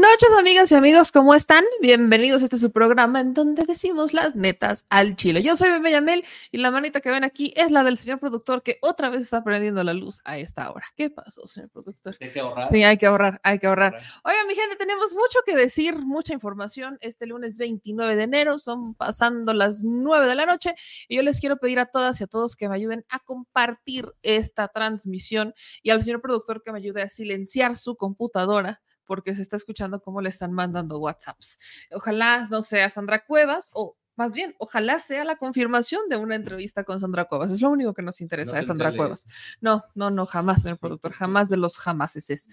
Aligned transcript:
Noches, 0.00 0.28
amigas 0.38 0.70
y 0.70 0.76
amigos, 0.76 1.10
¿cómo 1.10 1.34
están? 1.34 1.64
Bienvenidos 1.80 2.42
a 2.42 2.44
este 2.44 2.56
su 2.56 2.70
programa 2.70 3.18
en 3.18 3.34
donde 3.34 3.64
decimos 3.64 4.12
las 4.12 4.36
netas 4.36 4.86
al 4.90 5.16
chile. 5.16 5.42
Yo 5.42 5.56
soy 5.56 5.70
Bebe 5.70 5.90
Yamel 5.90 6.24
y 6.52 6.58
la 6.58 6.70
manita 6.70 7.00
que 7.00 7.10
ven 7.10 7.24
aquí 7.24 7.52
es 7.56 7.72
la 7.72 7.82
del 7.82 7.98
señor 7.98 8.20
productor 8.20 8.62
que 8.62 8.78
otra 8.80 9.08
vez 9.08 9.22
está 9.22 9.42
prendiendo 9.42 9.82
la 9.82 9.94
luz 9.94 10.20
a 10.24 10.38
esta 10.38 10.70
hora. 10.70 10.86
¿Qué 10.94 11.10
pasó, 11.10 11.48
señor 11.48 11.70
productor? 11.70 12.14
Hay 12.20 12.30
que 12.30 12.38
ahorrar. 12.38 12.68
Sí, 12.70 12.84
hay 12.84 12.96
que 12.96 13.06
ahorrar, 13.06 13.40
hay 13.42 13.58
que 13.58 13.66
ahorrar. 13.66 13.98
Oigan, 14.22 14.46
mi 14.46 14.54
gente, 14.54 14.76
tenemos 14.76 15.14
mucho 15.14 15.40
que 15.44 15.56
decir, 15.56 15.98
mucha 15.98 16.32
información. 16.32 16.96
Este 17.00 17.26
lunes 17.26 17.58
29 17.58 18.14
de 18.14 18.22
enero, 18.22 18.58
son 18.58 18.94
pasando 18.94 19.52
las 19.52 19.82
9 19.82 20.28
de 20.28 20.34
la 20.36 20.46
noche 20.46 20.76
y 21.08 21.16
yo 21.16 21.24
les 21.24 21.40
quiero 21.40 21.56
pedir 21.56 21.80
a 21.80 21.86
todas 21.86 22.20
y 22.20 22.24
a 22.24 22.28
todos 22.28 22.54
que 22.54 22.68
me 22.68 22.76
ayuden 22.76 23.04
a 23.08 23.18
compartir 23.18 24.06
esta 24.22 24.68
transmisión 24.68 25.54
y 25.82 25.90
al 25.90 26.04
señor 26.04 26.20
productor 26.20 26.62
que 26.62 26.70
me 26.70 26.78
ayude 26.78 27.02
a 27.02 27.08
silenciar 27.08 27.74
su 27.74 27.96
computadora 27.96 28.80
porque 29.08 29.34
se 29.34 29.42
está 29.42 29.56
escuchando 29.56 30.00
cómo 30.00 30.20
le 30.20 30.28
están 30.28 30.52
mandando 30.52 31.00
WhatsApps. 31.00 31.58
Ojalá 31.90 32.46
no 32.50 32.62
sea 32.62 32.88
Sandra 32.88 33.24
Cuevas 33.24 33.70
o 33.74 33.96
más 34.18 34.34
bien, 34.34 34.54
ojalá 34.58 34.98
sea 34.98 35.24
la 35.24 35.36
confirmación 35.36 36.08
de 36.08 36.16
una 36.16 36.34
entrevista 36.34 36.82
con 36.82 36.98
Sandra 36.98 37.26
Cuevas. 37.26 37.52
Es 37.52 37.62
lo 37.62 37.70
único 37.70 37.94
que 37.94 38.02
nos 38.02 38.20
interesa 38.20 38.56
de 38.56 38.64
Sandra 38.64 38.94
Cuevas. 38.94 39.56
No, 39.60 39.84
no, 39.94 40.10
no, 40.10 40.26
jamás, 40.26 40.62
señor 40.62 40.78
productor, 40.78 41.12
jamás 41.14 41.48
de 41.48 41.56
los 41.56 41.78
jamases 41.78 42.28
es. 42.28 42.50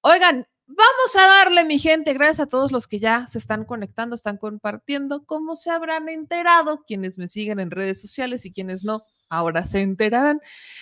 Oigan, 0.00 0.46
vamos 0.66 1.16
a 1.16 1.26
darle, 1.26 1.66
mi 1.66 1.78
gente, 1.78 2.14
gracias 2.14 2.40
a 2.40 2.46
todos 2.46 2.72
los 2.72 2.86
que 2.86 2.98
ya 2.98 3.26
se 3.26 3.36
están 3.36 3.66
conectando, 3.66 4.14
están 4.14 4.38
compartiendo, 4.38 5.26
como 5.26 5.54
se 5.54 5.70
habrán 5.70 6.08
enterado, 6.08 6.82
quienes 6.86 7.18
me 7.18 7.28
siguen 7.28 7.60
en 7.60 7.70
redes 7.70 8.00
sociales 8.00 8.46
y 8.46 8.52
quienes 8.52 8.82
no, 8.82 9.02
ahora 9.28 9.64
se 9.64 9.80
enterarán. 9.80 10.40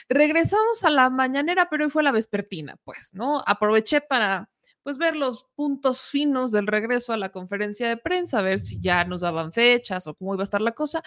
Regresamos 0.09 0.85
a 0.85 0.91
la 0.91 1.11
mañanera, 1.11 1.69
pero 1.69 1.85
hoy 1.85 1.91
fue 1.91 2.05
la 2.05 2.13
vespertina, 2.13 2.77
pues, 2.85 3.15
¿no? 3.15 3.43
Aproveché 3.47 4.01
para 4.01 4.49
pues 4.83 4.99
ver 4.99 5.17
los 5.17 5.47
puntos 5.55 6.03
finos 6.03 6.53
del 6.53 6.67
regreso 6.67 7.13
a 7.13 7.17
la 7.17 7.31
conferencia 7.31 7.89
de 7.89 7.97
prensa, 7.97 8.39
a 8.39 8.43
ver 8.43 8.59
si 8.59 8.81
ya 8.81 9.05
nos 9.05 9.21
daban 9.21 9.53
fechas 9.53 10.07
o 10.07 10.15
cómo 10.15 10.35
iba 10.35 10.43
a 10.43 10.45
estar 10.45 10.61
la 10.61 10.73
cosa. 10.73 11.03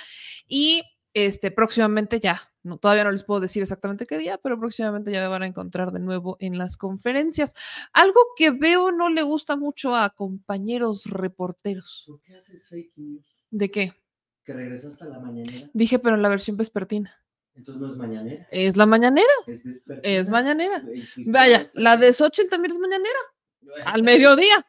Y 0.47 0.83
este, 1.13 1.51
próximamente 1.51 2.19
ya, 2.19 2.41
no, 2.63 2.77
todavía 2.77 3.03
no 3.03 3.11
les 3.11 3.23
puedo 3.23 3.39
decir 3.39 3.61
exactamente 3.61 4.07
qué 4.07 4.17
día, 4.17 4.39
pero 4.39 4.59
próximamente 4.59 5.11
ya 5.11 5.21
me 5.21 5.27
van 5.27 5.43
a 5.43 5.47
encontrar 5.47 5.91
de 5.91 5.99
nuevo 5.99 6.37
en 6.39 6.57
las 6.57 6.77
conferencias. 6.77 7.53
Algo 7.93 8.19
que 8.35 8.51
veo 8.51 8.91
no 8.91 9.09
le 9.09 9.21
gusta 9.21 9.55
mucho 9.55 9.95
a 9.95 10.09
compañeros 10.11 11.05
reporteros. 11.05 12.05
¿Por 12.07 12.21
qué 12.21 12.35
haces 12.35 12.67
fake 12.69 12.93
news? 12.95 13.45
¿De 13.51 13.69
qué? 13.69 13.93
Que 14.43 14.53
regresaste 14.53 15.03
a 15.03 15.07
la 15.07 15.19
mañanera. 15.19 15.69
Dije, 15.73 15.99
pero 15.99 16.15
en 16.15 16.21
la 16.21 16.29
versión 16.29 16.57
vespertina. 16.57 17.13
Entonces 17.55 17.79
no 17.79 17.87
es 17.87 17.97
mañanera. 17.97 18.47
Es 18.49 18.77
la 18.77 18.85
mañanera. 18.85 19.27
Es 19.45 19.63
vespertina. 19.63 20.15
Es 20.15 20.29
mañanera. 20.29 20.83
Vaya, 21.27 21.69
la 21.75 21.97
de 21.97 22.11
Xochitl 22.11 22.49
también 22.49 22.71
es 22.71 22.79
mañanera, 22.79 23.19
al 23.85 24.03
mediodía, 24.03 24.65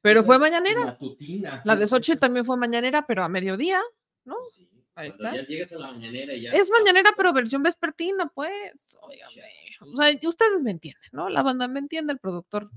pero 0.00 0.24
fue 0.24 0.38
mañanera. 0.38 0.84
Matutina. 0.84 1.62
La 1.64 1.76
de 1.76 1.86
Xochitl 1.86 2.20
también 2.20 2.44
fue 2.44 2.56
mañanera, 2.56 3.04
pero 3.06 3.24
a 3.24 3.28
mediodía. 3.28 3.80
¿no? 4.24 4.36
Sí, 4.54 4.68
Ahí 4.94 5.10
está. 5.10 5.34
Ya 5.34 5.42
llegas 5.42 5.72
a 5.72 5.78
la 5.78 5.92
mañanera 5.92 6.32
y 6.32 6.42
ya. 6.42 6.50
Es 6.52 6.70
mañanera, 6.70 7.12
pero 7.16 7.32
versión 7.32 7.62
vespertina, 7.62 8.30
pues. 8.34 8.96
Óigame. 9.02 9.52
O 9.80 9.96
sea, 9.96 10.28
ustedes 10.28 10.62
me 10.62 10.70
entienden, 10.70 11.10
¿no? 11.12 11.28
La 11.28 11.42
banda 11.42 11.68
me 11.68 11.80
entiende, 11.80 12.14
el 12.14 12.18
productor 12.18 12.70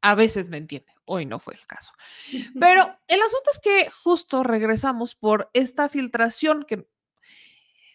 a 0.00 0.14
veces 0.14 0.48
me 0.48 0.56
entiende. 0.56 0.92
Hoy 1.04 1.26
no 1.26 1.38
fue 1.38 1.54
el 1.54 1.66
caso. 1.66 1.92
Pero 2.60 2.98
el 3.08 3.20
asunto 3.20 3.50
es 3.52 3.60
que 3.60 3.90
justo 3.90 4.42
regresamos 4.42 5.14
por 5.14 5.50
esta 5.52 5.88
filtración 5.88 6.64
que 6.64 6.88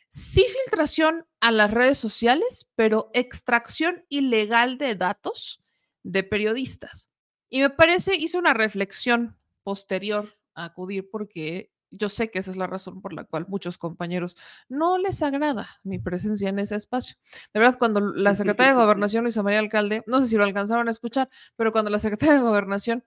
sí 0.10 0.46
filtración 0.64 1.26
a 1.40 1.52
las 1.52 1.72
redes 1.72 1.98
sociales, 1.98 2.70
pero 2.76 3.10
extracción 3.14 4.06
ilegal 4.10 4.78
de 4.78 4.96
datos 4.96 5.62
de 6.03 6.24
periodistas. 6.24 7.09
Y 7.50 7.62
me 7.62 7.69
parece, 7.69 8.16
hice 8.16 8.38
una 8.38 8.53
reflexión 8.53 9.38
posterior 9.64 10.38
a 10.56 10.66
acudir 10.66 11.09
porque 11.09 11.72
yo 11.94 12.09
sé 12.09 12.31
que 12.31 12.40
esa 12.40 12.52
es 12.52 12.58
la 12.58 12.68
razón 12.68 13.02
por 13.02 13.14
la 13.14 13.24
cual 13.24 13.46
muchos 13.47 13.78
compañeros 13.78 14.36
no 14.68 14.97
les 14.97 15.22
agrada 15.22 15.69
mi 15.84 16.00
presencia 16.00 16.50
en 16.50 16.59
ese 16.59 16.75
espacio. 16.75 17.16
De 17.53 17.59
verdad, 17.59 17.78
cuando 17.78 18.02
la 18.02 18.34
secretaria 18.34 18.74
de 18.74 18.80
Gobernación, 18.84 19.24
Luisa 19.24 19.44
María 19.44 19.59
Alcalde, 19.59 20.03
no 20.08 20.19
sé 20.19 20.28
si 20.28 20.36
lo 20.36 20.44
alcanzaron 20.44 20.88
a 20.88 20.92
escuchar, 20.92 21.30
pero 21.56 21.72
cuando 21.72 21.92
la 21.92 22.00
secretaria 22.00 22.36
de 22.36 22.42
Gobernación 22.42 23.06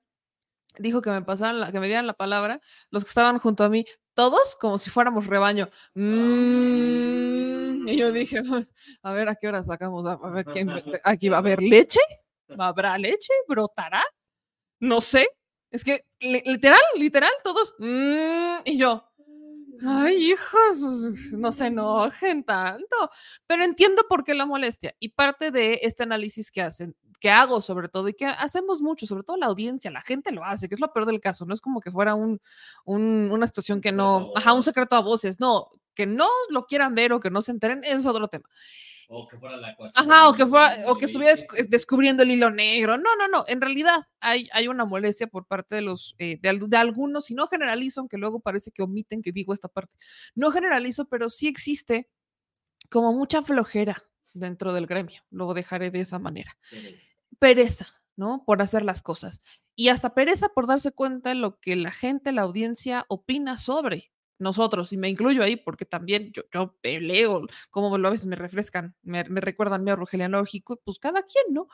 dijo 0.78 1.02
que 1.02 1.10
me 1.10 1.22
pasaran, 1.22 1.60
la, 1.60 1.72
que 1.72 1.80
me 1.80 1.86
dieran 1.86 2.06
la 2.06 2.14
palabra, 2.14 2.60
los 2.90 3.04
que 3.04 3.08
estaban 3.08 3.38
junto 3.38 3.64
a 3.64 3.68
mí, 3.68 3.84
todos 4.14 4.56
como 4.56 4.78
si 4.78 4.90
fuéramos 4.90 5.26
rebaño. 5.26 5.68
Mm, 5.94 7.88
y 7.88 7.96
yo 7.96 8.12
dije, 8.12 8.40
a 9.02 9.12
ver, 9.12 9.28
¿a 9.28 9.34
qué 9.34 9.48
hora 9.48 9.62
sacamos? 9.62 10.06
A 10.06 10.16
ver, 10.30 10.44
¿quién, 10.46 10.70
aquí 11.04 11.28
va 11.28 11.36
a 11.38 11.40
haber 11.40 11.62
leche, 11.62 12.00
¿habrá 12.58 12.98
leche? 12.98 13.32
¿Brotará? 13.48 14.02
No 14.80 15.00
sé. 15.00 15.26
Es 15.70 15.84
que 15.84 16.02
li- 16.20 16.42
literal, 16.46 16.80
literal, 16.96 17.30
todos. 17.44 17.74
"Mm", 17.78 18.58
y 18.66 18.78
yo, 18.78 19.08
ay, 19.86 20.32
hijos, 20.32 20.78
no 21.32 21.52
se 21.52 21.66
enojen 21.66 22.44
tanto. 22.44 22.96
Pero 23.46 23.64
entiendo 23.64 24.04
por 24.08 24.24
qué 24.24 24.34
la 24.34 24.46
molestia. 24.46 24.94
Y 25.00 25.10
parte 25.10 25.50
de 25.50 25.80
este 25.82 26.04
análisis 26.04 26.50
que 26.50 26.62
hacen, 26.62 26.96
que 27.20 27.30
hago 27.30 27.60
sobre 27.60 27.88
todo, 27.88 28.08
y 28.08 28.14
que 28.14 28.26
hacemos 28.26 28.80
mucho, 28.82 29.06
sobre 29.06 29.22
todo 29.24 29.36
la 29.38 29.46
audiencia, 29.46 29.90
la 29.90 30.00
gente 30.02 30.32
lo 30.32 30.44
hace, 30.44 30.68
que 30.68 30.74
es 30.76 30.80
lo 30.80 30.92
peor 30.92 31.06
del 31.06 31.20
caso. 31.20 31.46
No 31.46 31.54
es 31.54 31.60
como 31.60 31.80
que 31.80 31.90
fuera 31.90 32.14
un, 32.14 32.40
un- 32.84 33.30
una 33.32 33.46
situación 33.46 33.80
que 33.80 33.92
no, 33.92 34.32
ajá, 34.36 34.52
un 34.54 34.62
secreto 34.62 34.96
a 34.96 35.00
voces. 35.00 35.40
No, 35.40 35.70
que 35.94 36.06
no 36.06 36.28
lo 36.50 36.66
quieran 36.66 36.94
ver 36.94 37.12
o 37.12 37.20
que 37.20 37.30
no 37.30 37.42
se 37.42 37.52
enteren, 37.52 37.82
es 37.84 38.06
otro 38.06 38.28
tema. 38.28 38.48
O 39.08 39.28
que 39.28 39.38
fuera 39.38 39.56
la 39.56 39.76
cuestión 39.76 40.10
Ajá, 40.10 40.28
o 40.28 40.34
que 40.34 40.44
fuera, 40.46 40.90
o 40.90 40.96
que 40.96 41.04
estuviera 41.04 41.34
descubriendo 41.68 42.22
el 42.24 42.30
hilo 42.32 42.50
negro. 42.50 42.96
No, 42.98 43.14
no, 43.16 43.28
no. 43.28 43.44
En 43.46 43.60
realidad 43.60 43.98
hay, 44.20 44.48
hay 44.52 44.68
una 44.68 44.84
molestia 44.84 45.26
por 45.28 45.46
parte 45.46 45.76
de 45.76 45.82
los, 45.82 46.14
eh, 46.18 46.38
de, 46.42 46.48
al- 46.48 46.68
de 46.68 46.76
algunos, 46.76 47.30
y 47.30 47.34
no 47.34 47.46
generalizo, 47.46 48.00
aunque 48.00 48.18
luego 48.18 48.40
parece 48.40 48.70
que 48.72 48.82
omiten 48.82 49.22
que 49.22 49.32
digo 49.32 49.52
esta 49.52 49.68
parte. 49.68 49.92
No 50.34 50.50
generalizo, 50.50 51.04
pero 51.04 51.28
sí 51.28 51.46
existe 51.48 52.08
como 52.90 53.12
mucha 53.12 53.42
flojera 53.42 54.02
dentro 54.32 54.72
del 54.72 54.86
gremio. 54.86 55.22
Lo 55.30 55.54
dejaré 55.54 55.90
de 55.90 56.00
esa 56.00 56.18
manera. 56.18 56.56
Pereza, 57.38 57.86
¿no? 58.16 58.44
Por 58.44 58.62
hacer 58.62 58.84
las 58.84 59.02
cosas. 59.02 59.42
Y 59.74 59.88
hasta 59.88 60.14
pereza 60.14 60.48
por 60.48 60.66
darse 60.66 60.92
cuenta 60.92 61.30
de 61.30 61.34
lo 61.36 61.58
que 61.60 61.76
la 61.76 61.90
gente, 61.90 62.32
la 62.32 62.42
audiencia 62.42 63.04
opina 63.08 63.58
sobre 63.58 64.12
nosotros, 64.38 64.92
y 64.92 64.96
me 64.96 65.08
incluyo 65.08 65.42
ahí 65.42 65.56
porque 65.56 65.84
también 65.84 66.32
yo, 66.32 66.42
yo 66.52 66.76
leo, 66.82 67.42
como 67.70 67.94
a 67.94 68.10
veces 68.10 68.26
me 68.26 68.36
refrescan, 68.36 68.94
me, 69.02 69.24
me 69.24 69.40
recuerdan 69.40 69.84
mi 69.84 69.90
arrogelio 69.90 70.28
lógico, 70.28 70.80
pues 70.84 70.98
cada 70.98 71.22
quien, 71.22 71.54
¿no? 71.54 71.68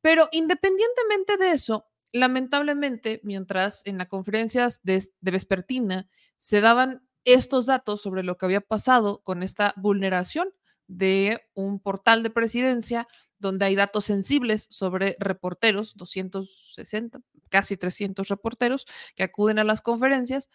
Pero 0.00 0.28
independientemente 0.32 1.36
de 1.36 1.52
eso, 1.52 1.86
lamentablemente, 2.12 3.20
mientras 3.24 3.82
en 3.86 3.98
las 3.98 4.08
conferencias 4.08 4.80
de, 4.82 5.02
de 5.20 5.30
Vespertina 5.30 6.08
se 6.36 6.60
daban 6.60 7.06
estos 7.24 7.66
datos 7.66 8.02
sobre 8.02 8.22
lo 8.22 8.36
que 8.36 8.46
había 8.46 8.60
pasado 8.60 9.22
con 9.22 9.42
esta 9.42 9.74
vulneración 9.76 10.52
de 10.88 11.40
un 11.54 11.80
portal 11.80 12.22
de 12.22 12.30
presidencia 12.30 13.06
donde 13.38 13.64
hay 13.64 13.74
datos 13.74 14.04
sensibles 14.04 14.66
sobre 14.70 15.16
reporteros, 15.18 15.96
260, 15.96 17.20
casi 17.48 17.76
300 17.76 18.28
reporteros 18.28 18.86
que 19.16 19.22
acuden 19.22 19.58
a 19.58 19.64
las 19.64 19.80
conferencias. 19.80 20.48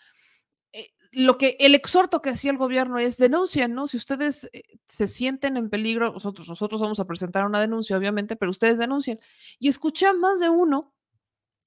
Lo 1.20 1.40
que 1.40 1.58
el 1.60 1.74
exhorto 1.74 2.22
que 2.22 2.30
hacía 2.30 2.52
el 2.52 2.58
gobierno 2.58 3.00
es 3.00 3.18
denuncien, 3.18 3.74
¿no? 3.74 3.88
Si 3.88 3.98
ustedes 3.98 4.50
eh, 4.54 4.62
se 4.86 5.08
sienten 5.08 5.58
en 5.58 5.70
peligro, 5.70 6.12
nosotros, 6.12 6.48
nosotros 6.48 6.80
vamos 6.80 7.00
a 7.00 7.06
presentar 7.06 7.44
una 7.44 7.60
denuncia, 7.60 7.98
obviamente, 7.98 8.36
pero 8.36 8.52
ustedes 8.52 8.78
denuncien. 8.78 9.20
Y 9.58 9.68
escuché 9.68 10.06
a 10.06 10.14
más 10.14 10.40
de 10.40 10.50
uno, 10.50 10.94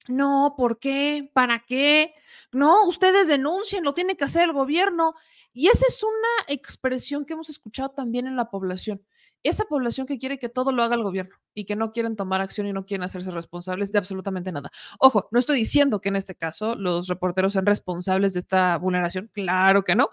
no, 0.07 0.55
¿por 0.57 0.79
qué? 0.79 1.29
¿Para 1.33 1.59
qué? 1.59 2.13
No, 2.53 2.85
ustedes 2.87 3.27
denuncien, 3.27 3.83
lo 3.83 3.93
tiene 3.93 4.15
que 4.15 4.23
hacer 4.23 4.43
el 4.43 4.53
gobierno. 4.53 5.15
Y 5.53 5.67
esa 5.67 5.85
es 5.87 6.01
una 6.01 6.55
expresión 6.55 7.25
que 7.25 7.33
hemos 7.33 7.49
escuchado 7.49 7.89
también 7.89 8.27
en 8.27 8.37
la 8.37 8.49
población. 8.49 9.05
Esa 9.43 9.65
población 9.65 10.07
que 10.07 10.17
quiere 10.17 10.37
que 10.37 10.49
todo 10.49 10.71
lo 10.71 10.83
haga 10.83 10.95
el 10.95 11.03
gobierno 11.03 11.35
y 11.53 11.65
que 11.65 11.75
no 11.75 11.91
quieren 11.91 12.15
tomar 12.15 12.41
acción 12.41 12.67
y 12.67 12.73
no 12.73 12.85
quieren 12.85 13.03
hacerse 13.03 13.31
responsables 13.31 13.91
de 13.91 13.99
absolutamente 13.99 14.51
nada. 14.51 14.69
Ojo, 14.99 15.27
no 15.31 15.39
estoy 15.39 15.57
diciendo 15.57 15.99
que 15.99 16.09
en 16.09 16.15
este 16.15 16.35
caso 16.35 16.75
los 16.75 17.07
reporteros 17.07 17.53
sean 17.53 17.65
responsables 17.65 18.33
de 18.33 18.39
esta 18.39 18.77
vulneración, 18.77 19.29
claro 19.33 19.83
que 19.83 19.95
no, 19.95 20.09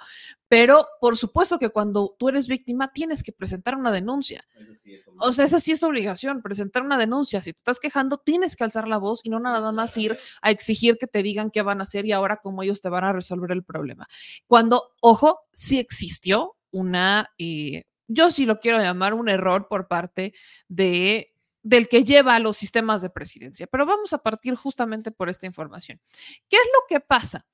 pero 0.48 0.88
por 1.00 1.16
supuesto 1.16 1.58
que 1.58 1.68
cuando 1.68 2.16
tú 2.18 2.28
eres 2.28 2.48
víctima 2.48 2.92
tienes 2.92 3.22
que 3.22 3.32
presentar 3.32 3.76
una 3.76 3.92
denuncia. 3.92 4.44
Sí 4.74 4.94
es 4.94 5.04
O 5.18 5.32
sea, 5.32 5.44
esa 5.44 5.60
sí 5.60 5.72
es 5.72 5.80
tu 5.80 5.86
obligación, 5.86 6.42
presentar 6.42 6.82
una 6.82 6.96
denuncia. 6.96 7.40
Si 7.42 7.52
te 7.52 7.58
estás 7.58 7.78
quejando, 7.78 8.18
tienes 8.18 8.56
que 8.56 8.64
alzar 8.64 8.88
la 8.88 8.98
voz 8.98 9.20
y 9.22 9.30
no 9.30 9.40
nada 9.40 9.72
más 9.72 9.96
ir 9.96 10.16
a 10.42 10.50
exigir 10.50 10.96
que 10.98 11.06
te 11.06 11.22
digan 11.22 11.50
qué 11.50 11.62
van 11.62 11.80
a 11.80 11.82
hacer 11.82 12.06
y 12.06 12.12
ahora 12.12 12.38
cómo 12.38 12.62
ellos 12.62 12.80
te 12.80 12.88
van 12.88 13.04
a 13.04 13.12
resolver 13.12 13.52
el 13.52 13.62
problema. 13.62 14.06
Cuando, 14.46 14.94
ojo, 15.00 15.40
sí 15.52 15.78
existió 15.78 16.56
una, 16.70 17.30
eh, 17.38 17.84
yo 18.08 18.30
sí 18.30 18.46
lo 18.46 18.58
quiero 18.60 18.78
llamar 18.78 19.14
un 19.14 19.28
error 19.28 19.68
por 19.68 19.86
parte 19.86 20.34
de 20.68 21.34
del 21.62 21.88
que 21.88 22.02
lleva 22.02 22.34
a 22.34 22.38
los 22.38 22.56
sistemas 22.56 23.02
de 23.02 23.10
presidencia. 23.10 23.66
Pero 23.66 23.84
vamos 23.84 24.12
a 24.12 24.18
partir 24.18 24.54
justamente 24.54 25.10
por 25.10 25.28
esta 25.28 25.44
información. 25.44 26.00
¿Qué 26.48 26.56
es 26.56 26.68
lo 26.72 26.80
que 26.88 27.00
pasa? 27.00 27.46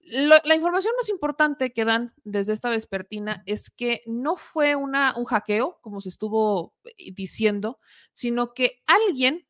La 0.00 0.54
información 0.54 0.94
más 0.96 1.08
importante 1.10 1.72
que 1.72 1.84
dan 1.84 2.14
desde 2.24 2.52
esta 2.54 2.70
vespertina 2.70 3.42
es 3.46 3.68
que 3.70 4.02
no 4.06 4.36
fue 4.36 4.74
una, 4.74 5.14
un 5.16 5.24
hackeo, 5.26 5.78
como 5.82 6.00
se 6.00 6.08
estuvo 6.08 6.74
eh, 6.84 7.12
diciendo, 7.12 7.78
sino 8.10 8.54
que 8.54 8.82
alguien 8.86 9.46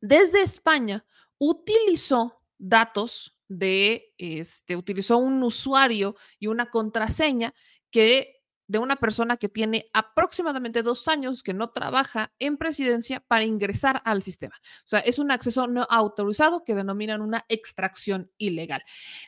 desde 0.00 0.40
España 0.40 1.04
utilizó 1.38 2.42
datos 2.58 3.38
de, 3.48 4.14
este, 4.18 4.76
utilizó 4.76 5.18
un 5.18 5.42
usuario 5.42 6.16
y 6.38 6.46
una 6.46 6.70
contraseña 6.70 7.54
que 7.90 8.35
de 8.68 8.78
una 8.78 8.96
persona 8.96 9.36
que 9.36 9.48
tiene 9.48 9.88
aproximadamente 9.92 10.82
dos 10.82 11.08
años 11.08 11.42
que 11.42 11.54
no 11.54 11.70
trabaja 11.70 12.32
en 12.38 12.56
presidencia 12.56 13.20
para 13.20 13.44
ingresar 13.44 14.02
al 14.04 14.22
sistema. 14.22 14.56
O 14.60 14.88
sea, 14.88 15.00
es 15.00 15.18
un 15.18 15.30
acceso 15.30 15.66
no 15.66 15.86
autorizado 15.88 16.64
que 16.64 16.74
denominan 16.74 17.22
una 17.22 17.44
extracción 17.48 18.30
ilegal. 18.38 18.82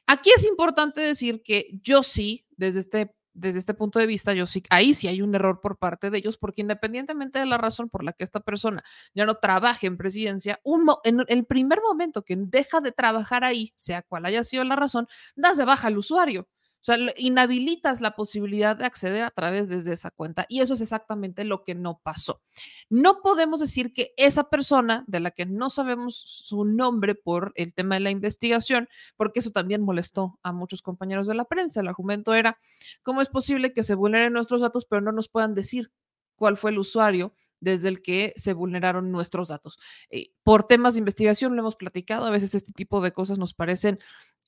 Aquí 0.07 0.31
es 0.35 0.45
importante 0.45 1.01
decir 1.01 1.43
que 1.43 1.69
yo 1.83 2.03
sí, 2.03 2.47
desde 2.57 2.81
este 2.81 3.15
desde 3.39 3.61
este 3.61 3.75
punto 3.75 3.99
de 3.99 4.07
vista, 4.07 4.33
yo 4.33 4.47
sí, 4.47 4.63
ahí 4.71 4.95
sí 4.95 5.07
hay 5.07 5.23
un 5.23 5.35
error 5.35 5.61
por 5.61 5.79
parte 5.79 6.11
de 6.11 6.19
ellos, 6.19 6.37
porque 6.39 6.63
independientemente 6.63 7.39
de 7.39 7.47
la 7.47 7.57
razón 7.57 7.89
por 7.89 8.03
la 8.03 8.13
que 8.13 8.25
esta 8.25 8.41
persona 8.41 8.83
ya 9.15 9.27
no 9.27 9.37
trabaje 9.37 9.87
en 9.87 9.97
presidencia, 9.97 10.61
en 11.05 11.25
el 11.29 11.47
primer 11.47 11.81
momento 11.81 12.23
que 12.23 12.37
deja 12.37 12.81
de 12.81 12.93
trabajar 12.93 13.45
ahí, 13.45 13.73
sea 13.77 14.03
cual 14.03 14.27
haya 14.27 14.43
sido 14.43 14.65
la 14.65 14.77
razón, 14.77 15.07
das 15.37 15.57
de 15.57 15.65
baja 15.65 15.89
al 15.89 15.99
usuario. 15.99 16.49
O 16.81 16.85
sea, 16.85 16.97
inhabilitas 17.17 18.01
la 18.01 18.15
posibilidad 18.15 18.77
de 18.77 18.87
acceder 18.87 19.25
a 19.25 19.31
través 19.31 19.69
desde 19.69 19.93
esa 19.93 20.11
cuenta 20.11 20.47
y 20.49 20.61
eso 20.61 20.75
es 20.75 20.81
exactamente 20.81 21.45
lo 21.45 21.65
que 21.65 21.75
no 21.75 22.01
pasó. 22.03 22.41
No 22.89 23.21
podemos 23.21 23.61
decir 23.61 23.93
que 23.93 24.13
esa 24.17 24.45
persona 24.45 25.05
de 25.07 25.21
la 25.21 25.31
que 25.33 25.45
no 25.45 25.71
sabemos 25.71 26.17
su 26.17 26.65
nombre 26.65 27.15
por 27.15 27.53
el 27.57 27.75
tema 27.75 27.97
de 27.97 28.01
la 28.01 28.11
investigación, 28.11 28.89
porque 29.17 29.41
eso 29.41 29.51
también 29.51 29.83
molestó 29.83 30.39
a 30.43 30.53
muchos 30.53 30.83
compañeros 30.83 31.27
de 31.27 31.35
la 31.35 31.45
prensa. 31.45 31.81
El 31.81 31.89
argumento 31.89 32.35
era, 32.35 32.59
¿cómo 33.03 33.23
es 33.23 33.29
posible 33.29 33.73
que 33.73 33.83
se 33.83 33.95
vulneren 33.95 34.33
nuestros 34.33 34.61
datos 34.61 34.87
pero 34.87 35.03
no 35.03 35.13
nos 35.13 35.29
puedan 35.29 35.55
decir 35.55 35.91
cuál 36.37 36.57
fue 36.57 36.71
el 36.71 36.79
usuario 36.79 37.35
desde 37.61 37.89
el 37.89 38.03
que 38.03 38.33
se 38.37 38.53
vulneraron 38.53 39.11
nuestros 39.11 39.49
datos. 39.49 39.79
Eh, 40.11 40.31
por 40.43 40.67
temas 40.67 40.95
de 40.95 41.01
investigación 41.01 41.55
lo 41.55 41.63
hemos 41.63 41.77
platicado, 41.77 42.25
a 42.25 42.31
veces 42.31 42.55
este 42.55 42.73
tipo 42.73 43.01
de 43.01 43.13
cosas 43.13 43.39
nos 43.39 43.55
parecen 43.55 43.99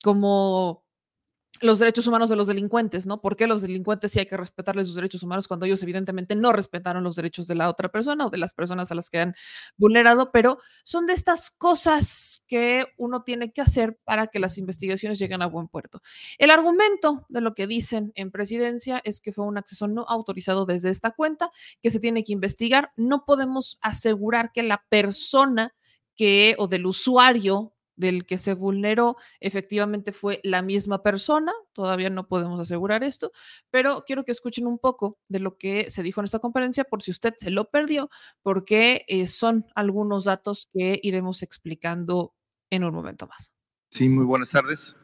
como 0.01 0.85
los 1.61 1.79
derechos 1.79 2.07
humanos 2.07 2.29
de 2.29 2.35
los 2.35 2.47
delincuentes, 2.47 3.05
¿no? 3.05 3.21
¿Por 3.21 3.35
qué 3.35 3.47
los 3.47 3.61
delincuentes 3.61 4.11
sí 4.11 4.19
hay 4.19 4.25
que 4.25 4.37
respetarles 4.37 4.87
sus 4.87 4.95
derechos 4.95 5.23
humanos 5.23 5.47
cuando 5.47 5.65
ellos 5.65 5.81
evidentemente 5.83 6.35
no 6.35 6.51
respetaron 6.53 7.03
los 7.03 7.15
derechos 7.15 7.47
de 7.47 7.55
la 7.55 7.69
otra 7.69 7.89
persona 7.89 8.25
o 8.25 8.29
de 8.29 8.37
las 8.37 8.53
personas 8.53 8.91
a 8.91 8.95
las 8.95 9.09
que 9.09 9.19
han 9.19 9.35
vulnerado? 9.77 10.31
Pero 10.31 10.57
son 10.83 11.05
de 11.05 11.13
estas 11.13 11.51
cosas 11.51 12.43
que 12.47 12.85
uno 12.97 13.23
tiene 13.23 13.51
que 13.51 13.61
hacer 13.61 13.99
para 14.03 14.27
que 14.27 14.39
las 14.39 14.57
investigaciones 14.57 15.19
lleguen 15.19 15.41
a 15.41 15.47
buen 15.47 15.67
puerto. 15.67 16.01
El 16.37 16.51
argumento 16.51 17.25
de 17.29 17.41
lo 17.41 17.53
que 17.53 17.67
dicen 17.67 18.11
en 18.15 18.31
presidencia 18.31 19.01
es 19.03 19.21
que 19.21 19.31
fue 19.31 19.45
un 19.45 19.57
acceso 19.57 19.87
no 19.87 20.05
autorizado 20.07 20.65
desde 20.65 20.89
esta 20.89 21.11
cuenta, 21.11 21.49
que 21.81 21.91
se 21.91 21.99
tiene 21.99 22.23
que 22.23 22.33
investigar. 22.33 22.91
No 22.95 23.25
podemos 23.25 23.77
asegurar 23.81 24.51
que 24.51 24.63
la 24.63 24.83
persona 24.89 25.73
que 26.15 26.55
o 26.57 26.67
del 26.67 26.85
usuario 26.85 27.73
del 28.01 28.25
que 28.25 28.37
se 28.37 28.53
vulneró 28.53 29.15
efectivamente 29.39 30.11
fue 30.11 30.41
la 30.43 30.61
misma 30.61 31.01
persona. 31.01 31.53
Todavía 31.71 32.09
no 32.09 32.27
podemos 32.27 32.59
asegurar 32.59 33.03
esto, 33.03 33.31
pero 33.69 34.03
quiero 34.05 34.25
que 34.25 34.33
escuchen 34.33 34.67
un 34.67 34.79
poco 34.79 35.19
de 35.29 35.39
lo 35.39 35.57
que 35.57 35.89
se 35.89 36.03
dijo 36.03 36.19
en 36.19 36.25
esta 36.25 36.39
conferencia 36.39 36.83
por 36.83 37.01
si 37.01 37.11
usted 37.11 37.35
se 37.37 37.51
lo 37.51 37.69
perdió, 37.69 38.09
porque 38.41 39.05
eh, 39.07 39.27
son 39.27 39.65
algunos 39.75 40.25
datos 40.25 40.67
que 40.73 40.99
iremos 41.01 41.43
explicando 41.43 42.33
en 42.69 42.83
un 42.83 42.93
momento 42.93 43.27
más. 43.27 43.53
Sí, 43.91 44.09
muy 44.09 44.25
buenas 44.25 44.49
tardes. 44.49 44.95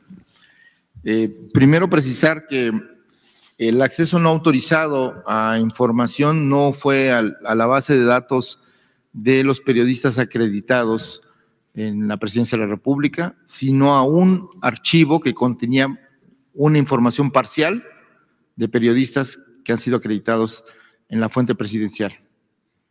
Eh, 1.04 1.50
primero 1.54 1.90
precisar 1.90 2.48
que 2.48 2.72
el 3.58 3.82
acceso 3.82 4.20
no 4.20 4.30
autorizado 4.30 5.24
a 5.28 5.58
información 5.60 6.50
no 6.50 6.74
fue 6.74 7.12
a 7.12 7.22
la 7.22 7.66
base 7.66 7.98
de 7.98 8.06
datos 8.06 8.60
de 9.14 9.44
los 9.44 9.62
periodistas 9.62 10.18
acreditados 10.18 11.22
en 11.78 12.08
la 12.08 12.18
presidencia 12.18 12.58
de 12.58 12.64
la 12.64 12.70
República, 12.70 13.36
sino 13.46 13.94
a 13.94 14.02
un 14.02 14.50
archivo 14.62 15.22
que 15.22 15.36
contenía 15.36 15.88
una 16.56 16.80
información 16.80 17.30
parcial 17.30 17.84
de 18.56 18.68
periodistas 18.68 19.40
que 19.64 19.74
han 19.74 19.78
sido 19.78 19.98
acreditados 19.98 20.64
en 21.08 21.20
la 21.20 21.30
fuente 21.30 21.54
presidencial. 21.54 22.18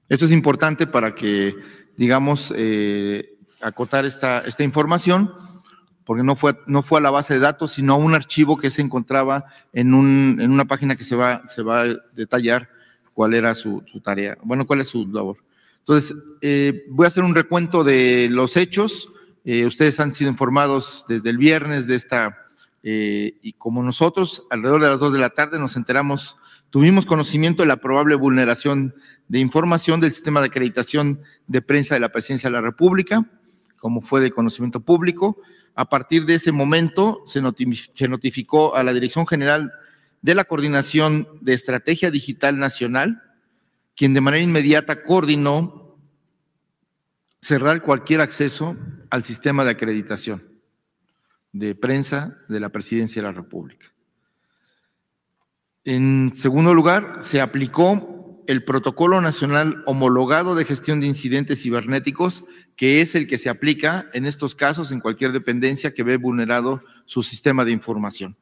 Esto 0.08 0.26
es 0.26 0.30
importante 0.30 0.86
para 0.86 1.16
que, 1.16 1.56
digamos, 1.96 2.54
eh, 2.56 3.36
acotar 3.60 4.04
esta, 4.04 4.38
esta 4.40 4.62
información, 4.62 5.32
porque 6.04 6.22
no 6.22 6.36
fue, 6.36 6.56
no 6.68 6.82
fue 6.82 7.00
a 7.00 7.02
la 7.02 7.10
base 7.10 7.34
de 7.34 7.40
datos, 7.40 7.72
sino 7.72 7.94
a 7.94 7.96
un 7.96 8.14
archivo 8.14 8.56
que 8.56 8.70
se 8.70 8.82
encontraba 8.82 9.46
en, 9.72 9.94
un, 9.94 10.38
en 10.40 10.52
una 10.52 10.66
página 10.66 10.94
que 10.94 11.02
se 11.02 11.16
va, 11.16 11.42
se 11.48 11.62
va 11.62 11.80
a 11.80 11.96
detallar 12.14 12.70
cuál 13.14 13.34
era 13.34 13.52
su, 13.56 13.82
su 13.86 14.00
tarea, 14.00 14.38
bueno, 14.44 14.64
cuál 14.64 14.82
es 14.82 14.88
su 14.88 15.04
labor. 15.08 15.38
Entonces, 15.88 16.16
eh, 16.40 16.84
voy 16.88 17.04
a 17.04 17.06
hacer 17.06 17.22
un 17.22 17.36
recuento 17.36 17.84
de 17.84 18.26
los 18.28 18.56
hechos. 18.56 19.08
Eh, 19.44 19.64
ustedes 19.66 20.00
han 20.00 20.12
sido 20.12 20.28
informados 20.28 21.04
desde 21.08 21.30
el 21.30 21.38
viernes 21.38 21.86
de 21.86 21.94
esta, 21.94 22.36
eh, 22.82 23.38
y 23.40 23.52
como 23.52 23.84
nosotros, 23.84 24.42
alrededor 24.50 24.82
de 24.82 24.90
las 24.90 24.98
dos 24.98 25.12
de 25.12 25.20
la 25.20 25.30
tarde 25.30 25.60
nos 25.60 25.76
enteramos, 25.76 26.36
tuvimos 26.70 27.06
conocimiento 27.06 27.62
de 27.62 27.68
la 27.68 27.76
probable 27.76 28.16
vulneración 28.16 28.96
de 29.28 29.38
información 29.38 30.00
del 30.00 30.10
sistema 30.10 30.40
de 30.40 30.48
acreditación 30.48 31.20
de 31.46 31.62
prensa 31.62 31.94
de 31.94 32.00
la 32.00 32.10
Presidencia 32.10 32.48
de 32.50 32.54
la 32.54 32.62
República, 32.62 33.24
como 33.78 34.00
fue 34.00 34.20
de 34.20 34.32
conocimiento 34.32 34.80
público. 34.80 35.40
A 35.76 35.88
partir 35.88 36.26
de 36.26 36.34
ese 36.34 36.50
momento 36.50 37.22
se 37.26 38.08
notificó 38.08 38.74
a 38.74 38.82
la 38.82 38.92
Dirección 38.92 39.24
General 39.24 39.70
de 40.20 40.34
la 40.34 40.42
Coordinación 40.42 41.28
de 41.42 41.54
Estrategia 41.54 42.10
Digital 42.10 42.58
Nacional, 42.58 43.22
quien 43.96 44.14
de 44.14 44.20
manera 44.20 44.42
inmediata 44.42 45.02
coordinó 45.02 45.98
cerrar 47.40 47.82
cualquier 47.82 48.20
acceso 48.20 48.76
al 49.10 49.24
sistema 49.24 49.64
de 49.64 49.70
acreditación 49.70 50.44
de 51.52 51.74
prensa 51.74 52.36
de 52.48 52.60
la 52.60 52.68
Presidencia 52.68 53.22
de 53.22 53.28
la 53.28 53.32
República. 53.32 53.86
En 55.84 56.32
segundo 56.34 56.74
lugar, 56.74 57.20
se 57.22 57.40
aplicó 57.40 58.44
el 58.46 58.64
Protocolo 58.64 59.20
Nacional 59.20 59.82
Homologado 59.86 60.54
de 60.54 60.64
Gestión 60.64 61.00
de 61.00 61.06
Incidentes 61.06 61.62
Cibernéticos, 61.62 62.44
que 62.76 63.00
es 63.00 63.14
el 63.14 63.26
que 63.26 63.38
se 63.38 63.48
aplica 63.48 64.08
en 64.12 64.26
estos 64.26 64.54
casos 64.54 64.92
en 64.92 65.00
cualquier 65.00 65.32
dependencia 65.32 65.94
que 65.94 66.02
ve 66.02 66.16
vulnerado 66.16 66.82
su 67.06 67.22
sistema 67.22 67.64
de 67.64 67.72
información 67.72 68.36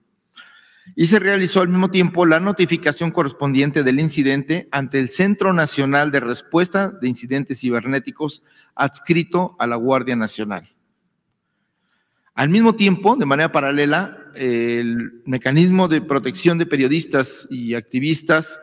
y 0.96 1.06
se 1.06 1.18
realizó 1.18 1.60
al 1.60 1.68
mismo 1.68 1.90
tiempo 1.90 2.26
la 2.26 2.40
notificación 2.40 3.10
correspondiente 3.10 3.82
del 3.82 4.00
incidente 4.00 4.68
ante 4.70 4.98
el 4.98 5.08
Centro 5.08 5.52
Nacional 5.52 6.10
de 6.10 6.20
Respuesta 6.20 6.90
de 6.90 7.08
Incidentes 7.08 7.60
Cibernéticos 7.60 8.42
adscrito 8.74 9.56
a 9.58 9.66
la 9.66 9.76
Guardia 9.76 10.16
Nacional. 10.16 10.70
Al 12.34 12.48
mismo 12.48 12.74
tiempo, 12.74 13.14
de 13.16 13.26
manera 13.26 13.52
paralela, 13.52 14.18
el 14.34 15.22
mecanismo 15.24 15.86
de 15.86 16.00
protección 16.02 16.58
de 16.58 16.66
periodistas 16.66 17.46
y 17.48 17.74
activistas 17.74 18.58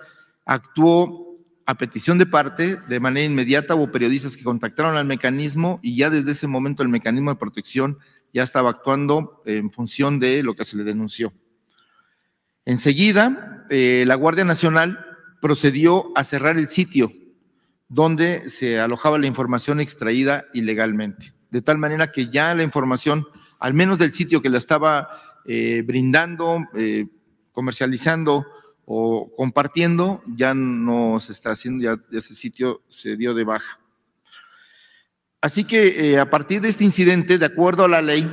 actuó 0.46 1.38
a 1.66 1.76
petición 1.76 2.18
de 2.18 2.26
parte, 2.26 2.78
de 2.90 3.00
manera 3.00 3.26
inmediata 3.26 3.76
hubo 3.76 3.92
periodistas 3.92 4.36
que 4.36 4.44
contactaron 4.44 4.98
al 4.98 5.06
mecanismo 5.06 5.80
y 5.82 5.96
ya 5.96 6.10
desde 6.10 6.32
ese 6.32 6.48
momento 6.48 6.84
el 6.84 6.90
mecanismo 6.90 7.32
de 7.32 7.40
protección 7.40 7.98
ya 8.34 8.44
estaba 8.44 8.70
actuando 8.70 9.42
en 9.46 9.72
función 9.72 10.20
de 10.20 10.44
lo 10.44 10.54
que 10.54 10.66
se 10.66 10.76
le 10.76 10.84
denunció. 10.84 11.32
Enseguida, 12.66 13.66
eh, 13.70 14.04
la 14.06 14.16
Guardia 14.16 14.46
Nacional 14.46 15.00
procedió 15.42 16.12
a 16.16 16.24
cerrar 16.24 16.58
el 16.58 16.68
sitio 16.68 17.12
donde 17.90 18.48
se 18.50 18.80
alojaba 18.80 19.18
la 19.18 19.28
información 19.28 19.80
extraída 19.80 20.46
ilegalmente, 20.54 21.34
de 21.50 21.62
tal 21.62 21.78
manera 21.78 22.12
que 22.12 22.30
ya 22.30 22.54
la 22.54 22.64
información, 22.64 23.28
al 23.60 23.74
menos 23.74 23.98
del 23.98 24.14
sitio 24.14 24.42
que 24.42 24.50
la 24.50 24.60
estaba 24.60 25.10
eh, 25.46 25.84
brindando, 25.86 26.60
eh, 26.76 27.08
comercializando 27.52 28.46
o 28.86 29.32
compartiendo, 29.36 30.22
ya 30.28 30.54
no 30.54 31.20
se 31.20 31.32
está 31.32 31.52
haciendo, 31.52 31.84
ya 31.84 32.18
ese 32.18 32.36
sitio 32.36 32.82
se 32.88 33.18
dio 33.18 33.34
de 33.34 33.44
baja. 33.44 33.80
Así 35.42 35.64
que 35.64 36.20
a 36.20 36.30
partir 36.30 36.62
de 36.62 36.70
este 36.70 36.84
incidente, 36.84 37.40
de 37.40 37.46
acuerdo 37.46 37.86
a 37.86 37.88
la 37.88 38.02
ley, 38.02 38.30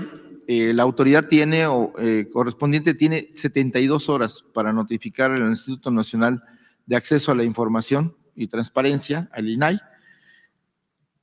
eh, 0.50 0.72
la 0.72 0.82
autoridad 0.82 1.26
tiene 1.26 1.66
o 1.66 1.92
eh, 1.98 2.26
correspondiente 2.32 2.94
tiene 2.94 3.32
72 3.34 4.08
horas 4.08 4.42
para 4.54 4.72
notificar 4.72 5.30
al 5.30 5.46
Instituto 5.46 5.90
Nacional 5.90 6.42
de 6.86 6.96
Acceso 6.96 7.30
a 7.30 7.34
la 7.34 7.44
Información 7.44 8.16
y 8.34 8.46
Transparencia, 8.46 9.28
al 9.32 9.46
INAI, 9.46 9.78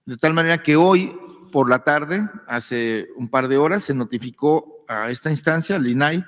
de 0.05 0.17
tal 0.17 0.35
manera 0.35 0.61
que 0.61 0.75
hoy 0.75 1.11
por 1.51 1.67
la 1.67 1.83
tarde, 1.83 2.29
hace 2.47 3.07
un 3.15 3.27
par 3.27 3.47
de 3.47 3.57
horas, 3.57 3.85
se 3.85 3.95
notificó 3.95 4.85
a 4.87 5.09
esta 5.09 5.31
instancia, 5.31 5.77
al 5.77 5.87
INAI, 5.87 6.23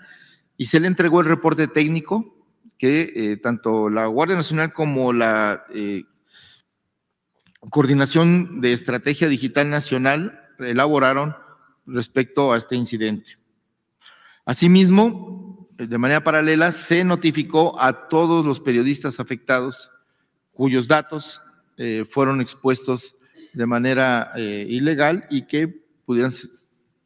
y 0.57 0.65
se 0.65 0.79
le 0.79 0.87
entregó 0.87 1.19
el 1.19 1.27
reporte 1.27 1.67
técnico 1.67 2.47
que 2.79 3.13
eh, 3.15 3.37
tanto 3.37 3.91
la 3.91 4.07
Guardia 4.07 4.37
Nacional 4.37 4.73
como 4.73 5.13
la 5.13 5.65
Coordinación 7.69 8.59
de 8.59 8.73
Estrategia 8.73 9.27
Digital 9.27 9.69
Nacional 9.69 10.41
elaboraron 10.57 11.35
respecto 11.87 12.53
a 12.53 12.57
este 12.57 12.75
incidente. 12.75 13.37
Asimismo, 14.45 15.67
de 15.77 15.97
manera 15.97 16.23
paralela, 16.23 16.71
se 16.71 17.03
notificó 17.03 17.79
a 17.79 18.07
todos 18.07 18.45
los 18.45 18.59
periodistas 18.59 19.19
afectados 19.19 19.91
cuyos 20.51 20.87
datos 20.87 21.41
eh, 21.77 22.05
fueron 22.09 22.41
expuestos 22.41 23.15
de 23.53 23.65
manera 23.65 24.31
eh, 24.35 24.65
ilegal 24.69 25.25
y 25.29 25.47
que 25.47 25.67
pudieran 26.05 26.33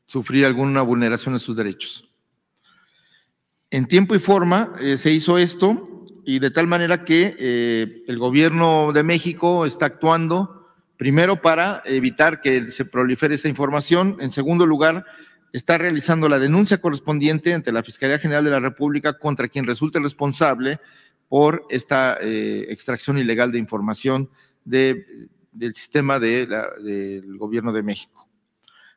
sufrir 0.06 0.46
alguna 0.46 0.82
vulneración 0.82 1.34
de 1.34 1.40
sus 1.40 1.56
derechos. 1.56 2.12
En 3.70 3.88
tiempo 3.88 4.14
y 4.14 4.20
forma 4.20 4.74
eh, 4.82 4.98
se 4.98 5.12
hizo 5.12 5.38
esto 5.38 6.06
y 6.26 6.40
de 6.40 6.52
tal 6.52 6.68
manera 6.68 7.06
que 7.06 7.36
eh, 7.40 8.04
el 8.06 8.20
gobierno 8.20 8.92
de 8.92 9.02
México 9.02 9.66
está 9.66 9.86
actuando 9.86 10.61
primero 11.02 11.42
para 11.42 11.82
evitar 11.84 12.42
que 12.42 12.70
se 12.70 12.86
prolifere 12.86 13.34
esa 13.34 13.50
información, 13.50 14.18
en 14.20 14.30
segundo 14.30 14.68
lugar, 14.68 15.04
está 15.52 15.80
realizando 15.80 16.30
la 16.30 16.38
denuncia 16.38 16.80
correspondiente 16.80 17.56
ante 17.56 17.72
la 17.72 17.82
Fiscalía 17.82 18.20
General 18.20 18.46
de 18.46 18.52
la 18.52 18.60
República 18.60 19.18
contra 19.18 19.48
quien 19.48 19.66
resulte 19.66 20.00
responsable 20.00 20.80
por 21.28 21.66
esta 21.72 22.20
eh, 22.22 22.68
extracción 22.70 23.18
ilegal 23.18 23.52
de 23.52 23.58
información 23.58 24.30
de, 24.64 25.28
del 25.52 25.74
sistema 25.74 26.20
de 26.20 26.46
del 26.84 27.36
gobierno 27.36 27.74
de 27.74 27.82
México. 27.82 28.30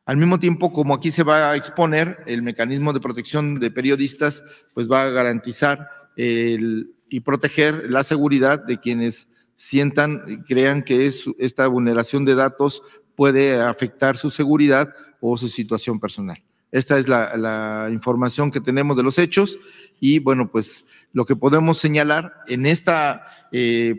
Al 0.05 0.19
mismo 0.19 0.39
tiempo, 0.39 0.75
como 0.75 0.93
aquí 0.93 1.11
se 1.11 1.23
va 1.23 1.53
a 1.53 1.57
exponer, 1.57 2.19
el 2.27 2.43
mecanismo 2.43 2.93
de 2.93 3.01
protección 3.01 3.59
de 3.59 3.71
periodistas, 3.71 4.45
pues 4.75 4.91
va 4.93 5.01
a 5.01 5.09
garantizar 5.09 5.89
y 6.17 7.21
proteger 7.21 7.91
la 7.91 8.05
seguridad 8.05 8.63
de 8.63 8.79
quienes 8.79 9.27
sientan 9.57 10.23
y 10.27 10.39
crean 10.43 10.83
que 10.83 11.11
esta 11.39 11.67
vulneración 11.67 12.25
de 12.25 12.35
datos 12.35 12.83
puede 13.15 13.61
afectar 13.61 14.17
su 14.17 14.31
seguridad 14.31 14.95
o 15.21 15.37
su 15.37 15.49
situación 15.49 16.01
personal. 16.01 16.43
Esta 16.75 16.99
es 16.99 17.07
la, 17.07 17.89
información 17.93 18.51
que 18.51 18.61
tenemos 18.61 18.97
de 18.97 19.05
los 19.05 19.19
hechos 19.19 19.59
y 20.01 20.19
bueno, 20.19 20.51
pues 20.51 20.85
lo 21.13 21.25
que 21.25 21.37
podemos 21.37 21.79
señalar 21.79 22.35
en 22.49 22.67
esta, 22.67 23.27
eh, 23.53 23.95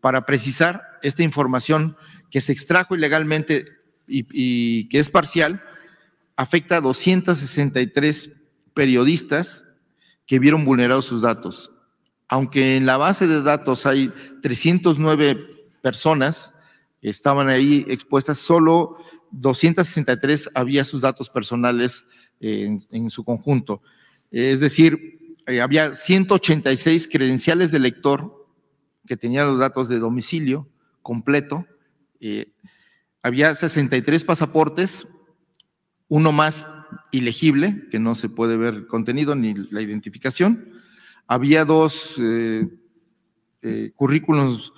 para 0.00 0.24
precisar 0.24 0.82
esta 1.02 1.24
información 1.24 1.96
que 2.30 2.40
se 2.40 2.52
extrajo 2.52 2.94
ilegalmente 2.94 3.64
y, 4.06 4.88
que 4.88 5.00
es 5.00 5.10
parcial, 5.10 5.62
afecta 6.36 6.76
a 6.76 6.80
263 6.80 8.30
periodistas 8.72 9.64
que 10.26 10.38
vieron 10.38 10.64
vulnerados 10.64 11.06
sus 11.06 11.22
datos. 11.22 11.72
Aunque 12.32 12.78
en 12.78 12.86
la 12.86 12.96
base 12.96 13.26
de 13.26 13.42
datos 13.42 13.84
hay 13.84 14.10
309 14.40 15.68
personas, 15.82 16.54
estaban 17.02 17.50
ahí 17.50 17.84
expuestas, 17.90 18.38
solo 18.38 18.96
263 19.32 20.48
había 20.54 20.82
sus 20.84 21.02
datos 21.02 21.28
personales 21.28 22.06
en, 22.40 23.10
su 23.10 23.22
conjunto. 23.22 23.82
Es 24.30 24.60
decir, 24.60 25.36
eh, 25.46 25.60
había 25.60 25.94
186 25.94 27.06
credenciales 27.12 27.70
de 27.70 27.80
lector 27.80 28.48
que 29.06 29.18
tenían 29.18 29.48
los 29.48 29.58
datos 29.58 29.90
de 29.90 29.98
domicilio 29.98 30.66
completo. 31.02 31.66
Eh, 32.18 32.50
había 33.22 33.54
63 33.54 34.24
pasaportes, 34.24 35.06
uno 36.08 36.32
más 36.32 36.66
ilegible, 37.10 37.88
que 37.90 37.98
no 37.98 38.14
se 38.14 38.30
puede 38.30 38.56
ver 38.56 38.72
el 38.72 38.86
contenido 38.86 39.34
ni 39.34 39.52
la 39.52 39.82
identificación. 39.82 40.80
Había 41.32 41.64
dos 41.64 42.16
eh, 42.18 42.68
currículos, 43.96 44.74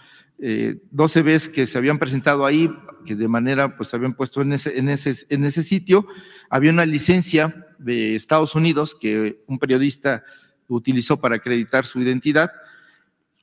dos 0.90 1.12
CVs 1.12 1.48
que 1.48 1.66
se 1.66 1.78
habían 1.78 1.98
presentado 1.98 2.46
ahí 2.46 2.70
que 3.04 3.14
de 3.14 3.28
manera, 3.28 3.76
pues 3.76 3.92
habían 3.94 4.14
puesto 4.14 4.40
en 4.42 4.52
ese, 4.52 4.78
en 4.78 4.88
ese, 4.88 5.26
en 5.28 5.44
ese 5.44 5.62
sitio, 5.62 6.06
había 6.48 6.70
una 6.70 6.86
licencia 6.86 7.66
de 7.78 8.14
Estados 8.14 8.54
Unidos 8.54 8.96
que 8.98 9.42
un 9.46 9.58
periodista 9.58 10.24
utilizó 10.68 11.20
para 11.20 11.36
acreditar 11.36 11.84
su 11.84 12.00
identidad, 12.00 12.50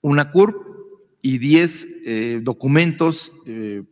una 0.01 0.31
CURP 0.31 0.55
y 1.21 1.37
10 1.37 1.87
eh, 2.05 2.39
documentos 2.41 3.31
eh, 3.45 3.83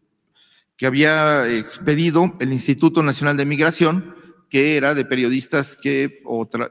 que 0.75 0.87
había 0.87 1.47
expedido 1.49 2.35
el 2.39 2.51
Instituto 2.51 3.03
Nacional 3.03 3.37
de 3.37 3.45
Migración, 3.45 4.15
que 4.49 4.77
era 4.77 4.95
de 4.95 5.05
periodistas 5.05 5.75
que, 5.75 6.21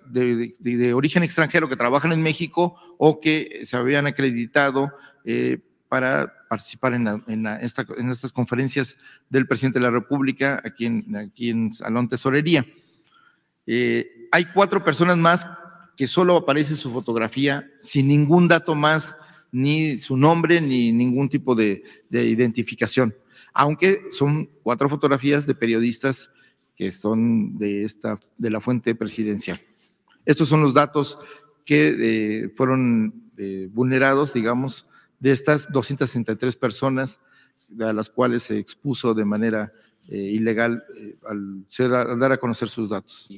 de, 0.07 0.53
de, 0.59 0.95
origen 0.95 1.23
extranjero 1.23 1.69
que 1.69 1.77
trabajan 1.77 2.13
en 2.13 2.23
México 2.23 2.75
o 2.99 3.21
que 3.21 3.61
se 3.65 3.77
habían 3.77 4.07
acreditado 4.07 4.93
eh, 5.25 5.59
para 5.89 6.33
participar 6.49 6.95
en, 6.95 7.47
estas 7.47 8.33
conferencias 8.33 8.97
del 9.31 9.47
presidente 9.47 9.79
de 9.79 9.85
la 9.85 9.91
República 9.91 10.61
aquí 10.65 10.87
en, 10.87 11.73
Salón 11.73 12.09
Tesorería. 12.09 12.67
Eh, 13.67 14.29
hay 14.33 14.47
cuatro 14.53 14.83
personas 14.83 15.17
más 15.17 15.47
que 15.97 16.07
solo 16.07 16.37
aparece 16.37 16.77
su 16.77 16.93
fotografía 16.93 17.69
sin 17.81 18.09
ningún 18.09 18.49
dato 18.49 18.75
más, 18.75 19.17
ni 19.51 19.99
su 19.99 20.17
nombre, 20.17 20.61
ni 20.61 20.93
ningún 20.93 21.29
tipo 21.29 21.55
de, 21.55 21.83
identificación, 22.11 23.15
aunque 23.53 24.03
son 24.11 24.49
cuatro 24.63 24.89
fotografías 24.89 25.47
de 25.47 25.55
periodistas 25.55 26.31
que 26.79 26.93
son 26.93 27.59
de, 27.59 27.85
esta, 27.85 28.19
de 28.39 28.51
la 28.51 28.61
fuente 28.63 28.95
presidencial. 28.95 29.61
Estos 30.25 30.49
son 30.49 30.63
los 30.63 30.73
datos 30.73 31.19
que 31.67 32.45
eh, 32.45 32.49
fueron 32.51 33.33
eh, 33.37 33.69
vulnerados, 33.71 34.33
digamos, 34.33 34.87
de 35.19 35.33
estas 35.33 35.71
263 35.71 36.57
personas 36.57 37.19
a 37.81 37.93
las 37.93 38.09
cuales 38.09 38.45
se 38.45 38.59
expuso 38.59 39.13
de 39.13 39.25
manera 39.25 39.73
eh, 40.09 40.17
ilegal 40.17 40.83
eh, 40.97 41.19
al, 41.29 42.19
dar 42.19 42.33
a 42.33 42.39
conocer 42.39 42.71
sus 42.71 42.89
datos. 42.89 43.29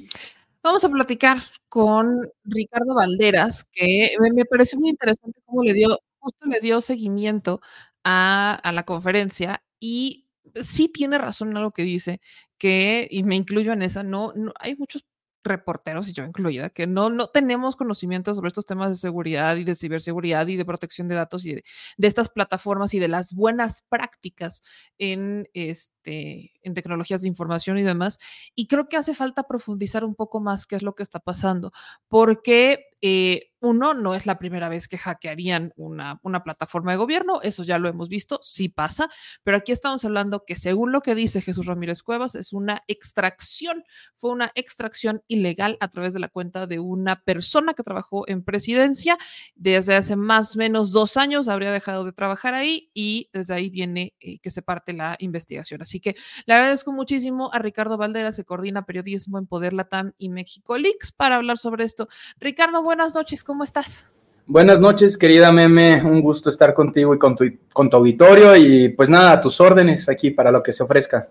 Vamos 0.63 0.85
a 0.85 0.89
platicar 0.89 1.39
con 1.69 2.21
Ricardo 2.45 2.95
Valderas, 2.95 3.65
que 3.73 4.11
me, 4.33 4.45
parece 4.45 4.77
muy 4.77 4.91
interesante 4.91 5.41
cómo 5.47 5.65
le 5.65 5.73
dio, 5.73 5.99
justo 6.21 6.47
le 6.47 6.61
dio 6.61 6.81
seguimiento 6.81 7.61
a, 8.05 8.61
la 8.73 8.85
conferencia 8.85 9.65
y 9.81 10.29
sí 10.55 10.89
tiene 10.89 11.19
razón 11.19 11.57
en 11.57 11.63
lo 11.63 11.73
que 11.73 11.83
dice, 11.83 12.21
que, 12.59 13.07
y 13.11 13.23
me 13.25 13.37
incluyo 13.37 13.73
en 13.73 13.83
esa, 13.83 14.03
no, 14.03 14.33
no 14.35 14.53
hay 14.59 14.77
muchos 14.77 15.05
reporteros, 15.43 16.09
y 16.09 16.13
yo 16.13 16.25
incluida, 16.25 16.71
que 16.71 16.87
no, 16.87 17.09
no 17.11 17.29
tenemos 17.29 17.77
conocimiento 17.77 18.35
sobre 18.35 18.49
estos 18.49 18.67
temas 18.67 18.91
de 18.91 18.97
seguridad 18.97 19.57
y 19.57 19.65
de 19.65 19.75
ciberseguridad 19.75 20.47
y 20.49 20.57
de 20.57 20.65
protección 20.65 21.09
de 21.09 21.15
datos 21.15 21.47
y 21.47 21.55
de, 21.55 21.65
estas 21.99 22.29
plataformas 22.29 22.93
y 22.95 22.99
de 22.99 23.09
las 23.09 23.33
buenas 23.33 23.83
prácticas 23.89 24.63
en, 24.99 25.49
este, 25.55 26.51
en 26.63 26.75
tecnologías 26.75 27.23
de 27.23 27.29
información 27.29 27.79
y 27.79 27.83
demás. 27.83 28.19
Y 28.55 28.67
creo 28.67 28.89
que 28.89 28.97
hace 28.97 29.15
falta 29.15 29.45
profundizar 29.45 30.05
un 30.05 30.15
poco 30.15 30.41
más 30.41 30.67
qué 30.67 30.77
es 30.77 30.83
lo 30.83 30.95
que 30.95 31.03
está 31.03 31.21
pasando, 31.21 31.73
porque 32.09 32.90
eh, 33.03 33.51
uno, 33.61 33.93
no 33.93 34.15
es 34.15 34.27
la 34.27 34.39
primera 34.39 34.69
vez 34.69 34.89
que 34.89 34.97
hackearían 34.97 35.73
una, 35.77 36.19
una, 36.23 36.43
plataforma 36.43 36.93
de 36.93 36.99
gobierno, 36.99 37.43
eso 37.43 37.63
ya 37.63 37.79
lo 37.79 37.89
hemos 37.89 38.09
visto, 38.09 38.41
sí 38.43 38.69
pasa, 38.71 39.09
pero 39.43 39.59
aquí 39.59 39.73
estamos 39.73 40.05
hablando 40.05 40.45
que 40.47 40.57
según 40.57 40.93
lo 40.93 41.03
que 41.03 41.15
dice 41.15 41.43
Jesús 41.43 41.67
Ramírez 41.67 42.03
Cuevas, 42.03 42.35
es 42.35 42.55
una 42.55 42.81
extracción, 42.87 43.85
fue 44.17 44.31
una 44.31 44.51
extracción 44.55 45.23
ilegal 45.29 45.77
a 45.81 45.89
través 45.89 46.15
de 46.15 46.21
la 46.21 46.29
cuenta 46.29 46.67
de 46.67 46.79
una 46.79 47.23
persona 47.23 47.75
que 47.75 47.83
trabajó 47.83 48.27
en 48.29 48.43
presidencia 48.43 49.19
desde 49.55 49.95
hace 49.95 50.17
más 50.17 50.57
o 50.57 50.59
menos 50.59 50.91
dos 50.91 51.19
años, 51.19 51.49
habría 51.49 51.71
dejado 51.71 52.05
de 52.05 52.13
trabajar 52.13 52.55
ahí 52.55 52.91
y 52.95 53.29
desde 53.33 53.55
ahí 53.55 53.69
viene 53.69 54.15
eh, 54.21 54.39
que 54.39 54.51
se 54.51 54.63
parte 54.63 54.95
la 54.95 55.17
investigación. 55.19 55.83
Así 55.83 56.01
que 56.01 56.15
le 56.47 56.55
agradezco 56.55 56.93
muchísimo 56.93 57.53
a 57.53 57.59
Ricardo 57.59 57.99
Valdera, 57.99 58.33
se 58.33 58.45
coordina 58.45 58.87
periodismo 58.87 59.39
en 59.39 59.47
Poder 59.47 59.75
Latam 59.75 60.13
y 60.17 60.31
México 60.31 60.79
Leaks 60.79 61.13
para 61.13 61.37
hablar 61.37 61.59
sobre 61.59 61.85
esto. 61.85 62.09
Ricardo, 62.39 62.83
buenas 62.91 63.15
noches, 63.15 63.45
¿cómo 63.45 63.63
estás? 63.63 64.09
Buenas 64.49 64.81
noches, 64.81 65.17
querida 65.17 65.53
Meme, 65.53 66.03
un 66.03 66.21
gusto 66.21 66.51
estar 66.51 66.75
contigo 66.75 67.15
y 67.15 67.21
con 67.21 67.37
tu, 67.37 67.45
con 67.73 67.89
tu 67.89 67.99
auditorio 67.99 68.57
y 68.57 68.89
pues 68.89 69.09
nada, 69.09 69.31
a 69.31 69.41
tus 69.41 69.61
órdenes 69.61 70.09
aquí 70.09 70.33
para 70.33 70.51
lo 70.51 70.61
que 70.61 70.73
se 70.73 70.83
ofrezca. 70.83 71.29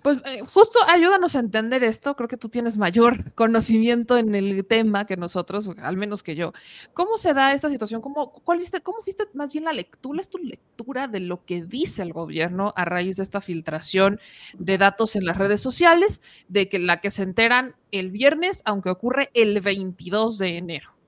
Pues 0.00 0.16
eh, 0.24 0.40
justo 0.40 0.78
ayúdanos 0.88 1.36
a 1.36 1.40
entender 1.40 1.84
esto, 1.84 2.16
creo 2.16 2.28
que 2.28 2.38
tú 2.38 2.48
tienes 2.48 2.78
mayor 2.78 3.32
conocimiento 3.34 4.16
en 4.16 4.34
el 4.34 4.64
tema 4.66 5.04
que 5.04 5.18
nosotros, 5.18 5.70
al 5.82 5.98
menos 5.98 6.22
que 6.22 6.34
yo. 6.34 6.52
¿Cómo 6.94 7.18
se 7.18 7.34
da 7.34 7.52
esta 7.52 7.68
situación? 7.68 8.00
¿Cómo, 8.00 8.32
cuál 8.32 8.58
viste, 8.58 8.80
¿Cómo 8.80 8.98
viste 9.04 9.28
más 9.34 9.52
bien 9.52 9.66
la 9.66 9.74
lectura? 9.74 10.18
¿Es 10.18 10.30
tu 10.30 10.38
lectura 10.38 11.08
de 11.08 11.20
lo 11.20 11.44
que 11.44 11.62
dice 11.62 12.00
el 12.00 12.14
gobierno 12.14 12.72
a 12.74 12.86
raíz 12.86 13.18
de 13.18 13.22
esta 13.22 13.42
filtración 13.42 14.18
de 14.58 14.78
datos 14.78 15.14
en 15.14 15.26
las 15.26 15.36
redes 15.36 15.60
sociales, 15.60 16.22
de 16.48 16.70
que 16.70 16.78
la 16.78 17.02
que 17.02 17.10
se 17.10 17.22
enteran 17.22 17.76
el 17.90 18.10
viernes, 18.10 18.62
aunque 18.64 18.88
ocurre 18.88 19.30
el 19.34 19.60
22 19.60 20.38
de 20.38 20.56
enero? 20.56 21.01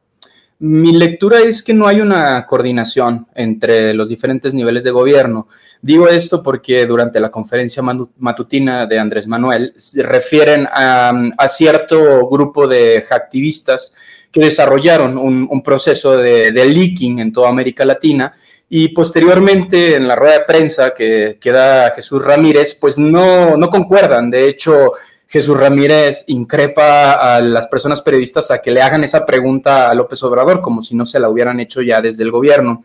Mi 0.66 0.92
lectura 0.92 1.40
es 1.40 1.62
que 1.62 1.74
no 1.74 1.86
hay 1.86 2.00
una 2.00 2.46
coordinación 2.46 3.26
entre 3.34 3.92
los 3.92 4.08
diferentes 4.08 4.54
niveles 4.54 4.82
de 4.82 4.92
gobierno. 4.92 5.46
Digo 5.82 6.08
esto 6.08 6.42
porque 6.42 6.86
durante 6.86 7.20
la 7.20 7.30
conferencia 7.30 7.82
matutina 7.82 8.86
de 8.86 8.98
Andrés 8.98 9.26
Manuel 9.26 9.74
se 9.76 10.02
refieren 10.02 10.66
a, 10.72 11.12
cierto 11.48 12.26
grupo 12.30 12.66
de 12.66 13.04
activistas 13.10 13.92
que 14.32 14.40
desarrollaron 14.40 15.18
un, 15.18 15.62
proceso 15.62 16.16
de, 16.16 16.50
leaking 16.50 17.18
en 17.18 17.30
toda 17.30 17.50
América 17.50 17.84
Latina 17.84 18.32
y 18.66 18.88
posteriormente 18.88 19.96
en 19.96 20.08
la 20.08 20.16
rueda 20.16 20.38
de 20.38 20.44
prensa 20.46 20.94
que, 20.94 21.36
que 21.38 21.52
da 21.52 21.90
Jesús 21.90 22.24
Ramírez, 22.24 22.74
pues 22.74 22.98
no, 22.98 23.58
no 23.58 23.68
concuerdan. 23.68 24.30
De 24.30 24.48
hecho, 24.48 24.92
Jesús 25.34 25.58
Ramírez 25.58 26.22
increpa 26.28 27.14
a 27.14 27.40
las 27.40 27.66
personas 27.66 28.00
periodistas 28.00 28.52
a 28.52 28.62
que 28.62 28.70
le 28.70 28.80
hagan 28.80 29.02
esa 29.02 29.26
pregunta 29.26 29.90
a 29.90 29.94
López 29.96 30.22
Obrador, 30.22 30.60
como 30.60 30.80
si 30.80 30.94
no 30.94 31.04
se 31.04 31.18
la 31.18 31.28
hubieran 31.28 31.58
hecho 31.58 31.82
ya 31.82 32.00
desde 32.00 32.22
el 32.22 32.30
gobierno. 32.30 32.84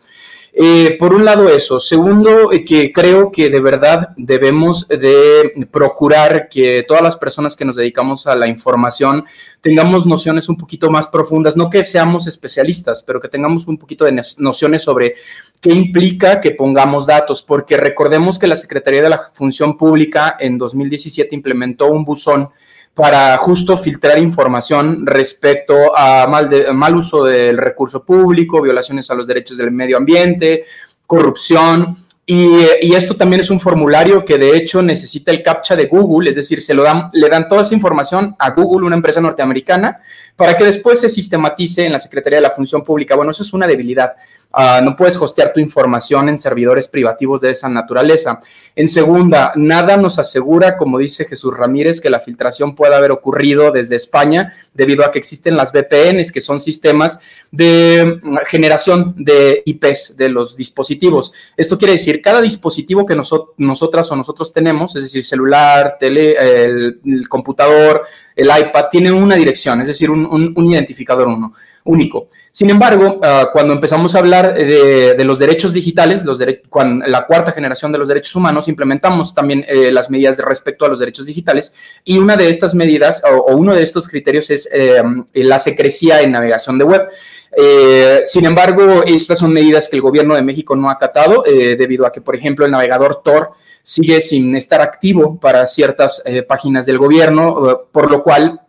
Eh, 0.52 0.96
por 0.98 1.14
un 1.14 1.24
lado 1.24 1.48
eso. 1.48 1.78
Segundo, 1.78 2.50
eh, 2.50 2.64
que 2.64 2.92
creo 2.92 3.30
que 3.30 3.50
de 3.50 3.60
verdad 3.60 4.10
debemos 4.16 4.88
de 4.88 5.66
procurar 5.70 6.48
que 6.48 6.84
todas 6.86 7.02
las 7.02 7.16
personas 7.16 7.54
que 7.54 7.64
nos 7.64 7.76
dedicamos 7.76 8.26
a 8.26 8.34
la 8.34 8.48
información 8.48 9.24
tengamos 9.60 10.06
nociones 10.06 10.48
un 10.48 10.56
poquito 10.56 10.90
más 10.90 11.06
profundas, 11.06 11.56
no 11.56 11.70
que 11.70 11.82
seamos 11.82 12.26
especialistas, 12.26 13.02
pero 13.02 13.20
que 13.20 13.28
tengamos 13.28 13.68
un 13.68 13.78
poquito 13.78 14.04
de 14.04 14.20
nociones 14.38 14.82
sobre 14.82 15.14
qué 15.60 15.70
implica 15.70 16.40
que 16.40 16.50
pongamos 16.50 17.06
datos, 17.06 17.42
porque 17.42 17.76
recordemos 17.76 18.38
que 18.38 18.48
la 18.48 18.56
Secretaría 18.56 19.02
de 19.02 19.10
la 19.10 19.18
Función 19.18 19.76
Pública 19.76 20.36
en 20.40 20.58
2017 20.58 21.34
implementó 21.34 21.86
un 21.86 22.04
buzón 22.04 22.50
para 22.94 23.36
justo 23.38 23.76
filtrar 23.76 24.18
información 24.18 25.06
respecto 25.06 25.96
a 25.96 26.26
mal, 26.26 26.48
mal 26.74 26.96
uso 26.96 27.24
del 27.24 27.56
recurso 27.56 28.04
público, 28.04 28.60
violaciones 28.60 29.10
a 29.10 29.14
los 29.14 29.26
derechos 29.26 29.56
del 29.56 29.70
medio 29.70 29.96
ambiente, 29.96 30.64
corrupción. 31.06 31.96
Y, 32.26 32.94
esto 32.94 33.16
también 33.16 33.40
es 33.40 33.50
un 33.50 33.58
formulario 33.58 34.24
que 34.24 34.38
de 34.38 34.56
hecho 34.56 34.82
necesita 34.82 35.32
el 35.32 35.42
captcha 35.42 35.74
de 35.74 35.86
Google, 35.86 36.30
es 36.30 36.36
decir, 36.36 36.60
se 36.60 36.74
lo 36.74 36.84
dan, 36.84 37.10
le 37.12 37.28
dan 37.28 37.48
toda 37.48 37.62
esa 37.62 37.74
información 37.74 38.36
a 38.38 38.50
Google, 38.50 38.86
una 38.86 38.94
empresa 38.94 39.20
norteamericana, 39.20 39.98
para 40.36 40.56
que 40.56 40.62
después 40.62 41.00
se 41.00 41.08
sistematice 41.08 41.86
en 41.86 41.90
la 41.92 41.98
Secretaría 41.98 42.36
de 42.36 42.42
la 42.42 42.50
Función 42.50 42.84
Pública. 42.84 43.16
Bueno, 43.16 43.32
eso 43.32 43.42
es 43.42 43.52
una 43.52 43.66
debilidad. 43.66 44.12
Ah, 44.52 44.80
no 44.82 44.96
puedes 44.96 45.16
hostear 45.16 45.52
tu 45.52 45.60
información 45.60 46.28
en 46.28 46.36
servidores 46.36 46.88
privativos 46.88 47.40
de 47.40 47.50
esa 47.50 47.68
naturaleza. 47.68 48.40
En 48.74 48.88
segunda, 48.88 49.52
nada 49.54 49.96
nos 49.96 50.18
asegura, 50.18 50.76
como 50.76 50.98
dice 50.98 51.24
Jesús 51.24 51.56
Ramírez, 51.56 52.00
que 52.00 52.10
la 52.10 52.18
filtración 52.18 52.74
pueda 52.74 52.96
haber 52.96 53.12
ocurrido 53.12 53.70
desde 53.70 53.94
España 53.94 54.52
debido 54.74 55.04
a 55.04 55.12
que 55.12 55.18
existen 55.18 55.56
las 55.56 55.72
VPNs, 55.72 56.32
que 56.32 56.40
son 56.40 56.60
sistemas 56.60 57.20
de 57.52 58.20
mm, 58.22 58.38
generación 58.46 59.14
de 59.16 59.62
IPs 59.64 60.16
de 60.16 60.28
los 60.28 60.56
dispositivos. 60.56 61.32
Esto 61.56 61.78
quiere 61.78 61.92
decir, 61.92 62.20
cada 62.20 62.40
dispositivo 62.40 63.06
que 63.06 63.14
nosotras 63.14 64.10
o 64.10 64.16
nosotros 64.16 64.52
tenemos, 64.52 64.96
es 64.96 65.04
decir, 65.04 65.24
celular, 65.24 65.96
tele, 65.98 66.34
el, 66.64 67.28
computador, 67.28 68.02
el 68.34 68.46
iPad, 68.46 68.86
tiene 68.90 69.12
una 69.12 69.36
dirección, 69.36 69.80
es 69.80 69.88
decir, 69.88 70.10
un, 70.10 70.54
identificador 70.70 71.28
uno, 71.28 71.54
único. 71.84 72.28
Sin 72.50 72.68
embargo, 72.68 73.20
ah, 73.22 73.48
cuando 73.52 73.72
empezamos 73.72 74.14
a 74.14 74.18
hablar 74.18 74.54
de, 74.54 75.24
los 75.24 75.38
derechos 75.38 75.72
digitales, 75.72 76.24
los 76.24 76.40
la 76.40 77.26
cuarta 77.26 77.52
generación 77.52 77.92
de 77.92 77.98
los 77.98 78.08
derechos 78.08 78.34
humanos, 78.34 78.68
implementamos 78.68 79.34
también 79.34 79.64
eh, 79.68 79.92
las 79.92 80.10
medidas 80.10 80.38
respecto 80.38 80.84
a 80.84 80.88
los 80.88 80.98
derechos 80.98 81.26
digitales 81.26 82.00
y 82.04 82.18
una 82.18 82.36
de 82.36 82.50
estas 82.50 82.74
medidas 82.74 83.22
o, 83.24 83.54
uno 83.54 83.74
de 83.74 83.82
estos 83.82 84.08
criterios 84.08 84.50
es 84.50 84.68
eh, 84.72 85.02
la 85.34 85.58
secrecía 85.58 86.20
en 86.22 86.32
navegación 86.32 86.76
de 86.78 86.84
web. 86.84 87.08
Eh, 87.56 88.22
sin 88.24 88.44
embargo, 88.46 89.02
estas 89.04 89.38
son 89.38 89.52
medidas 89.52 89.88
que 89.88 89.96
el 89.96 90.02
gobierno 90.02 90.34
de 90.34 90.42
México 90.42 90.74
no 90.76 90.88
ha 90.88 90.92
acatado 90.92 91.44
debido 91.44 92.06
a 92.06 92.12
que, 92.12 92.20
por 92.20 92.36
ejemplo, 92.36 92.64
el 92.64 92.72
navegador 92.72 93.22
Tor 93.24 93.52
sigue 93.82 94.20
sin 94.20 94.54
estar 94.56 94.80
activo 94.80 95.38
para 95.38 95.66
ciertas 95.66 96.22
páginas 96.46 96.86
del 96.86 96.98
gobierno, 96.98 97.88
por 97.90 98.10
lo 98.10 98.22
cual 98.22 98.60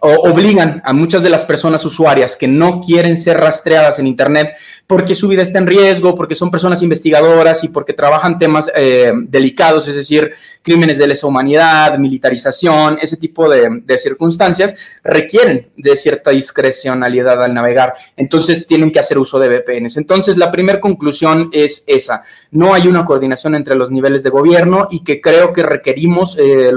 obligan 0.00 0.82
a 0.84 0.92
muchas 0.92 1.22
de 1.22 1.30
las 1.30 1.44
personas 1.44 1.84
usuarias 1.84 2.36
que 2.36 2.46
no 2.46 2.80
quieren 2.80 3.16
ser 3.16 3.38
rastreadas 3.38 3.98
en 3.98 4.06
Internet 4.06 4.56
porque 4.86 5.14
su 5.14 5.28
vida 5.28 5.42
está 5.42 5.58
en 5.58 5.66
riesgo, 5.66 6.14
porque 6.14 6.34
son 6.34 6.50
personas 6.50 6.82
investigadoras 6.82 7.64
y 7.64 7.68
porque 7.68 7.94
trabajan 7.94 8.38
temas 8.38 8.70
eh, 8.74 9.12
delicados, 9.26 9.88
es 9.88 9.96
decir, 9.96 10.32
crímenes 10.62 10.98
de 10.98 11.06
lesa 11.06 11.26
humanidad, 11.26 11.98
militarización, 11.98 12.98
ese 13.00 13.16
tipo 13.16 13.48
de, 13.48 13.82
circunstancias, 13.96 14.98
requieren 15.02 15.70
de 15.76 15.96
cierta 15.96 16.30
discrecionalidad 16.30 17.42
al 17.42 17.54
navegar. 17.54 17.94
Entonces 18.16 18.66
tienen 18.66 18.92
que 18.92 18.98
hacer 18.98 19.18
uso 19.18 19.38
de 19.38 19.48
VPNs. 19.48 19.96
Entonces 19.96 20.36
la 20.36 20.50
primera 20.50 20.80
conclusión 20.80 21.48
es 21.52 21.84
esa. 21.86 22.22
No 22.50 22.74
hay 22.74 22.86
una 22.86 23.04
coordinación 23.04 23.54
entre 23.54 23.76
los 23.76 23.90
niveles 23.90 24.22
de 24.22 24.30
gobierno 24.30 24.88
y 24.90 25.02
que 25.02 25.20
creo 25.20 25.52
que 25.52 25.62
requerimos 25.62 26.36
eh, 26.38 26.70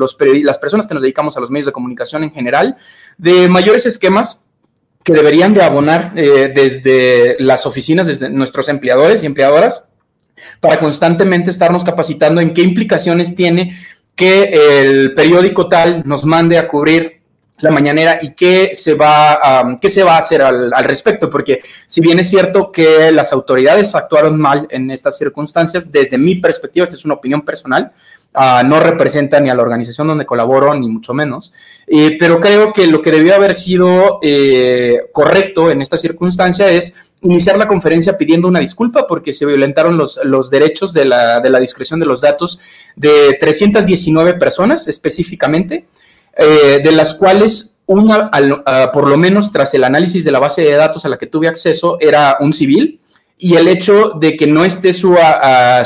las 0.44 0.58
personas 0.58 0.88
que 0.88 0.94
nos 0.94 1.04
dedicamos 1.04 1.36
a 1.36 1.42
los 1.42 1.52
medios 1.52 1.66
de 1.66 1.72
comunicación 1.74 2.24
en 2.24 2.32
general 2.32 2.77
de 3.18 3.48
mayores 3.48 3.86
esquemas 3.86 4.44
que 5.04 5.14
deberían 5.14 5.54
de 5.54 5.64
abonar 5.64 6.12
eh, 6.16 6.52
desde 6.54 7.38
las 7.40 7.66
oficinas, 7.66 8.08
desde 8.08 8.30
nuestros 8.30 8.68
empleadores 8.68 9.24
y 9.24 9.26
empleadoras, 9.26 9.88
para 10.60 10.80
constantemente 10.80 11.50
estarnos 11.50 11.84
capacitando 11.84 12.42
en 12.42 12.54
qué 12.54 12.62
implicaciones 12.62 13.36
tiene 13.36 13.76
que 14.16 14.82
el 14.82 15.14
periódico 15.14 15.70
tal 15.70 16.04
nos 16.06 16.26
mande 16.26 16.58
a 16.58 16.68
cubrir 16.68 17.22
la 17.60 17.72
mañanera 17.72 18.18
y 18.22 18.34
qué 18.34 18.72
se 18.74 18.94
va 18.94 19.34
a, 19.34 19.78
qué 19.82 19.90
se 19.90 20.04
va 20.04 20.16
a 20.16 20.20
hacer 20.20 20.42
al, 20.42 20.74
al, 20.74 20.84
respecto, 20.84 21.30
porque 21.30 21.60
si 21.88 22.02
bien 22.02 22.20
es 22.20 22.30
cierto 22.30 22.72
que 22.72 23.12
las 23.12 23.34
autoridades 23.34 23.96
actuaron 23.96 24.40
mal 24.40 24.68
en 24.70 24.92
estas 24.92 25.18
circunstancias, 25.18 25.92
desde 25.92 26.18
mi 26.18 26.36
perspectiva, 26.36 26.84
esta 26.84 26.96
es 26.96 27.06
una 27.06 27.16
opinión 27.16 27.42
personal, 27.42 27.92
Ah, 28.34 28.62
no 28.64 28.80
representa 28.80 29.40
ni 29.40 29.50
a 29.50 29.56
la 29.56 29.64
organización 29.64 30.08
donde 30.08 30.26
colaboro, 30.26 30.74
ni 30.76 30.88
mucho 30.88 31.14
menos. 31.14 31.52
Eh, 31.88 32.18
pero 32.20 32.40
creo 32.40 32.72
que 32.72 32.86
lo 32.86 33.02
que 33.02 33.10
debió 33.10 33.34
haber 33.34 33.56
sido 33.56 34.20
eh, 34.22 35.08
correcto 35.12 35.72
en 35.72 35.82
esta 35.82 35.98
circunstancia 35.98 36.70
es 36.70 37.14
iniciar 37.24 37.58
la 37.58 37.68
conferencia 37.68 38.16
pidiendo 38.16 38.48
una 38.48 38.60
disculpa 38.60 39.08
porque 39.08 39.34
se 39.34 39.46
violentaron 39.46 39.98
los, 39.98 40.20
los 40.24 40.52
derechos 40.52 40.94
de 40.94 41.06
la, 41.06 41.40
de 41.40 41.50
la, 41.50 41.60
discreción 41.60 42.00
de 42.00 42.06
los 42.06 42.22
datos 42.22 42.60
de 42.96 43.36
319 43.40 44.36
personas 44.36 44.88
específicamente, 44.88 45.88
eh, 46.38 46.80
de 46.84 46.92
las 46.92 47.16
cuales 47.16 47.80
una, 47.88 48.30
ah, 48.32 48.92
por 48.94 49.08
lo 49.08 49.18
menos 49.18 49.52
tras 49.52 49.74
el 49.74 49.84
análisis 49.84 50.24
de 50.24 50.32
la 50.32 50.40
base 50.40 50.62
de 50.62 50.74
datos 50.74 51.06
a 51.06 51.10
la 51.10 51.18
que 51.18 51.26
tuve 51.26 51.48
acceso, 51.48 51.98
era 52.00 52.38
un 52.40 52.54
civil 52.54 53.00
y 53.40 53.56
el 53.56 53.68
hecho 53.68 54.14
de 54.20 54.36
que 54.36 54.48
no 54.48 54.66
esté 54.66 54.92
su, 54.94 55.16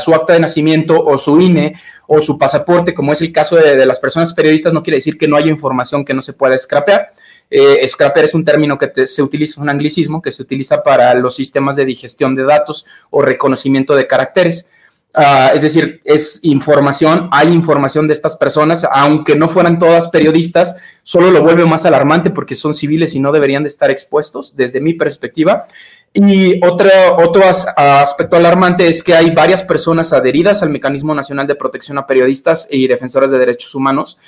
su, 0.00 0.14
acta 0.14 0.32
de 0.32 0.40
nacimiento 0.40 0.98
o 0.98 1.18
su 1.18 1.38
INE 1.38 1.74
o 2.06 2.20
su 2.20 2.38
pasaporte, 2.38 2.94
como 2.94 3.12
es 3.12 3.20
el 3.20 3.30
caso 3.30 3.56
de, 3.56 3.84
las 3.84 4.00
personas 4.00 4.32
periodistas, 4.32 4.72
no 4.72 4.82
quiere 4.82 4.96
decir 4.96 5.18
que 5.18 5.28
no 5.28 5.36
haya 5.36 5.50
información 5.50 6.04
que 6.04 6.14
no 6.14 6.22
se 6.22 6.32
pueda 6.32 6.56
scrapear. 6.56 7.12
Eh, 7.50 7.86
scrapear 7.86 8.24
es 8.24 8.34
un 8.34 8.44
término 8.44 8.78
que 8.78 9.06
se 9.06 9.22
utiliza, 9.22 9.60
un 9.60 9.68
anglicismo 9.68 10.22
que 10.22 10.30
se 10.30 10.42
utiliza 10.42 10.82
para 10.82 11.12
los 11.14 11.34
sistemas 11.34 11.76
de 11.76 11.84
digestión 11.84 12.34
de 12.34 12.44
datos 12.44 12.86
o 13.10 13.20
reconocimiento 13.20 13.94
de 13.94 14.06
caracteres. 14.06 14.70
Ah, 15.14 15.52
es 15.54 15.60
decir, 15.60 16.00
es 16.04 16.40
información, 16.42 17.28
hay 17.32 17.48
información 17.48 18.06
de 18.06 18.14
estas 18.14 18.34
personas, 18.36 18.86
aunque 18.90 19.36
no 19.36 19.46
fueran 19.46 19.78
todas 19.78 20.08
periodistas, 20.08 20.76
solo 21.02 21.30
lo 21.30 21.42
vuelve 21.42 21.66
más 21.66 21.84
alarmante 21.84 22.30
porque 22.30 22.54
son 22.54 22.72
civiles 22.72 23.14
y 23.14 23.20
no 23.20 23.30
deberían 23.30 23.62
de 23.62 23.68
estar 23.68 23.90
expuestos, 23.90 24.56
desde 24.56 24.80
mi 24.80 24.94
perspectiva. 24.94 25.66
Y 26.14 26.64
otro, 26.64 26.88
otro 27.18 27.42
aspecto 27.46 28.36
alarmante 28.36 28.88
es 28.88 29.02
que 29.02 29.14
hay 29.14 29.30
varias 29.32 29.62
personas 29.62 30.14
adheridas 30.14 30.62
al 30.62 30.70
Mecanismo 30.70 31.14
Nacional 31.14 31.46
de 31.46 31.56
Protección 31.56 31.98
a 31.98 32.06
Periodistas 32.06 32.66
y 32.70 32.86
Defensoras 32.86 33.30
de 33.30 33.38
Derechos 33.38 33.74
Humanos, 33.74 34.18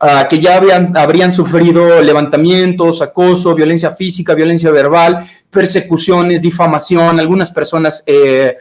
uh, 0.00 0.28
que 0.28 0.40
ya 0.40 0.56
habían, 0.56 0.96
habrían 0.96 1.30
sufrido 1.30 2.00
levantamientos, 2.00 3.00
acoso, 3.00 3.54
violencia 3.54 3.92
física, 3.92 4.34
violencia 4.34 4.72
verbal, 4.72 5.18
persecuciones, 5.50 6.42
difamación. 6.42 7.20
Algunas 7.20 7.50
personas, 7.50 8.02
eh, 8.06 8.56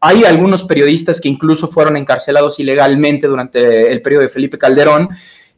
hay 0.00 0.24
algunos 0.24 0.64
periodistas 0.64 1.20
que 1.20 1.28
incluso 1.28 1.66
fueron 1.66 1.96
encarcelados 1.96 2.58
ilegalmente 2.60 3.26
durante 3.26 3.90
el 3.90 4.00
periodo 4.00 4.22
de 4.22 4.28
Felipe 4.28 4.58
Calderón. 4.58 5.08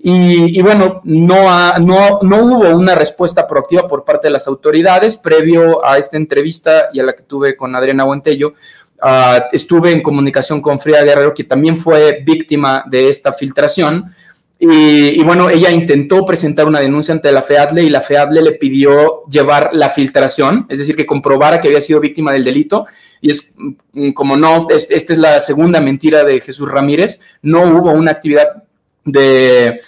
Y, 0.03 0.63
bueno, 0.63 1.03
no, 1.05 1.79
no, 1.79 2.21
no, 2.23 2.37
hubo 2.45 2.71
una 2.71 2.95
respuesta 2.95 3.47
proactiva 3.47 3.87
por 3.87 4.03
parte 4.03 4.29
de 4.29 4.33
las 4.33 4.47
autoridades 4.47 5.19
previo 5.19 5.85
a 5.85 5.99
esta 5.99 6.17
entrevista 6.17 6.89
y 6.91 7.01
a 7.01 7.03
la 7.03 7.13
que 7.13 7.23
tuve 7.23 7.55
con 7.55 7.77
Adriana 7.77 8.05
Buentello. 8.05 8.55
Ah, 9.03 9.49
estuve 9.53 9.93
en 9.93 10.03
comunicación 10.03 10.63
con 10.63 10.79
Frida 10.79 11.03
Guerrero, 11.03 11.35
que 11.35 11.45
también 11.45 11.77
fue 11.77 12.23
víctima 12.25 12.85
de 12.87 13.11
esta 13.11 13.31
filtración. 13.31 14.11
Y, 14.59 15.23
bueno, 15.23 15.49
ella 15.49 15.71
intentó 15.71 16.25
presentar 16.25 16.67
una 16.67 16.81
denuncia 16.81 17.13
ante 17.13 17.33
la 17.33 17.41
FEADLE 17.41 17.83
y 17.83 17.89
la 17.91 18.03
FEADLE 18.03 18.43
le 18.43 18.53
pidió 18.53 19.25
llevar 19.27 19.71
la 19.73 19.89
filtración, 19.89 20.67
es 20.69 20.79
decir, 20.79 20.97
que 20.97 21.07
comprobara 21.07 21.61
que 21.61 21.69
había 21.69 21.81
sido 21.81 21.99
víctima 21.99 22.33
del 22.33 22.45
delito. 22.45 22.87
Y 23.21 23.31
es 23.31 23.55
mm, 23.57 24.11
como 24.13 24.37
no, 24.37 24.67
esta 24.71 25.13
es 25.13 25.19
la 25.19 25.41
segunda 25.41 25.81
mentira 25.81 26.25
de 26.25 26.41
Jesús 26.41 26.71
Ramírez, 26.71 27.21
no 27.43 27.63
hubo 27.65 27.93
una 27.93 28.11
actividad 28.11 28.65
de, 29.05 29.81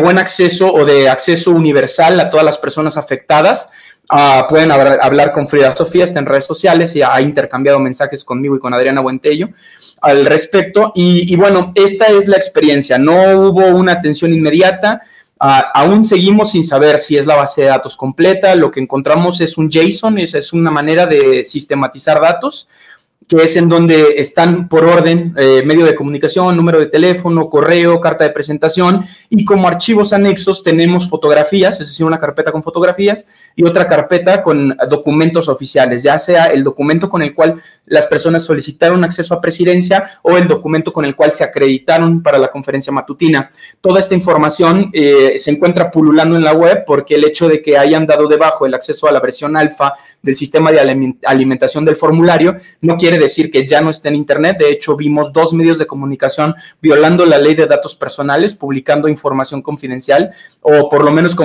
buen 0.00 0.18
acceso 0.18 0.72
o 0.72 0.84
de 0.84 1.08
acceso 1.08 1.50
universal 1.50 2.18
a 2.20 2.30
todas 2.30 2.44
las 2.44 2.58
personas 2.58 2.96
afectadas. 2.96 3.68
Ah, 4.08 4.46
pueden 4.48 4.70
hablar, 4.70 5.32
con 5.32 5.48
Frida 5.48 5.74
Sofía, 5.74 6.04
está 6.04 6.20
en 6.20 6.26
redes 6.26 6.44
sociales 6.44 6.94
y 6.94 7.02
ha 7.02 7.20
intercambiado 7.20 7.80
mensajes 7.80 8.24
conmigo 8.24 8.54
y 8.54 8.60
con 8.60 8.72
Adriana 8.72 9.00
Buentello 9.00 9.48
al 10.00 10.24
respecto. 10.26 10.92
Y, 10.94 11.34
bueno, 11.34 11.72
esta 11.74 12.06
es 12.06 12.28
la 12.28 12.36
experiencia. 12.36 12.98
No 12.98 13.48
hubo 13.48 13.66
una 13.66 13.92
atención 13.92 14.32
inmediata. 14.32 15.00
Ah, 15.38 15.70
aún 15.74 16.04
seguimos 16.04 16.52
sin 16.52 16.64
saber 16.64 16.98
si 16.98 17.16
es 17.16 17.26
la 17.26 17.36
base 17.36 17.62
de 17.62 17.68
datos 17.68 17.96
completa. 17.96 18.54
Lo 18.54 18.70
que 18.70 18.80
encontramos 18.80 19.40
es 19.40 19.58
un 19.58 19.70
JSON, 19.70 20.18
es, 20.18 20.34
es 20.34 20.52
una 20.52 20.70
manera 20.70 21.06
de 21.06 21.44
sistematizar 21.44 22.20
datos 22.20 22.68
que 23.28 23.36
es 23.42 23.56
en 23.56 23.68
donde 23.68 24.14
están 24.18 24.68
por 24.68 24.84
orden 24.84 25.34
eh, 25.36 25.62
medio 25.64 25.84
de 25.84 25.94
comunicación, 25.94 26.56
número 26.56 26.78
de 26.78 26.86
teléfono, 26.86 27.48
correo, 27.48 28.00
carta 28.00 28.24
de 28.24 28.30
presentación 28.30 29.04
y 29.28 29.44
como 29.44 29.66
archivos 29.66 30.12
anexos 30.12 30.62
tenemos 30.62 31.08
fotografías, 31.08 31.80
es 31.80 31.88
decir, 31.88 32.06
una 32.06 32.18
carpeta 32.18 32.52
con 32.52 32.62
fotografías 32.62 33.26
y 33.56 33.64
otra 33.64 33.86
carpeta 33.86 34.42
con 34.42 34.76
documentos 34.88 35.48
oficiales, 35.48 36.02
ya 36.04 36.18
sea 36.18 36.46
el 36.46 36.62
documento 36.62 37.08
con 37.08 37.22
el 37.22 37.34
cual 37.34 37.60
las 37.86 38.06
personas 38.06 38.44
solicitaron 38.44 39.02
acceso 39.02 39.34
a 39.34 39.40
presidencia 39.40 40.04
o 40.22 40.36
el 40.36 40.46
documento 40.46 40.92
con 40.92 41.04
el 41.04 41.16
cual 41.16 41.32
se 41.32 41.42
acreditaron 41.42 42.22
para 42.22 42.38
la 42.38 42.48
conferencia 42.48 42.92
matutina. 42.92 43.50
Toda 43.80 43.98
esta 43.98 44.14
información 44.14 44.90
eh, 44.92 45.34
se 45.36 45.50
encuentra 45.50 45.90
pululando 45.90 46.36
en 46.36 46.44
la 46.44 46.52
web 46.52 46.84
porque 46.86 47.16
el 47.16 47.24
hecho 47.24 47.48
de 47.48 47.60
que 47.60 47.76
hayan 47.76 48.06
dado 48.06 48.28
debajo 48.28 48.66
el 48.66 48.74
acceso 48.74 49.08
a 49.08 49.12
la 49.12 49.20
versión 49.20 49.56
alfa 49.56 49.92
del 50.22 50.34
sistema 50.34 50.70
de 50.70 51.16
alimentación 51.24 51.84
del 51.84 51.96
formulario 51.96 52.54
no 52.80 52.96
quiere 52.96 53.15
decir 53.18 53.50
que 53.50 53.66
ya 53.66 53.80
no 53.80 53.90
esté 53.90 54.08
en 54.08 54.16
Internet. 54.16 54.58
De 54.58 54.70
hecho, 54.70 54.96
vimos 54.96 55.32
dos 55.32 55.52
medios 55.52 55.78
de 55.78 55.86
comunicación 55.86 56.54
violando 56.80 57.24
la 57.24 57.38
ley 57.38 57.54
de 57.54 57.66
datos 57.66 57.96
personales, 57.96 58.54
publicando 58.54 59.08
información 59.08 59.62
confidencial 59.62 60.30
o 60.60 60.88
por 60.88 61.04
lo 61.04 61.10
menos 61.10 61.36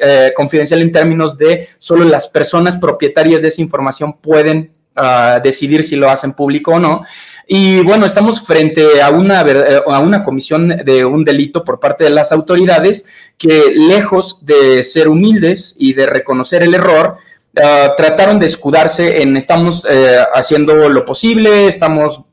eh, 0.00 0.32
confidencial 0.36 0.82
en 0.82 0.92
términos 0.92 1.36
de 1.38 1.66
solo 1.78 2.04
las 2.04 2.28
personas 2.28 2.76
propietarias 2.76 3.42
de 3.42 3.48
esa 3.48 3.62
información 3.62 4.14
pueden 4.14 4.72
ah, 4.96 5.40
decidir 5.42 5.84
si 5.84 5.96
lo 5.96 6.10
hacen 6.10 6.32
público 6.32 6.72
o 6.72 6.78
no. 6.78 7.02
Y 7.46 7.80
bueno, 7.80 8.06
estamos 8.06 8.40
frente 8.40 9.02
a 9.02 9.10
una, 9.10 9.42
eh, 9.42 9.82
a 9.86 9.98
una 9.98 10.22
comisión 10.22 10.68
de 10.68 11.04
un 11.04 11.24
delito 11.24 11.62
por 11.62 11.78
parte 11.78 12.04
de 12.04 12.10
las 12.10 12.32
autoridades 12.32 13.32
que 13.36 13.70
lejos 13.74 14.38
de 14.40 14.82
ser 14.82 15.08
humildes 15.08 15.74
y 15.78 15.92
de 15.92 16.06
reconocer 16.06 16.62
el 16.62 16.74
error, 16.74 17.16
Ah, 17.56 17.94
trataron 17.96 18.38
de 18.38 18.46
escudarse 18.46 19.22
en 19.22 19.36
estamos 19.36 19.86
eh, 19.88 20.18
haciendo 20.34 20.88
lo 20.88 21.04
posible, 21.04 21.68
estamos 21.68 22.24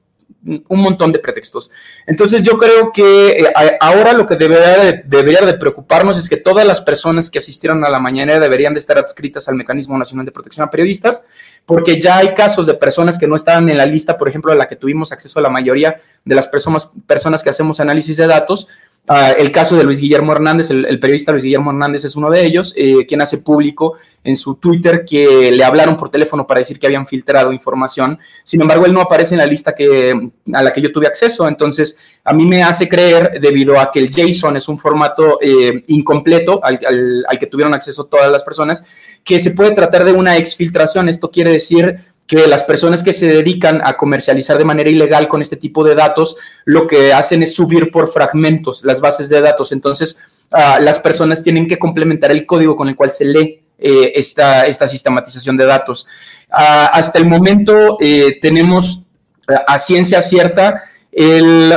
un 0.43 0.79
montón 0.81 1.11
de 1.11 1.19
pretextos. 1.19 1.71
Entonces 2.07 2.41
yo 2.41 2.57
creo 2.57 2.91
que 2.91 3.41
eh, 3.41 3.53
ahora 3.79 4.13
lo 4.13 4.25
que 4.25 4.35
debería 4.35 4.77
de, 4.83 5.03
debería 5.05 5.41
de 5.41 5.53
preocuparnos 5.53 6.17
es 6.17 6.27
que 6.29 6.37
todas 6.37 6.65
las 6.65 6.81
personas 6.81 7.29
que 7.29 7.37
asistieron 7.37 7.85
a 7.85 7.89
la 7.89 7.99
mañana 7.99 8.39
deberían 8.39 8.73
de 8.73 8.79
estar 8.79 8.97
adscritas 8.97 9.47
al 9.47 9.55
Mecanismo 9.55 9.97
Nacional 9.97 10.25
de 10.25 10.31
Protección 10.31 10.65
a 10.67 10.71
Periodistas, 10.71 11.23
porque 11.65 12.01
ya 12.01 12.17
hay 12.17 12.33
casos 12.33 12.65
de 12.65 12.73
personas 12.73 13.19
que 13.19 13.27
no 13.27 13.35
estaban 13.35 13.69
en 13.69 13.77
la 13.77 13.85
lista, 13.85 14.17
por 14.17 14.29
ejemplo, 14.29 14.51
a 14.51 14.55
la 14.55 14.67
que 14.67 14.75
tuvimos 14.75 15.11
acceso 15.11 15.37
a 15.37 15.43
la 15.43 15.49
mayoría 15.49 15.97
de 16.25 16.35
las 16.35 16.47
personas, 16.47 16.93
personas 17.05 17.43
que 17.43 17.49
hacemos 17.49 17.79
análisis 17.79 18.17
de 18.17 18.25
datos, 18.25 18.67
Ah, 19.07 19.31
el 19.31 19.51
caso 19.51 19.75
de 19.75 19.83
Luis 19.83 19.99
Guillermo 19.99 20.31
Hernández, 20.31 20.69
el, 20.69 20.99
periodista 20.99 21.31
Luis 21.31 21.43
Guillermo 21.43 21.71
Hernández 21.71 22.05
es 22.05 22.15
uno 22.15 22.29
de 22.29 22.45
ellos, 22.45 22.73
eh, 22.77 23.05
quien 23.07 23.19
hace 23.21 23.39
público 23.39 23.95
en 24.23 24.35
su 24.35 24.55
Twitter 24.55 25.03
que 25.03 25.51
le 25.51 25.63
hablaron 25.63 25.97
por 25.97 26.09
teléfono 26.09 26.45
para 26.45 26.59
decir 26.59 26.79
que 26.79 26.85
habían 26.85 27.07
filtrado 27.07 27.51
información. 27.51 28.19
Sin 28.43 28.61
embargo, 28.61 28.85
él 28.85 28.93
no 28.93 29.01
aparece 29.01 29.33
en 29.33 29.39
la 29.39 29.47
lista 29.47 29.73
que, 29.73 30.31
a 30.53 30.63
la 30.63 30.71
que 30.71 30.81
yo 30.81 30.91
tuve 30.91 31.07
acceso. 31.07 31.47
Entonces, 31.47 32.21
a 32.23 32.31
mí 32.31 32.45
me 32.45 32.63
hace 32.63 32.87
creer, 32.87 33.39
debido 33.41 33.79
a 33.79 33.91
que 33.91 33.99
el 33.99 34.11
JSON 34.11 34.55
es 34.55 34.69
un 34.69 34.77
formato 34.77 35.39
eh, 35.41 35.83
incompleto 35.87 36.63
al, 36.63 36.79
al 37.27 37.39
que 37.39 37.47
tuvieron 37.47 37.73
acceso 37.73 38.05
todas 38.05 38.31
las 38.31 38.43
personas, 38.43 39.19
que 39.23 39.39
se 39.39 39.51
puede 39.51 39.71
tratar 39.71 40.05
de 40.05 40.13
una 40.13 40.37
exfiltración. 40.37 41.09
Esto 41.09 41.31
quiere 41.31 41.51
decir 41.51 41.97
que 42.31 42.47
las 42.47 42.63
personas 42.63 43.03
que 43.03 43.11
se 43.11 43.27
dedican 43.27 43.81
a 43.83 43.97
comercializar 43.97 44.57
de 44.57 44.63
manera 44.63 44.89
ilegal 44.89 45.27
con 45.27 45.41
este 45.41 45.57
tipo 45.57 45.83
de 45.83 45.95
datos, 45.95 46.37
lo 46.63 46.87
que 46.87 47.11
hacen 47.11 47.43
es 47.43 47.53
subir 47.53 47.91
por 47.91 48.07
fragmentos 48.07 48.85
las 48.85 49.01
bases 49.01 49.27
de 49.27 49.41
datos. 49.41 49.73
Entonces, 49.73 50.17
ah, 50.49 50.79
las 50.79 50.97
personas 50.97 51.43
tienen 51.43 51.67
que 51.67 51.77
complementar 51.77 52.31
el 52.31 52.45
código 52.45 52.77
con 52.77 52.87
el 52.87 52.95
cual 52.95 53.11
se 53.11 53.25
lee 53.25 53.59
eh, 53.77 54.13
esta, 54.15 54.65
esta, 54.65 54.87
sistematización 54.87 55.57
de 55.57 55.65
datos. 55.65 56.07
Ah, 56.49 56.85
hasta 56.93 57.19
el 57.19 57.25
momento 57.25 57.97
eh, 57.99 58.37
tenemos 58.39 59.03
eh, 59.49 59.55
a 59.67 59.77
ciencia 59.77 60.21
cierta 60.21 60.83
el 61.11 61.73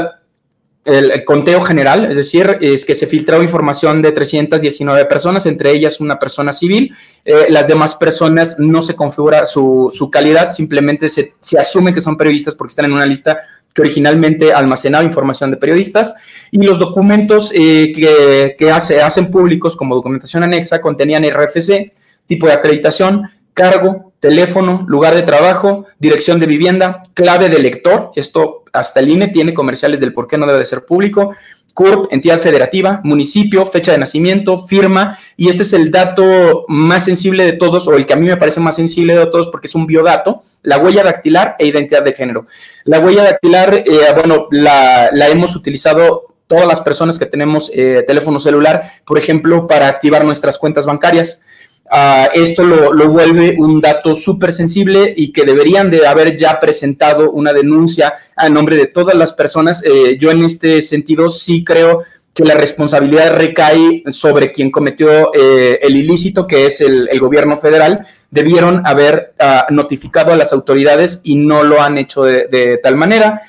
el, 0.85 1.25
conteo 1.25 1.61
general, 1.62 2.11
es 2.11 2.16
decir, 2.16 2.59
es 2.61 2.85
que 2.85 2.94
se 2.94 3.07
filtró 3.07 3.42
información 3.42 4.03
de 4.03 4.12
319 4.12 5.07
personas, 5.07 5.47
entre 5.47 5.70
ellas 5.70 6.01
una 6.01 6.18
persona 6.18 6.53
civil. 6.53 6.94
Eh, 7.25 7.47
las 7.49 7.68
demás 7.68 7.94
personas 7.94 8.57
no 8.59 8.83
se 8.83 8.94
configura 8.94 9.47
su, 9.47 9.90
calidad, 10.12 10.51
simplemente 10.51 11.09
se, 11.09 11.35
se, 11.38 11.59
asume 11.59 11.92
que 11.92 12.01
son 12.01 12.16
periodistas 12.16 12.55
porque 12.55 12.73
están 12.73 12.85
en 12.87 12.92
una 12.92 13.07
lista 13.07 13.38
que 13.73 13.83
originalmente 13.83 14.53
almacenaba 14.53 15.05
información 15.05 15.51
de 15.51 15.57
periodistas. 15.57 16.14
Y 16.51 16.59
los 16.62 16.79
documentos 16.79 17.51
eh, 17.55 17.92
que, 17.94 18.55
que 18.59 18.70
hace, 18.70 19.01
hacen 19.01 19.31
públicos 19.31 19.77
como 19.77 19.94
documentación 19.94 20.42
anexa 20.42 20.81
contenían 20.81 21.25
RFC, 21.25 21.92
tipo 22.27 22.47
de 22.47 22.53
acreditación, 22.53 23.31
cargo, 23.55 24.12
teléfono, 24.20 24.85
lugar 24.87 25.14
de 25.14 25.23
trabajo, 25.23 25.87
dirección 25.99 26.38
de 26.38 26.47
vivienda, 26.47 27.05
clave 27.14 27.49
de 27.49 27.59
lector. 27.59 28.11
Esto 28.16 28.63
hasta 28.75 29.01
el 29.01 29.09
INE 29.09 29.29
tiene 29.29 29.55
comerciales 29.55 30.01
del 30.01 30.13
por 30.13 30.27
qué 30.27 30.37
no 30.37 30.47
debe 30.47 30.59
de 30.59 30.67
ser 30.67 30.85
público. 30.85 31.31
CURP, 31.75 32.13
entidad 32.13 32.39
federativa, 32.39 33.01
municipio, 33.03 33.67
fecha 33.67 33.93
de 33.93 33.99
nacimiento, 33.99 34.59
firma, 34.59 35.19
y 35.37 35.49
este 35.49 35.65
es 35.65 35.73
el 35.73 35.91
dato 35.91 36.65
más 36.69 37.05
sensible 37.05 37.45
de 37.45 37.53
todos, 37.55 37.89
o 37.89 37.95
el 37.95 38.07
que 38.07 38.13
a 38.13 38.17
mí 38.17 38.27
me 38.27 38.37
parece 38.37 38.61
más 38.61 38.77
sensible 38.77 39.19
de 39.19 39.27
todos, 39.27 39.49
porque 39.49 39.67
es 39.67 39.75
un 39.75 39.87
biodato, 39.87 40.43
la 40.63 40.79
huella 40.79 41.03
dactilar 41.03 41.57
e 41.59 41.67
identidad 41.67 42.03
de 42.03 42.15
género. 42.15 42.47
La 42.85 43.01
huella 43.01 43.25
dactilar, 43.25 43.75
eh, 43.75 43.85
bueno, 44.15 44.47
la, 44.53 45.11
hemos 45.29 45.57
utilizado 45.57 46.37
todas 46.47 46.69
las 46.69 46.81
personas 46.81 47.19
que 47.19 47.27
tenemos 47.27 47.71
eh, 47.75 48.05
teléfono 48.07 48.39
celular, 48.39 48.83
por 49.05 49.19
ejemplo, 49.19 49.67
para 49.67 49.89
activar 49.89 50.25
nuestras 50.25 50.59
cuentas 50.59 50.87
bancarias. 50.87 51.43
Ah, 51.90 52.31
esto 52.33 52.64
lo, 52.64 53.09
vuelve 53.11 53.57
un 53.59 53.81
dato 53.81 54.14
súper 54.14 54.53
sensible 54.53 55.12
y 55.14 55.33
que 55.33 55.44
deberían 55.44 55.90
de 55.90 56.07
haber 56.07 56.37
ya 56.37 56.59
presentado 56.59 57.31
una 57.31 57.53
denuncia 57.53 58.14
a 58.37 58.49
nombre 58.49 58.77
de 58.77 58.87
todas 58.87 59.14
las 59.14 59.33
personas. 59.33 59.85
Eh, 59.85 60.16
yo 60.18 60.31
en 60.31 60.44
este 60.44 60.81
sentido 60.81 61.29
sí 61.29 61.62
creo 61.62 62.03
que 62.33 62.44
la 62.44 62.55
responsabilidad 62.55 63.37
recae 63.37 64.03
sobre 64.09 64.51
quien 64.51 64.70
cometió 64.70 65.33
eh, 65.35 65.79
el 65.83 65.97
ilícito, 65.97 66.47
que 66.47 66.66
es 66.66 66.81
el, 66.81 67.09
gobierno 67.20 67.57
federal, 67.57 68.05
debieron 68.31 68.85
haber 68.87 69.35
ah, 69.38 69.66
notificado 69.70 70.33
a 70.33 70.37
las 70.37 70.53
autoridades 70.53 71.20
y 71.23 71.37
no 71.37 71.62
lo 71.62 71.81
han 71.81 71.99
hecho 71.99 72.25
de 72.25 72.81
tal 72.83 72.97
manera. 72.97 73.40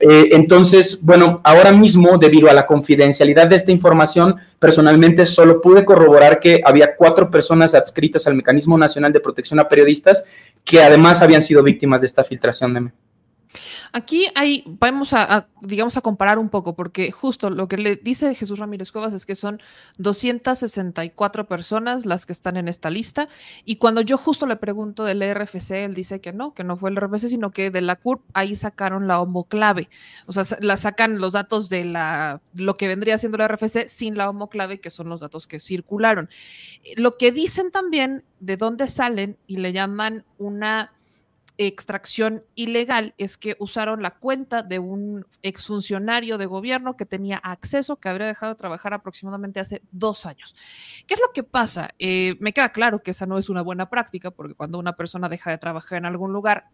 Eh, 0.00 0.30
entonces, 0.32 1.00
bueno, 1.02 1.42
ahora 1.44 1.72
mismo, 1.72 2.16
debido 2.16 2.48
a 2.48 2.54
la 2.54 2.66
confidencialidad 2.66 3.46
de 3.48 3.56
esta 3.56 3.70
información, 3.70 4.36
personalmente 4.58 5.26
solo 5.26 5.60
pude 5.60 5.84
corroborar 5.84 6.40
que 6.40 6.62
había 6.64 6.96
cuatro 6.96 7.30
personas 7.30 7.74
adscritas 7.74 8.26
al 8.26 8.34
Mecanismo 8.34 8.78
Nacional 8.78 9.12
de 9.12 9.20
Protección 9.20 9.60
a 9.60 9.68
Periodistas 9.68 10.24
que 10.64 10.82
además 10.82 11.20
habían 11.20 11.42
sido 11.42 11.62
víctimas 11.62 12.00
de 12.00 12.06
esta 12.06 12.24
filtración 12.24 12.72
de 12.72 12.80
Aquí 13.92 14.26
hay, 14.34 14.64
vamos 14.66 15.12
a, 15.12 15.48
digamos, 15.62 15.96
a 15.96 16.00
comparar 16.00 16.38
un 16.38 16.48
poco, 16.48 16.74
porque 16.74 17.10
justo 17.10 17.50
lo 17.50 17.68
que 17.68 17.76
le 17.76 17.96
dice 17.96 18.34
Jesús 18.34 18.58
Ramírez 18.58 18.92
Cuevas 18.92 19.12
es 19.12 19.26
que 19.26 19.34
son 19.34 19.60
264 19.98 21.46
personas 21.46 22.06
las 22.06 22.26
que 22.26 22.32
están 22.32 22.56
en 22.56 22.68
esta 22.68 22.90
lista, 22.90 23.28
y 23.64 23.76
cuando 23.76 24.00
yo 24.00 24.16
justo 24.16 24.46
le 24.46 24.56
pregunto 24.56 25.04
del 25.04 25.22
RFC, 25.22 25.84
él 25.84 25.94
dice 25.94 26.20
que 26.20 26.32
no, 26.32 26.54
que 26.54 26.64
no 26.64 26.76
fue 26.76 26.90
el 26.90 26.96
RFC, 26.96 27.28
sino 27.28 27.50
que 27.50 27.70
de 27.70 27.80
la 27.80 27.96
CURP 27.96 28.22
ahí 28.34 28.56
sacaron 28.56 29.08
la 29.08 29.20
homoclave, 29.20 29.88
o 30.26 30.32
sea, 30.32 30.44
la 30.60 30.76
sacan 30.76 31.18
los 31.18 31.32
datos 31.32 31.68
de 31.68 31.84
la, 31.84 32.40
lo 32.54 32.76
que 32.76 32.88
vendría 32.88 33.18
siendo 33.18 33.38
la 33.38 33.48
RFC 33.48 33.88
sin 33.88 34.16
la 34.16 34.30
homoclave, 34.30 34.80
que 34.80 34.90
son 34.90 35.08
los 35.08 35.20
datos 35.20 35.46
que 35.46 35.60
circularon. 35.60 36.28
Lo 36.96 37.16
que 37.16 37.32
dicen 37.32 37.70
también 37.70 38.24
de 38.40 38.56
dónde 38.56 38.88
salen 38.88 39.36
y 39.46 39.58
le 39.58 39.72
llaman 39.72 40.24
una 40.38 40.92
extracción 41.66 42.44
ilegal 42.54 43.14
es 43.18 43.36
que 43.36 43.56
usaron 43.58 44.02
la 44.02 44.12
cuenta 44.12 44.62
de 44.62 44.78
un 44.78 45.26
exfuncionario 45.42 46.38
de 46.38 46.46
gobierno 46.46 46.96
que 46.96 47.06
tenía 47.06 47.36
acceso, 47.36 47.96
que 47.96 48.08
habría 48.08 48.26
dejado 48.26 48.54
de 48.54 48.58
trabajar 48.58 48.94
aproximadamente 48.94 49.60
hace 49.60 49.82
dos 49.92 50.24
años. 50.26 50.54
¿Qué 51.06 51.14
es 51.14 51.20
lo 51.20 51.32
que 51.32 51.42
pasa? 51.42 51.90
Eh, 51.98 52.36
me 52.40 52.52
queda 52.52 52.70
claro 52.70 53.02
que 53.02 53.10
esa 53.10 53.26
no 53.26 53.36
es 53.36 53.50
una 53.50 53.62
buena 53.62 53.90
práctica, 53.90 54.30
porque 54.30 54.54
cuando 54.54 54.78
una 54.78 54.96
persona 54.96 55.28
deja 55.28 55.50
de 55.50 55.58
trabajar 55.58 55.98
en 55.98 56.06
algún 56.06 56.32
lugar, 56.32 56.68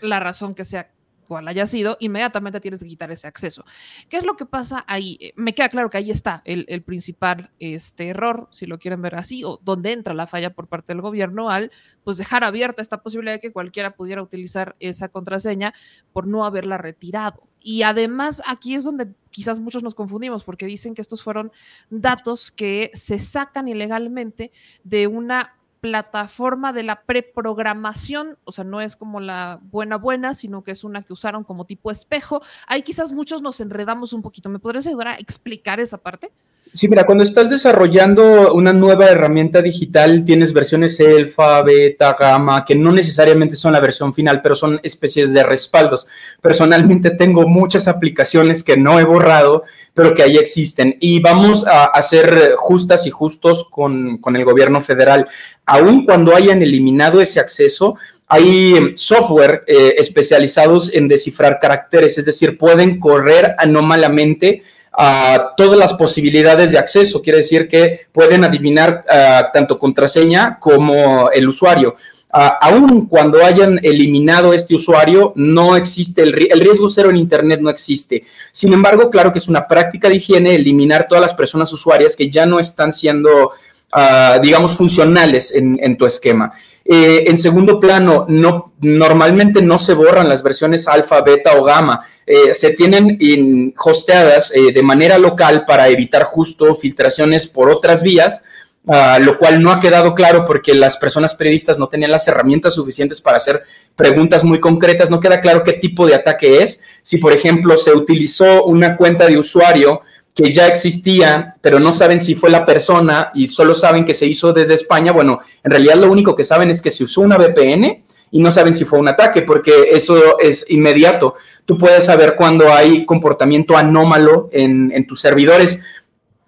la 0.00 0.20
razón 0.20 0.54
que 0.54 0.64
sea 0.64 0.90
cual 1.30 1.46
haya 1.46 1.64
sido, 1.64 1.96
inmediatamente 2.00 2.60
tienes 2.60 2.82
que 2.82 2.88
quitar 2.88 3.12
ese 3.12 3.28
acceso. 3.28 3.64
¿Qué 4.08 4.16
es 4.16 4.26
lo 4.26 4.34
que 4.36 4.46
pasa 4.46 4.84
ahí? 4.88 5.16
Eh, 5.20 5.32
me 5.36 5.54
queda 5.54 5.68
claro 5.68 5.88
que 5.88 5.96
ahí 5.96 6.10
está 6.10 6.42
el, 6.44 6.82
principal 6.82 7.52
este, 7.60 8.08
error, 8.08 8.48
si 8.50 8.66
lo 8.66 8.80
quieren 8.80 9.00
ver 9.00 9.14
así, 9.14 9.44
o 9.44 9.60
donde 9.62 9.92
entra 9.92 10.12
la 10.12 10.26
falla 10.26 10.52
por 10.52 10.66
parte 10.66 10.92
del 10.92 11.02
gobierno 11.02 11.48
al 11.48 11.70
pues 12.02 12.16
dejar 12.16 12.42
abierta 12.42 12.82
esta 12.82 13.00
posibilidad 13.00 13.34
de 13.34 13.38
que 13.38 13.52
cualquiera 13.52 13.94
pudiera 13.94 14.24
utilizar 14.24 14.74
esa 14.80 15.08
contraseña 15.08 15.72
por 16.12 16.26
no 16.26 16.44
haberla 16.44 16.78
retirado. 16.78 17.46
Y 17.60 17.82
además 17.82 18.42
aquí 18.44 18.74
es 18.74 18.82
donde 18.82 19.06
quizás 19.30 19.60
muchos 19.60 19.84
nos 19.84 19.94
confundimos 19.94 20.42
porque 20.42 20.66
dicen 20.66 20.94
que 20.94 21.02
estos 21.02 21.22
fueron 21.22 21.52
datos 21.90 22.50
que 22.50 22.90
se 22.92 23.20
sacan 23.20 23.68
ilegalmente 23.68 24.50
de 24.82 25.06
una 25.06 25.59
plataforma 25.80 26.72
de 26.72 26.82
la 26.82 27.02
preprogramación, 27.02 28.38
o 28.44 28.52
sea, 28.52 28.64
no 28.64 28.80
es 28.80 28.96
como 28.96 29.20
la 29.20 29.60
buena 29.62 29.96
buena, 29.96 30.34
sino 30.34 30.62
que 30.62 30.72
es 30.72 30.84
una 30.84 31.02
que 31.02 31.12
usaron 31.12 31.44
como 31.44 31.64
tipo 31.64 31.90
espejo. 31.90 32.42
Ahí 32.66 32.82
quizás 32.82 33.12
muchos 33.12 33.42
nos 33.42 33.60
enredamos 33.60 34.12
un 34.12 34.22
poquito. 34.22 34.48
¿Me 34.48 34.58
podrías 34.58 34.86
ayudar 34.86 35.08
a 35.08 35.14
explicar 35.16 35.80
esa 35.80 35.98
parte? 35.98 36.30
Sí, 36.72 36.86
mira, 36.86 37.04
cuando 37.04 37.24
estás 37.24 37.50
desarrollando 37.50 38.54
una 38.54 38.72
nueva 38.72 39.06
herramienta 39.06 39.60
digital, 39.60 40.24
tienes 40.24 40.52
versiones 40.52 41.00
alfa, 41.00 41.62
beta, 41.62 42.14
gamma, 42.16 42.64
que 42.64 42.76
no 42.76 42.92
necesariamente 42.92 43.56
son 43.56 43.72
la 43.72 43.80
versión 43.80 44.14
final, 44.14 44.40
pero 44.40 44.54
son 44.54 44.78
especies 44.84 45.32
de 45.32 45.42
respaldos. 45.42 46.06
Personalmente 46.40 47.10
tengo 47.18 47.48
muchas 47.48 47.88
aplicaciones 47.88 48.62
que 48.62 48.76
no 48.76 49.00
he 49.00 49.04
borrado, 49.04 49.64
pero 49.94 50.14
que 50.14 50.22
ahí 50.22 50.36
existen. 50.36 50.96
Y 51.00 51.18
vamos 51.18 51.66
a, 51.66 51.86
a 51.86 52.02
ser 52.02 52.52
justas 52.56 53.04
y 53.04 53.10
justos 53.10 53.66
con, 53.68 54.18
con 54.18 54.36
el 54.36 54.44
gobierno 54.44 54.80
federal. 54.80 55.26
Aun 55.72 56.04
cuando 56.04 56.34
hayan 56.34 56.60
eliminado 56.62 57.20
ese 57.20 57.38
acceso, 57.38 57.96
hay 58.26 58.92
software 58.96 59.62
eh, 59.68 59.94
especializados 59.98 60.92
en 60.92 61.06
descifrar 61.06 61.60
caracteres, 61.60 62.18
es 62.18 62.24
decir, 62.24 62.58
pueden 62.58 62.98
correr 62.98 63.54
anómalamente 63.56 64.62
a 64.92 65.54
todas 65.56 65.78
las 65.78 65.92
posibilidades 65.94 66.72
de 66.72 66.78
acceso. 66.78 67.22
Quiere 67.22 67.38
decir 67.38 67.68
que 67.68 68.00
pueden 68.10 68.42
adivinar 68.42 69.04
uh, 69.06 69.52
tanto 69.52 69.78
contraseña 69.78 70.58
como 70.58 71.30
el 71.30 71.48
usuario. 71.48 71.94
Uh, 72.32 72.50
aún 72.60 73.06
cuando 73.06 73.44
hayan 73.44 73.78
eliminado 73.82 74.52
este 74.52 74.74
usuario, 74.74 75.32
no 75.36 75.76
existe 75.76 76.22
el, 76.22 76.48
el, 76.50 76.60
riesgo 76.60 76.88
cero 76.88 77.10
en 77.10 77.16
Internet, 77.16 77.60
no 77.60 77.70
existe. 77.70 78.24
Sin 78.50 78.72
embargo, 78.72 79.08
claro 79.10 79.32
que 79.32 79.38
es 79.38 79.48
una 79.48 79.66
práctica 79.66 80.08
de 80.08 80.16
higiene 80.16 80.54
eliminar 80.54 81.06
todas 81.08 81.22
las 81.22 81.34
personas 81.34 81.72
usuarias 81.72 82.16
que 82.16 82.28
ya 82.28 82.46
no 82.46 82.58
están 82.58 82.92
siendo, 82.92 83.52
uh, 83.92 84.40
digamos, 84.40 84.76
funcionales 84.76 85.54
en, 85.54 85.96
tu 85.96 86.06
esquema. 86.06 86.52
Eh, 86.84 87.24
en 87.26 87.38
segundo 87.38 87.78
plano, 87.78 88.26
no, 88.28 88.72
normalmente 88.80 89.62
no 89.62 89.78
se 89.78 89.94
borran 89.94 90.28
las 90.28 90.42
versiones 90.42 90.88
alfa, 90.88 91.20
beta 91.20 91.56
o 91.56 91.62
gamma. 91.62 92.00
Eh, 92.26 92.54
se 92.54 92.72
tienen 92.72 93.74
hosteadas 93.76 94.52
eh, 94.54 94.72
de 94.72 94.82
manera 94.82 95.18
local 95.18 95.64
para 95.66 95.88
evitar 95.88 96.24
justo 96.24 96.74
filtraciones 96.74 97.46
por 97.46 97.70
otras 97.70 98.02
vías. 98.02 98.42
Uh, 98.82 99.20
lo 99.20 99.36
cual 99.36 99.62
no 99.62 99.72
ha 99.72 99.78
quedado 99.78 100.14
claro 100.14 100.46
porque 100.46 100.72
las 100.72 100.96
personas 100.96 101.34
periodistas 101.34 101.78
no 101.78 101.90
tenían 101.90 102.10
las 102.10 102.26
herramientas 102.28 102.74
suficientes 102.74 103.20
para 103.20 103.36
hacer 103.36 103.62
preguntas 103.94 104.42
muy 104.42 104.58
concretas. 104.58 105.10
No 105.10 105.20
queda 105.20 105.38
claro 105.38 105.62
qué 105.62 105.74
tipo 105.74 106.06
de 106.06 106.14
ataque 106.14 106.62
es. 106.62 106.80
Si, 107.02 107.18
por 107.18 107.34
ejemplo, 107.34 107.76
se 107.76 107.92
utilizó 107.92 108.64
una 108.64 108.96
cuenta 108.96 109.26
de 109.26 109.38
usuario 109.38 110.00
que 110.34 110.52
ya 110.52 110.66
existía, 110.68 111.54
pero 111.60 111.78
no 111.80 111.92
saben 111.92 112.20
si 112.20 112.34
fue 112.34 112.50
la 112.50 112.64
persona 112.64 113.30
y 113.34 113.48
solo 113.48 113.74
saben 113.74 114.04
que 114.04 114.14
se 114.14 114.26
hizo 114.26 114.52
desde 114.52 114.74
España, 114.74 115.12
bueno, 115.12 115.38
en 115.62 115.70
realidad 115.70 115.96
lo 115.96 116.10
único 116.10 116.34
que 116.34 116.44
saben 116.44 116.70
es 116.70 116.80
que 116.80 116.90
se 116.90 117.04
usó 117.04 117.20
una 117.22 117.36
VPN 117.36 118.04
y 118.30 118.40
no 118.40 118.52
saben 118.52 118.74
si 118.74 118.84
fue 118.84 118.98
un 118.98 119.08
ataque, 119.08 119.42
porque 119.42 119.88
eso 119.90 120.38
es 120.38 120.64
inmediato. 120.68 121.34
Tú 121.64 121.76
puedes 121.76 122.04
saber 122.04 122.36
cuando 122.36 122.72
hay 122.72 123.04
comportamiento 123.04 123.76
anómalo 123.76 124.48
en, 124.52 125.04
tus 125.06 125.20
servidores. 125.20 125.80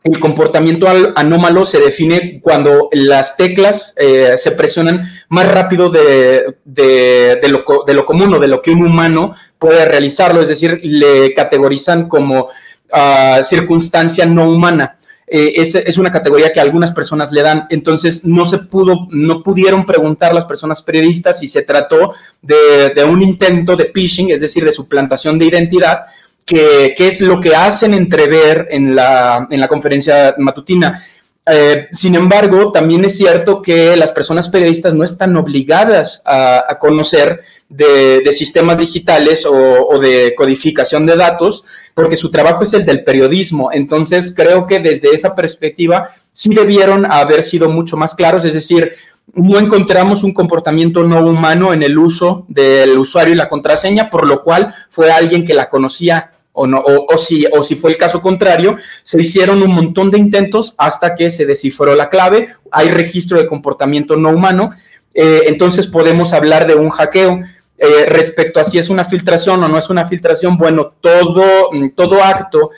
El 0.05 0.18
comportamiento 0.18 0.87
anómalo 1.16 1.64
se 1.64 1.81
define 1.81 2.40
cuando 2.40 2.88
las 2.92 3.37
teclas 3.37 3.95
eh, 3.97 4.37
se 4.37 4.53
presionan 4.53 5.03
más 5.29 5.53
rápido 5.53 5.90
de, 5.90 6.57
de, 6.64 7.49
lo, 7.49 7.64
de 7.87 7.95
lo 7.95 8.05
común 8.05 8.35
o 8.35 8.38
de 8.38 8.49
lo 8.49 8.62
que 8.62 8.71
un 8.71 8.85
humano 8.85 9.35
puede 9.59 9.85
realizarlo, 9.85 10.40
es 10.40 10.49
decir, 10.49 10.81
le 10.83 11.35
categorizan 11.35 12.09
como 12.09 12.49
uh, 12.92 13.42
circunstancia 13.42 14.26
no 14.26 14.50
humana. 14.50 14.98
Eh, 15.35 15.55
es, 15.57 15.96
una 15.96 16.11
categoría 16.11 16.52
que 16.52 16.61
algunas 16.61 16.92
personas 16.92 17.33
le 17.33 17.40
dan, 17.40 17.66
entonces 17.70 18.22
no 18.22 18.44
se 18.44 18.59
pudo, 18.59 19.07
no 19.11 19.42
pudieron 19.42 19.87
preguntar 19.87 20.35
las 20.35 20.44
personas 20.44 20.83
periodistas 20.83 21.38
si 21.38 21.48
se 21.48 21.62
trató 21.62 22.12
de, 22.42 22.92
de 22.94 23.02
un 23.02 23.22
intento 23.22 23.74
de 23.74 23.90
phishing, 23.94 24.31
es 24.31 24.42
decir, 24.42 24.62
de 24.62 24.72
suplantación 24.72 25.38
de 25.38 25.46
identidad, 25.46 26.00
que, 26.44 26.92
que, 26.94 27.07
es 27.07 27.22
lo 27.22 27.40
que 27.40 27.57
hacen 27.57 27.94
entrever 27.94 28.68
en 28.70 28.94
la, 28.94 29.46
en 29.50 29.59
la 29.59 29.68
conferencia 29.68 30.35
matutina. 30.37 31.00
Eh, 31.44 31.88
sin 31.90 32.14
embargo, 32.14 32.70
también 32.70 33.05
es 33.05 33.16
cierto 33.16 33.62
que 33.62 33.96
las 33.96 34.12
personas 34.12 34.48
periodistas 34.48 34.94
no 34.94 35.02
están 35.02 35.37
obligadas 35.37 36.22
a, 36.24 36.78
conocer 36.78 37.40
de, 37.68 38.22
sistemas 38.33 38.78
digitales 38.78 39.44
o, 39.44 39.98
de 39.98 40.35
codificación 40.37 41.05
de 41.05 41.16
datos, 41.16 41.64
porque 41.94 42.16
su 42.16 42.31
trabajo 42.31 42.62
es 42.62 42.74
el 42.74 42.87
del 42.87 43.02
periodismo. 43.02 43.70
Entonces, 43.72 44.33
creo 44.35 44.66
que 44.66 44.78
desde 44.78 45.11
esa 45.11 45.35
perspectiva 45.35 46.09
sí 46.31 46.50
debieron 46.50 47.11
haber 47.11 47.42
sido 47.42 47.68
mucho 47.68 47.96
más 47.96 48.14
claros, 48.14 48.44
es 48.44 48.55
decir, 48.55 48.92
no 49.35 49.59
encontramos 49.59 50.22
un 50.22 50.35
comportamiento 50.35 51.02
no 51.05 51.24
humano 51.24 51.72
en 51.72 51.83
el 51.83 51.96
uso 51.96 52.44
del 52.48 52.98
usuario 52.98 53.35
y 53.35 53.37
la 53.37 53.48
contraseña, 53.48 54.11
por 54.11 54.26
lo 54.26 54.42
cual 54.42 54.72
fue 54.90 55.11
alguien 55.11 55.44
que 55.44 55.55
la 55.55 55.68
conocía 55.68 56.32
o, 56.52 56.66
no, 56.66 56.82
o, 56.84 57.18
si, 57.18 57.46
o 57.52 57.62
si 57.62 57.74
fue 57.76 57.92
el 57.92 57.96
caso 57.96 58.20
contrario, 58.20 58.76
se 59.02 59.20
hicieron 59.20 59.62
un 59.62 59.74
montón 59.74 60.10
de 60.10 60.18
intentos 60.18 60.74
hasta 60.78 61.14
que 61.14 61.30
se 61.30 61.46
descifró 61.46 61.94
la 61.94 62.08
clave, 62.08 62.48
hay 62.70 62.88
registro 62.88 63.38
de 63.38 63.46
comportamiento 63.46 64.16
no 64.16 64.30
humano, 64.30 64.70
eh, 65.14 65.42
entonces 65.46 65.86
podemos 65.86 66.32
hablar 66.32 66.66
de 66.66 66.74
un 66.74 66.90
hackeo. 66.90 67.40
Eh, 67.78 68.06
respecto 68.06 68.60
a 68.60 68.64
si 68.64 68.78
es 68.78 68.90
una 68.90 69.04
filtración 69.04 69.60
o 69.64 69.68
no 69.68 69.76
es 69.76 69.90
una 69.90 70.04
filtración, 70.04 70.56
bueno, 70.56 70.94
todo, 71.00 71.70
todo 71.96 72.22
acto 72.22 72.70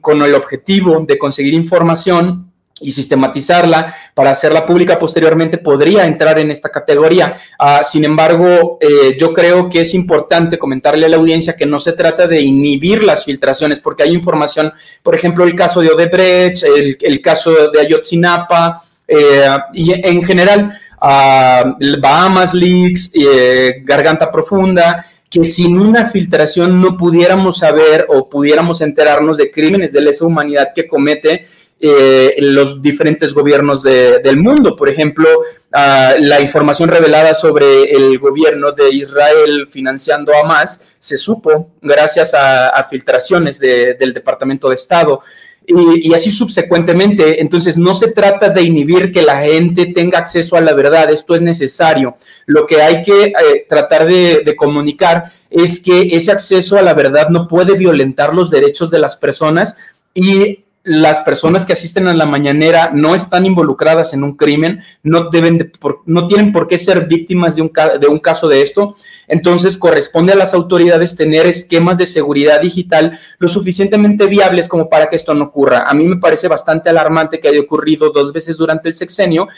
con 0.00 0.22
el 0.22 0.32
objetivo 0.32 1.04
de 1.04 1.18
conseguir 1.18 1.54
información 1.54 2.53
y 2.80 2.90
sistematizarla 2.90 3.94
para 4.14 4.32
hacerla 4.32 4.66
pública 4.66 4.98
posteriormente 4.98 5.58
podría 5.58 6.04
entrar 6.04 6.38
en 6.38 6.50
esta 6.50 6.70
categoría. 6.70 7.34
Uh, 7.58 7.84
sin 7.84 8.04
embargo, 8.04 8.78
eh, 8.80 9.16
yo 9.18 9.32
creo 9.32 9.68
que 9.68 9.82
es 9.82 9.94
importante 9.94 10.58
comentarle 10.58 11.06
a 11.06 11.08
la 11.08 11.16
audiencia 11.16 11.56
que 11.56 11.66
no 11.66 11.78
se 11.78 11.92
trata 11.92 12.26
de 12.26 12.40
inhibir 12.40 13.02
las 13.04 13.24
filtraciones, 13.24 13.80
porque 13.80 14.02
hay 14.02 14.12
información, 14.12 14.72
por 15.02 15.14
ejemplo, 15.14 15.44
el 15.44 15.54
caso 15.54 15.80
de 15.80 15.90
Odebrecht, 15.90 16.64
el, 16.64 16.98
el 17.00 17.20
caso 17.20 17.70
de 17.70 17.80
Ayotzinapa, 17.80 18.82
eh, 19.06 19.46
y 19.74 19.92
en 19.92 20.22
general, 20.22 20.70
uh, 21.00 22.00
Bahamas 22.00 22.54
Leaks, 22.54 23.10
eh, 23.14 23.82
Garganta 23.84 24.30
Profunda, 24.30 25.04
que 25.28 25.44
sin 25.44 25.78
una 25.78 26.06
filtración 26.06 26.80
no 26.80 26.96
pudiéramos 26.96 27.58
saber 27.58 28.06
o 28.08 28.28
pudiéramos 28.28 28.80
enterarnos 28.80 29.36
de 29.36 29.50
crímenes 29.50 29.92
de 29.92 30.00
lesa 30.00 30.24
humanidad 30.24 30.68
que 30.74 30.86
comete 30.86 31.44
eh, 31.80 32.36
los 32.38 32.80
diferentes 32.80 33.34
gobiernos 33.34 33.82
de, 33.82 34.20
del 34.20 34.38
mundo. 34.38 34.74
Por 34.74 34.88
ejemplo, 34.88 35.28
uh, 35.40 36.20
la 36.20 36.40
información 36.40 36.88
revelada 36.88 37.34
sobre 37.34 37.90
el 37.90 38.18
gobierno 38.18 38.72
de 38.72 38.90
Israel 38.94 39.66
financiando 39.68 40.32
a 40.32 40.40
Hamas 40.40 40.96
se 40.98 41.16
supo 41.16 41.72
gracias 41.82 42.32
a, 42.32 42.82
filtraciones 42.88 43.58
de, 43.58 43.94
del 43.94 44.14
Departamento 44.14 44.68
de 44.68 44.76
Estado. 44.76 45.20
Y, 45.66 46.12
así 46.12 46.30
subsecuentemente. 46.30 47.40
Entonces, 47.40 47.78
no 47.78 47.94
se 47.94 48.12
trata 48.12 48.50
de 48.50 48.62
inhibir 48.62 49.10
que 49.12 49.22
la 49.22 49.40
gente 49.40 49.86
tenga 49.86 50.18
acceso 50.18 50.56
a 50.56 50.60
la 50.60 50.74
verdad, 50.74 51.10
esto 51.10 51.34
es 51.34 51.40
necesario. 51.40 52.16
Lo 52.46 52.66
que 52.66 52.82
hay 52.82 53.00
que 53.02 53.24
eh, 53.24 53.66
tratar 53.66 54.06
de, 54.06 54.54
comunicar 54.56 55.24
es 55.50 55.80
que 55.80 56.08
ese 56.12 56.30
acceso 56.32 56.76
a 56.76 56.82
la 56.82 56.94
verdad 56.94 57.28
no 57.30 57.48
puede 57.48 57.74
violentar 57.74 58.34
los 58.34 58.50
derechos 58.50 58.90
de 58.90 58.98
las 58.98 59.16
personas 59.16 59.76
y 60.12 60.63
las 60.84 61.20
personas 61.20 61.64
que 61.64 61.72
asisten 61.72 62.06
a 62.08 62.14
la 62.14 62.26
mañanera 62.26 62.90
no 62.92 63.14
están 63.14 63.46
involucradas 63.46 64.12
en 64.12 64.22
un 64.22 64.36
crimen, 64.36 64.80
no, 65.02 65.30
deben 65.30 65.56
de, 65.56 65.64
por, 65.64 66.02
no 66.04 66.26
tienen 66.26 66.52
por 66.52 66.68
qué 66.68 66.76
ser 66.76 67.06
víctimas 67.06 67.56
de 67.56 67.62
un, 67.62 67.72
de 67.98 68.06
un 68.06 68.18
caso 68.18 68.48
de 68.48 68.60
esto. 68.60 68.94
Entonces, 69.26 69.78
corresponde 69.78 70.34
a 70.34 70.36
las 70.36 70.52
autoridades 70.52 71.16
tener 71.16 71.46
esquemas 71.46 71.96
de 71.96 72.04
seguridad 72.04 72.60
digital 72.60 73.18
lo 73.38 73.48
suficientemente 73.48 74.26
viables 74.26 74.68
como 74.68 74.88
para 74.88 75.08
que 75.08 75.16
esto 75.16 75.32
no 75.32 75.44
ocurra. 75.44 75.84
A 75.88 75.94
mí 75.94 76.04
me 76.04 76.18
parece 76.18 76.48
bastante 76.48 76.90
alarmante 76.90 77.40
que 77.40 77.48
haya 77.48 77.60
ocurrido 77.60 78.10
dos 78.10 78.32
veces 78.32 78.58
durante 78.58 78.88
el 78.88 78.94
sexenio, 78.94 79.48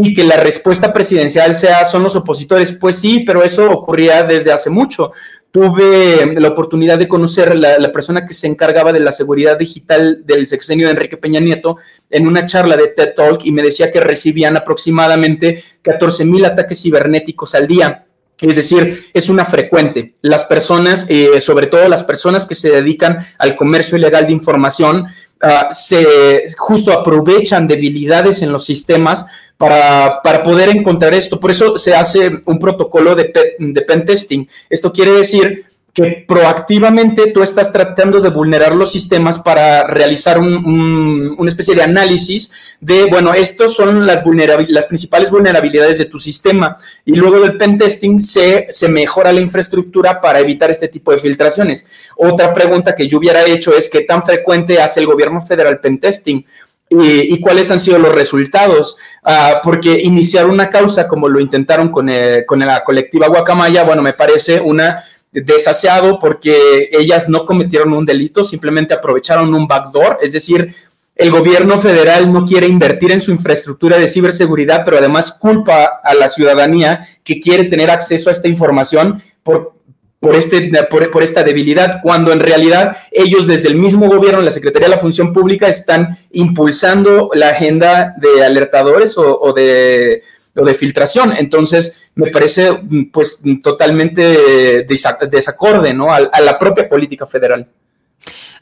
y 0.00 0.14
que 0.14 0.22
la 0.22 0.36
respuesta 0.36 0.92
presidencial 0.92 1.56
sea 1.56 1.84
son 1.84 2.04
los 2.04 2.14
opositores. 2.14 2.70
Pues 2.70 3.00
sí, 3.00 3.24
pero 3.26 3.42
eso 3.42 3.68
ocurría 3.68 4.22
desde 4.22 4.52
hace 4.52 4.70
mucho. 4.70 5.10
Tuve 5.50 6.34
la 6.38 6.48
oportunidad 6.48 6.98
de 6.98 7.08
conocer 7.08 7.56
la, 7.56 7.78
la 7.78 7.90
persona 7.90 8.26
que 8.26 8.34
se 8.34 8.46
encargaba 8.46 8.92
de 8.92 9.00
la 9.00 9.12
seguridad 9.12 9.58
digital 9.58 10.26
del 10.26 10.46
sexenio 10.46 10.86
de 10.86 10.92
Enrique 10.92 11.16
Peña 11.16 11.40
Nieto 11.40 11.76
en 12.10 12.26
una 12.26 12.44
charla 12.44 12.76
de 12.76 12.88
TED 12.88 13.14
Talk 13.14 13.44
y 13.44 13.52
me 13.52 13.62
decía 13.62 13.90
que 13.90 14.00
recibían 14.00 14.56
aproximadamente 14.56 15.62
14 15.82 16.24
mil 16.24 16.44
ataques 16.44 16.82
cibernéticos 16.82 17.54
al 17.54 17.66
día. 17.66 18.04
Es 18.40 18.54
decir, 18.54 19.06
es 19.12 19.28
una 19.28 19.44
frecuente. 19.44 20.14
Las 20.22 20.44
personas, 20.44 21.06
eh, 21.08 21.40
sobre 21.40 21.66
todo 21.66 21.88
las 21.88 22.04
personas 22.04 22.46
que 22.46 22.54
se 22.54 22.70
dedican 22.70 23.18
al 23.36 23.56
comercio 23.56 23.98
ilegal 23.98 24.26
de 24.26 24.32
información, 24.32 25.06
uh, 25.42 25.72
se 25.72 26.44
justo 26.56 26.92
aprovechan 26.92 27.68
debilidades 27.68 28.42
en 28.42 28.52
los 28.52 28.64
sistemas 28.64 29.26
para, 29.56 30.20
para, 30.22 30.42
poder 30.42 30.68
encontrar 30.70 31.14
esto. 31.14 31.38
Por 31.40 31.50
eso 31.50 31.78
se 31.78 31.94
hace 31.94 32.30
un 32.46 32.58
protocolo 32.58 33.14
de, 33.14 33.32
de 33.58 33.82
pen 33.82 34.04
testing. 34.04 34.46
Esto 34.70 34.92
quiere 34.92 35.12
decir 35.12 35.67
que 35.98 36.24
proactivamente 36.28 37.32
tú 37.32 37.42
estás 37.42 37.72
tratando 37.72 38.20
de 38.20 38.28
vulnerar 38.28 38.72
los 38.72 38.92
sistemas 38.92 39.40
para 39.40 39.84
realizar 39.84 40.38
una 40.38 41.48
especie 41.48 41.74
de 41.74 41.82
análisis 41.82 42.76
de, 42.80 43.06
bueno, 43.06 43.34
estos 43.34 43.74
son 43.74 44.06
las, 44.06 44.22
las 44.68 44.86
principales 44.86 45.28
vulnerabilidades 45.28 45.98
de 45.98 46.04
tu 46.04 46.20
sistema 46.20 46.76
y 47.04 47.16
luego 47.16 47.40
del 47.40 47.56
pentesting 47.56 48.20
se, 48.20 48.68
se 48.70 48.88
mejora 48.88 49.32
la 49.32 49.40
infraestructura 49.40 50.20
para 50.20 50.38
evitar 50.38 50.70
este 50.70 50.86
tipo 50.86 51.10
de 51.10 51.18
filtraciones. 51.18 52.12
Otra 52.16 52.52
pregunta 52.52 52.94
que 52.94 53.08
yo 53.08 53.18
hubiera 53.18 53.44
hecho 53.44 53.76
es 53.76 53.88
qué 53.88 54.02
tan 54.02 54.24
frecuente 54.24 54.80
hace 54.80 55.00
el 55.00 55.06
gobierno 55.06 55.40
federal 55.40 55.80
pentesting. 55.80 56.46
Y, 56.90 57.34
y, 57.34 57.38
cuáles 57.40 57.70
han 57.70 57.78
sido 57.78 57.98
los 57.98 58.14
resultados, 58.14 58.96
uh, 59.22 59.60
porque 59.62 60.00
iniciar 60.02 60.46
una 60.46 60.70
causa 60.70 61.06
como 61.06 61.28
lo 61.28 61.38
intentaron 61.38 61.90
con, 61.90 62.08
eh, 62.08 62.46
con 62.46 62.60
la 62.60 62.82
colectiva 62.82 63.28
Guacamaya, 63.28 63.84
bueno, 63.84 64.00
me 64.00 64.14
parece 64.14 64.58
una 64.58 64.96
desaseado 65.32 66.18
porque 66.18 66.88
ellas 66.92 67.28
no 67.28 67.44
cometieron 67.44 67.92
un 67.92 68.06
delito, 68.06 68.42
simplemente 68.42 68.94
aprovecharon 68.94 69.52
un 69.54 69.66
backdoor, 69.66 70.18
es 70.22 70.32
decir, 70.32 70.74
el 71.18 71.32
gobierno 71.32 71.78
federal 71.80 72.32
no 72.32 72.46
quiere 72.46 72.68
invertir 72.68 73.10
en 73.10 73.20
su 73.20 73.32
infraestructura 73.32 73.98
de 73.98 74.08
ciberseguridad, 74.08 74.84
pero 74.84 74.98
además 74.98 75.32
culpa 75.32 76.00
a 76.02 76.14
la 76.14 76.28
ciudadanía 76.28 77.00
que 77.24 77.40
quiere 77.40 77.64
tener 77.64 77.90
acceso 77.90 78.30
a 78.30 78.32
esta 78.32 78.46
información 78.46 79.20
por, 79.42 79.74
por, 80.20 80.36
este, 80.36 80.70
por, 80.88 81.10
por, 81.10 81.24
esta 81.24 81.42
debilidad, 81.42 82.00
cuando 82.04 82.32
en 82.32 82.38
realidad 82.38 82.96
ellos 83.10 83.48
desde 83.48 83.68
el 83.68 83.74
mismo 83.74 84.06
gobierno, 84.06 84.42
la 84.42 84.52
Secretaría 84.52 84.86
de 84.86 84.94
la 84.94 85.00
Función 85.00 85.32
Pública, 85.32 85.68
están 85.68 86.16
impulsando 86.30 87.30
la 87.34 87.48
agenda 87.48 88.14
de 88.18 88.44
alertadores 88.44 89.18
o, 89.18 89.40
o 89.40 89.52
de 89.52 90.22
de 90.64 90.74
filtración. 90.74 91.32
Entonces, 91.32 92.10
me 92.14 92.30
parece 92.30 92.80
pues 93.12 93.42
totalmente 93.62 94.84
desacorde 94.84 95.94
¿no? 95.94 96.12
a, 96.12 96.40
la 96.40 96.58
propia 96.58 96.88
política 96.88 97.26
federal. 97.26 97.68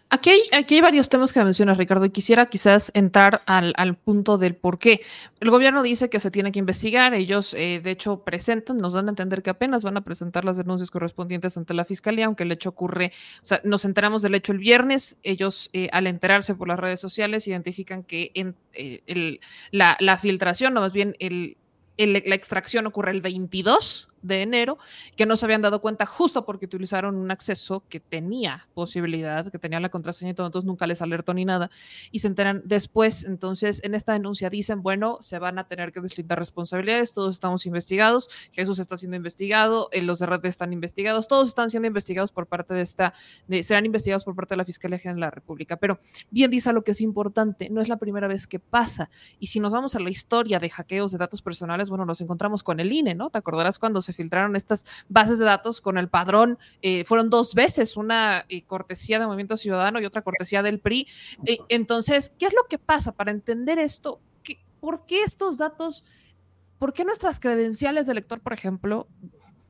Aquí 0.08 0.30
hay, 0.30 0.40
aquí 0.52 0.76
hay, 0.76 0.80
varios 0.82 1.08
temas 1.08 1.32
que 1.32 1.42
mencionas, 1.42 1.78
Ricardo, 1.78 2.04
y 2.04 2.10
quisiera 2.10 2.46
quizás 2.46 2.92
entrar 2.94 3.42
al, 3.44 3.72
al, 3.76 3.96
punto 3.96 4.38
del 4.38 4.54
por 4.54 4.78
qué. 4.78 5.00
El 5.40 5.50
gobierno 5.50 5.82
dice 5.82 6.08
que 6.08 6.20
se 6.20 6.30
tiene 6.30 6.52
que 6.52 6.60
investigar, 6.60 7.12
ellos 7.12 7.54
eh, 7.54 7.80
de 7.82 7.90
hecho 7.90 8.22
presentan, 8.22 8.76
nos 8.76 8.92
dan 8.92 9.08
a 9.08 9.10
entender 9.10 9.42
que 9.42 9.50
apenas 9.50 9.82
van 9.82 9.96
a 9.96 10.02
presentar 10.02 10.44
las 10.44 10.56
denuncias 10.56 10.92
correspondientes 10.92 11.56
ante 11.56 11.74
la 11.74 11.84
fiscalía, 11.84 12.26
aunque 12.26 12.44
el 12.44 12.52
hecho 12.52 12.68
ocurre, 12.68 13.10
o 13.42 13.46
sea, 13.46 13.60
nos 13.64 13.84
enteramos 13.84 14.22
del 14.22 14.36
hecho 14.36 14.52
el 14.52 14.58
viernes, 14.58 15.16
ellos 15.24 15.70
eh, 15.72 15.88
al 15.90 16.06
enterarse 16.06 16.54
por 16.54 16.68
las 16.68 16.78
redes 16.78 17.00
sociales 17.00 17.48
identifican 17.48 18.04
que 18.04 18.30
eh, 18.32 19.40
la, 19.72 19.96
la 19.98 20.16
filtración, 20.18 20.76
o 20.76 20.80
más 20.82 20.92
bien 20.92 21.16
el 21.18 21.56
el, 21.96 22.22
la 22.24 22.34
extracción 22.34 22.86
ocurre 22.86 23.12
el 23.12 23.20
22 23.20 24.08
de 24.22 24.42
enero, 24.42 24.78
que 25.16 25.26
no 25.26 25.36
se 25.36 25.46
habían 25.46 25.62
dado 25.62 25.80
cuenta 25.80 26.06
justo 26.06 26.44
porque 26.44 26.66
utilizaron 26.66 27.16
un 27.16 27.30
acceso 27.30 27.84
que 27.88 28.00
tenía 28.00 28.68
posibilidad, 28.74 29.50
que 29.50 29.58
tenía 29.58 29.80
la 29.80 29.88
contraseña 29.88 30.32
y 30.32 30.34
todo, 30.34 30.46
entonces 30.46 30.66
nunca 30.66 30.86
les 30.86 31.02
alertó 31.02 31.34
ni 31.34 31.44
nada, 31.44 31.70
y 32.10 32.18
se 32.20 32.26
enteran 32.26 32.62
después. 32.64 33.24
Entonces, 33.24 33.82
en 33.84 33.94
esta 33.94 34.12
denuncia 34.12 34.50
dicen, 34.50 34.82
bueno, 34.82 35.18
se 35.20 35.38
van 35.38 35.58
a 35.58 35.68
tener 35.68 35.92
que 35.92 36.00
deslindar 36.00 36.38
responsabilidades, 36.38 37.12
todos 37.12 37.34
estamos 37.34 37.66
investigados, 37.66 38.28
Jesús 38.52 38.78
está 38.78 38.96
siendo 38.96 39.16
investigado, 39.16 39.88
eh, 39.92 40.02
los 40.02 40.18
de 40.18 40.26
red 40.26 40.44
están 40.46 40.72
investigados, 40.72 41.28
todos 41.28 41.48
están 41.48 41.70
siendo 41.70 41.86
investigados 41.86 42.32
por 42.32 42.46
parte 42.46 42.74
de 42.74 42.80
esta, 42.80 43.12
serán 43.62 43.86
investigados 43.86 44.24
por 44.24 44.34
parte 44.34 44.54
de 44.54 44.58
la 44.58 44.64
Fiscalía 44.64 44.98
General 44.98 45.16
de 45.16 45.20
la 45.20 45.30
República. 45.30 45.76
Pero 45.76 45.98
bien 46.30 46.50
dice 46.50 46.72
lo 46.72 46.82
que 46.82 46.90
es 46.92 47.00
importante, 47.00 47.70
no 47.70 47.80
es 47.80 47.88
la 47.88 47.96
primera 47.96 48.28
vez 48.28 48.46
que 48.46 48.58
pasa, 48.58 49.10
y 49.38 49.48
si 49.48 49.60
nos 49.60 49.72
vamos 49.72 49.94
a 49.94 50.00
la 50.00 50.10
historia 50.10 50.58
de 50.58 50.68
hackeos 50.68 51.12
de 51.12 51.18
datos 51.18 51.42
personales, 51.42 51.88
bueno, 51.88 52.04
nos 52.04 52.20
encontramos 52.20 52.62
con 52.62 52.80
el 52.80 52.92
INE, 52.92 53.14
¿no? 53.14 53.30
¿Te 53.30 53.38
acordarás 53.38 53.78
cuando 53.78 54.02
se 54.02 54.12
filtraron 54.16 54.56
estas 54.56 54.84
bases 55.08 55.38
de 55.38 55.44
datos 55.44 55.80
con 55.80 55.98
el 55.98 56.08
padrón. 56.08 56.58
Eh, 56.82 57.04
fueron 57.04 57.30
dos 57.30 57.54
veces, 57.54 57.96
una 57.96 58.44
eh, 58.48 58.64
cortesía 58.64 59.18
de 59.18 59.26
Movimiento 59.26 59.56
Ciudadano 59.56 60.00
y 60.00 60.06
otra 60.06 60.22
cortesía 60.22 60.62
del 60.62 60.80
PRI. 60.80 61.06
Eh, 61.46 61.58
entonces, 61.68 62.32
¿qué 62.38 62.46
es 62.46 62.54
lo 62.54 62.64
que 62.68 62.78
pasa 62.78 63.12
para 63.12 63.30
entender 63.30 63.78
esto? 63.78 64.20
¿Qué, 64.42 64.58
¿Por 64.80 65.06
qué 65.06 65.22
estos 65.22 65.58
datos, 65.58 66.04
por 66.78 66.92
qué 66.92 67.04
nuestras 67.04 67.38
credenciales 67.40 68.06
de 68.06 68.14
lector, 68.14 68.40
por 68.40 68.52
ejemplo, 68.52 69.06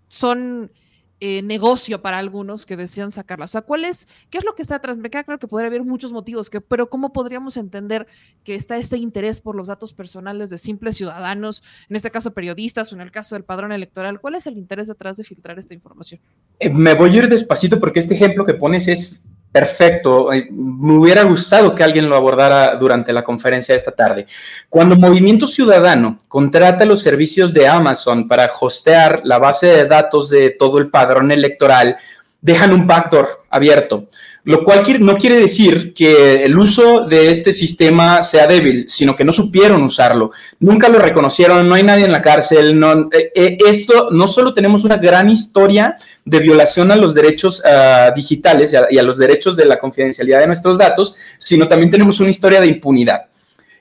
son 0.08 0.72
eh, 1.18 1.40
negocio 1.42 2.02
para 2.02 2.18
algunos 2.18 2.66
que 2.66 2.76
decían 2.76 3.10
sacarla. 3.10 3.46
O 3.46 3.48
sea, 3.48 3.62
¿cuál 3.62 3.84
es, 3.86 4.06
qué 4.28 4.36
es 4.38 4.44
lo 4.44 4.54
que 4.54 4.62
está 4.62 4.76
atrás? 4.76 4.98
Me 4.98 5.08
queda 5.08 5.24
claro 5.24 5.38
que 5.38 5.48
podría 5.48 5.68
haber 5.68 5.82
muchos 5.82 6.12
motivos, 6.12 6.50
pero 6.68 6.90
¿cómo 6.90 7.12
podríamos 7.12 7.56
entender 7.56 8.06
que 8.44 8.54
está 8.54 8.76
este 8.76 8.98
interés 8.98 9.40
por 9.40 9.56
los 9.56 9.68
datos 9.68 9.94
personales 9.94 10.50
de 10.50 10.58
simples 10.58 10.96
ciudadanos, 10.96 11.62
en 11.88 11.96
este 11.96 12.10
caso 12.10 12.32
periodistas 12.32 12.92
o 12.92 12.96
en 12.96 13.00
el 13.00 13.10
caso 13.10 13.34
del 13.34 13.44
padrón 13.44 13.72
electoral? 13.72 14.20
¿Cuál 14.20 14.34
es 14.34 14.46
el 14.46 14.58
interés 14.58 14.88
detrás 14.88 15.16
de 15.16 15.24
filtrar 15.24 15.58
esta 15.58 15.72
información? 15.72 16.20
Eh, 16.60 16.70
me 16.70 16.94
voy 16.94 17.10
a 17.10 17.16
ir 17.16 17.28
despacito 17.28 17.80
porque 17.80 18.00
este 18.00 18.14
ejemplo 18.14 18.44
que 18.44 18.54
pones 18.54 18.86
es 18.88 19.26
Perfecto. 19.56 20.28
Me 20.50 20.98
hubiera 20.98 21.22
gustado 21.22 21.74
que 21.74 21.82
alguien 21.82 22.10
lo 22.10 22.16
abordara 22.16 22.76
durante 22.76 23.10
la 23.10 23.24
conferencia 23.24 23.72
de 23.72 23.78
esta 23.78 23.90
tarde. 23.90 24.26
Cuando 24.68 24.96
Movimiento 24.96 25.46
Ciudadano 25.46 26.18
contrata 26.28 26.84
los 26.84 27.00
servicios 27.00 27.54
de 27.54 27.66
Amazon 27.66 28.28
para 28.28 28.50
hostear 28.60 29.22
la 29.24 29.38
base 29.38 29.68
de 29.68 29.86
datos 29.86 30.28
de 30.28 30.50
todo 30.50 30.76
el 30.76 30.90
padrón 30.90 31.32
electoral, 31.32 31.96
dejan 32.40 32.72
un 32.72 32.86
backdoor 32.86 33.44
abierto 33.50 34.08
lo 34.46 34.62
cual 34.62 34.84
no 35.00 35.16
quiere 35.16 35.40
decir 35.40 35.92
que 35.92 36.44
el 36.44 36.56
uso 36.56 37.04
de 37.04 37.32
este 37.32 37.50
sistema 37.50 38.22
sea 38.22 38.46
débil, 38.46 38.84
sino 38.88 39.16
que 39.16 39.24
no 39.24 39.32
supieron 39.32 39.82
usarlo, 39.82 40.30
nunca 40.60 40.88
lo 40.88 41.00
reconocieron, 41.00 41.68
no 41.68 41.74
hay 41.74 41.82
nadie 41.82 42.04
en 42.04 42.12
la 42.12 42.22
cárcel, 42.22 42.78
no, 42.78 43.08
eh, 43.10 43.32
eh, 43.34 43.56
esto 43.66 44.08
no 44.12 44.28
solo 44.28 44.54
tenemos 44.54 44.84
una 44.84 44.98
gran 44.98 45.28
historia 45.28 45.96
de 46.24 46.38
violación 46.38 46.92
a 46.92 46.96
los 46.96 47.12
derechos 47.12 47.60
uh, 47.64 48.14
digitales 48.14 48.72
y 48.72 48.76
a, 48.76 48.86
y 48.88 48.98
a 48.98 49.02
los 49.02 49.18
derechos 49.18 49.56
de 49.56 49.64
la 49.64 49.80
confidencialidad 49.80 50.38
de 50.38 50.46
nuestros 50.46 50.78
datos, 50.78 51.16
sino 51.38 51.66
también 51.66 51.90
tenemos 51.90 52.20
una 52.20 52.30
historia 52.30 52.60
de 52.60 52.68
impunidad. 52.68 53.26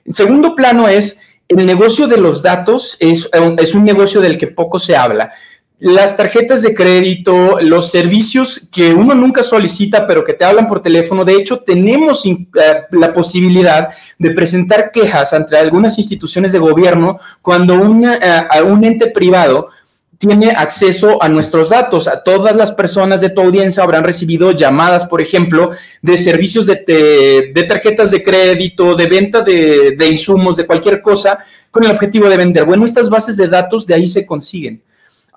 En 0.04 0.14
segundo 0.14 0.56
plano 0.56 0.88
es, 0.88 1.20
el 1.46 1.64
negocio 1.64 2.08
de 2.08 2.16
los 2.16 2.42
datos 2.42 2.96
es, 2.98 3.30
es 3.58 3.74
un 3.76 3.84
negocio 3.84 4.20
del 4.20 4.36
que 4.36 4.48
poco 4.48 4.80
se 4.80 4.96
habla 4.96 5.30
las 5.78 6.16
tarjetas 6.16 6.62
de 6.62 6.74
crédito, 6.74 7.58
los 7.60 7.90
servicios 7.90 8.66
que 8.72 8.94
uno 8.94 9.14
nunca 9.14 9.42
solicita, 9.42 10.06
pero 10.06 10.24
que 10.24 10.32
te 10.32 10.44
hablan 10.44 10.66
por 10.66 10.80
teléfono. 10.80 11.24
De 11.24 11.34
hecho, 11.34 11.58
tenemos 11.58 12.24
eh, 12.24 12.46
la 12.92 13.12
posibilidad 13.12 13.90
de 14.18 14.30
presentar 14.30 14.90
quejas 14.90 15.34
ante 15.34 15.56
algunas 15.56 15.98
instituciones 15.98 16.52
de 16.52 16.58
gobierno 16.58 17.18
cuando 17.42 17.74
eh, 17.74 18.62
un 18.64 18.84
ente 18.84 19.08
privado 19.08 19.68
tiene 20.16 20.52
acceso 20.52 21.22
a 21.22 21.28
nuestros 21.28 21.68
datos. 21.68 22.08
A 22.08 22.22
todas 22.22 22.56
las 22.56 22.72
personas 22.72 23.20
de 23.20 23.28
tu 23.28 23.42
audiencia 23.42 23.82
habrán 23.82 24.02
recibido 24.02 24.52
llamadas, 24.52 25.04
por 25.04 25.20
ejemplo, 25.20 25.68
de 26.00 26.16
servicios 26.16 26.64
de, 26.64 27.52
tarjetas 27.68 28.12
de 28.12 28.22
crédito, 28.22 28.94
de 28.94 29.06
venta 29.08 29.42
de, 29.42 29.94
de 29.94 30.08
insumos, 30.08 30.56
de 30.56 30.64
cualquier 30.64 31.02
cosa, 31.02 31.38
con 31.70 31.84
el 31.84 31.90
objetivo 31.90 32.30
de 32.30 32.38
vender. 32.38 32.64
Bueno, 32.64 32.86
estas 32.86 33.10
bases 33.10 33.36
de 33.36 33.46
datos 33.46 33.86
de 33.86 33.92
ahí 33.92 34.08
se 34.08 34.24
consiguen. 34.24 34.80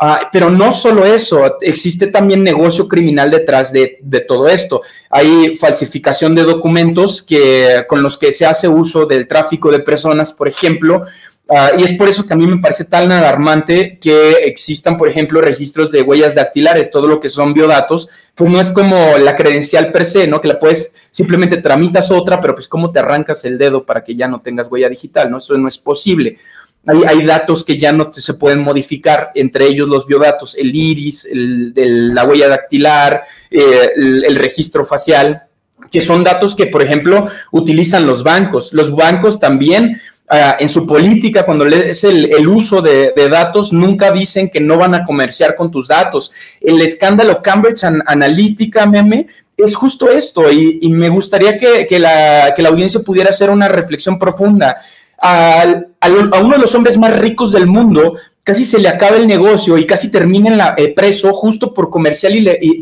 Ah, 0.01 0.29
pero 0.31 0.49
no 0.49 0.71
solo 0.71 1.05
eso, 1.05 1.57
existe 1.59 2.07
también 2.07 2.41
negocio 2.41 2.87
criminal 2.87 3.29
detrás 3.29 3.73
de, 3.73 3.97
de, 4.01 4.21
todo 4.21 4.47
esto. 4.47 4.81
Hay 5.09 5.57
falsificación 5.57 6.33
de 6.33 6.43
documentos 6.43 7.21
que, 7.21 7.83
con 7.85 8.01
los 8.01 8.17
que 8.17 8.31
se 8.31 8.45
hace 8.45 8.69
uso 8.69 9.05
del 9.05 9.27
tráfico 9.27 9.69
de 9.69 9.79
personas, 9.79 10.31
por 10.31 10.47
ejemplo, 10.47 11.03
Uh, 11.51 11.79
y 11.79 11.83
es 11.83 11.93
por 11.93 12.07
eso 12.07 12.27
que 12.27 12.33
a 12.33 12.35
mí 12.35 12.45
me 12.45 12.59
parece 12.59 12.85
tan 12.85 13.11
alarmante 13.11 13.97
que 13.99 14.33
existan, 14.45 14.97
por 14.97 15.09
ejemplo, 15.09 15.41
registros 15.41 15.91
de 15.91 16.03
huellas 16.03 16.35
dactilares, 16.35 16.91
todo 16.91 17.07
lo 17.07 17.19
que 17.19 17.27
son 17.27 17.55
biodatos, 17.55 18.07
pues 18.35 18.51
no 18.51 18.61
es 18.61 18.69
como 18.69 19.17
la 19.17 19.35
credencial 19.35 19.91
per 19.91 20.05
se, 20.05 20.27
¿no? 20.27 20.41
Que 20.41 20.47
la 20.47 20.59
puedes, 20.59 20.93
simplemente 21.09 21.57
tramitas 21.57 22.11
otra, 22.11 22.39
pero 22.39 22.53
pues 22.53 22.67
cómo 22.67 22.91
te 22.91 22.99
arrancas 22.99 23.45
el 23.45 23.57
dedo 23.57 23.83
para 23.83 24.03
que 24.03 24.15
ya 24.15 24.27
no 24.27 24.41
tengas 24.41 24.67
huella 24.71 24.89
digital, 24.89 25.31
¿no? 25.31 25.39
Eso 25.39 25.57
no 25.57 25.67
es 25.67 25.79
posible. 25.79 26.37
Hay, 26.85 27.25
datos 27.25 27.65
que 27.65 27.77
ya 27.77 27.91
no 27.91 28.09
se 28.11 28.33
pueden 28.33 28.59
modificar, 28.59 29.31
entre 29.35 29.67
ellos 29.67 29.87
los 29.87 30.07
biodatos, 30.07 30.55
el 30.55 30.73
iris, 30.73 31.25
el, 31.25 32.15
la 32.15 32.23
huella 32.23 32.47
dactilar, 32.47 33.23
eh, 33.51 33.91
el, 33.95 34.35
registro 34.37 34.83
facial, 34.85 35.43
que 35.91 35.99
son 35.99 36.23
datos 36.23 36.55
que, 36.55 36.67
por 36.67 36.81
ejemplo, 36.81 37.25
utilizan 37.51 38.05
los 38.05 38.23
bancos. 38.23 38.71
Los 38.73 38.95
bancos 38.95 39.39
también, 39.39 40.01
uh, 40.31 40.55
en 40.57 40.69
su 40.69 40.87
política, 40.87 41.45
cuando 41.45 41.67
es 41.67 42.05
el, 42.05 42.47
uso 42.47 42.81
de, 42.81 43.13
datos, 43.29 43.73
nunca 43.73 44.09
dicen 44.11 44.49
que 44.49 44.61
no 44.61 44.77
van 44.77 44.95
a 44.95 45.03
comerciar 45.03 45.55
con 45.55 45.69
tus 45.69 45.89
datos. 45.89 46.31
El 46.61 46.81
escándalo 46.81 47.41
Cambridge 47.41 47.83
Analytica, 47.83 48.85
meme, 48.85 49.27
es 49.57 49.75
justo 49.75 50.09
esto, 50.09 50.49
y, 50.49 50.79
me 50.89 51.09
gustaría 51.09 51.57
que 51.57 51.99
la 51.99 52.55
audiencia 52.67 53.01
pudiera 53.01 53.29
hacer 53.29 53.49
una 53.49 53.67
reflexión 53.67 54.17
profunda 54.17 54.77
a, 55.21 55.83
uno 56.09 56.55
de 56.55 56.57
los 56.57 56.73
hombres 56.75 56.97
más 56.97 57.17
ricos 57.19 57.51
del 57.51 57.67
mundo 57.67 58.13
casi 58.43 58.65
se 58.65 58.79
le 58.79 58.87
acaba 58.87 59.17
el 59.17 59.27
negocio 59.27 59.77
y 59.77 59.85
casi 59.85 60.09
termina 60.09 60.49
en 60.49 60.57
la, 60.57 60.73
eh, 60.77 60.93
preso 60.93 61.33
justo 61.33 61.73
por 61.73 61.89
comerciar, 61.89 62.31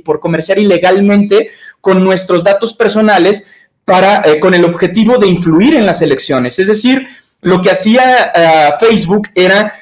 por 0.05 0.19
comerciar 0.19 0.59
ilegalmente 0.59 1.49
con 1.81 2.03
nuestros 2.03 2.43
datos 2.43 2.73
personales 2.73 3.43
para, 3.83 4.21
eh, 4.21 4.39
con 4.39 4.53
el 4.53 4.65
objetivo 4.65 5.17
de 5.17 5.27
influir 5.27 5.75
en 5.75 5.85
las 5.85 6.01
elecciones. 6.01 6.59
Es 6.59 6.67
decir, 6.67 7.07
lo 7.41 7.61
que 7.61 7.71
hacía 7.71 8.33
uh, 8.33 8.79
Facebook 8.79 9.29
era 9.35 9.73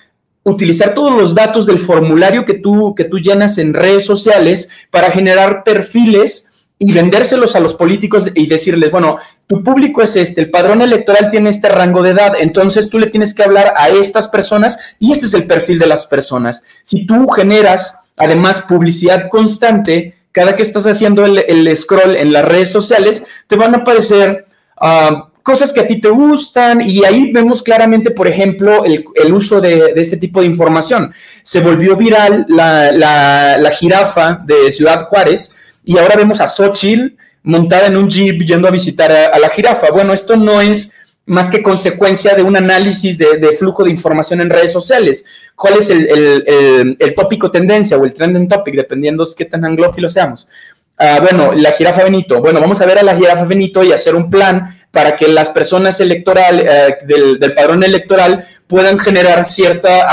utilizar 0.44 0.94
todos 0.94 1.18
los 1.18 1.34
datos 1.34 1.66
del 1.66 1.80
formulario 1.80 2.46
que 2.46 2.54
tú, 2.54 2.94
que 2.96 3.06
tú 3.06 3.18
llenas 3.18 3.58
en 3.58 3.74
redes 3.74 4.06
sociales 4.06 4.88
para 4.92 5.10
generar 5.10 5.64
perfiles 5.64 6.48
y 6.78 6.92
vendérselos 6.92 7.56
a 7.56 7.60
los 7.60 7.74
políticos 7.74 8.30
y 8.34 8.48
decirles, 8.48 8.92
bueno, 8.92 9.18
tu 9.48 9.64
público 9.64 10.02
es 10.02 10.16
este, 10.16 10.42
el 10.42 10.50
padrón 10.50 10.82
electoral 10.82 11.30
tiene 11.30 11.50
este 11.50 11.70
rango 11.70 12.04
de 12.04 12.12
edad, 12.12 12.34
entonces 12.40 12.90
tú 12.90 13.00
le 13.00 13.08
tienes 13.08 13.34
que 13.34 13.44
hablar 13.44 13.74
a 13.78 13.90
estas 13.90 14.28
personas 14.28 14.96
y 15.00 15.12
este 15.12 15.26
es 15.26 15.34
el 15.34 15.48
perfil 15.48 15.80
de 15.80 15.88
las 15.88 16.06
personas. 16.06 16.64
Si 16.84 17.06
tú 17.06 17.28
generas 17.30 17.98
además 18.18 18.62
publicidad 18.62 19.30
constante, 19.30 20.16
cada 20.32 20.56
que 20.56 20.64
estás 20.64 20.86
haciendo 20.86 21.26
el, 21.26 21.78
scroll 21.78 22.16
en 22.16 22.34
las 22.34 22.44
redes 22.44 22.70
sociales, 22.70 23.24
te 23.48 23.56
van 23.56 23.74
a 23.76 23.80
aparecer... 23.80 24.46
Uh, 24.82 25.36
cosas 25.46 25.72
que 25.72 25.80
a 25.80 25.86
ti 25.86 26.02
te 26.02 26.10
gustan 26.10 26.82
y 26.82 27.06
ahí 27.06 27.32
vemos 27.32 27.62
claramente, 27.62 28.10
por 28.10 28.28
ejemplo, 28.28 28.84
el, 28.84 29.06
uso 29.32 29.62
de, 29.62 29.94
este 29.96 30.18
tipo 30.18 30.42
de 30.42 30.48
información. 30.48 31.14
Se 31.44 31.60
volvió 31.60 31.96
viral 31.96 32.48
la, 32.50 33.72
jirafa 33.72 34.42
de 34.44 34.72
Ciudad 34.72 35.08
Juárez 35.08 35.56
y 35.86 35.98
ahora 35.98 36.16
vemos 36.16 36.42
a 36.42 36.48
Xochitl 36.48 37.16
montada 37.44 37.88
en 37.88 37.98
un 37.98 38.10
jeep 38.10 38.42
yendo 38.42 38.68
a 38.68 38.72
visitar 38.72 39.12
a, 39.12 39.38
la 39.40 39.50
jirafa. 39.50 39.92
Bueno, 39.92 40.14
esto 40.14 40.36
no 40.36 40.60
es 40.62 40.94
más 41.28 41.48
que 41.48 41.62
consecuencia 41.62 42.36
de 42.36 42.44
un 42.44 42.56
análisis 42.58 43.18
de, 43.18 43.56
flujo 43.58 43.84
de 43.84 43.92
información 43.92 44.42
en 44.42 44.50
redes 44.50 44.72
sociales. 44.72 45.26
¿Cuál 45.56 45.76
es 45.80 45.90
el, 45.90 46.98
el, 47.00 47.16
tópico 47.16 47.50
tendencia 47.50 47.98
o 47.98 48.06
el 48.06 48.14
trending 48.14 48.48
topic, 48.48 48.76
dependiendo 48.76 49.24
de 49.24 49.32
qué 49.36 49.46
tan 49.46 49.64
anglófilo 49.66 50.10
seamos? 50.10 50.48
Ah, 50.98 51.20
bueno, 51.20 51.52
la 51.54 51.72
jirafa 51.72 52.04
Benito. 52.04 52.40
Bueno, 52.40 52.62
vamos 52.62 52.80
a 52.80 52.86
ver 52.86 53.00
a 53.00 53.04
la 53.04 53.16
jirafa 53.16 53.44
Benito 53.44 53.84
y 53.84 53.92
hacer 53.92 54.16
un 54.16 54.30
plan 54.30 54.68
para 54.92 55.16
que 55.16 55.28
las 55.28 55.50
personas 55.50 56.00
electorales 56.00 56.66
eh, 56.72 56.98
del, 57.06 57.54
padrón 57.54 57.84
electoral 57.84 58.42
puedan 58.66 58.98
generar 58.98 59.44
cierta, 59.44 60.08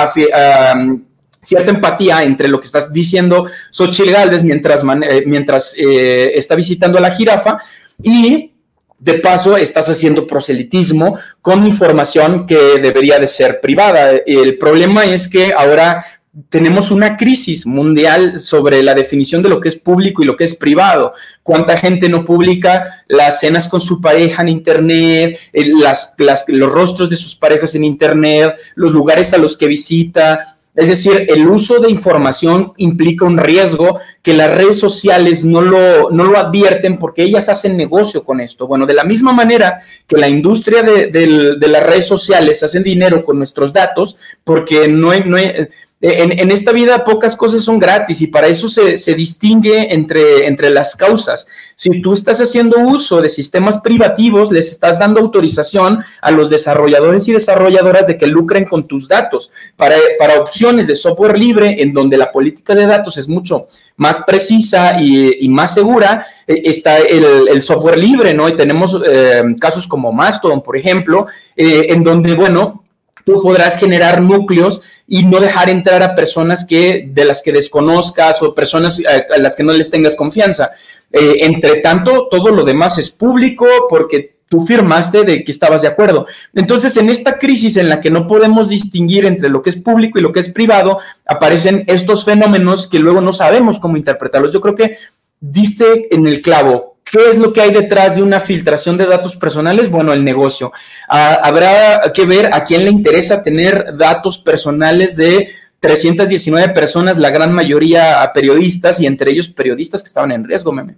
cierta 1.42 1.72
empatía 1.72 2.22
entre 2.22 2.48
lo 2.48 2.60
que 2.60 2.66
estás 2.66 2.92
diciendo 2.92 3.46
Xochitl 3.70 4.10
Galvez 4.10 4.44
mientras, 4.44 4.82
eh, 4.82 5.24
mientras 5.26 5.74
eh, 5.76 6.32
está 6.34 6.54
visitando 6.54 6.98
a 6.98 7.00
la 7.00 7.10
jirafa 7.10 7.58
y 8.00 8.52
de 8.98 9.14
paso 9.14 9.56
estás 9.56 9.90
haciendo 9.90 10.26
proselitismo 10.26 11.18
con 11.40 11.66
información 11.66 12.46
que 12.46 12.78
debería 12.80 13.18
de 13.18 13.26
ser 13.26 13.60
privada. 13.60 14.12
El 14.24 14.56
problema 14.58 15.04
es 15.04 15.28
que 15.28 15.52
ahora 15.52 16.04
tenemos 16.48 16.92
una 16.92 17.16
crisis 17.16 17.66
mundial 17.66 18.38
sobre 18.38 18.82
la 18.82 18.94
definición 18.94 19.42
de 19.42 19.48
lo 19.48 19.60
que 19.60 19.68
es 19.68 19.76
público 19.76 20.22
y 20.22 20.26
lo 20.26 20.36
que 20.36 20.44
es 20.44 20.54
privado. 20.54 21.12
¿Cuánta 21.42 21.76
gente 21.76 22.08
no 22.08 22.24
publica 22.24 22.84
las 23.08 23.40
cenas 23.40 23.68
con 23.68 23.80
su 23.80 24.00
pareja 24.00 24.42
en 24.42 24.48
Internet, 24.48 25.38
las, 25.52 26.14
los 26.46 26.72
rostros 26.72 27.10
de 27.10 27.16
sus 27.16 27.34
parejas 27.34 27.74
en 27.74 27.84
Internet, 27.84 28.54
los 28.76 28.92
lugares 28.92 29.34
a 29.34 29.38
los 29.38 29.56
que 29.56 29.66
visita? 29.66 30.58
Es 30.74 30.88
decir, 30.88 31.26
el 31.28 31.46
uso 31.46 31.80
de 31.80 31.90
información 31.90 32.72
implica 32.78 33.26
un 33.26 33.36
riesgo 33.36 33.98
que 34.22 34.32
las 34.32 34.50
redes 34.50 34.78
sociales 34.78 35.44
no 35.44 35.60
lo, 35.60 36.10
no 36.10 36.24
lo 36.24 36.38
advierten 36.38 36.98
porque 36.98 37.24
ellas 37.24 37.50
hacen 37.50 37.76
negocio 37.76 38.24
con 38.24 38.40
esto. 38.40 38.66
Bueno, 38.66 38.86
de 38.86 38.94
la 38.94 39.04
misma 39.04 39.34
manera 39.34 39.78
que 40.06 40.16
la 40.16 40.28
industria 40.28 40.82
de, 40.82 41.08
de 41.08 41.68
las 41.68 41.82
redes 41.82 42.06
sociales 42.06 42.62
hacen 42.62 42.82
dinero 42.82 43.22
con 43.22 43.36
nuestros 43.36 43.72
datos, 43.72 44.16
porque 44.44 44.88
no 44.88 45.12
no 45.24 45.36
hay 45.36 45.68
en, 46.02 46.50
esta 46.50 46.72
vida 46.72 47.04
pocas 47.04 47.36
cosas 47.36 47.62
son 47.62 47.78
gratis 47.78 48.20
y 48.22 48.26
para 48.26 48.48
eso 48.48 48.68
se, 48.68 49.14
distingue 49.14 49.94
entre, 49.94 50.48
entre 50.48 50.68
las 50.70 50.96
causas. 50.96 51.46
Si 51.76 52.02
tú 52.02 52.12
estás 52.12 52.40
haciendo 52.40 52.80
uso 52.80 53.20
de 53.20 53.28
sistemas 53.28 53.78
privativos, 53.78 54.50
les 54.50 54.70
estás 54.72 54.98
dando 54.98 55.20
autorización 55.20 56.02
a 56.20 56.32
los 56.32 56.50
desarrolladores 56.50 57.28
y 57.28 57.32
desarrolladoras 57.32 58.08
de 58.08 58.18
que 58.18 58.26
lucren 58.26 58.64
con 58.64 58.88
tus 58.88 59.06
datos. 59.06 59.52
Para, 59.76 59.96
para 60.18 60.40
opciones 60.40 60.88
de 60.88 60.96
software 60.96 61.38
libre, 61.38 61.80
en 61.80 61.92
donde 61.92 62.16
la 62.16 62.32
política 62.32 62.74
de 62.74 62.86
datos 62.86 63.16
es 63.16 63.28
mucho 63.28 63.68
más 63.96 64.18
precisa 64.24 65.00
y, 65.00 65.48
más 65.48 65.74
segura, 65.74 66.26
eh, 66.46 66.62
está 66.64 66.98
el, 66.98 67.60
software 67.60 67.98
libre, 67.98 68.34
¿no? 68.34 68.48
Y 68.48 68.56
tenemos 68.56 69.00
eh, 69.06 69.42
casos 69.60 69.86
como 69.86 70.12
Mastodon, 70.12 70.62
por 70.62 70.76
ejemplo, 70.76 71.26
eh, 71.56 71.86
en 71.90 72.02
donde, 72.02 72.34
bueno, 72.34 72.81
tú 73.24 73.40
podrás 73.40 73.78
generar 73.78 74.20
núcleos 74.20 74.82
y 75.06 75.24
no 75.24 75.40
dejar 75.40 75.70
entrar 75.70 76.02
a 76.02 76.14
personas 76.14 76.64
que 76.64 77.08
de 77.08 77.24
las 77.24 77.42
que 77.42 77.52
desconozcas 77.52 78.42
o 78.42 78.54
personas 78.54 79.00
a, 79.06 79.38
las 79.38 79.56
que 79.56 79.62
no 79.62 79.72
les 79.72 79.90
tengas 79.90 80.16
confianza. 80.16 80.70
Eh, 81.12 81.36
entre 81.40 81.80
tanto, 81.80 82.28
todo 82.30 82.50
lo 82.50 82.64
demás 82.64 82.98
es 82.98 83.10
público 83.10 83.66
porque 83.88 84.36
tú 84.48 84.60
firmaste 84.60 85.24
de 85.24 85.44
que 85.44 85.52
estabas 85.52 85.80
de 85.80 85.88
acuerdo. 85.88 86.26
Entonces, 86.54 86.94
en 86.98 87.08
esta 87.08 87.38
crisis 87.38 87.78
en 87.78 87.88
la 87.88 88.02
que 88.02 88.10
no 88.10 88.26
podemos 88.26 88.68
distinguir 88.68 89.24
entre 89.24 89.48
lo 89.48 89.62
que 89.62 89.70
es 89.70 89.76
público 89.76 90.18
y 90.18 90.22
lo 90.22 90.30
que 90.30 90.40
es 90.40 90.50
privado, 90.50 90.98
aparecen 91.24 91.84
estos 91.86 92.26
fenómenos 92.26 92.86
que 92.86 92.98
luego 92.98 93.22
no 93.22 93.32
sabemos 93.32 93.78
cómo 93.78 93.96
interpretarlos. 93.96 94.52
Yo 94.52 94.60
creo 94.60 94.74
que 94.74 94.96
diste 95.40 96.14
en 96.14 96.26
el 96.26 96.42
clavo 96.42 96.91
¿Qué 97.12 97.28
es 97.28 97.36
lo 97.36 97.52
que 97.52 97.60
hay 97.60 97.70
detrás 97.74 98.14
de 98.14 98.22
una 98.22 98.40
filtración 98.40 98.96
de 98.96 99.04
datos 99.04 99.36
personales? 99.36 99.90
Bueno, 99.90 100.14
el 100.14 100.24
negocio. 100.24 100.72
Ah, 101.06 101.40
habrá 101.42 102.10
que 102.14 102.24
ver 102.24 102.48
a 102.54 102.64
quién 102.64 102.86
le 102.86 102.90
interesa 102.90 103.42
tener 103.42 103.98
datos 103.98 104.38
personales 104.38 105.14
de 105.14 105.50
319 105.80 106.70
personas, 106.70 107.18
la 107.18 107.28
gran 107.28 107.52
mayoría 107.52 108.22
a 108.22 108.32
periodistas 108.32 108.98
y 108.98 109.06
entre 109.06 109.30
ellos 109.30 109.50
periodistas 109.50 110.02
que 110.02 110.06
estaban 110.06 110.32
en 110.32 110.44
riesgo, 110.44 110.72
meme. 110.72 110.96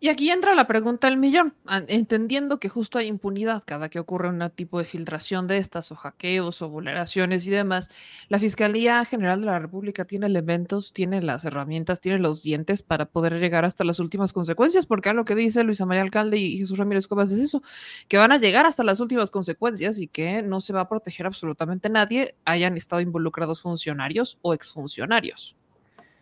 Y 0.00 0.08
aquí 0.10 0.30
entra 0.30 0.54
la 0.54 0.66
pregunta 0.66 1.08
del 1.08 1.16
millón, 1.16 1.54
entendiendo 1.88 2.58
que 2.58 2.68
justo 2.68 2.98
hay 2.98 3.06
impunidad 3.06 3.62
cada 3.64 3.88
que 3.88 3.98
ocurre 3.98 4.28
un 4.28 4.50
tipo 4.50 4.78
de 4.78 4.84
filtración 4.84 5.46
de 5.46 5.56
estas 5.56 5.92
o 5.92 5.94
hackeos 5.94 6.60
o 6.60 6.68
vulneraciones 6.68 7.46
y 7.46 7.50
demás. 7.50 7.88
La 8.28 8.38
Fiscalía 8.38 9.02
General 9.06 9.40
de 9.40 9.46
la 9.46 9.58
República 9.58 10.04
tiene 10.04 10.26
elementos, 10.26 10.92
tiene 10.92 11.22
las 11.22 11.46
herramientas, 11.46 12.02
tiene 12.02 12.18
los 12.18 12.42
dientes 12.42 12.82
para 12.82 13.06
poder 13.06 13.40
llegar 13.40 13.64
hasta 13.64 13.82
las 13.82 13.98
últimas 13.98 14.34
consecuencias, 14.34 14.84
porque 14.84 15.08
a 15.08 15.14
lo 15.14 15.24
que 15.24 15.34
dice 15.34 15.64
Luisa 15.64 15.86
María 15.86 16.02
Alcalde 16.02 16.36
y 16.36 16.58
Jesús 16.58 16.76
Ramírez 16.76 17.06
Cuevas 17.06 17.32
es 17.32 17.38
eso, 17.38 17.62
que 18.06 18.18
van 18.18 18.32
a 18.32 18.36
llegar 18.36 18.66
hasta 18.66 18.84
las 18.84 19.00
últimas 19.00 19.30
consecuencias 19.30 19.98
y 19.98 20.08
que 20.08 20.42
no 20.42 20.60
se 20.60 20.74
va 20.74 20.82
a 20.82 20.88
proteger 20.88 21.24
absolutamente 21.24 21.88
nadie, 21.88 22.34
hayan 22.44 22.76
estado 22.76 23.00
involucrados 23.00 23.62
funcionarios 23.62 24.38
o 24.42 24.52
exfuncionarios. 24.52 25.56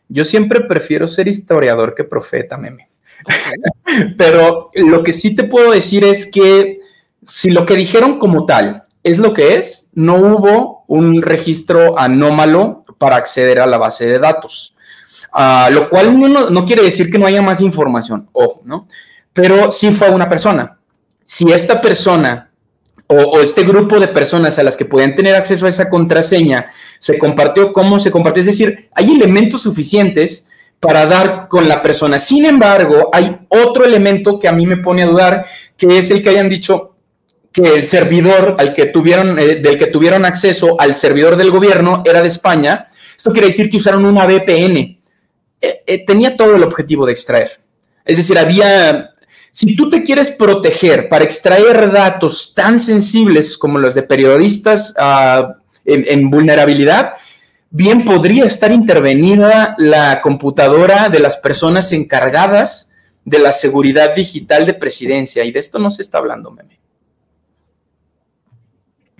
Yo 0.08 0.24
siempre 0.24 0.60
prefiero 0.60 1.08
ser 1.08 1.26
historiador 1.26 1.96
que 1.96 2.04
profeta, 2.04 2.56
meme. 2.56 2.91
Pero 4.16 4.70
lo 4.74 5.02
que 5.02 5.12
sí 5.12 5.34
te 5.34 5.44
puedo 5.44 5.72
decir 5.72 6.04
es 6.04 6.26
que 6.26 6.80
si 7.24 7.50
lo 7.50 7.66
que 7.66 7.74
dijeron 7.74 8.18
como 8.18 8.46
tal 8.46 8.82
es 9.02 9.18
lo 9.18 9.32
que 9.34 9.56
es, 9.56 9.90
no 9.94 10.16
hubo 10.16 10.84
un 10.86 11.22
registro 11.22 11.98
anómalo 11.98 12.84
para 12.98 13.16
acceder 13.16 13.60
a 13.60 13.66
la 13.66 13.78
base 13.78 14.06
de 14.06 14.18
datos. 14.18 14.74
Ah, 15.32 15.70
lo 15.72 15.88
cual 15.88 16.18
no, 16.52 16.64
quiere 16.64 16.82
decir 16.82 17.10
que 17.10 17.18
no 17.18 17.26
haya 17.26 17.42
más 17.42 17.60
información, 17.60 18.28
ojo, 18.32 18.60
¿no? 18.64 18.86
Pero 19.32 19.70
sí 19.70 19.90
fue 19.90 20.10
una 20.10 20.28
persona. 20.28 20.78
Si 21.24 21.50
esta 21.50 21.80
persona 21.80 22.50
o, 23.06 23.16
o, 23.16 23.40
este 23.40 23.62
grupo 23.62 23.98
de 23.98 24.08
personas 24.08 24.58
a 24.58 24.62
las 24.62 24.76
que 24.76 24.84
podían 24.84 25.14
tener 25.14 25.34
acceso 25.34 25.66
a 25.66 25.70
esa 25.70 25.88
contraseña 25.88 26.66
se 26.98 27.18
compartió, 27.18 27.72
¿cómo 27.72 27.98
se 27.98 28.10
compartió? 28.10 28.40
Es 28.40 28.46
decir, 28.46 28.90
hay 28.94 29.10
elementos 29.10 29.62
suficientes 29.62 30.46
para 30.82 31.06
dar 31.06 31.46
con 31.46 31.68
la 31.68 31.80
persona. 31.80 32.18
Sin 32.18 32.44
embargo, 32.44 33.08
hay 33.12 33.46
otro 33.48 33.84
elemento 33.84 34.36
que 34.36 34.48
a 34.48 34.52
mí 34.52 34.66
me 34.66 34.78
pone 34.78 35.04
a 35.04 35.06
dudar, 35.06 35.46
que 35.76 35.96
es 35.96 36.10
el 36.10 36.20
que 36.20 36.30
hayan 36.30 36.48
dicho 36.48 36.96
que 37.52 37.62
el 37.62 37.84
servidor 37.84 38.56
al 38.58 38.72
que 38.72 38.86
tuvieron, 38.86 39.38
eh, 39.38 39.60
del 39.62 39.78
que 39.78 39.86
tuvieron 39.86 40.24
acceso 40.24 40.74
al 40.80 40.94
servidor 40.94 41.36
del 41.36 41.52
gobierno 41.52 42.02
era 42.04 42.20
de 42.20 42.26
España. 42.26 42.88
Esto 43.16 43.30
quiere 43.30 43.46
decir 43.46 43.70
que 43.70 43.76
usaron 43.76 44.04
una 44.04 44.26
VPN. 44.26 44.76
Eh, 45.60 45.82
eh, 45.86 46.04
tenía 46.04 46.36
todo 46.36 46.56
el 46.56 46.64
objetivo 46.64 47.06
de 47.06 47.12
extraer. 47.12 47.60
Es 48.04 48.16
decir, 48.16 48.36
había, 48.36 49.14
si 49.52 49.76
tú 49.76 49.88
te 49.88 50.02
quieres 50.02 50.32
proteger 50.32 51.08
para 51.08 51.22
extraer 51.22 51.92
datos 51.92 52.54
tan 52.56 52.80
sensibles 52.80 53.56
como 53.56 53.78
los 53.78 53.94
de 53.94 54.02
periodistas 54.02 54.96
ah, 54.98 55.58
en 55.84 56.28
vulnerabilidad, 56.28 57.12
bien 57.72 58.04
podría 58.04 58.44
estar 58.44 58.70
intervenida 58.70 59.74
la 59.78 60.20
computadora 60.20 61.08
de 61.08 61.18
las 61.18 61.38
personas 61.38 61.90
encargadas 61.92 62.92
de 63.24 63.38
la 63.38 63.50
seguridad 63.50 64.14
digital 64.14 64.66
de 64.66 64.74
presidencia. 64.74 65.42
Y 65.44 65.52
de 65.52 65.58
esto 65.58 65.78
no 65.78 65.90
se 65.90 66.02
está 66.02 66.18
hablando, 66.18 66.50
meme. 66.50 66.78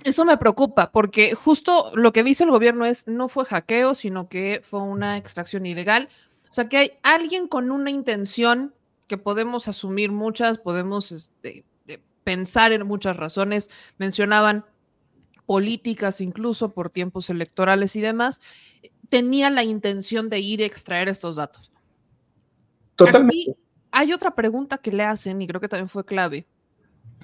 Eso 0.03 0.25
me 0.25 0.37
preocupa 0.37 0.91
porque 0.91 1.33
justo 1.33 1.91
lo 1.95 2.13
que 2.13 2.23
dice 2.23 2.43
el 2.43 2.51
gobierno 2.51 2.85
es 2.85 3.07
no 3.07 3.27
fue 3.27 3.45
hackeo, 3.45 3.95
sino 3.95 4.27
que 4.27 4.61
fue 4.61 4.81
una 4.81 5.17
extracción 5.17 5.65
ilegal. 5.65 6.09
O 6.49 6.53
sea 6.53 6.69
que 6.69 6.77
hay 6.77 6.91
alguien 7.01 7.47
con 7.47 7.71
una 7.71 7.89
intención 7.89 8.75
que 9.07 9.17
podemos 9.17 9.67
asumir 9.67 10.11
muchas, 10.11 10.59
podemos 10.59 11.11
este, 11.11 11.65
pensar 12.23 12.73
en 12.73 12.85
muchas 12.85 13.17
razones. 13.17 13.69
Mencionaban 13.97 14.65
políticas, 15.45 16.21
incluso 16.21 16.69
por 16.69 16.89
tiempos 16.89 17.29
electorales 17.29 17.95
y 17.95 18.01
demás, 18.01 18.41
tenía 19.09 19.49
la 19.49 19.63
intención 19.63 20.29
de 20.29 20.39
ir 20.39 20.61
a 20.61 20.65
extraer 20.65 21.09
estos 21.09 21.35
datos. 21.35 21.71
Totalmente. 22.95 23.55
hay 23.91 24.13
otra 24.13 24.35
pregunta 24.35 24.77
que 24.77 24.91
le 24.91 25.03
hacen, 25.03 25.41
y 25.41 25.47
creo 25.47 25.59
que 25.59 25.67
también 25.67 25.89
fue 25.89 26.05
clave, 26.05 26.47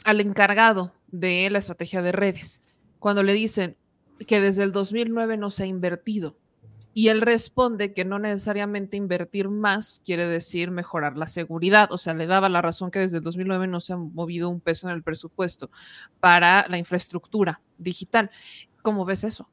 al 0.04 0.22
encargado 0.22 0.94
de 1.08 1.50
la 1.50 1.60
estrategia 1.60 2.02
de 2.02 2.12
redes, 2.12 2.62
cuando 3.00 3.24
le 3.24 3.34
dicen, 3.34 3.78
que 4.28 4.42
desde 4.42 4.64
el 4.64 4.72
2009 4.72 5.38
no 5.38 5.50
se 5.50 5.64
ha 5.64 5.68
invertido. 5.68 6.38
Y 6.94 7.10
él 7.10 7.22
responde 7.22 7.94
que 7.94 8.04
no 8.04 8.20
necesariamente 8.20 8.98
invertir 8.98 9.48
más 9.50 10.02
quiere 10.04 10.28
decir 10.28 10.72
mejorar 10.72 11.18
la 11.18 11.28
seguridad. 11.28 11.92
O 11.92 11.98
sea, 11.98 12.14
le 12.14 12.26
daba 12.26 12.50
la 12.50 12.62
razón 12.62 12.92
que 12.92 13.00
desde 13.00 13.18
el 13.18 13.24
2009 13.24 13.68
no 13.68 13.80
se 13.80 13.94
ha 13.94 13.98
movido 13.98 14.50
un 14.50 14.60
peso 14.60 14.88
en 14.88 14.96
el 14.96 15.04
presupuesto 15.04 15.70
para 16.20 16.68
la 16.68 16.78
infraestructura 16.78 17.62
digital. 17.78 18.32
¿Cómo 18.82 19.06
ves 19.06 19.24
eso? 19.24 19.48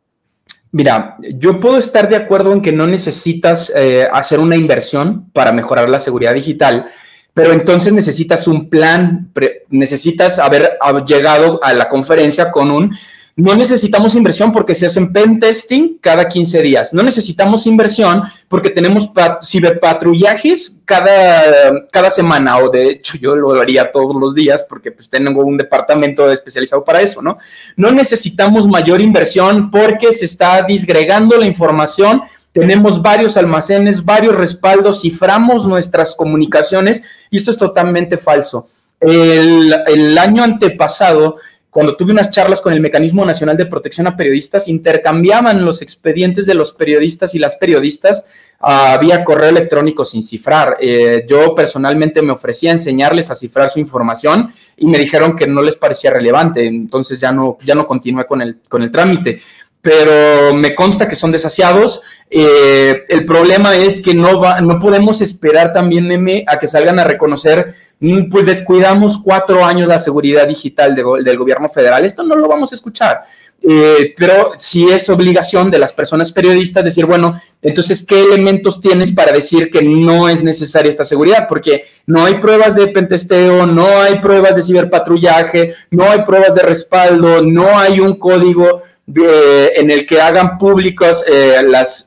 Mira, 0.72 1.16
yo 1.34 1.60
puedo 1.60 1.78
estar 1.78 2.08
de 2.08 2.16
acuerdo 2.16 2.52
en 2.52 2.60
que 2.60 2.72
no 2.72 2.86
necesitas 2.86 3.72
eh, 3.74 4.08
hacer 4.12 4.40
una 4.40 4.56
inversión 4.56 5.30
para 5.30 5.52
mejorar 5.52 5.88
la 5.88 5.98
seguridad 5.98 6.34
digital, 6.34 6.86
pero 7.32 7.52
entonces 7.52 7.92
necesitas 7.92 8.48
un 8.48 8.68
plan, 8.68 9.32
necesitas 9.68 10.38
haber 10.38 10.78
llegado 11.06 11.60
a 11.62 11.72
la 11.72 11.88
conferencia 11.88 12.50
con 12.50 12.70
un 12.70 12.94
no 13.36 13.54
necesitamos 13.54 14.16
inversión 14.16 14.50
porque 14.50 14.74
se 14.74 14.86
hacen 14.86 15.12
pen 15.12 15.38
testing 15.38 15.98
cada 16.00 16.26
15 16.26 16.62
días. 16.62 16.94
No 16.94 17.02
necesitamos 17.02 17.66
inversión 17.66 18.22
porque 18.48 18.70
tenemos 18.70 19.10
ciberpatrullajes 19.42 20.78
cada, 20.86 21.84
cada 21.92 22.08
semana 22.08 22.58
o 22.58 22.70
de 22.70 22.92
hecho 22.92 23.18
yo 23.18 23.36
lo 23.36 23.60
haría 23.60 23.92
todos 23.92 24.16
los 24.18 24.34
días 24.34 24.64
porque 24.66 24.90
pues 24.90 25.10
tengo 25.10 25.44
un 25.44 25.58
departamento 25.58 26.30
especializado 26.30 26.82
para 26.82 27.02
eso, 27.02 27.20
¿no? 27.20 27.36
No 27.76 27.90
necesitamos 27.90 28.66
mayor 28.66 29.02
inversión 29.02 29.70
porque 29.70 30.14
se 30.14 30.24
está 30.24 30.62
disgregando 30.62 31.36
la 31.36 31.46
información 31.46 32.22
tenemos 32.56 33.02
varios 33.02 33.36
almacenes, 33.36 34.02
varios 34.02 34.38
respaldos, 34.38 35.02
ciframos 35.02 35.66
nuestras 35.66 36.14
comunicaciones 36.14 37.26
y 37.30 37.36
esto 37.36 37.50
es 37.50 37.58
totalmente 37.58 38.16
falso. 38.16 38.66
El, 38.98 39.74
el 39.86 40.16
año 40.16 40.42
antepasado 40.42 41.36
cuando 41.70 41.96
tuve 41.96 42.12
unas 42.12 42.30
charlas 42.30 42.60
con 42.60 42.72
el 42.72 42.80
Mecanismo 42.80 43.24
Nacional 43.24 43.56
de 43.56 43.66
Protección 43.66 44.06
a 44.06 44.16
Periodistas, 44.16 44.66
intercambiaban 44.68 45.64
los 45.64 45.82
expedientes 45.82 46.46
de 46.46 46.54
los 46.54 46.72
periodistas 46.72 47.34
y 47.34 47.38
las 47.38 47.56
periodistas 47.56 48.26
uh, 48.62 48.98
vía 48.98 49.22
correo 49.22 49.50
electrónico 49.50 50.04
sin 50.04 50.22
cifrar. 50.22 50.78
Eh, 50.80 51.26
yo 51.28 51.54
personalmente 51.54 52.22
me 52.22 52.32
ofrecía 52.32 52.70
enseñarles 52.70 53.30
a 53.30 53.34
cifrar 53.34 53.68
su 53.68 53.78
información 53.78 54.50
y 54.76 54.86
me 54.86 54.98
dijeron 54.98 55.36
que 55.36 55.46
no 55.46 55.60
les 55.60 55.76
parecía 55.76 56.10
relevante, 56.10 56.66
entonces 56.66 57.20
ya 57.20 57.32
no, 57.32 57.58
ya 57.62 57.74
no 57.74 57.86
continué 57.86 58.26
con 58.26 58.40
el, 58.40 58.58
con 58.68 58.82
el 58.82 58.90
trámite 58.90 59.40
pero 59.86 60.52
me 60.52 60.74
consta 60.74 61.06
que 61.06 61.14
son 61.14 61.30
desasiados. 61.30 62.02
Eh, 62.28 63.04
el 63.08 63.24
problema 63.24 63.76
es 63.76 64.00
que 64.00 64.14
no, 64.14 64.40
va, 64.40 64.60
no 64.60 64.80
podemos 64.80 65.22
esperar 65.22 65.70
también, 65.70 66.08
Meme, 66.08 66.44
a 66.48 66.58
que 66.58 66.66
salgan 66.66 66.98
a 66.98 67.04
reconocer, 67.04 67.72
mm, 68.00 68.28
pues 68.28 68.46
descuidamos 68.46 69.16
cuatro 69.16 69.64
años 69.64 69.88
la 69.88 70.00
seguridad 70.00 70.48
digital 70.48 70.92
del 70.92 71.38
gobierno 71.38 71.68
federal. 71.68 72.04
Esto 72.04 72.24
no 72.24 72.34
lo 72.34 72.48
vamos 72.48 72.72
a 72.72 72.74
escuchar. 72.74 73.22
Eh, 73.62 74.12
pero 74.16 74.54
sí 74.56 74.88
es 74.90 75.08
obligación 75.08 75.70
de 75.70 75.78
las 75.78 75.92
personas 75.92 76.32
periodistas 76.32 76.84
decir, 76.84 77.06
bueno, 77.06 77.40
entonces, 77.62 78.04
¿qué 78.04 78.20
elementos 78.20 78.80
tienes 78.80 79.12
para 79.12 79.30
decir 79.30 79.70
que 79.70 79.82
no 79.82 80.28
es 80.28 80.42
necesaria 80.42 80.90
esta 80.90 81.04
seguridad? 81.04 81.46
Porque 81.48 81.84
no 82.06 82.24
hay 82.24 82.40
pruebas 82.40 82.74
de 82.74 82.88
pentesteo, 82.88 83.68
no 83.68 83.86
hay 84.00 84.18
pruebas 84.18 84.56
de 84.56 84.64
ciberpatrullaje, 84.64 85.74
no 85.92 86.10
hay 86.10 86.24
pruebas 86.24 86.56
de 86.56 86.62
respaldo, 86.62 87.40
no 87.40 87.78
hay 87.78 88.00
un 88.00 88.16
código 88.16 88.82
en 89.06 89.90
el 89.90 90.04
que 90.06 90.20
hagan 90.20 90.58
públicas 90.58 91.24
eh, 91.28 91.62
las, 91.66 92.06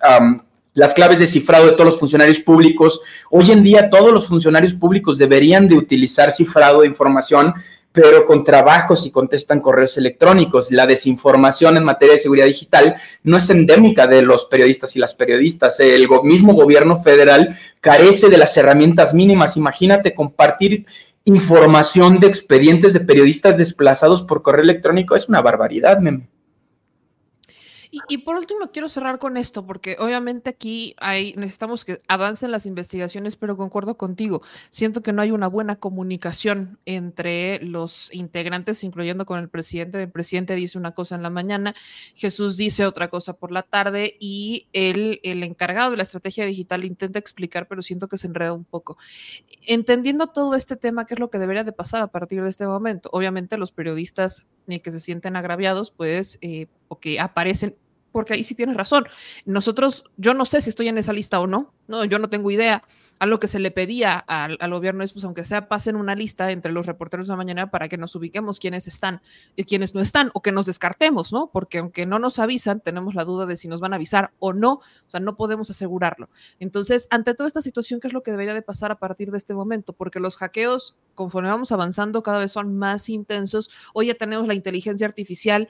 las 0.73 0.93
claves 0.93 1.19
de 1.19 1.27
cifrado 1.27 1.65
de 1.65 1.71
todos 1.73 1.85
los 1.85 1.99
funcionarios 1.99 2.39
públicos. 2.39 3.01
Hoy 3.29 3.51
en 3.51 3.63
día 3.63 3.89
todos 3.89 4.11
los 4.11 4.27
funcionarios 4.27 4.73
públicos 4.73 5.17
deberían 5.17 5.67
de 5.67 5.75
utilizar 5.75 6.31
cifrado 6.31 6.81
de 6.81 6.87
información 6.87 7.53
pero 7.91 8.25
con 8.25 8.43
trabajos 8.43 9.05
y 9.05 9.11
contestan 9.11 9.61
correos 9.61 9.97
electrónicos. 9.97 10.71
La 10.71 10.85
desinformación 10.85 11.77
en 11.77 11.83
materia 11.83 12.13
de 12.13 12.19
seguridad 12.19 12.45
digital 12.45 12.95
no 13.23 13.37
es 13.37 13.49
endémica 13.49 14.07
de 14.07 14.21
los 14.21 14.45
periodistas 14.45 14.95
y 14.95 14.99
las 14.99 15.13
periodistas. 15.15 15.79
El 15.79 16.07
mismo 16.23 16.53
gobierno 16.53 16.97
federal 16.97 17.55
carece 17.81 18.29
de 18.29 18.37
las 18.37 18.55
herramientas 18.57 19.13
mínimas. 19.13 19.57
Imagínate 19.57 20.13
compartir 20.13 20.85
información 21.25 22.19
de 22.19 22.27
expedientes 22.27 22.93
de 22.93 23.01
periodistas 23.01 23.57
desplazados 23.57 24.23
por 24.23 24.43
correo 24.43 24.63
electrónico. 24.63 25.15
Es 25.15 25.27
una 25.27 25.41
barbaridad, 25.41 25.99
meme. 25.99 26.27
Y, 28.07 28.19
por 28.19 28.35
último, 28.35 28.71
quiero 28.71 28.87
cerrar 28.87 29.19
con 29.19 29.37
esto, 29.37 29.65
porque 29.65 29.95
obviamente 29.99 30.49
aquí 30.49 30.95
hay, 30.99 31.33
necesitamos 31.35 31.85
que 31.85 31.97
avancen 32.07 32.51
las 32.51 32.65
investigaciones, 32.65 33.35
pero 33.35 33.57
concuerdo 33.57 33.97
contigo. 33.97 34.41
Siento 34.69 35.01
que 35.01 35.13
no 35.13 35.21
hay 35.21 35.31
una 35.31 35.47
buena 35.47 35.75
comunicación 35.75 36.79
entre 36.85 37.59
los 37.63 38.13
integrantes, 38.13 38.83
incluyendo 38.83 39.25
con 39.25 39.39
el 39.39 39.49
presidente. 39.49 40.01
El 40.01 40.11
presidente 40.11 40.55
dice 40.55 40.77
una 40.77 40.91
cosa 40.91 41.15
en 41.15 41.23
la 41.23 41.29
mañana, 41.29 41.75
Jesús 42.15 42.57
dice 42.57 42.85
otra 42.85 43.09
cosa 43.09 43.33
por 43.33 43.51
la 43.51 43.63
tarde, 43.63 44.15
y 44.19 44.67
el, 44.73 45.19
el 45.23 45.43
encargado 45.43 45.91
de 45.91 45.97
la 45.97 46.03
estrategia 46.03 46.45
digital 46.45 46.83
intenta 46.83 47.19
explicar, 47.19 47.67
pero 47.67 47.81
siento 47.81 48.07
que 48.07 48.17
se 48.17 48.27
enreda 48.27 48.53
un 48.53 48.65
poco. 48.65 48.97
Entendiendo 49.67 50.27
todo 50.27 50.55
este 50.55 50.75
tema, 50.75 51.05
¿qué 51.05 51.15
es 51.15 51.19
lo 51.19 51.29
que 51.29 51.39
debería 51.39 51.63
de 51.63 51.71
pasar 51.71 52.01
a 52.01 52.07
partir 52.07 52.41
de 52.41 52.49
este 52.49 52.65
momento? 52.65 53.09
Obviamente 53.11 53.57
los 53.57 53.71
periodistas 53.71 54.45
que 54.77 54.91
se 54.91 54.99
sienten 54.99 55.35
agraviados, 55.35 55.89
pues, 55.89 56.37
eh, 56.41 56.67
o 56.87 56.99
que 56.99 57.19
aparecen 57.19 57.75
porque 58.11 58.33
ahí 58.33 58.43
sí 58.43 58.55
tienes 58.55 58.75
razón. 58.75 59.05
Nosotros, 59.45 60.03
yo 60.17 60.33
no 60.33 60.45
sé 60.45 60.61
si 60.61 60.69
estoy 60.69 60.87
en 60.87 60.97
esa 60.97 61.13
lista 61.13 61.39
o 61.39 61.47
no, 61.47 61.73
no, 61.87 62.05
yo 62.05 62.19
no 62.19 62.29
tengo 62.29 62.51
idea. 62.51 62.83
A 63.19 63.25
lo 63.25 63.41
que 63.41 63.49
se 63.49 63.59
le 63.59 63.69
pedía 63.69 64.17
al, 64.17 64.57
gobierno 64.71 65.03
es, 65.03 65.11
pues, 65.11 65.25
aunque 65.25 65.43
sea, 65.43 65.67
pasen 65.67 65.97
una 65.97 66.15
lista 66.15 66.51
entre 66.51 66.71
los 66.71 66.85
reporteros 66.85 67.27
de 67.27 67.33
la 67.33 67.37
mañana 67.37 67.69
para 67.69 67.89
que 67.89 67.97
nos 67.97 68.15
ubiquemos 68.15 68.59
quiénes 68.59 68.87
están 68.87 69.21
y 69.57 69.65
quiénes 69.65 69.93
no 69.93 69.99
están, 69.99 70.31
o 70.33 70.41
que 70.41 70.53
nos 70.53 70.67
descartemos, 70.67 71.33
¿no? 71.33 71.49
Porque 71.51 71.79
aunque 71.79 72.05
no 72.05 72.17
nos 72.17 72.39
avisan, 72.39 72.79
tenemos 72.79 73.15
la 73.15 73.25
duda 73.25 73.45
de 73.45 73.57
si 73.57 73.67
nos 73.67 73.81
van 73.81 73.91
a 73.91 73.97
avisar 73.97 74.31
o 74.39 74.53
no, 74.53 74.75
o 74.75 75.09
sea, 75.09 75.19
no 75.19 75.35
podemos 75.35 75.69
asegurarlo. 75.69 76.29
Entonces, 76.59 77.07
ante 77.09 77.33
toda 77.33 77.47
esta 77.47 77.61
situación, 77.61 77.99
¿qué 77.99 78.07
es 78.07 78.13
lo 78.13 78.23
que 78.23 78.31
debería 78.31 78.53
de 78.53 78.61
pasar 78.61 78.91
a 78.93 78.99
partir 78.99 79.31
de 79.31 79.37
este 79.37 79.53
momento? 79.53 79.91
Porque 79.91 80.21
los 80.21 80.37
hackeos, 80.37 80.95
conforme 81.13 81.49
vamos 81.49 81.73
avanzando, 81.73 82.23
cada 82.23 82.39
vez 82.39 82.53
son 82.53 82.77
más 82.77 83.09
intensos. 83.09 83.69
Hoy 83.93 84.07
ya 84.07 84.13
tenemos 84.13 84.47
la 84.47 84.53
inteligencia 84.53 85.05
artificial 85.05 85.67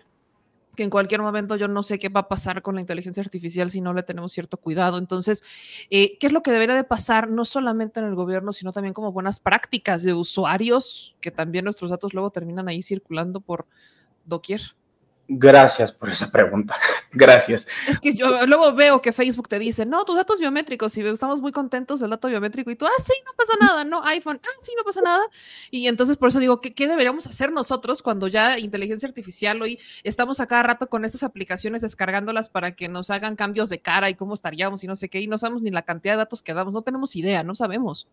que 0.79 0.83
en 0.83 0.89
cualquier 0.89 1.21
momento 1.21 1.57
yo 1.57 1.67
no 1.67 1.83
sé 1.83 1.99
qué 1.99 2.07
va 2.07 2.21
a 2.21 2.27
pasar 2.29 2.61
con 2.61 2.75
la 2.75 2.79
inteligencia 2.79 3.21
artificial 3.21 3.69
si 3.69 3.81
no 3.81 3.93
le 3.93 4.01
tenemos 4.01 4.31
cierto 4.31 4.55
cuidado. 4.55 4.97
Entonces, 4.97 5.43
eh, 5.89 6.17
¿qué 6.19 6.27
es 6.27 6.31
lo 6.31 6.41
que 6.41 6.51
debería 6.51 6.73
de 6.73 6.85
pasar 6.85 7.29
no 7.29 7.43
solamente 7.43 7.99
en 7.99 8.05
el 8.05 8.15
gobierno, 8.15 8.53
sino 8.53 8.71
también 8.71 8.93
como 8.93 9.11
buenas 9.11 9.41
prácticas 9.41 10.03
de 10.03 10.13
usuarios, 10.13 11.17
que 11.19 11.31
también 11.31 11.65
nuestros 11.65 11.91
datos 11.91 12.13
luego 12.13 12.31
terminan 12.31 12.69
ahí 12.69 12.81
circulando 12.81 13.41
por 13.41 13.67
doquier? 14.23 14.61
Gracias 15.31 15.91
por 15.91 16.09
esa 16.09 16.31
pregunta. 16.31 16.75
Gracias. 17.13 17.67
Es 17.87 17.99
que 17.99 18.15
yo 18.15 18.47
luego 18.47 18.73
veo 18.73 18.99
que 18.99 19.13
Facebook 19.13 19.47
te 19.47 19.59
dice, 19.59 19.85
no, 19.85 20.03
tus 20.03 20.15
datos 20.15 20.39
biométricos, 20.39 20.97
y 20.97 21.01
estamos 21.01 21.39
muy 21.39 21.51
contentos 21.51 21.99
del 21.99 22.09
dato 22.09 22.29
biométrico, 22.29 22.71
y 22.71 22.75
tú, 22.75 22.87
ah, 22.87 23.01
sí, 23.03 23.13
no 23.27 23.33
pasa 23.37 23.53
nada, 23.61 23.83
no, 23.83 24.03
iPhone, 24.05 24.41
ah, 24.43 24.59
sí, 24.63 24.71
no 24.75 24.83
pasa 24.83 25.01
nada. 25.01 25.23
Y 25.69 25.87
entonces 25.87 26.17
por 26.17 26.29
eso 26.29 26.39
digo, 26.39 26.61
¿qué, 26.61 26.73
qué 26.73 26.87
deberíamos 26.87 27.27
hacer 27.27 27.51
nosotros 27.51 28.01
cuando 28.01 28.27
ya 28.27 28.57
inteligencia 28.57 29.07
artificial 29.07 29.61
hoy 29.61 29.79
estamos 30.03 30.39
a 30.39 30.47
cada 30.47 30.63
rato 30.63 30.89
con 30.89 31.05
estas 31.05 31.21
aplicaciones 31.21 31.83
descargándolas 31.83 32.49
para 32.49 32.71
que 32.75 32.89
nos 32.89 33.11
hagan 33.11 33.35
cambios 33.35 33.69
de 33.69 33.81
cara 33.81 34.09
y 34.09 34.15
cómo 34.15 34.33
estaríamos 34.33 34.83
y 34.83 34.87
no 34.87 34.95
sé 34.95 35.09
qué, 35.09 35.21
y 35.21 35.27
no 35.27 35.37
sabemos 35.37 35.61
ni 35.61 35.69
la 35.69 35.83
cantidad 35.83 36.13
de 36.13 36.17
datos 36.17 36.41
que 36.41 36.55
damos, 36.55 36.73
no 36.73 36.81
tenemos 36.81 37.15
idea, 37.15 37.43
no 37.43 37.53
sabemos. 37.53 38.07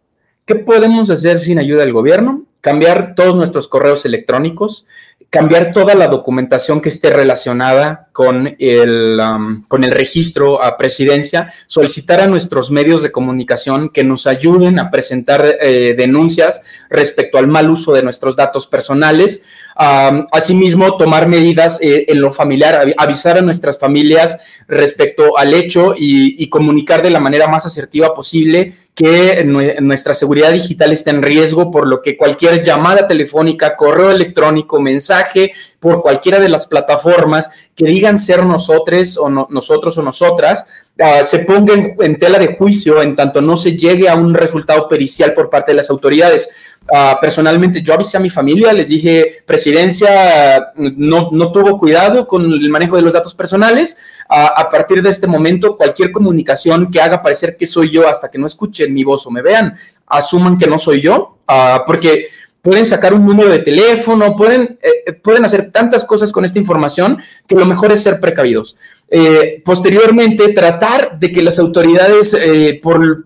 ¿Qué 0.47 0.55
podemos 0.55 1.11
hacer 1.11 1.41
sin 1.41 1.59
ayuda 1.59 1.81
del 1.81 1.93
gobierno? 1.93 2.45
Cambiar 2.61 3.17
todos 3.17 3.35
nuestros 3.35 3.67
correos 3.67 4.05
electrónicos, 4.05 4.87
cambiar 5.31 5.73
toda 5.73 5.95
la 5.95 6.09
documentación 6.09 6.81
que 6.81 6.89
esté 6.89 7.11
relacionada 7.11 8.09
con 8.13 8.57
el, 8.59 9.21
um, 9.21 9.63
con 9.65 9.85
el 9.85 9.91
registro 9.91 10.63
a 10.63 10.77
presidencia, 10.77 11.53
solicitar 11.67 12.21
a 12.21 12.27
nuestros 12.27 12.71
medios 12.71 13.03
de 13.03 13.13
comunicación 13.13 13.91
que 13.91 14.05
nos 14.05 14.27
ayuden 14.27 14.79
a 14.79 14.91
presentar 14.91 15.57
eh, 15.61 15.95
denuncias 15.97 16.63
respecto 16.89 17.39
al 17.39 17.49
mal 17.49 17.69
uso 17.69 17.93
de 17.93 18.03
nuestros 18.03 18.37
datos 18.37 18.67
personales, 18.67 19.43
asimismo 19.77 20.97
tomar 20.97 21.29
medidas 21.29 21.79
eh, 21.83 22.07
en 22.09 22.21
lo 22.21 22.33
familiar, 22.33 22.95
avisar 22.97 23.39
a 23.39 23.43
nuestras 23.43 23.79
familias 23.79 24.39
respecto 24.69 25.37
al 25.37 25.53
hecho 25.55 25.95
y, 25.97 26.49
comunicar 26.49 27.03
de 27.03 27.11
la 27.11 27.21
manera 27.21 27.49
más 27.49 27.67
asertiva 27.67 28.15
posible 28.15 28.73
que 28.95 29.45
nuestra 29.45 30.15
seguridad 30.15 30.53
digital 30.53 30.93
está 30.93 31.11
en 31.11 31.21
riesgo, 31.21 31.71
por 31.71 31.87
lo 31.87 32.01
que 32.01 32.17
cualquier 32.17 32.63
llamada 32.63 33.07
telefónica, 33.07 33.77
correo 33.77 34.11
electrónico, 34.11 34.81
mensaje 34.81 35.53
por 35.81 36.01
cualquiera 36.01 36.41
de 36.41 36.49
las 36.49 36.67
plataformas 36.67 37.51
que 37.75 37.85
digan 37.85 38.19
ser 38.19 38.45
nosotros 38.45 39.19
o 39.19 39.29
nosotros 39.29 39.99
o 39.99 40.03
nosotras, 40.03 40.65
uh, 40.99 41.25
se 41.25 41.41
pongan 41.41 41.95
en 42.01 42.19
tela 42.19 42.39
de 42.39 42.57
juicio 42.57 43.03
en 43.03 43.15
tanto 43.15 43.43
no 43.43 43.57
se 43.57 43.77
llegue 43.77 44.09
a 44.09 44.15
un 44.15 44.33
resultado 44.33 44.89
pericial 44.89 45.35
por 45.35 45.51
parte 45.51 45.73
de 45.73 45.77
las 45.77 45.91
autoridades. 45.91 46.76
Uh, 46.89 47.19
personalmente, 47.21 47.83
yo 47.83 47.95
avisé 47.95 48.17
a 48.17 48.21
mi 48.21 48.31
familia, 48.31 48.73
les 48.73 48.89
dije, 48.89 49.43
presidencia 49.45 50.73
no, 50.77 51.31
no 51.33 51.51
tuvo 51.51 51.77
cuidado 51.77 52.27
con 52.27 52.45
el 52.45 52.71
manejo 52.71 52.97
de 52.97 53.03
los 53.03 53.15
datos 53.15 53.35
personales. 53.35 53.97
Uh, 54.31 54.55
a 54.57 54.69
partir 54.71 55.03
de 55.03 55.11
este 55.11 55.27
momento, 55.27 55.77
cualquier 55.77 56.13
comunicación 56.13 56.91
que 56.91 57.01
haga 57.01 57.23
parecer 57.23 57.57
que 57.57 57.67
soy 57.67 57.91
yo 57.91 58.09
hasta 58.09 58.31
que 58.31 58.39
no 58.39 58.47
escuchen 58.47 58.95
mi 58.95 59.03
voz 59.03 59.27
o 59.27 59.31
me 59.31 59.43
vean, 59.43 59.75
asuman 60.07 60.59
que 60.59 60.67
no 60.67 60.79
soy 60.79 61.01
yo, 61.01 61.39
porque 61.87 62.27
pueden 62.67 62.85
sacar 62.85 63.15
un 63.15 63.25
número 63.25 63.51
de 63.53 63.61
teléfono, 63.61 64.35
pueden, 64.35 64.77
eh, 64.83 65.13
pueden 65.13 65.45
hacer 65.45 65.71
tantas 65.71 66.05
cosas 66.05 66.33
con 66.33 66.45
esta 66.45 66.59
información 66.59 67.17
que 67.47 67.55
lo 67.55 67.65
mejor 67.65 67.93
es 67.93 68.03
ser 68.03 68.19
precavidos. 68.19 68.77
Eh, 69.09 69.63
posteriormente, 69.65 70.49
tratar 70.49 71.17
de 71.17 71.31
que 71.31 71.43
las 71.43 71.61
autoridades, 71.61 72.35
eh, 72.35 72.81
por, 72.83 73.25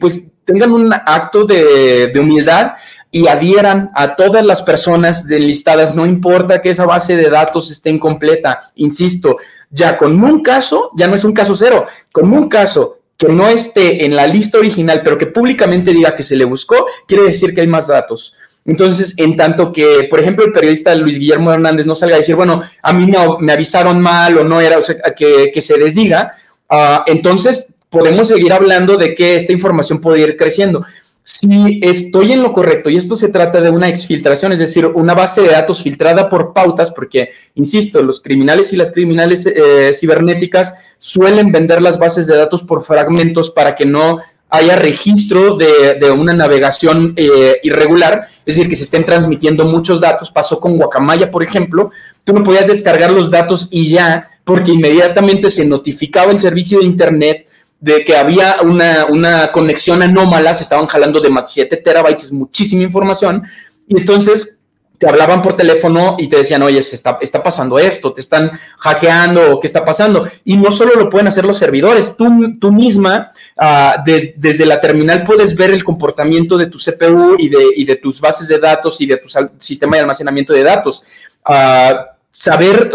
pues, 0.00 0.28
tengan 0.44 0.72
un 0.72 0.92
acto 0.92 1.44
de, 1.44 2.12
humildad 2.18 2.72
y 3.10 3.28
adhieran 3.28 3.90
a 3.94 4.16
todas 4.16 4.44
las 4.44 4.62
personas 4.62 5.24
listadas, 5.26 5.94
no 5.94 6.04
importa 6.04 6.60
que 6.60 6.70
esa 6.70 6.84
base 6.84 7.16
de 7.16 7.30
datos 7.30 7.70
esté 7.70 7.90
incompleta, 7.90 8.72
insisto, 8.76 9.36
ya 9.70 9.96
con 9.96 10.22
un 10.22 10.42
caso, 10.42 10.90
ya 10.96 11.06
no 11.06 11.14
es 11.14 11.24
un 11.24 11.32
caso 11.32 11.54
cero, 11.54 11.86
con 12.12 12.32
un 12.32 12.48
caso 12.48 12.98
que 13.16 13.28
no 13.28 13.48
esté 13.48 14.04
en 14.04 14.16
la 14.16 14.26
lista 14.26 14.58
original, 14.58 15.00
pero 15.04 15.16
que 15.16 15.26
públicamente 15.26 15.92
diga 15.92 16.16
que 16.16 16.24
se 16.24 16.36
le 16.36 16.44
buscó, 16.44 16.86
quiere 17.06 17.24
decir 17.24 17.54
que 17.54 17.60
hay 17.60 17.68
más 17.68 17.86
datos. 17.86 18.34
Entonces, 18.64 19.14
en 19.18 19.36
tanto 19.36 19.70
que, 19.70 20.06
por 20.08 20.20
ejemplo, 20.20 20.44
el 20.44 20.52
periodista 20.52 20.94
Luis 20.94 21.18
Guillermo 21.18 21.52
Hernández 21.52 21.86
no 21.86 21.94
salga 21.94 22.16
a 22.16 22.18
decir, 22.18 22.34
bueno, 22.34 22.60
a 22.82 22.92
mí 22.92 23.06
me, 23.06 23.18
me 23.38 23.52
avisaron 23.52 24.00
mal 24.00 24.38
o 24.38 24.44
no 24.44 24.60
era, 24.60 24.78
o 24.78 24.82
sea, 24.82 24.96
que, 25.14 25.50
que 25.52 25.60
se 25.60 25.76
desdiga, 25.76 26.32
uh, 26.70 27.02
entonces 27.06 27.73
podemos 27.94 28.26
seguir 28.26 28.52
hablando 28.52 28.96
de 28.96 29.14
que 29.14 29.36
esta 29.36 29.52
información 29.52 30.00
puede 30.00 30.20
ir 30.20 30.36
creciendo. 30.36 30.84
Si 31.22 31.78
estoy 31.80 32.32
en 32.32 32.42
lo 32.42 32.52
correcto, 32.52 32.90
y 32.90 32.96
esto 32.96 33.14
se 33.14 33.28
trata 33.28 33.60
de 33.60 33.70
una 33.70 33.88
exfiltración, 33.88 34.50
es 34.52 34.58
decir, 34.58 34.84
una 34.86 35.14
base 35.14 35.40
de 35.42 35.48
datos 35.48 35.82
filtrada 35.82 36.28
por 36.28 36.52
pautas, 36.52 36.90
porque, 36.90 37.28
insisto, 37.54 38.02
los 38.02 38.20
criminales 38.20 38.72
y 38.72 38.76
las 38.76 38.90
criminales 38.90 39.46
eh, 39.46 39.92
cibernéticas 39.94 40.96
suelen 40.98 41.52
vender 41.52 41.80
las 41.80 41.98
bases 41.98 42.26
de 42.26 42.36
datos 42.36 42.64
por 42.64 42.82
fragmentos 42.82 43.48
para 43.48 43.76
que 43.76 43.86
no 43.86 44.18
haya 44.50 44.76
registro 44.76 45.56
de, 45.56 46.10
una 46.10 46.32
navegación 46.32 47.14
eh, 47.16 47.58
irregular, 47.62 48.24
es 48.44 48.56
decir, 48.56 48.68
que 48.68 48.76
se 48.76 48.84
estén 48.84 49.04
transmitiendo 49.04 49.64
muchos 49.64 50.00
datos. 50.00 50.32
Pasó 50.32 50.58
con 50.58 50.76
Guacamaya, 50.76 51.30
por 51.30 51.44
ejemplo, 51.44 51.90
tú 52.24 52.32
no 52.32 52.42
podías 52.42 52.66
descargar 52.66 53.12
los 53.12 53.30
datos 53.30 53.68
y 53.70 53.88
ya, 53.88 54.30
porque 54.44 54.72
inmediatamente 54.72 55.48
se 55.48 55.64
notificaba 55.64 56.32
el 56.32 56.40
servicio 56.40 56.80
de 56.80 56.86
Internet 56.86 57.46
de 57.84 58.02
que 58.02 58.16
había 58.16 58.56
una, 58.62 59.04
una 59.04 59.52
conexión 59.52 60.02
anómala, 60.02 60.54
se 60.54 60.62
estaban 60.62 60.86
jalando 60.86 61.20
de 61.20 61.28
más 61.28 61.52
7 61.52 61.76
terabytes, 61.76 62.32
muchísima 62.32 62.82
información, 62.82 63.42
y 63.86 63.98
entonces 63.98 64.58
te 64.96 65.06
hablaban 65.06 65.42
por 65.42 65.54
teléfono 65.54 66.16
y 66.18 66.28
te 66.28 66.38
decían, 66.38 66.62
oye, 66.62 66.82
se 66.82 66.96
está, 66.96 67.18
está 67.20 67.42
pasando 67.42 67.78
esto, 67.78 68.14
te 68.14 68.22
están 68.22 68.52
hackeando, 68.78 69.60
¿qué 69.60 69.66
está 69.66 69.84
pasando? 69.84 70.26
Y 70.46 70.56
no 70.56 70.72
solo 70.72 70.94
lo 70.94 71.10
pueden 71.10 71.28
hacer 71.28 71.44
los 71.44 71.58
servidores, 71.58 72.16
tú, 72.16 72.58
tú 72.58 72.72
misma, 72.72 73.30
uh, 73.60 74.02
des, 74.02 74.32
desde 74.36 74.64
la 74.64 74.80
terminal 74.80 75.22
puedes 75.22 75.54
ver 75.54 75.70
el 75.70 75.84
comportamiento 75.84 76.56
de 76.56 76.68
tu 76.68 76.78
CPU 76.78 77.36
y 77.38 77.50
de, 77.50 77.66
y 77.76 77.84
de 77.84 77.96
tus 77.96 78.18
bases 78.18 78.48
de 78.48 78.58
datos 78.58 78.98
y 79.02 79.06
de 79.06 79.18
tu 79.18 79.28
sistema 79.58 79.96
de 79.96 80.00
almacenamiento 80.00 80.54
de 80.54 80.62
datos. 80.62 81.02
Uh, 81.46 82.13
saber, 82.34 82.90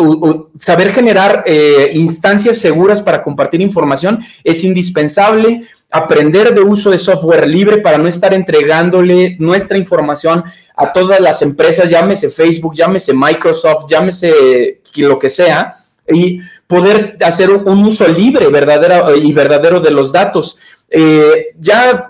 saber 0.57 0.91
generar 0.91 1.43
eh, 1.45 1.89
instancias 1.93 2.57
seguras 2.57 3.01
para 3.01 3.23
compartir 3.23 3.61
información 3.61 4.19
es 4.43 4.63
indispensable. 4.65 5.61
Aprender 5.89 6.53
de 6.53 6.59
uso 6.59 6.91
de 6.91 6.97
software 6.97 7.47
libre 7.47 7.77
para 7.77 7.97
no 7.97 8.07
estar 8.07 8.33
entregándole 8.33 9.37
nuestra 9.39 9.77
información 9.77 10.43
a 10.75 10.91
todas 10.91 11.19
las 11.21 11.41
empresas, 11.41 11.89
llámese 11.89 12.29
Facebook, 12.29 12.75
llámese 12.75 13.13
Microsoft, 13.13 13.85
llámese 13.89 14.81
lo 14.97 15.17
que 15.17 15.29
sea, 15.29 15.85
y 16.07 16.39
poder 16.67 17.17
hacer 17.23 17.49
un 17.49 17.85
uso 17.85 18.07
libre 18.07 18.49
verdadero 18.49 19.15
y 19.15 19.31
verdadero 19.31 19.79
de 19.79 19.91
los 19.91 20.11
datos. 20.11 20.57
Eh, 20.89 21.53
ya 21.57 22.09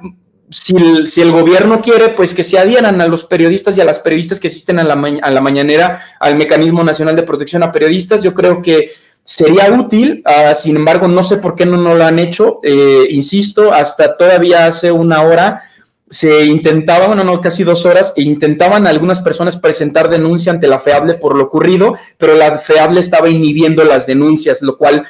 si 0.50 1.22
el, 1.22 1.32
gobierno 1.32 1.82
quiere, 1.82 2.10
pues 2.10 2.34
que 2.34 2.43
se 2.43 2.58
adhieran 2.58 3.00
a 3.02 3.08
los 3.08 3.24
periodistas 3.24 3.78
y 3.78 3.82
a 3.82 3.86
las 3.86 4.00
periodistas 4.00 4.39
que 4.39 4.47
asisten 4.47 4.80
a 4.80 4.84
la, 4.84 4.95
ma 4.95 5.10
a 5.22 5.32
la 5.32 5.41
mañanera 5.41 6.02
al 6.20 6.36
Mecanismo 6.36 6.84
Nacional 6.84 7.16
de 7.16 7.24
Protección 7.24 7.62
a 7.62 7.72
Periodistas. 7.72 8.24
Yo 8.24 8.34
creo 8.34 8.62
que 8.62 8.89
sería 9.24 9.72
útil, 9.72 10.24
uh, 10.26 10.56
sin 10.56 10.76
embargo, 10.76 11.08
no 11.08 11.22
sé 11.22 11.38
por 11.38 11.56
qué 11.56 11.66
no, 11.66 11.78
no 11.78 11.93
lo 11.93 12.04
han 12.04 12.18
hecho. 12.18 12.60
Eh, 12.64 13.08
insisto, 13.12 13.72
hasta 13.72 14.18
todavía 14.18 14.66
hace 14.66 14.91
una 14.91 15.22
hora 15.22 15.62
se 16.10 16.45
intentaba, 16.45 17.08
bueno, 17.08 17.24
no, 17.24 17.39
casi 17.39 17.64
dos 17.64 17.86
horas, 17.86 18.14
e 18.16 18.24
intentaban 18.24 18.88
algunas 18.88 19.20
personas 19.22 19.58
presentar 19.58 20.10
denuncia 20.10 20.52
ante 20.52 20.68
la 20.68 20.80
FEABLE 20.80 21.16
por 21.16 21.36
lo 21.36 21.43
ocurrido, 21.43 21.93
pero 22.18 22.34
la 22.34 22.58
FEABLE 22.58 23.00
estaba 23.00 23.30
inhibiendo 23.30 23.84
las 23.84 24.08
denuncias, 24.08 24.64
lo 24.64 24.78
cual 24.78 25.06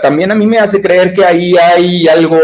también 0.00 0.30
a 0.30 0.34
mí 0.34 0.46
me 0.46 0.58
hace 0.58 0.80
creer 0.80 1.12
que 1.12 1.24
ahí 1.24 1.56
hay 1.56 2.06
algo, 2.06 2.38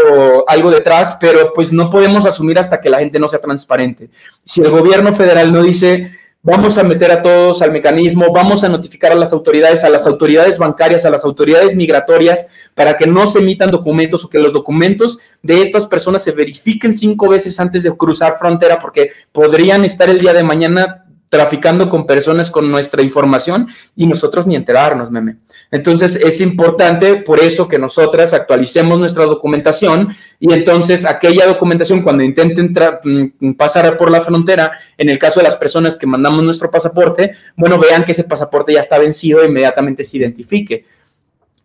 algo 0.47 0.69
detrás, 0.69 1.17
pero 1.19 1.53
pues 1.53 1.71
no 1.71 1.89
podemos 1.89 2.25
asumir 2.25 2.59
hasta 2.59 2.81
que 2.81 2.89
la 2.89 2.99
gente 2.99 3.19
no 3.19 3.27
sea 3.27 3.39
transparente. 3.39 4.09
Si 4.43 4.61
el 4.61 4.69
gobierno 4.69 5.13
federal 5.13 5.51
no 5.51 5.63
dice, 5.63 6.11
vamos 6.43 6.77
a 6.77 6.83
meter 6.83 7.11
a 7.11 7.21
todos 7.21 7.61
al 7.61 7.71
mecanismo, 7.71 8.33
vamos 8.33 8.63
a 8.63 8.69
notificar 8.69 9.11
a 9.11 9.15
las 9.15 9.31
autoridades, 9.31 9.83
a 9.83 9.89
las 9.89 10.07
autoridades 10.07 10.57
bancarias, 10.57 11.05
a 11.05 11.09
las 11.09 11.23
autoridades 11.23 11.75
migratorias, 11.75 12.47
para 12.73 12.97
que 12.97 13.07
no 13.07 13.25
se 13.27 13.39
emitan 13.39 13.69
documentos 13.69 14.25
o 14.25 14.29
que 14.29 14.39
los 14.39 14.51
documentos 14.51 15.19
de 15.41 15.61
estas 15.61 15.85
personas 15.85 16.23
se 16.23 16.31
verifiquen 16.31 16.93
cinco 16.93 17.29
veces 17.29 17.59
antes 17.59 17.83
de 17.83 17.95
cruzar 17.95 18.37
frontera, 18.37 18.79
porque 18.79 19.11
podrían 19.31 19.85
estar 19.85 20.09
el 20.09 20.19
día 20.19 20.33
de 20.33 20.43
mañana 20.43 21.05
traficando 21.31 21.89
con 21.89 22.05
personas 22.05 22.51
con 22.51 22.69
nuestra 22.69 23.01
información 23.01 23.69
y 23.95 24.05
nosotros 24.05 24.45
ni 24.47 24.57
enterarnos, 24.57 25.11
meme. 25.11 25.37
Entonces 25.71 26.17
es 26.17 26.41
importante 26.41 27.15
por 27.15 27.39
eso 27.39 27.69
que 27.69 27.79
nosotras 27.79 28.33
actualicemos 28.33 28.99
nuestra 28.99 29.23
documentación 29.23 30.09
y 30.41 30.51
entonces 30.51 31.05
aquella 31.05 31.45
documentación 31.45 32.01
cuando 32.01 32.21
intenten 32.21 32.73
mm, 32.73 33.53
pasar 33.53 33.95
por 33.95 34.11
la 34.11 34.19
frontera, 34.19 34.73
en 34.97 35.07
el 35.07 35.17
caso 35.17 35.39
de 35.39 35.45
las 35.45 35.55
personas 35.55 35.95
que 35.95 36.05
mandamos 36.05 36.43
nuestro 36.43 36.69
pasaporte, 36.69 37.31
bueno, 37.55 37.79
vean 37.79 38.03
que 38.03 38.11
ese 38.11 38.25
pasaporte 38.25 38.73
ya 38.73 38.81
está 38.81 38.97
vencido 38.97 39.41
e 39.41 39.47
inmediatamente 39.47 40.03
se 40.03 40.17
identifique. 40.17 40.83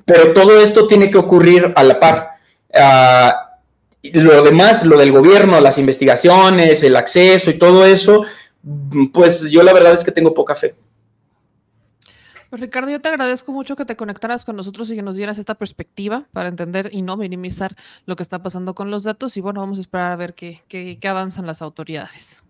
Pero 0.05 0.33
todo 0.33 0.61
esto 0.63 0.87
tiene 0.87 1.11
que 1.11 1.19
ocurrir 1.19 1.73
a 1.75 1.83
la 1.83 1.99
par. 1.99 2.29
Uh, 2.73 3.47
lo 4.15 4.45
demás, 4.45 4.85
lo 4.85 4.97
del 4.97 5.11
gobierno, 5.11 5.61
las 5.61 5.79
investigaciones, 5.79 6.85
el 6.85 6.95
acceso 6.95 7.51
y 7.51 7.55
todo 7.59 7.85
eso, 7.85 8.23
pues 9.13 9.51
yo 9.51 9.63
la 9.63 9.73
verdad 9.73 9.93
es 9.93 10.05
que 10.05 10.13
tengo 10.13 10.35
poca 10.35 10.55
fe. 10.55 10.75
Pues 12.51 12.61
Ricardo, 12.61 12.91
yo 12.91 13.01
te 13.01 13.09
agradezco 13.09 13.53
mucho 13.53 13.75
que 13.75 13.85
te 13.85 13.97
conectaras 13.97 14.45
con 14.45 14.57
nosotros 14.57 14.91
y 14.91 14.95
que 14.95 15.03
nos 15.03 15.17
dieras 15.17 15.39
esta 15.39 15.57
perspectiva 15.57 16.29
para 16.33 16.49
entender 16.49 16.91
y 16.93 17.03
no 17.03 17.17
minimizar 17.17 17.75
lo 18.07 18.15
que 18.15 18.23
está 18.23 18.43
pasando 18.43 18.75
con 18.75 18.91
los 18.91 19.03
datos. 19.03 19.37
Y 19.37 19.41
bueno, 19.41 19.61
vamos 19.61 19.79
a 19.79 19.81
esperar 19.81 20.13
a 20.13 20.17
ver 20.17 20.35
qué, 20.35 20.63
qué, 20.69 20.99
qué 21.01 21.09
avanzan 21.09 21.47
las 21.47 21.61
autoridades. 21.61 22.45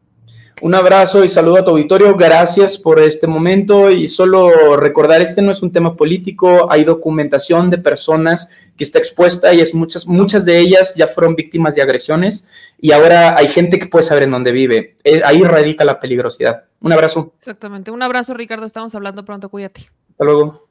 Un 0.62 0.74
abrazo 0.74 1.22
y 1.22 1.28
saludo 1.28 1.58
a 1.58 1.64
tu 1.64 1.72
auditorio. 1.72 2.16
Gracias 2.16 2.78
por 2.78 2.98
este 2.98 3.26
momento 3.26 3.90
y 3.90 4.08
solo 4.08 4.76
recordar, 4.78 5.20
este 5.20 5.42
no 5.42 5.50
es 5.50 5.62
un 5.62 5.70
tema 5.70 5.94
político, 5.94 6.72
hay 6.72 6.82
documentación 6.82 7.68
de 7.68 7.76
personas 7.76 8.48
que 8.74 8.84
está 8.84 8.98
expuesta 8.98 9.52
y 9.52 9.60
es 9.60 9.74
muchas, 9.74 10.06
muchas 10.06 10.46
de 10.46 10.58
ellas 10.58 10.94
ya 10.96 11.06
fueron 11.06 11.34
víctimas 11.34 11.74
de 11.74 11.82
agresiones 11.82 12.48
y 12.80 12.92
ahora 12.92 13.36
hay 13.36 13.48
gente 13.48 13.78
que 13.78 13.86
puede 13.86 14.04
saber 14.04 14.22
en 14.22 14.30
dónde 14.30 14.52
vive. 14.52 14.96
Eh, 15.04 15.20
ahí 15.26 15.42
radica 15.42 15.84
la 15.84 16.00
peligrosidad. 16.00 16.64
Un 16.80 16.92
abrazo. 16.92 17.34
Exactamente. 17.38 17.90
Un 17.90 18.02
abrazo, 18.02 18.32
Ricardo. 18.32 18.64
Estamos 18.64 18.94
hablando 18.94 19.26
pronto. 19.26 19.50
Cuídate. 19.50 19.90
Hasta 20.12 20.24
luego. 20.24 20.65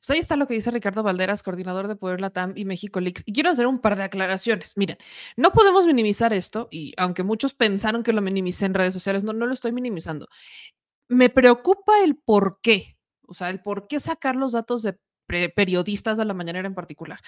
Pues 0.00 0.10
ahí 0.10 0.18
está 0.18 0.36
lo 0.36 0.46
que 0.46 0.54
dice 0.54 0.70
Ricardo 0.70 1.02
Valderas, 1.02 1.42
coordinador 1.42 1.86
de 1.86 1.94
Poder 1.94 2.22
Latam 2.22 2.54
y 2.56 2.64
México 2.64 3.00
Leaks. 3.00 3.22
Y 3.26 3.32
quiero 3.34 3.50
hacer 3.50 3.66
un 3.66 3.80
par 3.80 3.96
de 3.96 4.04
aclaraciones. 4.04 4.76
Miren, 4.76 4.96
no 5.36 5.52
podemos 5.52 5.86
minimizar 5.86 6.32
esto, 6.32 6.68
y 6.70 6.94
aunque 6.96 7.22
muchos 7.22 7.52
pensaron 7.54 8.02
que 8.02 8.14
lo 8.14 8.22
minimicé 8.22 8.64
en 8.64 8.74
redes 8.74 8.94
sociales, 8.94 9.24
no, 9.24 9.34
no 9.34 9.46
lo 9.46 9.52
estoy 9.52 9.72
minimizando. 9.72 10.28
Me 11.08 11.28
preocupa 11.28 12.02
el 12.02 12.16
por 12.16 12.60
qué, 12.62 12.96
o 13.26 13.34
sea, 13.34 13.50
el 13.50 13.60
por 13.62 13.88
qué 13.88 14.00
sacar 14.00 14.36
los 14.36 14.52
datos 14.52 14.82
de 14.82 14.96
periodistas 15.54 16.18
de 16.18 16.24
la 16.24 16.34
mañanera 16.34 16.66
en 16.66 16.74
particular. 16.74 17.20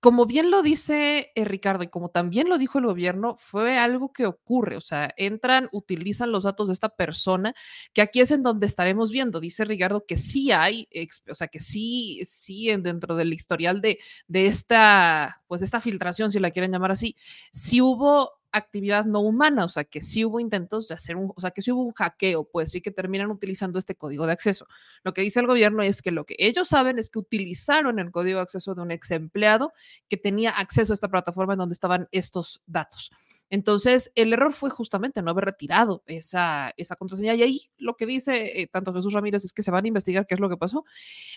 Como 0.00 0.26
bien 0.26 0.50
lo 0.50 0.62
dice 0.62 1.32
eh, 1.34 1.44
Ricardo 1.44 1.84
y 1.84 1.88
como 1.88 2.08
también 2.08 2.48
lo 2.48 2.58
dijo 2.58 2.78
el 2.78 2.86
gobierno, 2.86 3.36
fue 3.36 3.78
algo 3.78 4.12
que 4.12 4.26
ocurre, 4.26 4.76
o 4.76 4.80
sea, 4.80 5.12
entran, 5.16 5.68
utilizan 5.72 6.32
los 6.32 6.44
datos 6.44 6.68
de 6.68 6.74
esta 6.74 6.88
persona, 6.88 7.54
que 7.92 8.02
aquí 8.02 8.20
es 8.20 8.30
en 8.30 8.42
donde 8.42 8.66
estaremos 8.66 9.12
viendo, 9.12 9.40
dice 9.40 9.64
Ricardo, 9.64 10.04
que 10.06 10.16
sí 10.16 10.52
hay, 10.52 10.88
o 11.28 11.34
sea, 11.34 11.48
que 11.48 11.60
sí, 11.60 12.22
sí, 12.24 12.68
dentro 12.78 13.16
del 13.16 13.32
historial 13.32 13.80
de, 13.80 13.98
de 14.28 14.46
esta, 14.46 15.42
pues 15.46 15.62
esta 15.62 15.80
filtración, 15.80 16.30
si 16.30 16.38
la 16.38 16.50
quieren 16.50 16.72
llamar 16.72 16.90
así, 16.90 17.16
sí 17.52 17.80
hubo 17.80 18.32
actividad 18.52 19.04
no 19.04 19.20
humana, 19.20 19.64
o 19.64 19.68
sea, 19.68 19.84
que 19.84 20.00
sí 20.00 20.24
hubo 20.24 20.40
intentos 20.40 20.88
de 20.88 20.94
hacer 20.94 21.16
un, 21.16 21.32
o 21.34 21.40
sea, 21.40 21.50
que 21.50 21.62
sí 21.62 21.72
hubo 21.72 21.82
un 21.82 21.92
hackeo, 21.92 22.44
pues 22.44 22.70
sí 22.70 22.80
que 22.80 22.90
terminan 22.90 23.30
utilizando 23.30 23.78
este 23.78 23.94
código 23.94 24.26
de 24.26 24.32
acceso. 24.32 24.66
Lo 25.02 25.12
que 25.12 25.22
dice 25.22 25.40
el 25.40 25.46
gobierno 25.46 25.82
es 25.82 26.02
que 26.02 26.10
lo 26.10 26.24
que 26.24 26.36
ellos 26.38 26.68
saben 26.68 26.98
es 26.98 27.10
que 27.10 27.18
utilizaron 27.18 27.98
el 27.98 28.10
código 28.10 28.38
de 28.38 28.42
acceso 28.42 28.74
de 28.74 28.82
un 28.82 28.90
ex 28.90 29.10
empleado 29.10 29.72
que 30.08 30.16
tenía 30.16 30.50
acceso 30.50 30.92
a 30.92 30.94
esta 30.94 31.08
plataforma 31.08 31.54
en 31.54 31.60
donde 31.60 31.74
estaban 31.74 32.08
estos 32.12 32.62
datos. 32.66 33.10
Entonces, 33.48 34.10
el 34.16 34.32
error 34.32 34.52
fue 34.52 34.70
justamente 34.70 35.22
no 35.22 35.30
haber 35.30 35.44
retirado 35.44 36.02
esa, 36.06 36.72
esa 36.76 36.96
contraseña. 36.96 37.34
Y 37.34 37.42
ahí 37.42 37.60
lo 37.76 37.94
que 37.94 38.06
dice 38.06 38.60
eh, 38.60 38.66
tanto 38.66 38.92
Jesús 38.92 39.12
Ramírez 39.12 39.44
es 39.44 39.52
que 39.52 39.62
se 39.62 39.70
van 39.70 39.84
a 39.84 39.88
investigar 39.88 40.26
qué 40.26 40.34
es 40.34 40.40
lo 40.40 40.48
que 40.48 40.56
pasó. 40.56 40.84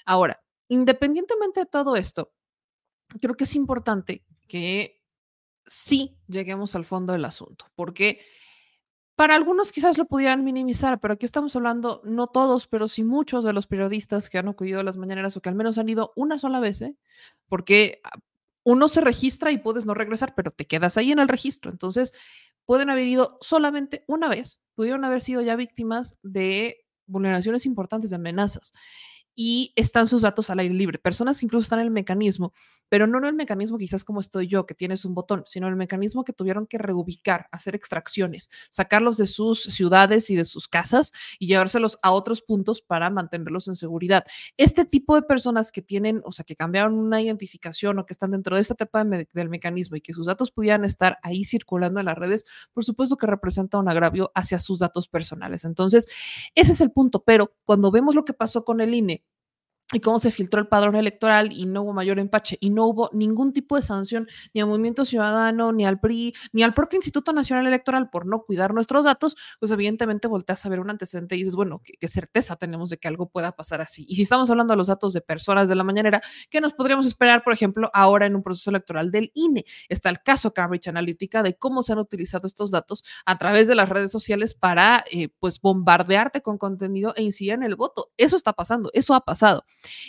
Ahora, 0.05 0.41
independientemente 0.67 1.61
de 1.61 1.65
todo 1.67 1.95
esto, 1.95 2.31
creo 3.21 3.35
que 3.35 3.43
es 3.43 3.55
importante 3.55 4.23
que 4.47 4.98
sí 5.69 6.17
lleguemos 6.27 6.75
al 6.75 6.83
fondo 6.83 7.13
del 7.13 7.23
asunto, 7.23 7.65
porque 7.75 8.19
para 9.15 9.35
algunos 9.35 9.71
quizás 9.71 9.97
lo 9.97 10.05
pudieran 10.05 10.43
minimizar, 10.43 10.99
pero 10.99 11.13
aquí 11.13 11.25
estamos 11.25 11.55
hablando, 11.55 12.01
no 12.03 12.27
todos, 12.27 12.67
pero 12.67 12.87
sí 12.87 13.03
muchos 13.03 13.43
de 13.43 13.53
los 13.53 13.67
periodistas 13.67 14.29
que 14.29 14.37
han 14.37 14.47
acudido 14.47 14.79
a 14.79 14.83
las 14.83 14.97
mañaneras 14.97 15.35
o 15.37 15.41
que 15.41 15.49
al 15.49 15.55
menos 15.55 15.77
han 15.77 15.89
ido 15.89 16.13
una 16.15 16.39
sola 16.39 16.59
vez, 16.59 16.81
¿eh? 16.81 16.95
porque 17.47 18.01
ah, 18.03 18.17
uno 18.63 18.87
se 18.87 19.01
registra 19.01 19.51
y 19.51 19.57
puedes 19.57 19.85
no 19.85 19.93
regresar, 19.93 20.33
pero 20.35 20.51
te 20.51 20.67
quedas 20.67 20.97
ahí 20.97 21.11
en 21.11 21.19
el 21.19 21.27
registro. 21.27 21.71
Entonces, 21.71 22.13
pueden 22.65 22.89
haber 22.89 23.07
ido 23.07 23.37
solamente 23.41 24.03
una 24.07 24.29
vez, 24.29 24.61
pudieron 24.75 25.03
haber 25.05 25.21
sido 25.21 25.41
ya 25.41 25.55
víctimas 25.55 26.19
de 26.23 26.85
vulneraciones 27.05 27.65
importantes, 27.65 28.11
de 28.11 28.17
amenazas 28.17 28.73
y 29.41 29.71
están 29.77 30.09
sus 30.09 30.23
datos 30.23 30.49
al 30.49 30.59
aire 30.59 30.73
libre. 30.73 30.99
Personas 30.99 31.41
incluso 31.43 31.61
están 31.61 31.79
en 31.79 31.85
el 31.85 31.91
mecanismo, 31.91 32.51
pero 32.89 33.07
no 33.07 33.19
en 33.19 33.23
el 33.23 33.33
mecanismo 33.35 33.77
quizás 33.77 34.03
como 34.03 34.19
estoy 34.19 34.47
yo, 34.47 34.65
que 34.65 34.75
tienes 34.75 35.05
un 35.05 35.13
botón, 35.13 35.43
sino 35.45 35.69
el 35.69 35.77
mecanismo 35.77 36.25
que 36.25 36.33
tuvieron 36.33 36.67
que 36.67 36.77
reubicar, 36.77 37.47
hacer 37.53 37.73
extracciones, 37.73 38.49
sacarlos 38.69 39.15
de 39.15 39.27
sus 39.27 39.63
ciudades 39.63 40.29
y 40.29 40.35
de 40.35 40.43
sus 40.43 40.67
casas 40.67 41.13
y 41.39 41.47
llevárselos 41.47 41.99
a 42.01 42.11
otros 42.11 42.41
puntos 42.41 42.81
para 42.81 43.09
mantenerlos 43.09 43.69
en 43.69 43.75
seguridad. 43.75 44.25
Este 44.57 44.83
tipo 44.83 45.15
de 45.15 45.21
personas 45.21 45.71
que 45.71 45.81
tienen, 45.81 46.21
o 46.25 46.33
sea, 46.33 46.43
que 46.43 46.57
cambiaron 46.57 46.95
una 46.95 47.21
identificación 47.21 47.97
o 47.97 48.05
que 48.05 48.11
están 48.11 48.31
dentro 48.31 48.57
de 48.57 48.61
esta 48.61 48.73
etapa 48.73 49.05
del 49.05 49.47
mecanismo 49.47 49.95
y 49.95 50.01
que 50.01 50.11
sus 50.11 50.25
datos 50.25 50.51
pudieran 50.51 50.83
estar 50.83 51.17
ahí 51.23 51.45
circulando 51.45 52.01
en 52.01 52.07
las 52.07 52.17
redes, 52.17 52.43
por 52.73 52.83
supuesto 52.83 53.15
que 53.15 53.25
representa 53.25 53.77
un 53.77 53.87
agravio 53.87 54.33
hacia 54.35 54.59
sus 54.59 54.79
datos 54.79 55.07
personales. 55.07 55.63
Entonces, 55.63 56.09
ese 56.55 56.73
es 56.73 56.81
el 56.81 56.91
punto, 56.91 57.23
pero 57.23 57.53
cuando 57.63 57.89
vemos 57.89 58.15
lo 58.15 58.25
que 58.25 58.33
pasó 58.33 58.65
con 58.65 58.81
el 58.81 58.93
INE, 58.93 59.23
y 59.91 59.99
cómo 60.01 60.19
se 60.19 60.31
filtró 60.31 60.61
el 60.61 60.67
padrón 60.67 60.95
electoral 60.95 61.51
y 61.51 61.65
no 61.65 61.81
hubo 61.81 61.93
mayor 61.93 62.19
empache 62.19 62.57
y 62.59 62.69
no 62.69 62.85
hubo 62.85 63.09
ningún 63.11 63.53
tipo 63.53 63.75
de 63.75 63.81
sanción 63.81 64.27
ni 64.53 64.61
al 64.61 64.67
Movimiento 64.67 65.03
Ciudadano, 65.03 65.71
ni 65.71 65.85
al 65.85 65.99
PRI, 65.99 66.33
ni 66.51 66.63
al 66.63 66.73
propio 66.73 66.97
Instituto 66.97 67.33
Nacional 67.33 67.65
Electoral 67.65 68.09
por 68.09 68.25
no 68.25 68.43
cuidar 68.43 68.73
nuestros 68.73 69.05
datos, 69.05 69.35
pues 69.59 69.71
evidentemente 69.71 70.27
volteas 70.27 70.63
a 70.65 70.69
ver 70.69 70.79
un 70.79 70.89
antecedente 70.89 71.35
y 71.35 71.39
dices, 71.39 71.55
bueno, 71.55 71.81
¿qué, 71.83 72.07
certeza 72.07 72.55
tenemos 72.55 72.89
de 72.89 72.97
que 72.97 73.07
algo 73.07 73.29
pueda 73.29 73.51
pasar 73.51 73.81
así. 73.81 74.05
Y 74.07 74.15
si 74.15 74.23
estamos 74.23 74.49
hablando 74.49 74.73
de 74.73 74.77
los 74.77 74.87
datos 74.87 75.13
de 75.13 75.21
personas 75.21 75.69
de 75.69 75.75
la 75.75 75.83
mañanera, 75.83 76.21
¿qué 76.49 76.59
nos 76.59 76.73
podríamos 76.73 77.05
esperar, 77.05 77.43
por 77.43 77.53
ejemplo, 77.53 77.89
ahora 77.93 78.25
en 78.25 78.35
un 78.35 78.43
proceso 78.43 78.69
electoral 78.69 79.11
del 79.11 79.31
INE? 79.35 79.65
Está 79.89 80.09
el 80.09 80.21
caso 80.21 80.53
Cambridge 80.53 80.87
Analytica 80.87 81.43
de 81.43 81.55
cómo 81.55 81.83
se 81.83 81.93
han 81.93 81.99
utilizado 81.99 82.47
estos 82.47 82.71
datos 82.71 83.03
a 83.25 83.37
través 83.37 83.67
de 83.67 83.75
las 83.75 83.89
redes 83.89 84.11
sociales 84.11 84.53
para, 84.53 85.03
eh, 85.11 85.29
pues, 85.39 85.61
bombardearte 85.61 86.41
con 86.41 86.57
contenido 86.57 87.13
e 87.15 87.23
incidir 87.23 87.53
en 87.53 87.63
el 87.63 87.75
voto. 87.75 88.11
Eso 88.17 88.35
está 88.35 88.53
pasando, 88.53 88.89
eso 88.93 89.13
ha 89.13 89.21
pasado. 89.21 89.63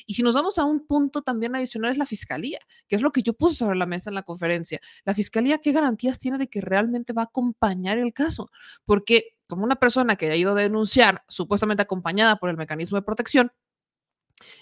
Y 0.06 0.14
si 0.14 0.22
nos 0.22 0.34
vamos 0.34 0.58
a 0.58 0.64
un 0.64 0.86
punto 0.86 1.22
también 1.22 1.54
adicional 1.56 1.92
es 1.92 1.98
la 1.98 2.06
fiscalía, 2.06 2.58
que 2.88 2.96
es 2.96 3.02
lo 3.02 3.12
que 3.12 3.22
yo 3.22 3.32
puse 3.34 3.56
sobre 3.56 3.76
la 3.76 3.86
mesa 3.86 4.10
en 4.10 4.14
la 4.14 4.22
conferencia. 4.22 4.80
La 5.04 5.14
fiscalía, 5.14 5.58
¿qué 5.58 5.72
garantías 5.72 6.18
tiene 6.18 6.38
de 6.38 6.48
que 6.48 6.60
realmente 6.60 7.12
va 7.12 7.22
a 7.22 7.24
acompañar 7.26 7.98
el 7.98 8.12
caso? 8.12 8.50
Porque 8.84 9.36
como 9.46 9.64
una 9.64 9.76
persona 9.76 10.16
que 10.16 10.30
ha 10.30 10.36
ido 10.36 10.52
a 10.52 10.54
denunciar, 10.54 11.22
supuestamente 11.28 11.82
acompañada 11.82 12.36
por 12.36 12.50
el 12.50 12.56
mecanismo 12.56 12.96
de 12.96 13.02
protección, 13.02 13.52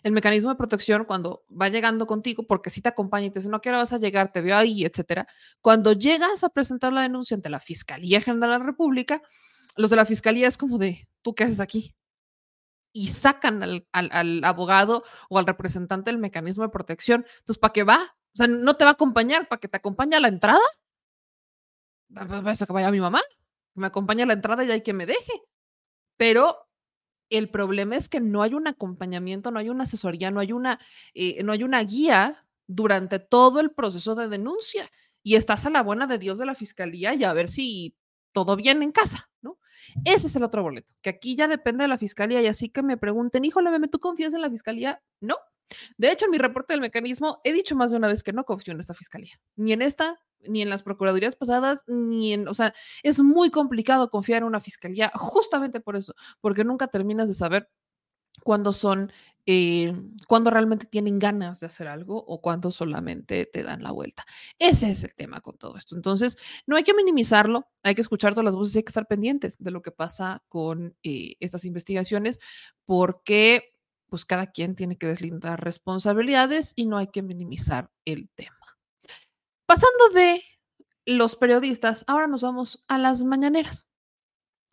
el 0.02 0.12
mecanismo 0.12 0.50
de 0.50 0.56
protección 0.56 1.04
cuando 1.04 1.44
va 1.50 1.68
llegando 1.68 2.06
contigo, 2.06 2.46
porque 2.46 2.70
si 2.70 2.80
te 2.80 2.88
acompaña 2.88 3.26
y 3.26 3.30
te 3.30 3.38
dice, 3.38 3.48
no, 3.48 3.60
¿qué 3.60 3.68
hora 3.68 3.78
vas 3.78 3.92
a 3.92 3.98
llegar? 3.98 4.32
Te 4.32 4.40
veo 4.40 4.56
ahí, 4.56 4.84
etcétera. 4.84 5.26
Cuando 5.60 5.92
llegas 5.92 6.42
a 6.44 6.48
presentar 6.48 6.92
la 6.92 7.02
denuncia 7.02 7.34
ante 7.36 7.50
la 7.50 7.60
Fiscalía 7.60 8.20
General 8.20 8.40
de 8.40 8.58
la 8.58 8.64
República, 8.64 9.22
los 9.76 9.90
de 9.90 9.96
la 9.96 10.04
Fiscalía 10.04 10.48
es 10.48 10.56
como 10.56 10.78
de, 10.78 11.08
¿tú 11.22 11.34
qué 11.34 11.44
haces 11.44 11.60
aquí? 11.60 11.94
Y 12.98 13.08
sacan 13.08 13.62
al, 13.92 14.44
abogado 14.44 15.04
o 15.28 15.38
al 15.38 15.46
representante 15.46 16.10
del 16.10 16.18
mecanismo 16.18 16.64
de 16.64 16.70
protección. 16.70 17.24
Entonces, 17.38 17.58
¿para 17.58 17.72
qué 17.72 17.84
va? 17.84 18.16
O 18.34 18.36
sea, 18.36 18.48
no 18.48 18.76
te 18.76 18.84
va 18.84 18.90
a 18.90 18.94
acompañar, 18.94 19.48
¿para 19.48 19.60
que 19.60 19.68
te 19.68 19.76
acompañe 19.76 20.16
a 20.16 20.20
la 20.20 20.28
entrada? 20.28 20.60
Ah, 22.16 22.26
pues, 22.26 22.40
¿Para 22.40 22.52
eso 22.52 22.66
que 22.66 22.72
vaya 22.72 22.90
mi 22.90 23.00
mamá? 23.00 23.20
me 23.74 23.86
acompañe 23.86 24.24
a 24.24 24.26
la 24.26 24.32
entrada 24.32 24.64
y 24.64 24.70
hay 24.72 24.82
que 24.82 24.92
me 24.92 25.06
deje. 25.06 25.42
Pero 26.16 26.56
el 27.30 27.50
problema 27.50 27.96
es 27.96 28.08
que 28.08 28.20
no 28.20 28.42
hay 28.42 28.54
un 28.54 28.66
acompañamiento, 28.66 29.50
no 29.50 29.60
hay 29.60 29.68
una 29.68 29.84
asesoría, 29.84 30.30
no 30.30 30.40
hay 30.40 30.52
una, 30.52 30.80
eh, 31.14 31.42
no 31.44 31.52
hay 31.52 31.62
una 31.62 31.82
guía 31.84 32.44
durante 32.66 33.20
todo 33.20 33.60
el 33.60 33.70
proceso 33.70 34.16
de 34.16 34.28
denuncia. 34.28 34.90
Y 35.22 35.36
estás 35.36 35.66
a 35.66 35.70
la 35.70 35.82
buena 35.82 36.06
de 36.06 36.18
Dios 36.18 36.38
de 36.38 36.46
la 36.46 36.54
fiscalía 36.56 37.14
y 37.14 37.24
a 37.24 37.32
ver 37.32 37.48
si 37.48 37.96
todo 38.32 38.56
bien 38.56 38.82
en 38.82 38.92
casa, 38.92 39.30
¿no? 39.42 39.58
Ese 40.04 40.26
es 40.26 40.36
el 40.36 40.42
otro 40.42 40.62
boleto, 40.62 40.92
que 41.02 41.10
aquí 41.10 41.36
ya 41.36 41.48
depende 41.48 41.84
de 41.84 41.88
la 41.88 41.98
fiscalía 41.98 42.42
y 42.42 42.46
así 42.46 42.68
que 42.68 42.82
me 42.82 42.96
pregunten, 42.96 43.44
híjole, 43.44 43.70
meme, 43.70 43.88
¿tú 43.88 43.98
confías 43.98 44.34
en 44.34 44.42
la 44.42 44.50
fiscalía? 44.50 45.02
No. 45.20 45.36
De 45.98 46.10
hecho, 46.10 46.24
en 46.24 46.30
mi 46.30 46.38
reporte 46.38 46.72
del 46.72 46.80
mecanismo 46.80 47.40
he 47.44 47.52
dicho 47.52 47.76
más 47.76 47.90
de 47.90 47.96
una 47.96 48.08
vez 48.08 48.22
que 48.22 48.32
no 48.32 48.44
confío 48.44 48.72
en 48.72 48.80
esta 48.80 48.94
fiscalía, 48.94 49.38
ni 49.56 49.72
en 49.72 49.82
esta, 49.82 50.18
ni 50.40 50.62
en 50.62 50.70
las 50.70 50.82
procuradurías 50.82 51.36
pasadas, 51.36 51.84
ni 51.86 52.32
en, 52.32 52.48
o 52.48 52.54
sea, 52.54 52.72
es 53.02 53.20
muy 53.20 53.50
complicado 53.50 54.08
confiar 54.08 54.42
en 54.42 54.48
una 54.48 54.60
fiscalía 54.60 55.10
justamente 55.14 55.80
por 55.80 55.96
eso, 55.96 56.14
porque 56.40 56.64
nunca 56.64 56.88
terminas 56.88 57.28
de 57.28 57.34
saber 57.34 57.68
cuándo 58.48 58.72
son, 58.72 59.12
eh, 59.44 59.92
cuando 60.26 60.48
realmente 60.48 60.86
tienen 60.86 61.18
ganas 61.18 61.60
de 61.60 61.66
hacer 61.66 61.86
algo 61.86 62.16
o 62.16 62.40
cuando 62.40 62.70
solamente 62.70 63.44
te 63.44 63.62
dan 63.62 63.82
la 63.82 63.90
vuelta. 63.92 64.24
Ese 64.58 64.90
es 64.90 65.04
el 65.04 65.14
tema 65.14 65.42
con 65.42 65.58
todo 65.58 65.76
esto. 65.76 65.94
Entonces, 65.94 66.38
no 66.66 66.74
hay 66.74 66.82
que 66.82 66.94
minimizarlo, 66.94 67.68
hay 67.82 67.94
que 67.94 68.00
escuchar 68.00 68.32
todas 68.32 68.46
las 68.46 68.54
voces 68.54 68.74
y 68.74 68.78
hay 68.78 68.84
que 68.84 68.88
estar 68.88 69.06
pendientes 69.06 69.58
de 69.58 69.70
lo 69.70 69.82
que 69.82 69.90
pasa 69.90 70.42
con 70.48 70.96
eh, 71.02 71.34
estas 71.40 71.66
investigaciones, 71.66 72.38
porque 72.86 73.74
pues 74.06 74.24
cada 74.24 74.46
quien 74.46 74.74
tiene 74.74 74.96
que 74.96 75.08
deslindar 75.08 75.62
responsabilidades 75.62 76.72
y 76.74 76.86
no 76.86 76.96
hay 76.96 77.08
que 77.08 77.22
minimizar 77.22 77.90
el 78.06 78.30
tema. 78.34 78.78
Pasando 79.66 80.08
de 80.14 80.42
los 81.04 81.36
periodistas, 81.36 82.02
ahora 82.06 82.28
nos 82.28 82.40
vamos 82.40 82.82
a 82.88 82.96
las 82.96 83.24
mañaneras. 83.24 83.88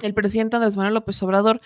El 0.01 0.13
presidente 0.13 0.55
Andrés 0.55 0.77
Manuel 0.77 0.93
López 0.93 1.21
Obrador 1.23 1.59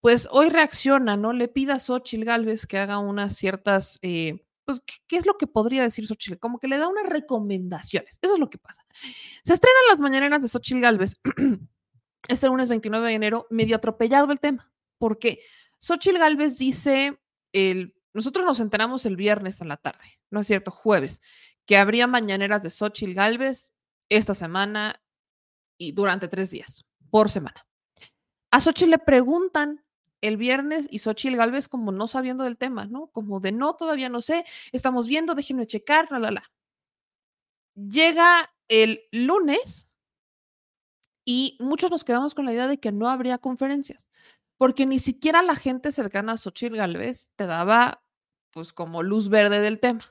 pues 0.00 0.28
hoy 0.30 0.48
reacciona, 0.48 1.16
¿no? 1.16 1.32
Le 1.32 1.48
pida 1.48 1.74
a 1.74 1.78
Xochitl 1.78 2.24
Galvez 2.24 2.66
que 2.66 2.78
haga 2.78 2.98
unas 2.98 3.36
ciertas, 3.36 3.98
eh, 4.02 4.44
pues, 4.64 4.82
¿qué, 5.06 5.16
es 5.16 5.26
lo 5.26 5.36
que 5.36 5.46
podría 5.46 5.82
decir 5.82 6.06
Xochitl? 6.06 6.38
Como 6.38 6.58
que 6.58 6.68
le 6.68 6.78
da 6.78 6.88
unas 6.88 7.06
recomendaciones. 7.06 8.18
Eso 8.22 8.34
es 8.34 8.40
lo 8.40 8.50
que 8.50 8.58
pasa. 8.58 8.84
Se 9.42 9.52
estrenan 9.52 9.82
las 9.90 10.00
mañaneras 10.00 10.42
de 10.42 10.48
Xochitl 10.48 10.80
Galvez 10.80 11.20
este 12.28 12.46
lunes 12.46 12.68
29 12.68 13.08
de 13.08 13.14
enero, 13.14 13.46
medio 13.50 13.76
atropellado 13.76 14.30
el 14.30 14.40
tema. 14.40 14.72
¿Por 14.98 15.18
qué? 15.18 15.40
Xochitl 15.78 16.18
Galvez 16.18 16.58
dice, 16.58 17.18
el, 17.52 17.94
nosotros 18.12 18.44
nos 18.44 18.60
enteramos 18.60 19.06
el 19.06 19.16
viernes 19.16 19.60
en 19.60 19.68
la 19.68 19.76
tarde, 19.76 20.20
¿no 20.30 20.40
es 20.40 20.46
cierto? 20.46 20.70
Jueves, 20.70 21.22
que 21.66 21.76
habría 21.76 22.06
mañaneras 22.06 22.62
de 22.62 22.70
Xochitl 22.70 23.14
Galvez 23.14 23.74
esta 24.08 24.34
semana 24.34 25.02
y 25.76 25.92
durante 25.92 26.28
tres 26.28 26.50
días, 26.50 26.86
por 27.10 27.30
semana. 27.30 27.66
A 28.50 28.60
Xochitl 28.60 28.90
le 28.90 28.98
preguntan 28.98 29.84
el 30.20 30.36
viernes 30.36 30.88
y 30.90 30.98
Xochitl 30.98 31.36
Galvez 31.36 31.68
como 31.68 31.92
no 31.92 32.06
sabiendo 32.06 32.44
del 32.44 32.56
tema, 32.56 32.86
¿no? 32.86 33.08
Como 33.08 33.40
de 33.40 33.52
no, 33.52 33.74
todavía 33.74 34.08
no 34.08 34.20
sé, 34.20 34.44
estamos 34.72 35.06
viendo, 35.06 35.34
déjenme 35.34 35.66
checar, 35.66 36.10
la, 36.10 36.18
la, 36.18 36.30
la. 36.30 36.52
Llega 37.74 38.50
el 38.68 39.02
lunes 39.12 39.88
y 41.24 41.56
muchos 41.60 41.90
nos 41.90 42.04
quedamos 42.04 42.34
con 42.34 42.46
la 42.46 42.52
idea 42.52 42.66
de 42.66 42.80
que 42.80 42.90
no 42.90 43.08
habría 43.08 43.38
conferencias, 43.38 44.10
porque 44.56 44.86
ni 44.86 44.98
siquiera 44.98 45.42
la 45.42 45.54
gente 45.54 45.92
cercana 45.92 46.32
a 46.32 46.36
Xochitl 46.36 46.76
Galvez 46.76 47.30
te 47.36 47.46
daba 47.46 48.02
pues 48.50 48.72
como 48.72 49.02
luz 49.02 49.28
verde 49.28 49.60
del 49.60 49.78
tema. 49.78 50.02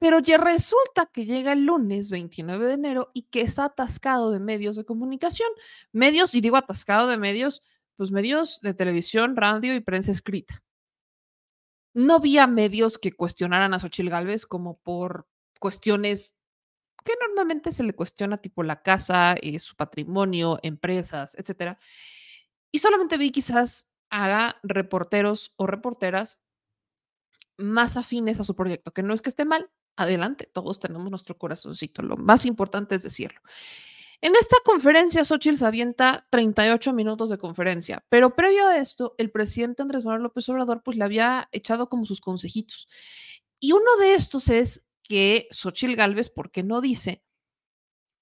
Pero 0.00 0.18
ya 0.18 0.38
resulta 0.38 1.06
que 1.06 1.26
llega 1.26 1.52
el 1.52 1.64
lunes 1.66 2.10
29 2.10 2.66
de 2.66 2.72
enero 2.72 3.10
y 3.12 3.22
que 3.24 3.42
está 3.42 3.66
atascado 3.66 4.30
de 4.30 4.40
medios 4.40 4.76
de 4.76 4.84
comunicación. 4.84 5.48
Medios, 5.92 6.34
y 6.34 6.40
digo 6.40 6.56
atascado 6.56 7.06
de 7.06 7.18
medios, 7.18 7.62
pues 8.00 8.12
medios 8.12 8.62
de 8.62 8.72
televisión, 8.72 9.36
radio 9.36 9.74
y 9.74 9.80
prensa 9.80 10.10
escrita. 10.10 10.64
No 11.92 12.14
había 12.14 12.46
medios 12.46 12.96
que 12.96 13.12
cuestionaran 13.12 13.74
a 13.74 13.78
Xochil 13.78 14.08
Gálvez 14.08 14.46
como 14.46 14.78
por 14.78 15.28
cuestiones 15.58 16.34
que 17.04 17.12
normalmente 17.20 17.72
se 17.72 17.82
le 17.82 17.92
cuestiona, 17.92 18.38
tipo 18.38 18.62
la 18.62 18.80
casa, 18.80 19.34
eh, 19.34 19.58
su 19.58 19.76
patrimonio, 19.76 20.58
empresas, 20.62 21.34
etc. 21.34 21.76
Y 22.72 22.78
solamente 22.78 23.18
vi 23.18 23.32
quizás 23.32 23.90
a 24.08 24.56
reporteros 24.62 25.52
o 25.56 25.66
reporteras 25.66 26.38
más 27.58 27.98
afines 27.98 28.40
a 28.40 28.44
su 28.44 28.56
proyecto, 28.56 28.94
que 28.94 29.02
no 29.02 29.12
es 29.12 29.20
que 29.20 29.28
esté 29.28 29.44
mal, 29.44 29.70
adelante, 29.96 30.48
todos 30.50 30.80
tenemos 30.80 31.10
nuestro 31.10 31.36
corazoncito, 31.36 32.00
lo 32.00 32.16
más 32.16 32.46
importante 32.46 32.94
es 32.94 33.02
decirlo. 33.02 33.42
En 34.22 34.36
esta 34.36 34.56
conferencia, 34.66 35.24
Xochitl 35.24 35.56
se 35.56 35.64
avienta 35.64 36.26
38 36.30 36.92
minutos 36.92 37.30
de 37.30 37.38
conferencia, 37.38 38.04
pero 38.10 38.36
previo 38.36 38.66
a 38.68 38.76
esto, 38.76 39.14
el 39.16 39.30
presidente 39.30 39.80
Andrés 39.80 40.04
Manuel 40.04 40.24
López 40.24 40.46
Obrador 40.50 40.82
pues 40.82 40.98
le 40.98 41.04
había 41.04 41.48
echado 41.52 41.88
como 41.88 42.04
sus 42.04 42.20
consejitos. 42.20 42.86
Y 43.58 43.72
uno 43.72 43.96
de 43.98 44.14
estos 44.14 44.48
es 44.48 44.86
que 45.02 45.48
Xochitl 45.50 45.96
Galvez, 45.96 46.28
¿por 46.28 46.50
qué 46.50 46.62
no 46.62 46.82
dice 46.82 47.24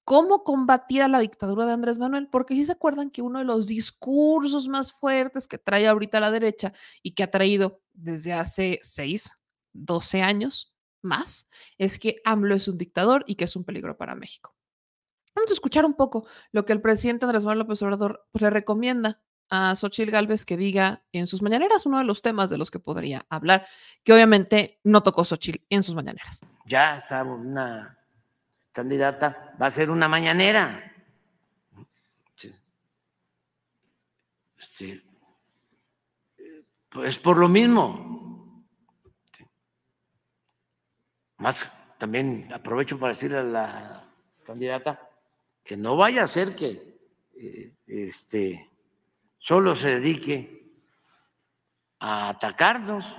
cómo 0.04 0.44
combatir 0.44 1.02
a 1.02 1.08
la 1.08 1.18
dictadura 1.18 1.66
de 1.66 1.72
Andrés 1.72 1.98
Manuel? 1.98 2.28
Porque 2.30 2.54
si 2.54 2.64
se 2.64 2.72
acuerdan 2.72 3.10
que 3.10 3.22
uno 3.22 3.40
de 3.40 3.44
los 3.44 3.66
discursos 3.66 4.68
más 4.68 4.92
fuertes 4.92 5.48
que 5.48 5.58
trae 5.58 5.88
ahorita 5.88 6.20
la 6.20 6.30
derecha 6.30 6.72
y 7.02 7.14
que 7.14 7.24
ha 7.24 7.30
traído 7.30 7.82
desde 7.92 8.32
hace 8.34 8.78
6, 8.82 9.32
12 9.72 10.22
años 10.22 10.74
más, 11.02 11.48
es 11.76 11.98
que 11.98 12.20
AMLO 12.24 12.54
es 12.54 12.68
un 12.68 12.78
dictador 12.78 13.24
y 13.26 13.34
que 13.34 13.44
es 13.44 13.56
un 13.56 13.64
peligro 13.64 13.96
para 13.96 14.14
México. 14.14 14.57
Vamos 15.38 15.52
a 15.52 15.54
escuchar 15.54 15.84
un 15.84 15.94
poco 15.94 16.26
lo 16.50 16.64
que 16.64 16.72
el 16.72 16.80
presidente 16.80 17.24
Andrés 17.24 17.44
Manuel 17.44 17.60
López 17.60 17.80
Obrador 17.82 18.26
pues, 18.32 18.42
le 18.42 18.50
recomienda 18.50 19.20
a 19.48 19.76
Xochitl 19.76 20.10
Galvez 20.10 20.44
que 20.44 20.56
diga 20.56 21.04
en 21.12 21.28
sus 21.28 21.42
mañaneras 21.42 21.86
uno 21.86 21.98
de 21.98 22.04
los 22.04 22.22
temas 22.22 22.50
de 22.50 22.58
los 22.58 22.72
que 22.72 22.80
podría 22.80 23.24
hablar, 23.30 23.64
que 24.02 24.12
obviamente 24.12 24.80
no 24.82 25.04
tocó 25.04 25.24
Xochitl 25.24 25.64
en 25.68 25.84
sus 25.84 25.94
mañaneras. 25.94 26.40
Ya 26.66 26.98
está 26.98 27.22
una 27.22 27.96
candidata, 28.72 29.54
va 29.62 29.66
a 29.66 29.70
ser 29.70 29.90
una 29.90 30.08
mañanera. 30.08 30.92
Sí. 32.34 32.52
Sí. 34.56 35.00
Pues 36.88 37.16
por 37.16 37.38
lo 37.38 37.48
mismo. 37.48 38.66
Más 41.36 41.70
también 41.96 42.52
aprovecho 42.52 42.98
para 42.98 43.12
decirle 43.12 43.38
a 43.38 43.44
la 43.44 44.04
candidata 44.44 45.07
que 45.68 45.76
no 45.76 45.96
vaya 45.96 46.22
a 46.22 46.26
ser 46.26 46.56
que 46.56 46.98
eh, 47.36 47.74
este 47.86 48.70
solo 49.36 49.74
se 49.74 50.00
dedique 50.00 50.72
a 51.98 52.30
atacarnos. 52.30 53.14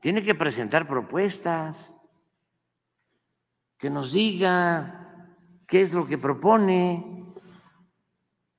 Tiene 0.00 0.22
que 0.22 0.34
presentar 0.34 0.88
propuestas, 0.88 1.94
que 3.76 3.90
nos 3.90 4.10
diga 4.10 5.36
qué 5.66 5.82
es 5.82 5.92
lo 5.92 6.06
que 6.06 6.16
propone, 6.16 7.34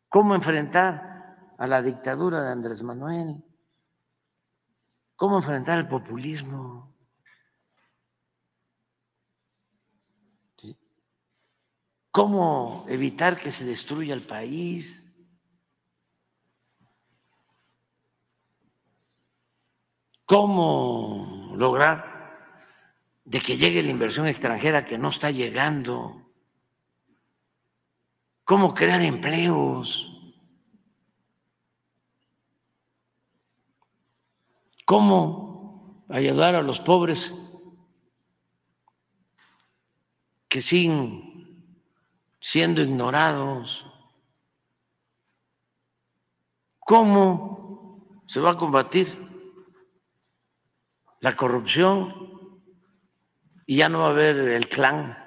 cómo 0.10 0.36
enfrentar 0.36 1.56
a 1.58 1.66
la 1.66 1.82
dictadura 1.82 2.44
de 2.44 2.52
Andrés 2.52 2.84
Manuel, 2.84 3.44
cómo 5.16 5.38
enfrentar 5.38 5.80
el 5.80 5.88
populismo. 5.88 6.89
Cómo 12.12 12.86
evitar 12.90 13.40
que 13.40 13.52
se 13.52 13.66
destruya 13.66 14.14
el 14.14 14.26
país, 14.26 15.14
cómo 20.26 21.54
lograr 21.56 22.10
de 23.26 23.40
que 23.40 23.58
llegue 23.58 23.84
la 23.84 23.92
inversión 23.92 24.28
extranjera 24.28 24.86
que 24.86 24.98
no 24.98 25.10
está 25.10 25.32
llegando, 25.32 26.32
cómo 28.44 28.74
crear 28.74 29.02
empleos, 29.02 30.06
cómo 34.86 36.06
ayudar 36.10 36.56
a 36.56 36.64
los 36.64 36.80
pobres 36.80 37.36
que 40.48 40.64
sin 40.64 41.29
siendo 42.40 42.82
ignorados. 42.82 43.86
¿Cómo 46.80 48.24
se 48.28 48.40
va 48.40 48.52
a 48.52 48.58
combatir 48.58 49.08
la 51.22 51.36
corrupción 51.36 52.64
y 53.66 53.78
ya 53.78 53.90
no 53.90 54.00
va 54.00 54.08
a 54.08 54.12
haber 54.12 54.38
el 54.38 54.68
clan 54.70 55.18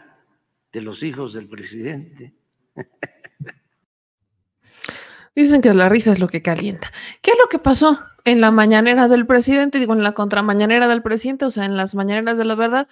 de 0.72 0.80
los 0.80 1.02
hijos 1.02 1.34
del 1.34 1.48
presidente? 1.48 2.34
Dicen 5.34 5.62
que 5.62 5.72
la 5.72 5.88
risa 5.88 6.12
es 6.12 6.18
lo 6.18 6.28
que 6.28 6.42
calienta. 6.42 6.90
¿Qué 7.22 7.30
es 7.30 7.38
lo 7.38 7.48
que 7.48 7.58
pasó 7.58 7.98
en 8.24 8.40
la 8.40 8.50
mañanera 8.50 9.08
del 9.08 9.26
presidente? 9.26 9.78
Digo, 9.78 9.94
en 9.94 10.02
la 10.02 10.12
contramañanera 10.12 10.88
del 10.88 11.02
presidente, 11.02 11.46
o 11.46 11.50
sea, 11.50 11.64
en 11.64 11.76
las 11.76 11.94
mañaneras 11.94 12.36
de 12.36 12.44
la 12.44 12.54
verdad 12.54 12.88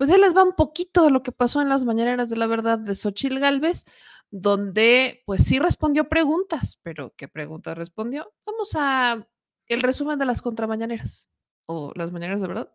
pues 0.00 0.10
ahí 0.10 0.18
les 0.18 0.34
va 0.34 0.44
un 0.44 0.54
poquito 0.54 1.04
de 1.04 1.10
lo 1.10 1.22
que 1.22 1.30
pasó 1.30 1.60
en 1.60 1.68
las 1.68 1.84
mañaneras 1.84 2.30
de 2.30 2.36
la 2.38 2.46
verdad 2.46 2.78
de 2.78 2.94
Xochil 2.94 3.38
Gálvez, 3.38 3.84
donde 4.30 5.22
pues 5.26 5.44
sí 5.44 5.58
respondió 5.58 6.08
preguntas, 6.08 6.80
pero 6.82 7.12
¿qué 7.18 7.28
preguntas 7.28 7.76
respondió? 7.76 8.32
Vamos 8.46 8.74
a 8.78 9.28
el 9.66 9.82
resumen 9.82 10.18
de 10.18 10.24
las 10.24 10.40
contramañaneras 10.40 11.28
o 11.66 11.92
las 11.96 12.12
mañaneras 12.12 12.40
de 12.40 12.48
verdad, 12.48 12.74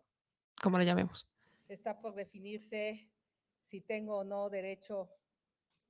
como 0.62 0.78
le 0.78 0.84
llamemos. 0.84 1.28
Está 1.66 2.00
por 2.00 2.14
definirse 2.14 3.10
si 3.58 3.80
tengo 3.80 4.18
o 4.18 4.24
no 4.24 4.48
derecho 4.48 5.10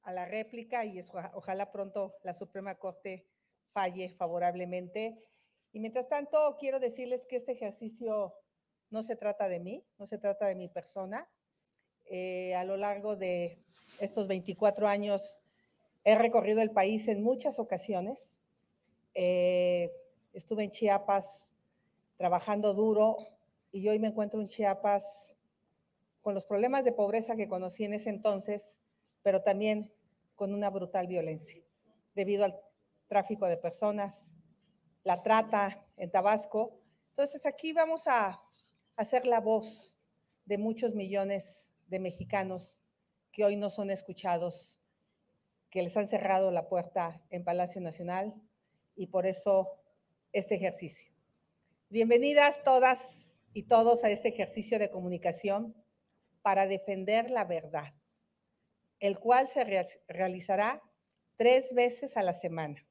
a 0.05 0.15
la 0.15 0.25
réplica 0.25 0.87
y 0.87 1.03
ojalá 1.35 1.71
pronto 1.71 2.15
la 2.25 2.33
Suprema 2.33 2.77
Corte 2.77 3.29
falle 3.75 4.09
favorablemente. 4.09 5.23
Y 5.71 5.81
mientras 5.81 6.09
tanto, 6.09 6.57
quiero 6.59 6.81
decirles 6.81 7.27
que 7.27 7.37
este 7.37 7.53
ejercicio 7.53 8.33
no 8.91 9.03
se 9.03 9.17
trata 9.17 9.49
de 9.49 9.61
mí, 9.61 9.85
no 9.99 10.07
se 10.07 10.19
trata 10.19 10.47
de 10.47 10.55
mi 10.55 10.69
persona. 10.69 11.29
Eh, 12.07 12.55
a 12.55 12.65
lo 12.65 12.77
largo 12.77 13.17
de 13.17 13.59
estos 14.01 14.29
24 14.29 14.87
años 14.87 15.41
he 16.05 16.15
recorrido 16.15 16.63
el 16.63 16.71
país 16.71 17.09
en 17.09 17.23
muchas 17.23 17.59
ocasiones. 17.59 18.39
Eh, 19.15 19.91
estuve 20.33 20.65
en 20.65 20.71
Chiapas 20.71 21.55
trabajando 22.17 22.75
duro 22.75 23.17
y 23.73 23.89
hoy 23.89 23.99
me 23.99 24.09
encuentro 24.09 24.41
en 24.41 24.49
Chiapas 24.49 25.35
con 26.21 26.35
los 26.35 26.47
problemas 26.47 26.85
de 26.85 26.93
pobreza 26.93 27.37
que 27.37 27.49
conocí 27.49 27.85
en 27.85 27.95
ese 27.95 28.11
entonces, 28.11 28.77
pero 29.23 29.43
también 29.43 29.93
con 30.35 30.55
una 30.55 30.71
brutal 30.71 31.07
violencia 31.07 31.63
debido 32.15 32.45
al 32.45 32.59
tráfico 33.09 33.47
de 33.47 33.57
personas, 33.57 34.33
la 35.05 35.23
trata 35.23 35.87
en 35.97 36.11
Tabasco. 36.11 36.81
Entonces 37.11 37.45
aquí 37.47 37.73
vamos 37.73 38.07
a 38.07 38.43
hacer 38.97 39.27
la 39.27 39.41
voz 39.41 39.95
de 40.47 40.57
muchos 40.57 40.95
millones 40.95 41.71
de 41.89 41.99
mexicanos 41.99 42.83
que 43.31 43.45
hoy 43.45 43.57
no 43.57 43.69
son 43.69 43.91
escuchados, 43.91 44.81
que 45.71 45.83
les 45.83 45.97
han 45.99 46.09
cerrado 46.09 46.51
la 46.51 46.67
puerta 46.67 47.23
en 47.29 47.45
Palacio 47.45 47.83
Nacional 47.83 48.35
y 48.95 49.09
por 49.09 49.27
eso 49.27 49.83
este 50.33 50.55
ejercicio. 50.55 51.13
Bienvenidas 51.91 52.63
todas 52.63 53.45
y 53.53 53.65
todos 53.65 54.03
a 54.03 54.11
este 54.11 54.29
ejercicio 54.29 54.79
de 54.79 54.91
comunicación 54.91 55.75
para 56.41 56.67
defender 56.67 57.31
la 57.31 57.45
verdad, 57.45 57.93
el 58.99 59.19
cual 59.19 59.47
se 59.47 59.65
realizará 60.09 60.83
tres 61.37 61.75
veces 61.75 62.17
a 62.17 62.23
la 62.23 62.33
semana, 62.33 62.87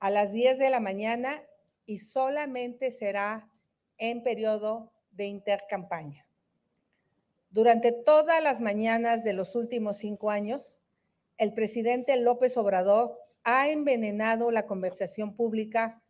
a 0.00 0.10
las 0.10 0.32
10 0.32 0.58
de 0.58 0.70
la 0.70 0.80
mañana 0.80 1.44
y 1.86 1.98
solamente 1.98 2.90
será 2.90 3.48
en 3.98 4.24
periodo 4.24 4.91
de 5.12 5.26
intercampaña. 5.26 6.26
Durante 7.50 7.92
todas 7.92 8.42
las 8.42 8.60
mañanas 8.60 9.24
de 9.24 9.34
los 9.34 9.54
últimos 9.54 9.98
cinco 9.98 10.30
años, 10.30 10.80
el 11.38 11.52
presidente 11.52 12.16
López 12.16 12.56
Obrador 12.56 13.18
ha 13.44 13.68
envenenado 13.68 14.50
la 14.50 14.66
conversación 14.66 15.34
pública 15.34 16.02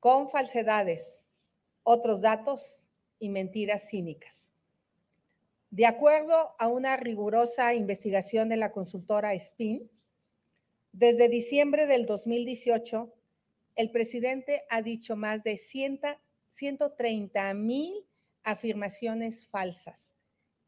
con 0.00 0.28
falsedades, 0.28 1.30
otros 1.82 2.20
datos 2.20 2.88
y 3.18 3.28
mentiras 3.28 3.88
cínicas. 3.88 4.52
De 5.70 5.84
acuerdo 5.84 6.54
a 6.58 6.68
una 6.68 6.96
rigurosa 6.96 7.74
investigación 7.74 8.48
de 8.48 8.56
la 8.56 8.72
consultora 8.72 9.38
SPIN, 9.38 9.90
desde 10.92 11.28
diciembre 11.28 11.86
del 11.86 12.06
2018, 12.06 13.12
el 13.74 13.90
presidente 13.90 14.64
ha 14.70 14.80
dicho 14.80 15.16
más 15.16 15.42
de 15.42 15.58
130 15.58 17.52
mil 17.54 18.06
afirmaciones 18.46 19.46
falsas, 19.46 20.14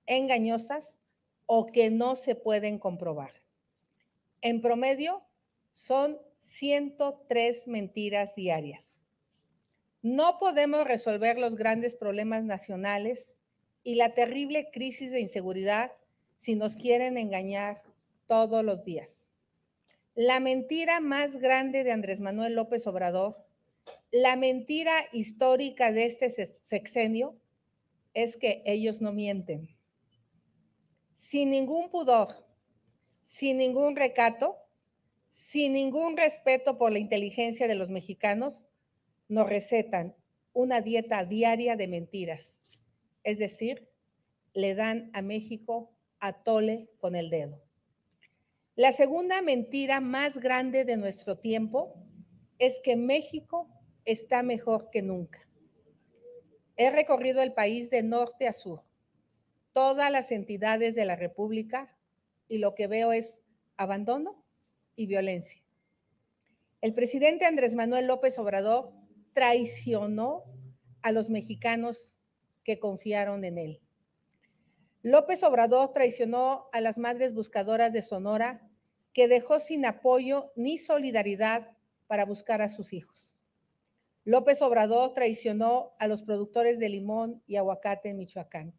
engañosas 0.05 0.99
o 1.47 1.65
que 1.65 1.91
no 1.91 2.17
se 2.17 2.35
pueden 2.35 2.79
comprobar. 2.79 3.33
En 4.43 4.61
promedio, 4.61 5.23
son 5.73 6.19
103 6.41 7.69
mentiras 7.69 8.35
diarias. 8.35 9.01
No 10.03 10.39
podemos 10.39 10.85
resolver 10.85 11.39
los 11.39 11.57
grandes 11.57 11.95
problemas 11.95 12.45
nacionales 12.45 13.41
y 13.85 13.95
la 13.95 14.13
terrible 14.13 14.71
crisis 14.73 15.11
de 15.11 15.21
inseguridad 15.21 15.93
si 16.37 16.57
nos 16.57 16.75
quieren 16.75 17.17
engañar 17.17 17.83
todos 18.27 18.65
los 18.65 18.85
días. 18.85 19.29
La 20.15 20.41
mentira 20.41 21.01
más 21.01 21.39
grande 21.39 21.85
de 21.85 21.93
Andrés 21.93 22.19
Manuel 22.19 22.55
López 22.55 22.87
Obrador, 22.89 23.37
la 24.11 24.35
mentira 24.35 24.93
histórica 25.13 25.93
de 25.93 26.07
este 26.07 26.29
sexenio, 26.31 27.37
es 28.23 28.37
que 28.37 28.63
ellos 28.67 29.01
no 29.01 29.13
mienten. 29.13 29.69
Sin 31.13 31.51
ningún 31.51 31.89
pudor, 31.89 32.47
sin 33.23 33.59
ningún 33.59 33.95
recato, 33.95 34.57
sin 35.31 35.73
ningún 35.73 36.17
respeto 36.17 36.79
por 36.79 36.91
la 36.91 36.99
inteligencia 36.99 37.69
de 37.69 37.77
los 37.77 37.91
mexicanos, 37.91 38.67
nos 39.29 39.49
recetan 39.49 40.17
una 40.53 40.81
dieta 40.81 41.25
diaria 41.25 41.77
de 41.77 41.87
mentiras. 41.87 42.61
Es 43.23 43.39
decir, 43.39 43.89
le 44.53 44.75
dan 44.75 45.11
a 45.15 45.23
México 45.23 45.93
a 46.19 46.43
tole 46.43 46.91
con 46.99 47.15
el 47.15 47.31
dedo. 47.31 47.63
La 48.75 48.93
segunda 48.93 49.43
mentira 49.43 50.01
más 50.01 50.39
grande 50.39 50.85
de 50.85 50.97
nuestro 50.97 51.39
tiempo 51.39 51.95
es 52.59 52.81
que 52.83 52.97
México 52.97 53.69
está 54.05 54.43
mejor 54.43 54.91
que 54.91 55.03
nunca. 55.03 55.48
He 56.81 56.91
recorrido 56.91 57.43
el 57.43 57.53
país 57.53 57.91
de 57.91 58.05
norte 58.05 58.47
a 58.47 58.53
sur. 58.53 58.85
Todas 59.73 60.13
las 60.13 60.31
entidades 60.31 60.95
de 60.95 61.05
la 61.05 61.17
República 61.17 61.93
y 62.47 62.59
lo 62.59 62.77
que 62.77 62.87
veo 62.87 63.11
es 63.13 63.43
abandono 63.77 64.45
y 64.95 65.07
violencia. 65.07 65.61
El 66.81 66.95
presidente 66.95 67.47
Andrés 67.47 67.75
Manuel 67.75 68.07
López 68.07 68.39
Obrador 68.39 68.93
traicionó 69.33 70.45
a 71.03 71.11
los 71.11 71.31
mexicanos 71.31 72.15
que 72.63 72.79
confiaron 72.79 73.45
en 73.45 73.59
él. 73.59 73.83
López 75.03 75.43
Obrador 75.43 75.93
traicionó 75.93 76.69
a 76.73 76.81
las 76.81 76.97
madres 76.97 77.35
buscadoras 77.35 77.93
de 77.93 78.03
Sonora 78.03 78.71
que 79.13 79.27
dejó 79.27 79.59
sin 79.59 79.85
apoyo 79.85 80.53
ni 80.55 80.79
solidaridad 80.79 81.77
para 82.07 82.25
buscar 82.25 82.63
a 82.63 82.69
sus 82.69 82.93
hijos. 82.93 83.38
López 84.29 84.61
Obrador 84.61 85.15
traicionó 85.15 85.95
a 85.99 86.07
los 86.07 86.23
productores 86.23 86.79
de 86.79 86.91
limón 86.91 87.43
y 87.47 87.57
aguacate 87.57 88.11
en 88.11 88.19
Michoacán. 88.19 88.79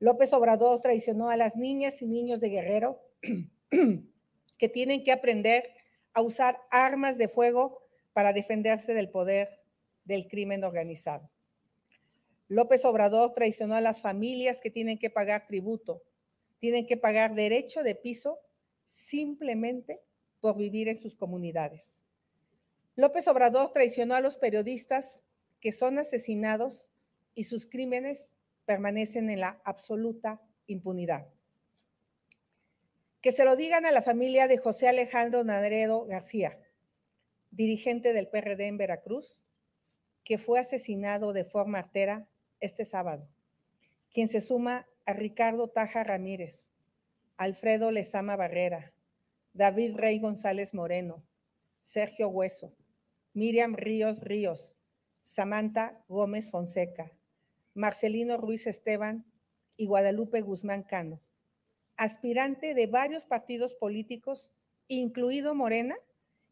López 0.00 0.34
Obrador 0.34 0.82
traicionó 0.82 1.30
a 1.30 1.38
las 1.38 1.56
niñas 1.56 2.02
y 2.02 2.06
niños 2.06 2.40
de 2.40 2.50
Guerrero 2.50 3.00
que 4.58 4.68
tienen 4.68 5.02
que 5.02 5.12
aprender 5.12 5.72
a 6.12 6.20
usar 6.20 6.58
armas 6.70 7.16
de 7.16 7.28
fuego 7.28 7.86
para 8.12 8.34
defenderse 8.34 8.92
del 8.92 9.08
poder 9.08 9.48
del 10.04 10.28
crimen 10.28 10.62
organizado. 10.62 11.30
López 12.48 12.84
Obrador 12.84 13.32
traicionó 13.32 13.76
a 13.76 13.80
las 13.80 14.02
familias 14.02 14.60
que 14.60 14.70
tienen 14.70 14.98
que 14.98 15.08
pagar 15.08 15.46
tributo, 15.46 16.02
tienen 16.58 16.86
que 16.86 16.98
pagar 16.98 17.34
derecho 17.34 17.82
de 17.82 17.94
piso 17.94 18.38
simplemente 18.84 20.02
por 20.38 20.58
vivir 20.58 20.88
en 20.88 20.98
sus 20.98 21.14
comunidades. 21.14 21.99
López 22.96 23.28
Obrador 23.28 23.72
traicionó 23.72 24.14
a 24.14 24.20
los 24.20 24.36
periodistas 24.36 25.22
que 25.60 25.72
son 25.72 25.98
asesinados 25.98 26.90
y 27.34 27.44
sus 27.44 27.66
crímenes 27.66 28.34
permanecen 28.64 29.30
en 29.30 29.40
la 29.40 29.60
absoluta 29.64 30.40
impunidad. 30.66 31.28
Que 33.20 33.32
se 33.32 33.44
lo 33.44 33.56
digan 33.56 33.86
a 33.86 33.92
la 33.92 34.02
familia 34.02 34.48
de 34.48 34.58
José 34.58 34.88
Alejandro 34.88 35.44
Nadredo 35.44 36.06
García, 36.06 36.58
dirigente 37.50 38.12
del 38.12 38.28
PRD 38.28 38.66
en 38.66 38.78
Veracruz, 38.78 39.44
que 40.24 40.38
fue 40.38 40.60
asesinado 40.60 41.32
de 41.32 41.44
forma 41.44 41.78
artera 41.78 42.28
este 42.60 42.84
sábado, 42.84 43.28
quien 44.12 44.28
se 44.28 44.40
suma 44.40 44.86
a 45.06 45.12
Ricardo 45.12 45.68
Taja 45.68 46.04
Ramírez, 46.04 46.70
Alfredo 47.36 47.90
Lezama 47.90 48.36
Barrera, 48.36 48.92
David 49.52 49.96
Rey 49.96 50.18
González 50.18 50.74
Moreno, 50.74 51.24
Sergio 51.80 52.28
Hueso, 52.28 52.72
Miriam 53.32 53.74
Ríos 53.74 54.22
Ríos, 54.22 54.74
Samantha 55.20 56.04
Gómez 56.08 56.50
Fonseca, 56.50 57.12
Marcelino 57.74 58.36
Ruiz 58.36 58.66
Esteban 58.66 59.24
y 59.76 59.86
Guadalupe 59.86 60.40
Guzmán 60.40 60.82
Cano, 60.82 61.20
aspirante 61.96 62.74
de 62.74 62.88
varios 62.88 63.26
partidos 63.26 63.74
políticos, 63.74 64.50
incluido 64.88 65.54
Morena, 65.54 65.96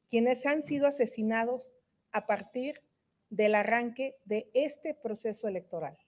quienes 0.08 0.46
han 0.46 0.62
sido 0.62 0.86
asesinados 0.86 1.74
a 2.12 2.26
partir 2.26 2.80
del 3.28 3.56
arranque 3.56 4.16
de 4.24 4.48
este 4.54 4.94
proceso 4.94 5.48
electoral. 5.48 5.98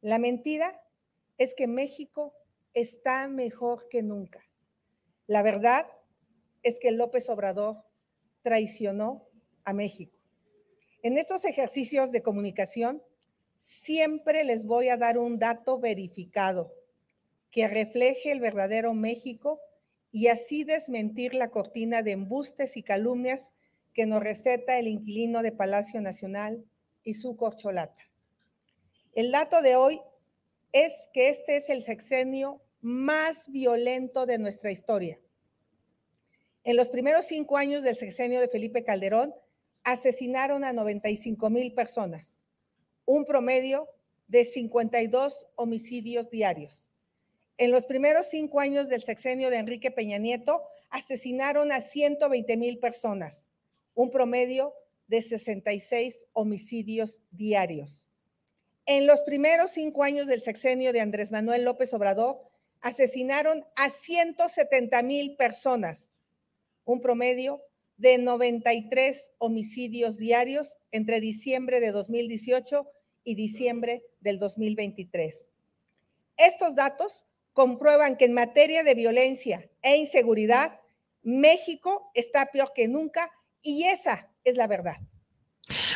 La 0.00 0.18
mentira 0.18 0.82
es 1.36 1.54
que 1.54 1.66
México 1.66 2.34
está 2.72 3.28
mejor 3.28 3.88
que 3.88 4.02
nunca. 4.02 4.42
La 5.26 5.42
verdad 5.42 5.86
es 6.62 6.78
que 6.78 6.92
López 6.92 7.28
Obrador 7.28 7.84
traicionó 8.42 9.25
a 9.66 9.74
México. 9.74 10.16
En 11.02 11.18
estos 11.18 11.44
ejercicios 11.44 12.10
de 12.10 12.22
comunicación, 12.22 13.02
siempre 13.58 14.44
les 14.44 14.64
voy 14.64 14.88
a 14.88 14.96
dar 14.96 15.18
un 15.18 15.38
dato 15.38 15.78
verificado 15.78 16.72
que 17.50 17.68
refleje 17.68 18.32
el 18.32 18.40
verdadero 18.40 18.94
México 18.94 19.60
y 20.10 20.28
así 20.28 20.64
desmentir 20.64 21.34
la 21.34 21.50
cortina 21.50 22.02
de 22.02 22.12
embustes 22.12 22.76
y 22.76 22.82
calumnias 22.82 23.52
que 23.92 24.06
nos 24.06 24.22
receta 24.22 24.78
el 24.78 24.88
inquilino 24.88 25.42
de 25.42 25.52
Palacio 25.52 26.00
Nacional 26.00 26.64
y 27.02 27.14
su 27.14 27.36
corcholata. 27.36 28.10
El 29.14 29.32
dato 29.32 29.62
de 29.62 29.76
hoy 29.76 30.00
es 30.72 31.08
que 31.12 31.28
este 31.28 31.56
es 31.56 31.70
el 31.70 31.82
sexenio 31.82 32.60
más 32.80 33.50
violento 33.50 34.26
de 34.26 34.38
nuestra 34.38 34.70
historia. 34.70 35.18
En 36.64 36.76
los 36.76 36.90
primeros 36.90 37.26
cinco 37.26 37.56
años 37.56 37.82
del 37.82 37.96
sexenio 37.96 38.40
de 38.40 38.48
Felipe 38.48 38.84
Calderón, 38.84 39.34
asesinaron 39.86 40.64
a 40.64 40.72
95 40.72 41.48
mil 41.48 41.72
personas, 41.72 42.44
un 43.04 43.24
promedio 43.24 43.88
de 44.26 44.44
52 44.44 45.46
homicidios 45.54 46.28
diarios. 46.32 46.90
En 47.56 47.70
los 47.70 47.86
primeros 47.86 48.26
cinco 48.28 48.58
años 48.58 48.88
del 48.88 49.04
sexenio 49.04 49.48
de 49.48 49.58
Enrique 49.58 49.92
Peña 49.92 50.18
Nieto, 50.18 50.60
asesinaron 50.90 51.70
a 51.70 51.80
120 51.80 52.56
mil 52.56 52.80
personas, 52.80 53.48
un 53.94 54.10
promedio 54.10 54.74
de 55.06 55.22
66 55.22 56.26
homicidios 56.32 57.22
diarios. 57.30 58.08
En 58.86 59.06
los 59.06 59.22
primeros 59.22 59.70
cinco 59.70 60.02
años 60.02 60.26
del 60.26 60.42
sexenio 60.42 60.92
de 60.92 61.00
Andrés 61.00 61.30
Manuel 61.30 61.62
López 61.62 61.94
Obrador, 61.94 62.40
asesinaron 62.80 63.64
a 63.76 63.88
170 63.88 65.00
mil 65.04 65.36
personas, 65.36 66.10
un 66.84 67.00
promedio 67.00 67.62
de 67.96 68.18
93 68.18 69.30
homicidios 69.38 70.16
diarios 70.16 70.78
entre 70.90 71.20
diciembre 71.20 71.80
de 71.80 71.92
2018 71.92 72.86
y 73.24 73.34
diciembre 73.34 74.04
del 74.20 74.38
2023. 74.38 75.48
Estos 76.36 76.74
datos 76.74 77.26
comprueban 77.52 78.16
que 78.16 78.26
en 78.26 78.34
materia 78.34 78.84
de 78.84 78.94
violencia 78.94 79.70
e 79.82 79.96
inseguridad, 79.96 80.78
México 81.22 82.10
está 82.14 82.46
peor 82.52 82.72
que 82.74 82.86
nunca 82.86 83.30
y 83.62 83.84
esa 83.84 84.30
es 84.44 84.56
la 84.56 84.66
verdad. 84.66 84.96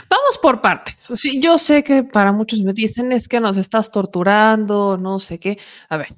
Vamos 0.08 0.38
por 0.42 0.60
partes. 0.60 1.08
yo 1.40 1.58
sé 1.58 1.84
que 1.84 2.02
para 2.02 2.32
muchos 2.32 2.62
me 2.62 2.72
dicen 2.72 3.12
es 3.12 3.28
que 3.28 3.40
nos 3.40 3.56
estás 3.56 3.90
torturando, 3.90 4.98
no 4.98 5.20
sé 5.20 5.38
qué. 5.38 5.58
A 5.88 5.96
ver, 5.96 6.08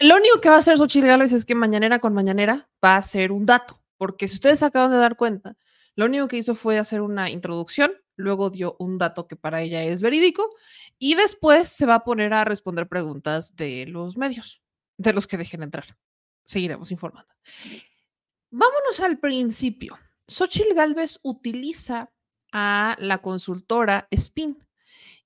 lo 0.00 0.16
único 0.16 0.40
que 0.40 0.50
va 0.50 0.56
a 0.56 0.58
hacer 0.58 0.76
Xochitl 0.76 1.06
Gálvez 1.06 1.32
es 1.32 1.44
que 1.44 1.54
mañanera 1.54 1.98
con 1.98 2.12
mañanera 2.12 2.68
va 2.84 2.96
a 2.96 3.02
ser 3.02 3.32
un 3.32 3.46
dato, 3.46 3.79
porque 4.00 4.28
si 4.28 4.36
ustedes 4.36 4.62
acaban 4.62 4.90
de 4.92 4.96
dar 4.96 5.14
cuenta, 5.14 5.58
lo 5.94 6.06
único 6.06 6.26
que 6.26 6.38
hizo 6.38 6.54
fue 6.54 6.78
hacer 6.78 7.02
una 7.02 7.28
introducción, 7.28 7.92
luego 8.16 8.48
dio 8.48 8.74
un 8.78 8.96
dato 8.96 9.26
que 9.26 9.36
para 9.36 9.60
ella 9.60 9.82
es 9.82 10.00
verídico 10.00 10.54
y 10.98 11.16
después 11.16 11.68
se 11.68 11.84
va 11.84 11.96
a 11.96 12.04
poner 12.04 12.32
a 12.32 12.46
responder 12.46 12.88
preguntas 12.88 13.56
de 13.56 13.84
los 13.84 14.16
medios, 14.16 14.62
de 14.96 15.12
los 15.12 15.26
que 15.26 15.36
dejen 15.36 15.62
entrar. 15.62 15.84
Seguiremos 16.46 16.90
informando. 16.90 17.28
Vámonos 18.48 19.00
al 19.00 19.18
principio. 19.18 19.98
Xochitl 20.26 20.72
Galvez 20.72 21.20
utiliza 21.22 22.10
a 22.52 22.96
la 23.00 23.18
consultora 23.18 24.08
Spin. 24.10 24.66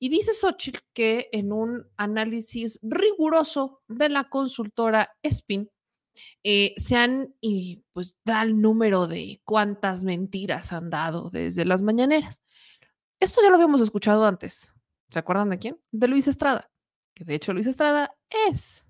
Y 0.01 0.09
dice 0.09 0.35
Xochitl 0.35 0.81
que 0.93 1.29
en 1.31 1.53
un 1.53 1.87
análisis 1.97 2.81
riguroso 2.83 3.85
de 3.87 4.09
la 4.09 4.29
consultora 4.29 5.17
Spin, 5.23 5.71
eh, 6.43 6.75
se 6.77 6.97
han, 6.97 7.35
y 7.41 7.83
pues 7.93 8.19
da 8.25 8.43
el 8.43 8.61
número 8.61 9.07
de 9.07 9.41
cuántas 9.45 10.05
mentiras 10.05 10.73
han 10.73 10.91
dado 10.91 11.31
desde 11.31 11.65
las 11.65 11.83
mañaneras. 11.83 12.43
Esto 13.21 13.41
ya 13.43 13.49
lo 13.49 13.57
habíamos 13.57 13.81
escuchado 13.81 14.25
antes. 14.27 14.75
¿Se 15.09 15.19
acuerdan 15.19 15.51
de 15.51 15.59
quién? 15.59 15.81
De 15.93 16.09
Luis 16.09 16.29
Estrada, 16.29 16.71
que 17.15 17.25
de 17.25 17.35
hecho 17.35 17.53
Luis 17.53 17.67
Estrada 17.67 18.17
es 18.49 18.85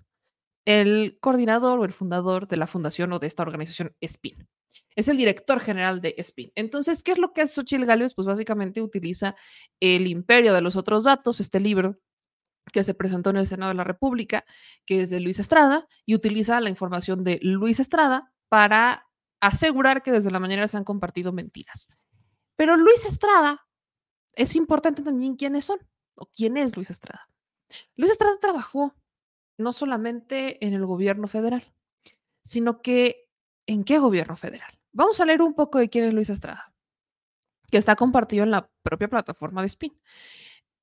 el 0.65 1.17
coordinador 1.19 1.79
o 1.79 1.85
el 1.85 1.91
fundador 1.91 2.47
de 2.47 2.57
la 2.57 2.67
fundación 2.67 3.13
o 3.13 3.19
de 3.19 3.27
esta 3.27 3.43
organización 3.43 3.95
Spin 4.01 4.47
es 4.95 5.07
el 5.07 5.17
director 5.17 5.59
general 5.59 6.01
de 6.01 6.15
SPIN. 6.17 6.51
Entonces, 6.55 7.03
¿qué 7.03 7.11
es 7.11 7.17
lo 7.17 7.33
que 7.33 7.41
hace 7.41 7.55
Xochitl 7.55 7.85
Gálvez? 7.85 8.13
Pues 8.15 8.25
básicamente 8.25 8.81
utiliza 8.81 9.35
el 9.79 10.07
imperio 10.07 10.53
de 10.53 10.61
los 10.61 10.75
otros 10.75 11.03
datos, 11.03 11.39
este 11.39 11.59
libro 11.59 11.99
que 12.71 12.83
se 12.83 12.93
presentó 12.93 13.29
en 13.29 13.37
el 13.37 13.47
Senado 13.47 13.69
de 13.69 13.75
la 13.75 13.83
República, 13.83 14.45
que 14.85 15.01
es 15.01 15.09
de 15.09 15.19
Luis 15.19 15.39
Estrada, 15.39 15.87
y 16.05 16.15
utiliza 16.15 16.59
la 16.61 16.69
información 16.69 17.23
de 17.23 17.39
Luis 17.41 17.79
Estrada 17.79 18.33
para 18.49 19.07
asegurar 19.39 20.01
que 20.01 20.11
desde 20.11 20.31
la 20.31 20.39
mañana 20.39 20.67
se 20.67 20.77
han 20.77 20.83
compartido 20.83 21.31
mentiras. 21.31 21.87
Pero 22.55 22.77
Luis 22.77 23.05
Estrada, 23.05 23.67
es 24.33 24.55
importante 24.55 25.01
también 25.01 25.35
quiénes 25.35 25.65
son 25.65 25.79
o 26.15 26.29
quién 26.35 26.57
es 26.57 26.75
Luis 26.75 26.89
Estrada. 26.89 27.29
Luis 27.95 28.11
Estrada 28.11 28.37
trabajó 28.39 28.95
no 29.57 29.73
solamente 29.73 30.65
en 30.65 30.73
el 30.73 30.85
gobierno 30.85 31.27
federal, 31.27 31.63
sino 32.41 32.81
que 32.81 33.29
en 33.67 33.83
qué 33.83 33.99
gobierno 33.99 34.35
federal. 34.35 34.71
Vamos 34.91 35.19
a 35.19 35.25
leer 35.25 35.41
un 35.41 35.53
poco 35.53 35.79
de 35.79 35.89
quién 35.89 36.05
es 36.05 36.13
Luis 36.13 36.29
Estrada, 36.29 36.73
que 37.69 37.77
está 37.77 37.95
compartido 37.95 38.43
en 38.43 38.51
la 38.51 38.69
propia 38.83 39.07
plataforma 39.07 39.61
de 39.61 39.69
SPIN. 39.69 39.99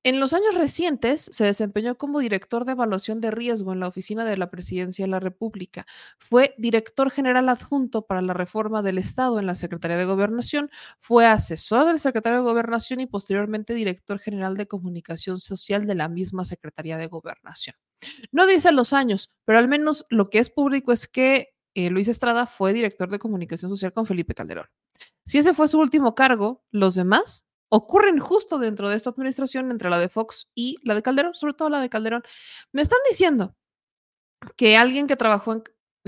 En 0.05 0.18
los 0.18 0.32
años 0.32 0.57
recientes 0.57 1.28
se 1.30 1.44
desempeñó 1.44 1.96
como 1.96 2.18
director 2.18 2.64
de 2.64 2.72
evaluación 2.72 3.20
de 3.20 3.30
riesgo 3.30 3.72
en 3.72 3.78
la 3.78 3.86
oficina 3.86 4.24
de 4.24 4.36
la 4.36 4.50
Presidencia 4.50 5.05
de 5.05 5.11
la 5.11 5.20
República. 5.20 5.86
Fue 6.18 6.57
director 6.59 7.09
general 7.11 7.48
adjunto 7.48 8.05
para 8.05 8.20
la 8.20 8.34
reforma 8.34 8.82
del 8.82 8.98
Estado 8.98 9.38
en 9.38 9.46
la 9.46 9.55
Secretaría 9.55 9.96
de 9.96 10.05
Gobernación. 10.05 10.70
Fue 10.98 11.24
asesor 11.24 11.84
del 11.84 12.00
secretario 12.00 12.38
de 12.38 12.44
Gobernación 12.44 12.98
y 12.98 13.07
posteriormente 13.07 13.74
director 13.74 14.18
general 14.18 14.57
de 14.57 14.66
comunicación 14.66 15.38
social 15.38 15.86
de 15.86 15.94
la 15.94 16.09
misma 16.09 16.44
Secretaría 16.44 16.96
de 16.96 17.07
Gobernación. 17.07 17.76
No 18.32 18.48
dice 18.48 18.72
los 18.72 18.92
años, 18.92 19.30
pero 19.44 19.61
al 19.61 19.68
menos 19.68 20.05
lo 20.11 20.30
que 20.30 20.40
es 20.40 20.50
público 20.50 20.90
es 20.90 21.07
que 21.07 21.55
eh, 21.74 21.90
Luis 21.90 22.09
Estrada 22.09 22.46
fue 22.46 22.72
director 22.72 23.09
de 23.09 23.20
comunicación 23.20 23.70
social 23.70 23.92
con 23.92 24.07
Felipe 24.07 24.34
Calderón. 24.34 24.66
Si 25.24 25.38
ese 25.38 25.55
fue 25.55 25.68
su 25.68 25.78
último 25.78 26.16
cargo, 26.16 26.64
los 26.72 26.96
demás 26.96 27.46
ocurren 27.75 28.18
justo 28.18 28.59
dentro 28.59 28.91
de 28.91 28.97
esta 28.97 29.09
administración 29.09 29.70
entre 29.70 29.89
la 29.89 29.99
de 29.99 30.11
Fox 30.11 30.51
y 30.55 30.77
la 30.83 30.95
de 30.95 31.01
Calderón, 31.01 31.33
sobre 31.33 31.55
todo 31.55 31.70
la 31.70 31.81
de 31.81 31.89
Calderón. 31.89 32.23
Me 32.70 32.83
están 32.83 32.99
diciendo 33.09 33.57
que 34.57 34.77
alguien 34.77 35.07
que 35.07 35.16
trabajó 35.16 35.55
en, 35.55 35.64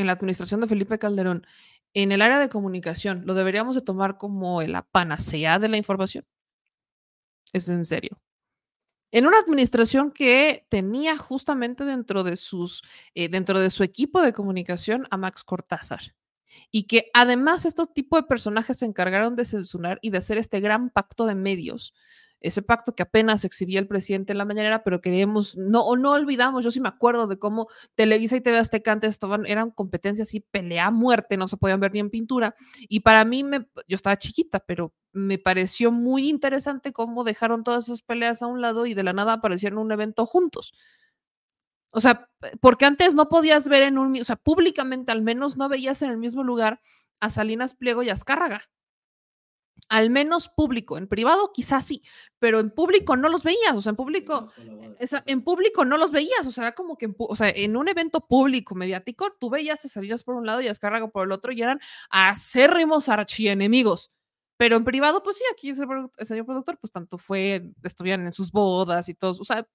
la 0.06 0.12
administración 0.12 0.60
de 0.60 0.66
Felipe 0.66 0.98
Calderón 0.98 1.46
en 1.94 2.12
el 2.12 2.20
área 2.20 2.38
de 2.38 2.50
comunicación 2.50 3.22
lo 3.24 3.32
deberíamos 3.32 3.74
de 3.76 3.80
tomar 3.80 4.18
como 4.18 4.60
la 4.60 4.82
panacea 4.82 5.58
de 5.58 5.68
la 5.70 5.78
información. 5.78 6.26
Es 7.54 7.66
en 7.70 7.86
serio. 7.86 8.14
En 9.10 9.26
una 9.26 9.38
administración 9.38 10.10
que 10.10 10.66
tenía 10.68 11.16
justamente 11.16 11.84
dentro 11.84 12.24
de 12.24 12.36
sus, 12.36 12.82
eh, 13.14 13.30
dentro 13.30 13.58
de 13.58 13.70
su 13.70 13.84
equipo 13.84 14.20
de 14.20 14.34
comunicación 14.34 15.06
a 15.10 15.16
Max 15.16 15.42
Cortázar. 15.42 16.14
Y 16.70 16.84
que 16.84 17.10
además 17.14 17.64
estos 17.64 17.92
tipos 17.92 18.20
de 18.20 18.26
personajes 18.26 18.78
se 18.78 18.86
encargaron 18.86 19.36
de 19.36 19.44
censurar 19.44 19.98
y 20.02 20.10
de 20.10 20.18
hacer 20.18 20.38
este 20.38 20.60
gran 20.60 20.90
pacto 20.90 21.26
de 21.26 21.34
medios 21.34 21.94
ese 22.44 22.60
pacto 22.60 22.94
que 22.94 23.02
apenas 23.02 23.44
exhibía 23.44 23.80
el 23.80 23.88
presidente 23.88 24.32
en 24.32 24.38
la 24.38 24.44
mañanera, 24.44 24.84
pero 24.84 25.00
queremos, 25.00 25.56
no, 25.56 25.96
no 25.96 26.12
olvidamos, 26.12 26.62
yo 26.62 26.70
sí 26.70 26.78
me 26.78 26.90
acuerdo 26.90 27.26
de 27.26 27.38
cómo 27.38 27.68
Televisa 27.94 28.36
y 28.36 28.42
TV 28.42 28.58
Azteca 28.58 28.98
eran 29.46 29.70
competencias 29.70 30.34
y 30.34 30.40
pelea 30.40 30.86
a 30.86 30.90
muerte, 30.90 31.38
no 31.38 31.48
se 31.48 31.56
podían 31.56 31.80
ver 31.80 31.92
ni 31.94 32.00
en 32.00 32.10
pintura. 32.10 32.54
Y 32.86 33.00
para 33.00 33.24
mí, 33.24 33.44
me, 33.44 33.66
yo 33.88 33.96
estaba 33.96 34.18
chiquita, 34.18 34.60
pero 34.60 34.92
me 35.12 35.38
pareció 35.38 35.90
muy 35.90 36.28
interesante 36.28 36.92
cómo 36.92 37.24
dejaron 37.24 37.64
todas 37.64 37.84
esas 37.84 38.02
peleas 38.02 38.42
a 38.42 38.46
un 38.46 38.60
lado 38.60 38.84
y 38.84 38.92
de 38.92 39.04
la 39.04 39.14
nada 39.14 39.32
aparecieron 39.32 39.78
un 39.78 39.92
evento 39.92 40.26
juntos. 40.26 40.74
O 41.94 42.00
sea, 42.00 42.28
porque 42.60 42.84
antes 42.84 43.14
no 43.14 43.28
podías 43.28 43.68
ver 43.68 43.84
en 43.84 43.98
un, 43.98 44.20
o 44.20 44.24
sea, 44.24 44.36
públicamente 44.36 45.12
al 45.12 45.22
menos 45.22 45.56
no 45.56 45.68
veías 45.68 46.02
en 46.02 46.10
el 46.10 46.18
mismo 46.18 46.42
lugar 46.42 46.80
a 47.20 47.30
Salinas 47.30 47.74
Pliego 47.74 48.02
y 48.02 48.10
a 48.10 48.14
Azcárraga 48.14 48.62
al 49.88 50.10
menos 50.10 50.48
público, 50.48 50.96
en 50.96 51.08
privado 51.08 51.52
quizás 51.52 51.84
sí, 51.86 52.02
pero 52.38 52.60
en 52.60 52.70
público 52.70 53.16
no 53.16 53.28
los 53.28 53.42
veías, 53.42 53.74
o 53.74 53.80
sea, 53.80 53.90
en 53.90 53.96
público, 53.96 54.48
en 55.26 55.42
público 55.42 55.84
no 55.84 55.98
los 55.98 56.10
veías, 56.10 56.46
o 56.46 56.52
sea, 56.52 56.64
era 56.64 56.74
como 56.74 56.96
que, 56.96 57.06
en, 57.06 57.16
o 57.18 57.36
sea, 57.36 57.50
en 57.50 57.76
un 57.76 57.88
evento 57.88 58.26
público 58.26 58.74
mediático, 58.74 59.32
tú 59.38 59.50
veías 59.50 59.84
a 59.84 59.88
Salinas 59.88 60.22
por 60.22 60.36
un 60.36 60.46
lado 60.46 60.60
y 60.60 60.68
a 60.68 60.70
Escárraga 60.70 61.08
por 61.08 61.26
el 61.26 61.32
otro 61.32 61.52
y 61.52 61.62
eran 61.62 61.80
acérrimos 62.10 63.08
archienemigos. 63.08 64.10
Pero 64.56 64.76
en 64.76 64.84
privado, 64.84 65.22
pues 65.22 65.38
sí, 65.38 65.44
aquí 65.52 65.70
el, 65.70 65.76
señor 66.26 66.46
productor, 66.46 66.78
pues 66.78 66.92
tanto 66.92 67.18
fue, 67.18 67.72
estuvieron 67.82 68.24
en 68.24 68.32
sus 68.32 68.52
bodas 68.52 69.08
y 69.08 69.14
todos, 69.14 69.40
o 69.40 69.44
sea, 69.44 69.66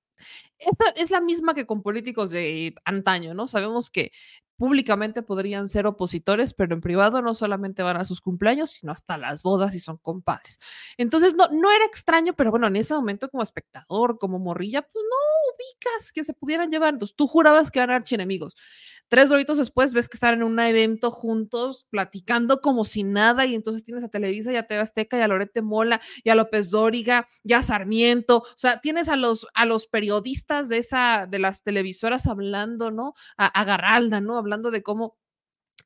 esta 0.57 0.89
es 0.95 1.11
la 1.11 1.21
misma 1.21 1.53
que 1.53 1.65
con 1.65 1.81
políticos 1.81 2.31
de 2.31 2.75
antaño, 2.85 3.33
¿no? 3.33 3.47
Sabemos 3.47 3.89
que 3.89 4.11
públicamente 4.59 5.23
podrían 5.23 5.69
ser 5.69 5.87
opositores, 5.87 6.53
pero 6.53 6.75
en 6.75 6.81
privado 6.81 7.21
no 7.21 7.33
solamente 7.33 7.81
van 7.81 7.95
a 7.95 8.03
sus 8.03 8.19
cumpleaños, 8.19 8.71
sino 8.71 8.91
hasta 8.91 9.17
las 9.17 9.41
bodas 9.41 9.73
y 9.73 9.79
son 9.79 9.97
compadres. 9.97 10.59
Entonces, 10.97 11.33
no, 11.33 11.47
no 11.47 11.71
era 11.71 11.85
extraño, 11.85 12.33
pero 12.33 12.51
bueno, 12.51 12.67
en 12.67 12.75
ese 12.75 12.93
momento 12.93 13.29
como 13.29 13.41
espectador, 13.41 14.19
como 14.19 14.37
morrilla, 14.37 14.81
pues 14.81 15.05
no 15.09 15.15
ubicas 15.55 16.11
que 16.11 16.25
se 16.25 16.33
pudieran 16.33 16.69
llevar. 16.69 16.93
Entonces, 16.93 17.15
tú 17.15 17.25
jurabas 17.25 17.71
que 17.71 17.79
eran 17.79 17.95
archienemigos. 17.95 18.57
Tres 19.07 19.31
horitos 19.31 19.57
después 19.57 19.93
ves 19.93 20.07
que 20.07 20.17
están 20.17 20.35
en 20.35 20.43
un 20.43 20.59
evento 20.59 21.09
juntos, 21.09 21.87
platicando 21.89 22.61
como 22.61 22.85
si 22.85 23.03
nada, 23.03 23.45
y 23.45 23.55
entonces 23.55 23.83
tienes 23.83 24.03
a 24.03 24.09
Televisa 24.09 24.51
y 24.53 24.57
a 24.57 24.67
TV 24.67 24.81
Azteca 24.81 25.17
y 25.17 25.21
a 25.21 25.27
Lorete 25.27 25.63
Mola 25.63 25.99
y 26.23 26.29
a 26.29 26.35
López 26.35 26.69
Dóriga 26.69 27.27
y 27.43 27.53
a 27.53 27.63
Sarmiento. 27.63 28.39
O 28.39 28.57
sea, 28.57 28.81
tienes 28.81 29.09
a 29.09 29.15
los, 29.15 29.47
a 29.55 29.65
los 29.65 29.87
periodistas 29.87 30.08
de, 30.69 30.77
esa, 30.77 31.27
de 31.29 31.39
las 31.39 31.63
televisoras 31.63 32.27
hablando, 32.27 32.91
¿no? 32.91 33.13
A, 33.37 33.47
a 33.47 33.63
Garralda, 33.63 34.21
¿no? 34.21 34.37
Hablando 34.37 34.71
de 34.71 34.83
cómo 34.83 35.17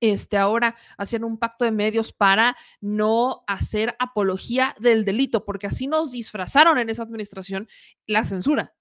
este, 0.02 0.38
ahora 0.38 0.76
hacían 0.98 1.24
un 1.24 1.38
pacto 1.38 1.66
de 1.66 1.72
medios 1.72 2.12
para 2.12 2.58
no 2.82 3.44
hacer 3.48 3.96
apología 4.00 4.76
del 4.80 5.06
delito, 5.06 5.46
porque 5.46 5.68
así 5.68 5.88
nos 5.88 6.12
disfrazaron 6.12 6.78
en 6.78 6.90
esa 6.90 7.04
administración 7.04 7.70
la 8.06 8.26
censura. 8.26 8.76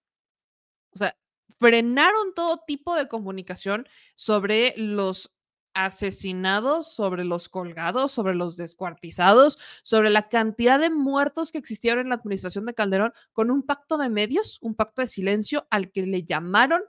O 0.94 0.98
sea, 0.98 1.16
frenaron 1.58 2.34
todo 2.34 2.62
tipo 2.66 2.96
de 2.96 3.06
comunicación 3.08 3.86
sobre 4.14 4.74
los 4.76 5.32
asesinados, 5.74 6.94
sobre 6.94 7.24
los 7.24 7.48
colgados, 7.48 8.12
sobre 8.12 8.34
los 8.34 8.56
descuartizados, 8.56 9.58
sobre 9.82 10.10
la 10.10 10.28
cantidad 10.28 10.78
de 10.78 10.90
muertos 10.90 11.52
que 11.52 11.58
existieron 11.58 12.02
en 12.02 12.08
la 12.10 12.16
administración 12.16 12.66
de 12.66 12.74
Calderón, 12.74 13.12
con 13.32 13.50
un 13.50 13.62
pacto 13.62 13.96
de 13.96 14.08
medios, 14.08 14.58
un 14.62 14.74
pacto 14.74 15.02
de 15.02 15.08
silencio 15.08 15.66
al 15.70 15.90
que 15.90 16.06
le 16.06 16.24
llamaron 16.24 16.82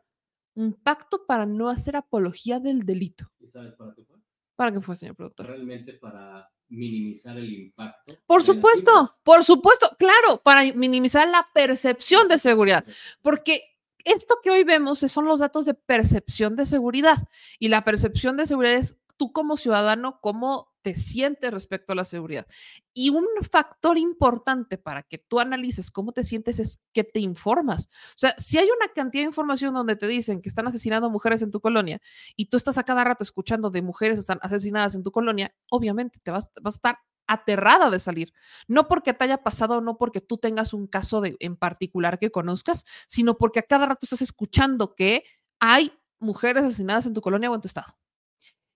un 0.55 0.73
pacto 0.73 1.25
para 1.25 1.45
no 1.45 1.69
hacer 1.69 1.95
apología 1.95 2.59
del 2.59 2.83
delito. 2.83 3.25
¿Y 3.39 3.47
sabes 3.47 3.73
para 3.73 3.93
qué 3.95 4.03
fue? 4.05 4.17
¿Para 4.55 4.71
qué 4.71 4.81
fue, 4.81 4.95
señor 4.95 5.15
productor? 5.15 5.47
Realmente 5.47 5.93
para 5.93 6.47
minimizar 6.69 7.37
el 7.37 7.51
impacto. 7.53 8.15
Por 8.25 8.43
supuesto, 8.43 9.11
por 9.23 9.43
supuesto, 9.43 9.95
claro, 9.97 10.41
para 10.43 10.63
minimizar 10.73 11.27
la 11.27 11.47
percepción 11.53 12.27
de 12.27 12.39
seguridad, 12.39 12.85
porque 13.21 13.72
esto 14.03 14.35
que 14.43 14.51
hoy 14.51 14.63
vemos 14.63 14.99
son 14.99 15.25
los 15.25 15.39
datos 15.39 15.65
de 15.65 15.73
percepción 15.73 16.55
de 16.55 16.65
seguridad 16.65 17.27
y 17.59 17.69
la 17.69 17.83
percepción 17.83 18.37
de 18.37 18.45
seguridad 18.45 18.75
es 18.75 18.97
tú 19.17 19.31
como 19.31 19.57
ciudadano, 19.57 20.19
cómo 20.21 20.73
te 20.81 20.95
sientes 20.95 21.49
respecto 21.49 21.93
a 21.93 21.95
la 21.95 22.03
seguridad. 22.03 22.45
Y 22.93 23.09
un 23.09 23.25
factor 23.49 23.97
importante 23.97 24.77
para 24.77 25.03
que 25.03 25.17
tú 25.17 25.39
analices 25.39 25.91
cómo 25.91 26.11
te 26.11 26.23
sientes 26.23 26.59
es 26.59 26.81
que 26.93 27.03
te 27.03 27.19
informas. 27.19 27.87
O 28.09 28.17
sea, 28.17 28.35
si 28.37 28.57
hay 28.57 28.65
una 28.65 28.91
cantidad 28.93 29.23
de 29.23 29.27
información 29.27 29.73
donde 29.73 29.95
te 29.95 30.07
dicen 30.07 30.41
que 30.41 30.49
están 30.49 30.67
asesinando 30.67 31.09
mujeres 31.09 31.41
en 31.41 31.51
tu 31.51 31.61
colonia 31.61 32.01
y 32.35 32.47
tú 32.47 32.57
estás 32.57 32.77
a 32.77 32.83
cada 32.83 33.03
rato 33.03 33.23
escuchando 33.23 33.69
de 33.69 33.81
mujeres 33.81 34.19
están 34.19 34.39
asesinadas 34.41 34.95
en 34.95 35.03
tu 35.03 35.11
colonia, 35.11 35.55
obviamente 35.69 36.19
te 36.21 36.31
vas, 36.31 36.51
vas 36.61 36.75
a 36.75 36.77
estar 36.77 36.97
aterrada 37.27 37.89
de 37.89 37.99
salir. 37.99 38.33
No 38.67 38.87
porque 38.87 39.13
te 39.13 39.23
haya 39.23 39.43
pasado 39.43 39.81
no 39.81 39.97
porque 39.97 40.21
tú 40.21 40.37
tengas 40.37 40.73
un 40.73 40.87
caso 40.87 41.21
de, 41.21 41.35
en 41.39 41.55
particular 41.55 42.19
que 42.19 42.31
conozcas, 42.31 42.85
sino 43.07 43.37
porque 43.37 43.59
a 43.59 43.63
cada 43.63 43.85
rato 43.85 44.05
estás 44.05 44.21
escuchando 44.21 44.95
que 44.95 45.23
hay 45.59 45.91
mujeres 46.19 46.63
asesinadas 46.63 47.05
en 47.05 47.13
tu 47.13 47.21
colonia 47.21 47.51
o 47.51 47.55
en 47.55 47.61
tu 47.61 47.67
estado. 47.67 47.97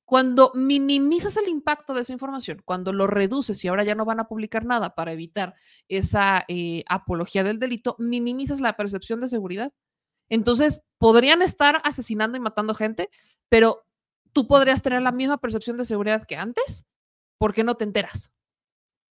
Cuando 0.05 0.51
minimizas 0.55 1.35
el 1.35 1.49
impacto 1.49 1.93
de 1.93 2.01
esa 2.01 2.13
información, 2.13 2.61
cuando 2.63 2.93
lo 2.93 3.07
reduces 3.07 3.63
y 3.63 3.67
ahora 3.67 3.83
ya 3.83 3.93
no 3.93 4.05
van 4.05 4.21
a 4.21 4.27
publicar 4.27 4.63
nada 4.63 4.95
para 4.95 5.11
evitar 5.11 5.53
esa 5.89 6.45
eh, 6.47 6.85
apología 6.87 7.43
del 7.43 7.59
delito, 7.59 7.97
minimizas 7.99 8.61
la 8.61 8.77
percepción 8.77 9.19
de 9.19 9.27
seguridad. 9.27 9.73
Entonces, 10.29 10.81
podrían 10.97 11.41
estar 11.41 11.81
asesinando 11.83 12.37
y 12.37 12.41
matando 12.41 12.73
gente, 12.73 13.09
pero 13.49 13.85
tú 14.31 14.47
podrías 14.47 14.81
tener 14.81 15.01
la 15.01 15.11
misma 15.11 15.39
percepción 15.39 15.75
de 15.77 15.83
seguridad 15.83 16.25
que 16.25 16.37
antes 16.37 16.85
porque 17.37 17.63
no 17.63 17.75
te 17.75 17.83
enteras. 17.83 18.31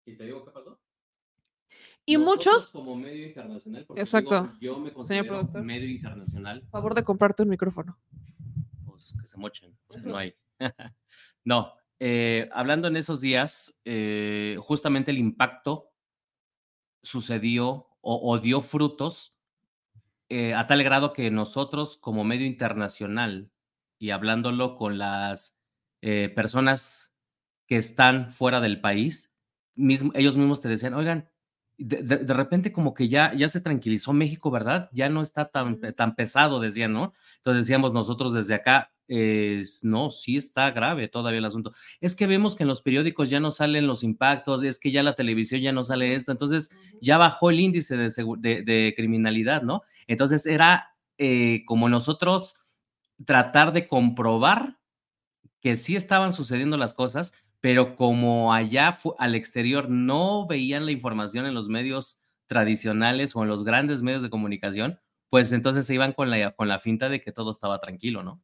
¿Y 0.06 0.16
te 0.16 0.24
digo 0.26 0.45
qué 0.45 0.51
pasó? 0.51 0.80
Y 2.06 2.18
Nosotros 2.18 2.38
muchos, 2.53 2.68
Como 2.68 2.95
medio 2.95 3.26
internacional. 3.28 3.86
porque 3.86 4.01
Exacto. 4.01 4.42
digo, 4.43 4.54
yo 4.59 4.74
me 4.79 4.89
Señor 4.89 4.93
considero 4.93 5.28
productor. 5.28 5.63
medio 5.63 5.89
internacional. 5.89 6.63
a 6.67 6.70
favor 6.70 6.93
de 6.93 7.04
comprarte 7.04 7.43
un 7.43 7.50
micrófono. 7.50 7.97
Pues 8.86 9.13
que 9.20 9.28
se 9.28 9.38
mochen. 9.38 9.75
No 10.04 10.17
hay. 10.17 10.36
no. 11.43 11.74
eh, 12.00 12.47
hablando 12.54 12.88
en 12.88 12.97
esos 12.97 13.21
días, 13.21 13.82
eh, 13.86 14.58
justamente 14.62 15.09
el 15.12 15.17
impacto 15.17 15.92
sucedió 17.01 17.88
o, 18.01 18.32
o 18.32 18.39
dio 18.39 18.62
frutos 18.62 19.36
eh, 20.29 20.54
a 20.54 20.66
tal 20.66 20.84
grado 20.84 21.13
que 21.13 21.29
nosotros 21.32 21.97
como 21.97 22.24
medio 22.24 22.46
internacional 22.47 23.51
y 24.00 24.09
hablándolo 24.12 24.75
con 24.75 24.97
las 24.97 25.62
eh, 26.01 26.29
personas 26.29 27.17
que 27.67 27.78
están 27.78 28.32
fuera 28.32 28.59
del 28.59 28.82
país, 28.82 29.34
mismo- 29.76 30.12
ellos 30.16 30.38
mismos 30.38 30.62
te 30.62 30.70
decían, 30.70 30.93
oigan, 30.93 31.30
de, 31.78 32.02
de- 32.04 32.18
de 32.20 32.34
repente 32.34 32.72
como 32.72 32.93
que 32.93 33.10
ya, 33.10 33.34
ya 33.34 33.50
se 33.50 33.62
tranquilizó 33.62 34.14
México, 34.14 34.50
¿verdad? 34.52 34.89
Ya 34.93 35.10
no 35.10 35.22
está 35.22 35.50
tan, 35.50 35.80
tan 35.96 36.16
pesado, 36.16 36.60
decían, 36.60 36.93
¿no? 36.93 37.14
Entonces 37.38 37.64
decíamos 37.68 37.93
nosotros 37.93 38.34
desde 38.34 38.54
acá, 38.56 38.92
no, 39.84 40.10
sí 40.10 40.38
está 40.38 40.72
grave 40.72 41.08
todavía 41.08 41.39
el 41.39 41.46
asunto. 41.46 41.74
Es 42.02 42.16
que 42.16 42.28
vemos 42.28 42.56
que 42.56 42.64
en 42.64 42.70
los 42.70 42.82
periódicos 42.82 43.30
ya 43.30 43.39
no 43.39 43.52
salen 43.52 43.88
los 43.88 44.04
impactos, 44.04 44.64
es 44.64 44.80
que 44.80 44.92
ya 44.92 45.04
la 45.04 45.16
televisión 45.16 45.62
ya 45.62 45.72
no 45.72 45.84
sale 45.84 46.16
esto, 46.16 46.32
entonces 46.32 46.70
ya 47.02 47.18
bajó 47.18 47.50
el 47.50 47.60
índice 47.60 47.97
de 47.97 48.93
criminalidad, 48.96 49.62
¿no? 49.62 49.82
Entonces 50.08 50.46
era 50.46 50.96
eh, 51.18 51.64
como 51.66 51.89
nosotros 51.89 52.58
tratar 53.26 53.72
de 53.74 53.88
comprobar 53.88 54.78
que 55.62 55.76
sí 55.76 55.96
estaban 55.96 56.34
sucediendo 56.34 56.78
las 56.78 56.93
cosas, 56.93 57.34
pero 57.66 57.96
como 57.96 58.54
allá 58.54 58.96
al 59.17 59.33
exterior 59.33 59.89
no 59.89 60.46
veían 60.46 60.86
la 60.86 60.92
información 60.92 61.47
en 61.47 61.55
los 61.55 61.67
medios 61.67 62.21
tradicionales 62.46 63.36
o 63.36 63.42
en 63.42 63.50
los 63.50 63.63
grandes 63.63 64.04
medios 64.04 64.21
de 64.21 64.29
comunicación, 64.29 65.00
pues 65.32 65.51
entonces 65.51 65.87
se 65.87 65.96
iban 65.96 66.13
con 66.13 66.29
la, 66.29 66.51
con 66.51 66.67
la 66.67 66.78
finta 66.78 67.09
de 67.09 67.21
que 67.21 67.32
todo 67.32 67.50
estaba 67.50 67.82
tranquilo, 67.82 68.21
¿no? 68.21 68.39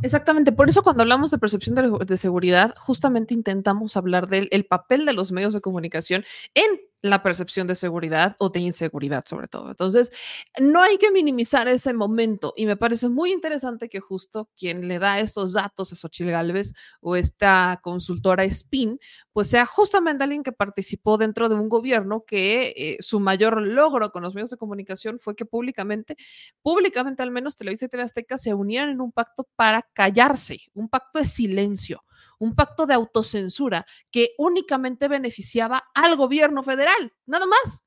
Exactamente, 0.00 0.52
por 0.52 0.68
eso 0.68 0.84
cuando 0.84 1.02
hablamos 1.02 1.32
de 1.32 1.38
percepción 1.38 1.74
de, 1.74 2.16
seguridad, 2.16 2.72
justamente 2.78 3.34
intentamos 3.34 3.96
hablar 3.96 4.28
del 4.28 4.46
el 4.52 4.64
papel 4.64 5.06
de 5.06 5.12
los 5.12 5.32
medios 5.32 5.52
de 5.52 5.60
comunicación 5.60 6.24
en 6.54 6.70
la 7.04 7.22
percepción 7.22 7.66
de 7.66 7.74
seguridad 7.74 8.34
o 8.38 8.48
de 8.48 8.60
inseguridad 8.60 9.24
sobre 9.26 9.46
todo. 9.46 9.68
Entonces, 9.68 10.10
no 10.58 10.80
hay 10.80 10.96
que 10.96 11.10
minimizar 11.10 11.68
ese 11.68 11.92
momento 11.92 12.54
y 12.56 12.64
me 12.64 12.78
parece 12.78 13.10
muy 13.10 13.30
interesante 13.30 13.90
que 13.90 14.00
justo 14.00 14.48
quien 14.56 14.88
le 14.88 14.98
da 14.98 15.20
estos 15.20 15.52
datos 15.52 15.92
a 15.92 15.96
Xochitl 15.96 16.30
Galvez 16.30 16.72
o 17.02 17.14
esta 17.14 17.78
consultora 17.82 18.48
SPIN, 18.48 18.98
pues 19.34 19.50
sea 19.50 19.66
justamente 19.66 20.24
alguien 20.24 20.42
que 20.42 20.52
participó 20.52 21.18
dentro 21.18 21.50
de 21.50 21.56
un 21.56 21.68
gobierno 21.68 22.24
que 22.26 22.72
eh, 22.74 22.96
su 23.00 23.20
mayor 23.20 23.60
logro 23.60 24.10
con 24.10 24.22
los 24.22 24.34
medios 24.34 24.48
de 24.48 24.56
comunicación 24.56 25.18
fue 25.18 25.36
que 25.36 25.44
públicamente, 25.44 26.16
públicamente 26.62 27.22
al 27.22 27.30
menos 27.30 27.54
Televisa 27.54 27.84
y 27.84 27.88
TV 27.90 28.02
Azteca 28.02 28.38
se 28.38 28.54
unieran 28.54 28.88
en 28.88 29.02
un 29.02 29.12
pacto 29.12 29.46
para 29.56 29.82
callarse, 29.92 30.60
un 30.72 30.88
pacto 30.88 31.18
de 31.18 31.26
silencio 31.26 32.02
un 32.38 32.54
pacto 32.54 32.86
de 32.86 32.94
autocensura 32.94 33.86
que 34.10 34.30
únicamente 34.38 35.08
beneficiaba 35.08 35.84
al 35.94 36.16
gobierno 36.16 36.62
federal, 36.62 37.12
nada 37.26 37.46
más. 37.46 37.84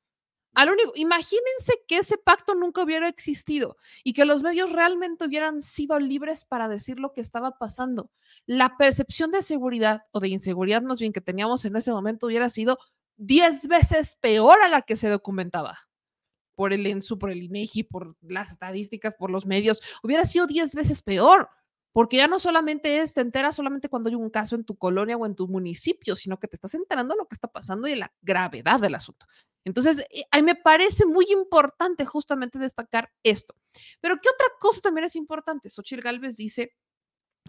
Al 0.54 0.72
único, 0.72 0.92
imagínense 0.96 1.84
que 1.88 1.98
ese 1.98 2.18
pacto 2.18 2.56
nunca 2.56 2.82
hubiera 2.82 3.08
existido 3.08 3.78
y 4.04 4.14
que 4.14 4.26
los 4.26 4.42
medios 4.42 4.72
realmente 4.72 5.26
hubieran 5.26 5.62
sido 5.62 6.00
libres 6.00 6.46
para 6.46 6.68
decir 6.68 7.00
lo 7.00 7.14
que 7.14 7.22
estaba 7.22 7.60
pasando. 7.60 8.10
La 8.48 8.76
percepción 8.76 9.30
de 9.30 9.44
seguridad 9.44 10.02
o 10.12 10.20
de 10.20 10.30
inseguridad 10.30 10.82
más 10.82 11.00
bien 11.00 11.14
que 11.14 11.22
teníamos 11.22 11.64
en 11.66 11.76
ese 11.76 11.92
momento 11.92 12.26
hubiera 12.26 12.50
sido 12.50 12.80
diez 13.18 13.68
veces 13.68 14.18
peor 14.20 14.60
a 14.64 14.68
la 14.68 14.82
que 14.82 14.96
se 14.96 15.10
documentaba 15.10 15.78
por 16.58 16.74
el 16.74 16.88
ENSU, 16.88 17.20
por 17.20 17.30
el 17.30 17.44
INEGI, 17.44 17.84
por 17.84 18.18
las 18.22 18.50
estadísticas, 18.50 19.14
por 19.14 19.30
los 19.30 19.46
medios, 19.46 19.80
hubiera 20.02 20.26
sido 20.26 20.48
diez 20.48 20.74
veces 20.74 21.04
peor. 21.04 21.50
Porque 21.98 22.18
ya 22.18 22.28
no 22.28 22.38
solamente 22.38 23.00
es, 23.00 23.16
te 23.16 23.22
enteras 23.22 23.56
solamente 23.56 23.90
cuando 23.90 24.10
hay 24.10 24.14
un 24.14 24.30
caso 24.30 24.56
en 24.56 24.64
tu 24.64 24.78
colonia 24.78 25.18
o 25.18 25.26
en 25.26 25.34
tu 25.34 25.48
municipio, 25.48 26.16
sino 26.16 26.38
que 26.38 26.48
te 26.48 26.56
estás 26.56 26.76
enterando 26.76 27.16
de 27.16 27.18
lo 27.18 27.28
que 27.28 27.34
está 27.34 27.48
pasando 27.48 27.88
y 27.88 27.90
de 27.90 27.98
la 27.98 28.14
gravedad 28.22 28.80
del 28.80 28.94
asunto. 28.94 29.26
Entonces, 29.66 30.06
eh, 30.12 30.22
a 30.30 30.38
mí 30.38 30.44
me 30.44 30.54
parece 30.54 31.08
muy 31.08 31.26
importante 31.32 32.06
justamente 32.06 32.60
destacar 32.60 33.12
esto. 33.24 33.56
Pero 34.00 34.18
¿qué 34.22 34.30
otra 34.30 34.46
cosa 34.60 34.80
también 34.82 35.06
es 35.06 35.16
importante? 35.16 35.72
Xochitl 35.72 36.04
Galvez 36.04 36.38
dice 36.38 36.76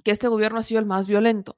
que 0.02 0.12
este 0.12 0.28
gobierno 0.28 0.60
ha 0.60 0.62
sido 0.62 0.80
el 0.80 0.86
más 0.86 1.08
violento. 1.08 1.54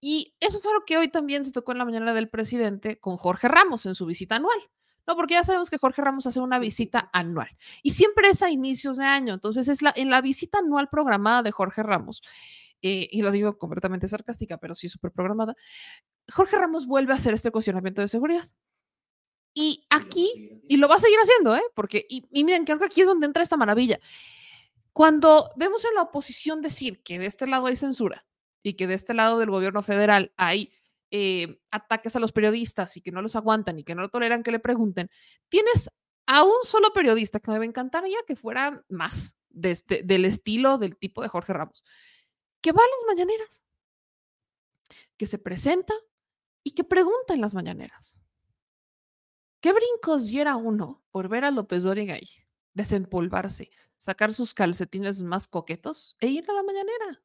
Y 0.00 0.34
eso 0.40 0.58
fue 0.58 0.72
lo 0.72 0.84
que 0.84 0.98
hoy 0.98 1.12
también 1.12 1.44
se 1.44 1.52
tocó 1.52 1.70
en 1.70 1.78
la 1.78 1.84
mañana 1.84 2.12
del 2.12 2.28
presidente 2.28 2.98
con 2.98 3.18
Jorge 3.18 3.46
Ramos 3.46 3.86
en 3.86 3.94
su 3.94 4.04
visita 4.04 4.34
anual. 4.34 4.58
No, 5.06 5.16
porque 5.16 5.34
ya 5.34 5.44
sabemos 5.44 5.70
que 5.70 5.78
Jorge 5.78 6.02
Ramos 6.02 6.26
hace 6.26 6.40
una 6.40 6.58
visita 6.58 7.10
anual 7.12 7.48
y 7.82 7.90
siempre 7.90 8.28
es 8.28 8.42
a 8.42 8.50
inicios 8.50 8.96
de 8.96 9.04
año. 9.04 9.34
Entonces, 9.34 9.68
es 9.68 9.82
la, 9.82 9.92
en 9.96 10.10
la 10.10 10.20
visita 10.20 10.58
anual 10.58 10.88
programada 10.88 11.42
de 11.42 11.50
Jorge 11.50 11.82
Ramos, 11.82 12.22
eh, 12.82 13.08
y 13.10 13.22
lo 13.22 13.30
digo 13.30 13.58
completamente 13.58 14.08
sarcástica, 14.08 14.58
pero 14.58 14.74
sí 14.74 14.88
súper 14.88 15.12
programada, 15.12 15.54
Jorge 16.32 16.56
Ramos 16.56 16.86
vuelve 16.86 17.12
a 17.12 17.16
hacer 17.16 17.34
este 17.34 17.50
cuestionamiento 17.50 18.00
de 18.00 18.08
seguridad. 18.08 18.44
Y 19.54 19.86
aquí, 19.90 20.62
y 20.66 20.78
lo 20.78 20.88
va 20.88 20.94
a 20.94 21.00
seguir 21.00 21.18
haciendo, 21.18 21.54
¿eh? 21.54 21.62
Porque, 21.74 22.06
y, 22.08 22.26
y 22.30 22.44
miren, 22.44 22.64
creo 22.64 22.78
que 22.78 22.86
aquí 22.86 23.02
es 23.02 23.06
donde 23.06 23.26
entra 23.26 23.42
esta 23.42 23.56
maravilla. 23.56 23.98
Cuando 24.92 25.52
vemos 25.56 25.84
en 25.84 25.94
la 25.94 26.02
oposición 26.02 26.62
decir 26.62 27.02
que 27.02 27.18
de 27.18 27.26
este 27.26 27.46
lado 27.46 27.66
hay 27.66 27.76
censura 27.76 28.26
y 28.62 28.74
que 28.74 28.86
de 28.86 28.94
este 28.94 29.14
lado 29.14 29.38
del 29.38 29.50
gobierno 29.50 29.82
federal 29.82 30.32
hay 30.36 30.72
eh, 31.14 31.60
ataques 31.70 32.16
a 32.16 32.20
los 32.20 32.32
periodistas 32.32 32.96
y 32.96 33.02
que 33.02 33.12
no 33.12 33.20
los 33.20 33.36
aguantan 33.36 33.78
y 33.78 33.84
que 33.84 33.94
no 33.94 34.00
lo 34.00 34.08
toleran 34.08 34.42
que 34.42 34.50
le 34.50 34.58
pregunten, 34.58 35.10
tienes 35.50 35.90
a 36.26 36.42
un 36.42 36.62
solo 36.62 36.90
periodista 36.94 37.38
que 37.38 37.50
me 37.50 37.66
encantaría 37.66 38.16
que 38.26 38.34
fuera 38.34 38.82
más 38.88 39.36
este, 39.62 40.02
del 40.02 40.24
estilo, 40.24 40.78
del 40.78 40.96
tipo 40.96 41.20
de 41.20 41.28
Jorge 41.28 41.52
Ramos, 41.52 41.84
que 42.62 42.72
va 42.72 42.80
a 42.80 42.86
las 42.86 43.14
mañaneras, 43.14 43.62
que 45.18 45.26
se 45.26 45.38
presenta 45.38 45.92
y 46.64 46.70
que 46.70 46.82
pregunta 46.82 47.34
en 47.34 47.42
las 47.42 47.52
mañaneras. 47.52 48.16
¿Qué 49.60 49.74
brincos 49.74 50.28
diera 50.28 50.56
uno 50.56 51.04
por 51.10 51.28
ver 51.28 51.44
a 51.44 51.50
López 51.50 51.82
Dóriga 51.82 52.14
ahí, 52.14 52.41
desempolvarse, 52.74 53.70
sacar 53.98 54.32
sus 54.32 54.54
calcetines 54.54 55.22
más 55.22 55.46
coquetos 55.46 56.16
e 56.20 56.28
ir 56.28 56.44
a 56.50 56.54
la 56.54 56.62
mañanera. 56.62 57.22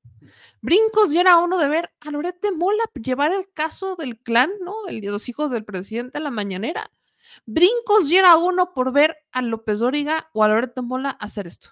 Brincos 0.61 1.13
era 1.13 1.37
uno 1.37 1.57
de 1.57 1.69
ver 1.69 1.89
a 2.01 2.11
Loret 2.11 2.39
de 2.41 2.51
Mola 2.51 2.83
llevar 3.01 3.31
el 3.31 3.51
caso 3.53 3.95
del 3.95 4.19
clan, 4.19 4.51
¿no? 4.61 4.75
De 4.87 5.01
los 5.01 5.29
hijos 5.29 5.51
del 5.51 5.65
presidente 5.65 6.17
a 6.17 6.21
la 6.21 6.31
mañanera. 6.31 6.91
Brincos 7.45 8.11
era 8.11 8.37
uno 8.37 8.73
por 8.73 8.91
ver 8.91 9.17
a 9.31 9.41
López 9.41 9.79
Dóriga 9.79 10.29
o 10.33 10.43
a 10.43 10.47
Loret 10.47 10.75
de 10.75 10.81
Mola 10.81 11.09
hacer 11.09 11.47
esto. 11.47 11.71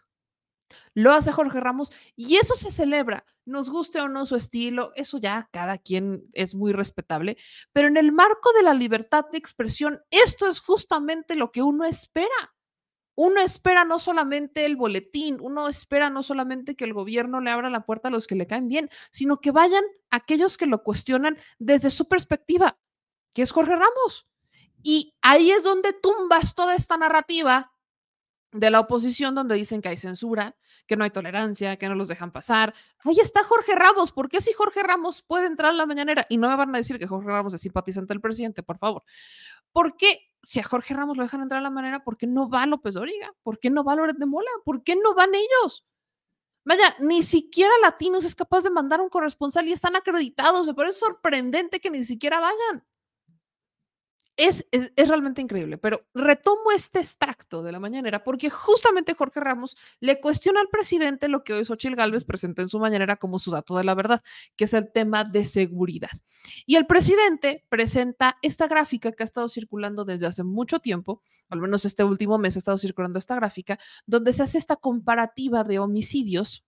Lo 0.94 1.14
hace 1.14 1.32
Jorge 1.32 1.60
Ramos 1.60 1.92
y 2.16 2.38
eso 2.38 2.56
se 2.56 2.72
celebra, 2.72 3.26
nos 3.46 3.70
guste 3.70 4.00
o 4.02 4.08
no 4.08 4.26
su 4.26 4.36
estilo, 4.36 4.92
eso 4.96 5.18
ya 5.18 5.48
cada 5.52 5.78
quien 5.78 6.28
es 6.34 6.56
muy 6.56 6.74
respetable, 6.74 7.38
pero 7.74 7.88
en 7.88 7.98
el 7.98 8.12
marco 8.12 8.52
de 8.54 8.64
la 8.64 8.74
libertad 8.74 9.26
de 9.32 9.38
expresión, 9.38 10.02
esto 10.10 10.48
es 10.48 10.60
justamente 10.60 11.36
lo 11.36 11.52
que 11.52 11.62
uno 11.62 11.86
espera 11.86 12.55
uno 13.16 13.42
espera 13.42 13.86
no 13.86 14.00
solamente 14.00 14.66
el 14.66 14.76
boletín, 14.76 15.38
uno 15.42 15.68
espera 15.68 16.10
no 16.10 16.22
solamente 16.22 16.76
que 16.76 16.86
el 16.86 16.94
gobierno 16.94 17.40
le 17.40 17.52
abra 17.52 17.70
la 17.70 17.86
puerta 17.86 18.10
a 18.10 18.12
los 18.12 18.28
que 18.28 18.36
le 18.36 18.48
caen 18.48 18.68
bien, 18.68 18.90
sino 19.12 19.40
que 19.40 19.52
vayan 19.52 19.84
aquellos 20.10 20.58
que 20.58 20.66
lo 20.66 20.84
cuestionan 20.84 21.38
desde 21.58 21.90
su 21.90 22.08
perspectiva, 22.08 22.78
que 23.34 23.42
es 23.42 23.52
Jorge 23.52 23.76
Ramos. 23.76 24.28
Y 24.84 25.16
ahí 25.22 25.52
es 25.52 25.64
donde 25.64 25.94
tumbas 25.94 26.54
toda 26.54 26.76
esta 26.76 26.98
narrativa 26.98 27.72
de 28.52 28.70
la 28.70 28.80
oposición 28.80 29.36
donde 29.36 29.56
dicen 29.56 29.82
que 29.82 29.90
hay 29.90 29.98
censura, 29.98 30.56
que 30.88 30.96
no 30.96 31.04
hay 31.04 31.10
tolerancia, 31.10 31.78
que 31.78 31.90
no 31.90 31.96
los 31.96 32.08
dejan 32.08 32.32
pasar. 32.32 32.74
Ahí 33.04 33.20
está 33.20 33.44
Jorge 33.44 33.76
Ramos. 33.76 34.12
¿Por 34.12 34.30
qué 34.30 34.40
si 34.40 34.54
Jorge 34.54 34.82
Ramos 34.82 35.22
puede 35.22 35.48
entrar 35.48 35.72
a 35.72 35.74
la 35.74 35.86
mañanera? 35.86 36.26
Y 36.30 36.38
no 36.38 36.50
me 36.50 36.56
van 36.56 36.74
a 36.74 36.78
decir 36.78 36.98
que 36.98 37.08
Jorge 37.08 37.28
Ramos 37.28 37.54
es 37.54 37.62
simpatizante 37.62 38.14
del 38.14 38.22
presidente, 38.22 38.64
por 38.64 38.78
favor. 38.78 39.04
¿Por 39.74 39.98
qué 39.98 40.32
si 40.46 40.60
a 40.60 40.64
Jorge 40.64 40.94
Ramos 40.94 41.18
lo 41.18 41.24
dejan 41.24 41.42
entrar 41.42 41.60
a 41.60 41.64
la 41.64 41.70
manera, 41.70 42.04
¿por 42.04 42.18
qué 42.18 42.28
no 42.28 42.50
va 42.50 42.66
López 42.66 42.94
Dóriga? 42.94 43.34
¿Por 43.44 43.60
qué 43.60 43.70
no 43.70 43.84
va 43.84 43.96
Loret 43.96 44.18
de 44.18 44.26
Mola? 44.26 44.50
¿Por 44.64 44.84
qué 44.84 44.96
no 44.96 45.14
van 45.16 45.32
ellos? 45.34 45.84
Vaya, 46.64 46.96
ni 47.00 47.24
siquiera 47.24 47.72
Latinos 47.82 48.26
es 48.26 48.36
capaz 48.36 48.64
de 48.64 48.70
mandar 48.70 49.02
un 49.02 49.10
corresponsal 49.10 49.68
y 49.68 49.74
están 49.74 49.96
acreditados. 49.96 50.66
Me 50.68 50.74
parece 50.74 51.00
sorprendente 51.00 51.80
que 51.80 51.90
ni 51.90 52.04
siquiera 52.04 52.40
vayan. 52.40 52.86
Es, 54.38 54.68
es, 54.72 54.92
realmente 55.08 55.42
increíble, 55.42 55.78
pero 55.78 56.06
retomo 56.14 56.72
este 56.76 57.00
extracto 57.00 57.64
de 57.64 57.72
la 57.72 57.80
mañanera 57.80 58.22
porque 58.22 58.50
justamente 58.50 59.14
Jorge 59.14 59.40
Ramos 59.40 59.78
le 60.02 60.20
cuestiona 60.20 60.60
al 60.60 60.68
presidente 60.68 61.30
lo 61.30 61.46
que 61.46 61.54
hoy 61.54 61.64
Xochitl 61.64 61.96
Gálvez 61.96 62.26
presentó 62.26 62.62
en 62.62 62.68
su 62.68 62.78
mañanera 62.78 63.16
como 63.16 63.40
su 63.40 63.52
dato 63.52 63.78
de 63.78 63.86
la 63.86 63.96
verdad, 63.96 64.22
que 64.58 64.66
es 64.66 64.74
el 64.74 64.92
tema 64.92 65.24
de 65.24 65.46
seguridad. 65.46 66.10
Y 66.66 66.76
el 66.76 66.86
presidente 66.86 67.64
presenta 67.70 68.38
esta 68.42 68.68
gráfica 68.68 69.14
que 69.14 69.24
ha 69.24 69.26
estado 69.26 69.48
circulando 69.48 70.04
desde 70.04 70.26
hace 70.26 70.44
mucho 70.44 70.80
tiempo, 70.80 71.22
al 71.48 71.62
menos 71.62 71.86
este 71.86 72.04
último 72.04 72.38
mes 72.38 72.58
ha 72.58 72.60
estado 72.60 72.78
circulando 72.78 73.20
esta 73.20 73.36
gráfica, 73.36 73.80
donde 74.06 74.34
se 74.34 74.44
hace 74.44 74.58
esta 74.58 74.76
comparativa 74.76 75.64
de 75.64 75.80
homicidios 75.80 76.65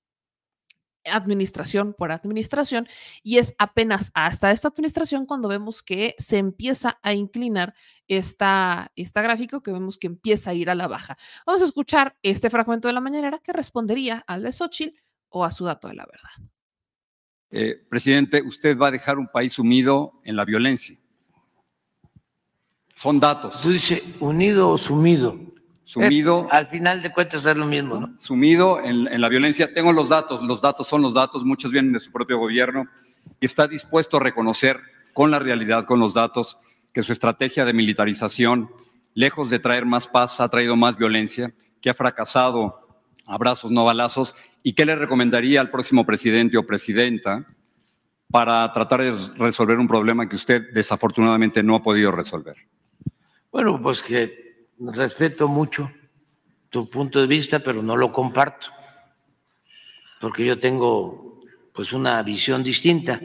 administración 1.09 1.93
por 1.93 2.11
administración 2.11 2.87
y 3.23 3.37
es 3.37 3.55
apenas 3.57 4.11
hasta 4.13 4.51
esta 4.51 4.67
administración 4.67 5.25
cuando 5.25 5.47
vemos 5.47 5.81
que 5.81 6.15
se 6.17 6.37
empieza 6.37 6.99
a 7.01 7.13
inclinar 7.13 7.73
esta, 8.07 8.91
esta 8.95 9.21
gráfico 9.21 9.61
que 9.61 9.71
vemos 9.71 9.97
que 9.97 10.07
empieza 10.07 10.51
a 10.51 10.53
ir 10.53 10.69
a 10.69 10.75
la 10.75 10.87
baja. 10.87 11.15
Vamos 11.45 11.61
a 11.61 11.65
escuchar 11.65 12.15
este 12.21 12.49
fragmento 12.49 12.87
de 12.87 12.93
la 12.93 13.01
mañanera 13.01 13.39
que 13.39 13.53
respondería 13.53 14.23
al 14.27 14.43
de 14.43 14.51
Xochitl 14.51 14.97
o 15.29 15.43
a 15.43 15.51
su 15.51 15.65
dato 15.65 15.87
de 15.87 15.95
la 15.95 16.05
verdad. 16.05 16.49
Eh, 17.49 17.85
presidente, 17.89 18.41
usted 18.41 18.77
va 18.77 18.87
a 18.87 18.91
dejar 18.91 19.17
un 19.17 19.27
país 19.27 19.53
sumido 19.53 20.19
en 20.23 20.35
la 20.35 20.45
violencia. 20.45 20.97
Son 22.93 23.19
datos. 23.19 23.61
Tú 23.61 23.69
dices 23.69 24.01
unido 24.19 24.71
o 24.71 24.77
sumido. 24.77 25.39
Sumido. 25.87 26.43
Eh, 26.43 26.47
al 26.51 26.67
final 26.67 27.01
de 27.01 27.13
cuentas 27.13 27.45
es 27.45 27.55
lo 27.55 27.65
mismo, 27.65 27.97
¿no? 27.97 28.19
Sumido 28.19 28.83
en, 28.83 29.07
en, 29.07 29.21
la 29.21 29.29
violencia. 29.29 29.73
Tengo 29.73 29.93
los 29.93 30.09
datos, 30.09 30.43
los 30.43 30.59
datos 30.59 30.85
son 30.85 31.01
los 31.01 31.13
datos, 31.13 31.45
muchos 31.45 31.71
vienen 31.71 31.93
de 31.93 32.01
su 32.01 32.11
propio 32.11 32.37
gobierno 32.37 32.89
y 33.39 33.45
está 33.45 33.69
dispuesto 33.69 34.17
a 34.17 34.19
reconocer 34.19 34.81
con 35.13 35.31
la 35.31 35.39
realidad, 35.39 35.85
con 35.85 36.01
los 36.01 36.13
datos, 36.13 36.57
que 36.91 37.03
su 37.03 37.13
estrategia 37.13 37.63
de 37.63 37.71
militarización, 37.71 38.69
lejos 39.13 39.49
de 39.49 39.59
traer 39.59 39.85
más 39.85 40.09
paz, 40.09 40.41
ha 40.41 40.49
traído 40.49 40.75
más 40.75 40.97
violencia, 40.97 41.53
que 41.79 41.89
ha 41.89 41.93
fracasado 41.93 42.85
abrazos, 43.25 43.71
no 43.71 43.85
balazos, 43.85 44.35
y 44.63 44.73
qué 44.73 44.85
le 44.85 44.97
recomendaría 44.97 45.61
al 45.61 45.71
próximo 45.71 46.05
presidente 46.05 46.57
o 46.57 46.65
presidenta 46.65 47.47
para 48.29 48.69
tratar 48.73 49.03
de 49.03 49.17
resolver 49.37 49.79
un 49.79 49.87
problema 49.87 50.27
que 50.27 50.35
usted 50.35 50.63
desafortunadamente 50.73 51.63
no 51.63 51.75
ha 51.75 51.81
podido 51.81 52.11
resolver. 52.11 52.57
Bueno, 53.53 53.81
pues 53.81 54.01
que 54.01 54.46
respeto 54.79 55.47
mucho 55.47 55.91
tu 56.69 56.89
punto 56.89 57.19
de 57.19 57.27
vista, 57.27 57.59
pero 57.59 57.81
no 57.81 57.95
lo 57.95 58.11
comparto, 58.11 58.67
porque 60.19 60.45
yo 60.45 60.59
tengo 60.59 61.41
pues 61.73 61.93
una 61.93 62.21
visión 62.23 62.63
distinta 62.63 63.21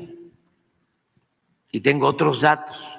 y 1.70 1.80
tengo 1.80 2.06
otros 2.06 2.42
datos 2.42 2.98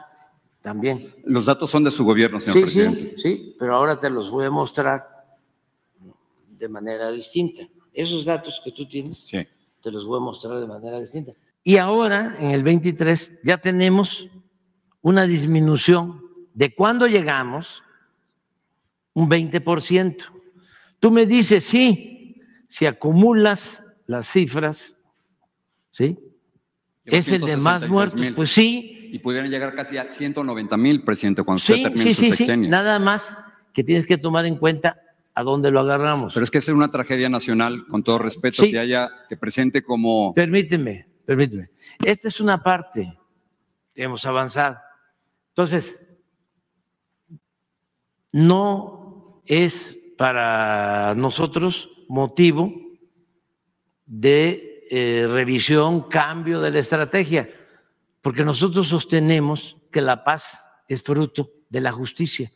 también. 0.62 1.14
Los 1.26 1.46
datos 1.46 1.70
son 1.70 1.84
de 1.84 1.92
su 1.92 2.04
gobierno, 2.04 2.40
señor 2.42 2.58
sí, 2.58 2.62
presidente. 2.64 3.14
Sí, 3.18 3.36
sí, 3.36 3.56
pero 3.60 3.76
ahora 3.76 4.00
te 4.00 4.10
los 4.10 4.30
voy 4.30 4.46
a 4.46 4.50
mostrar 4.50 5.06
de 6.48 6.70
manera 6.70 7.12
distinta. 7.12 7.68
Esos 7.94 8.26
datos 8.26 8.62
que 8.64 8.72
tú 8.72 8.88
tienes, 8.88 9.18
sí. 9.18 9.46
te 9.82 9.92
los 9.92 10.06
voy 10.06 10.18
a 10.18 10.22
mostrar 10.22 10.60
de 10.60 10.66
manera 10.66 11.00
distinta. 11.00 11.34
Y 11.64 11.78
ahora, 11.78 12.36
en 12.40 12.52
el 12.52 12.64
23, 12.64 13.40
ya 13.44 13.58
tenemos 13.58 14.28
una 15.02 15.26
disminución 15.26 16.22
de 16.54 16.74
cuando 16.74 17.08
llegamos, 17.08 17.83
un 19.14 19.30
20%. 19.30 20.18
Tú 21.00 21.12
me 21.12 21.26
dices, 21.26 21.64
sí, 21.64 22.42
si 22.68 22.86
acumulas 22.86 23.84
las 24.08 24.28
cifras, 24.28 24.96
¿sí? 25.92 26.18
Es 27.06 27.28
el 27.30 27.42
de 27.42 27.58
más 27.58 27.82
166,000. 27.82 27.90
muertos, 27.92 28.36
pues 28.36 28.50
sí, 28.52 29.10
Y 29.12 29.20
pudieran 29.20 29.50
llegar 29.52 29.76
casi 29.76 29.98
a 29.98 30.10
190 30.10 30.78
mil, 30.78 31.04
presidente, 31.04 31.44
cuando 31.44 31.58
usted 31.58 31.76
sí, 31.76 31.84
termine 31.84 32.14
sí, 32.14 32.14
su 32.32 32.34
sí, 32.36 32.46
sí, 32.46 32.58
nada 32.58 32.98
más 33.00 33.36
que 33.74 33.84
tienes 33.84 34.08
que 34.08 34.18
tomar 34.18 34.46
en 34.46 34.56
cuenta 34.58 35.00
a 35.36 35.44
dónde 35.44 35.70
lo 35.72 35.82
agarramos. 35.82 36.34
Pero 36.34 36.44
es 36.44 36.50
que 36.52 36.60
es 36.60 36.68
una 36.70 36.90
tragedia 36.90 37.28
nacional, 37.30 37.86
con 37.88 38.04
todo 38.04 38.20
respeto, 38.20 38.64
Sí. 38.64 38.72
que 38.72 38.80
haya, 38.80 39.10
que 39.28 39.36
presente 39.38 39.84
como 39.84 40.34
Permíteme, 40.34 41.08
permíteme. 41.26 41.70
Esta 42.04 42.28
es 42.28 42.40
una 42.40 42.62
parte 42.64 43.18
hemos 43.96 44.26
avanzado. 44.26 44.78
Entonces, 45.50 45.96
no 48.32 49.03
es 49.46 49.98
para 50.18 51.16
nosotros 51.16 51.90
motivo 52.08 52.74
de 54.06 54.86
eh, 54.90 55.28
revisión, 55.30 56.08
cambio 56.10 56.62
de 56.62 56.72
la 56.72 56.80
estrategia, 56.80 57.50
porque 58.22 58.46
nosotros 58.46 58.88
sostenemos 58.88 59.78
que 59.92 60.02
la 60.02 60.24
paz 60.24 60.66
es 60.88 61.02
fruto 61.02 61.52
de 61.70 61.82
la 61.82 61.92
justicia. 61.92 62.52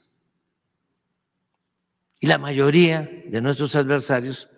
Y 2.20 2.28
la 2.28 2.38
mayoría 2.38 3.10
de 3.26 3.42
nuestros 3.42 3.76
adversarios 3.76 4.50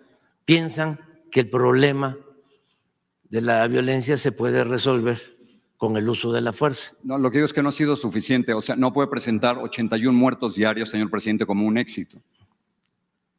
piensan 0.44 1.00
que 1.30 1.40
el 1.40 1.50
problema 1.50 2.16
de 3.24 3.40
la 3.40 3.66
violencia 3.66 4.16
se 4.16 4.32
puede 4.32 4.64
resolver 4.64 5.39
con 5.80 5.96
el 5.96 6.06
uso 6.10 6.30
de 6.30 6.42
la 6.42 6.52
fuerza. 6.52 6.92
No, 7.02 7.16
lo 7.16 7.30
que 7.30 7.38
digo 7.38 7.46
es 7.46 7.54
que 7.54 7.62
no 7.62 7.70
ha 7.70 7.72
sido 7.72 7.96
suficiente. 7.96 8.52
O 8.52 8.60
sea, 8.60 8.76
no 8.76 8.92
puede 8.92 9.08
presentar 9.08 9.56
81 9.56 10.12
muertos 10.12 10.54
diarios, 10.54 10.90
señor 10.90 11.08
presidente, 11.08 11.46
como 11.46 11.66
un 11.66 11.78
éxito. 11.78 12.18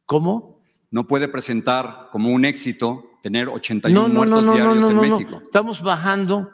¿Cómo? 0.08 0.60
No 0.90 1.06
puede 1.06 1.28
presentar 1.28 2.10
como 2.12 2.32
un 2.32 2.44
éxito 2.44 3.12
tener 3.22 3.48
81 3.48 3.94
No, 3.94 4.08
no, 4.08 4.14
muertos 4.16 4.30
no, 4.30 4.42
no, 4.42 4.48
no, 4.48 4.54
diarios 4.56 4.92
no, 4.92 5.04
en. 5.04 5.12
México. 5.12 5.42
Estamos 5.46 5.84
bajando, 5.84 6.50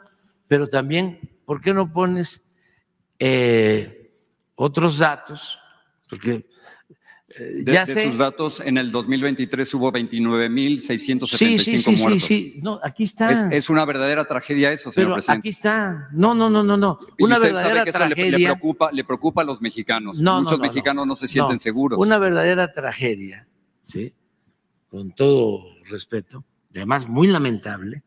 pero 0.46 0.68
también, 0.68 1.20
¿por 1.46 1.62
qué 1.62 1.72
no 1.72 1.90
pones 1.90 2.44
eh, 3.18 4.12
otros 4.56 4.98
datos? 4.98 5.58
Porque 6.06 6.50
De, 7.38 7.72
ya 7.72 7.84
de 7.84 7.94
sé. 7.94 8.04
sus 8.08 8.18
datos, 8.18 8.60
en 8.60 8.78
el 8.78 8.90
2023 8.90 9.72
hubo 9.74 9.92
29.675 9.92 11.26
Sí, 11.26 11.58
sí, 11.58 11.78
sí, 11.78 11.78
sí, 11.96 12.02
muertos. 12.02 12.22
sí. 12.24 12.60
No, 12.62 12.80
aquí 12.82 13.04
está. 13.04 13.30
Es, 13.48 13.64
es 13.64 13.70
una 13.70 13.84
verdadera 13.84 14.26
tragedia 14.26 14.72
eso, 14.72 14.90
señor 14.90 15.06
pero 15.08 15.14
presidente. 15.16 15.38
aquí 15.40 15.48
está. 15.50 16.08
No, 16.12 16.34
no, 16.34 16.50
no, 16.50 16.62
no, 16.62 16.76
no. 16.76 16.98
Una 17.20 17.36
usted 17.36 17.48
verdadera 17.48 17.74
sabe 17.74 17.84
que 17.84 17.90
eso 17.90 17.98
le- 18.00 18.08
le, 18.08 18.14
tragedia. 18.14 18.48
preocupa, 18.48 18.90
le 18.92 19.04
preocupa 19.04 19.42
a 19.42 19.44
los 19.44 19.60
mexicanos. 19.60 20.18
No, 20.20 20.32
no, 20.34 20.40
Muchos 20.42 20.58
no, 20.58 20.64
no. 20.64 20.68
mexicanos 20.70 21.06
no, 21.06 21.16
se 21.16 21.28
sienten 21.28 21.58
seguros. 21.60 21.98
Una 21.98 22.18
verdadera 22.18 22.72
tragedia, 22.72 23.46
¿sí? 23.82 24.12
Con 24.88 25.12
todo 25.12 25.64
respeto, 25.88 26.44
además 26.74 27.08
muy 27.08 27.28
lamentable 27.28 28.02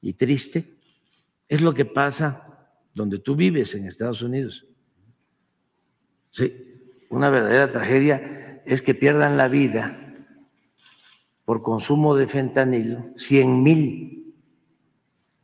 y 0.00 0.12
triste, 0.14 0.74
es 1.48 1.60
lo 1.60 1.74
que 1.74 1.84
pasa 1.84 2.46
donde 2.94 3.18
tú 3.18 3.36
vives 3.36 3.74
en 3.74 3.86
Estados 3.86 4.22
Unidos. 4.22 4.66
Sí, 6.30 6.54
una 7.08 7.28
verdadera 7.30 7.70
tragedia 7.70 8.39
es 8.66 8.82
que 8.82 8.94
pierdan 8.94 9.36
la 9.36 9.48
vida 9.48 9.98
por 11.44 11.62
consumo 11.62 12.14
de 12.14 12.28
fentanilo 12.28 13.06
100 13.16 13.62
mil 13.62 14.34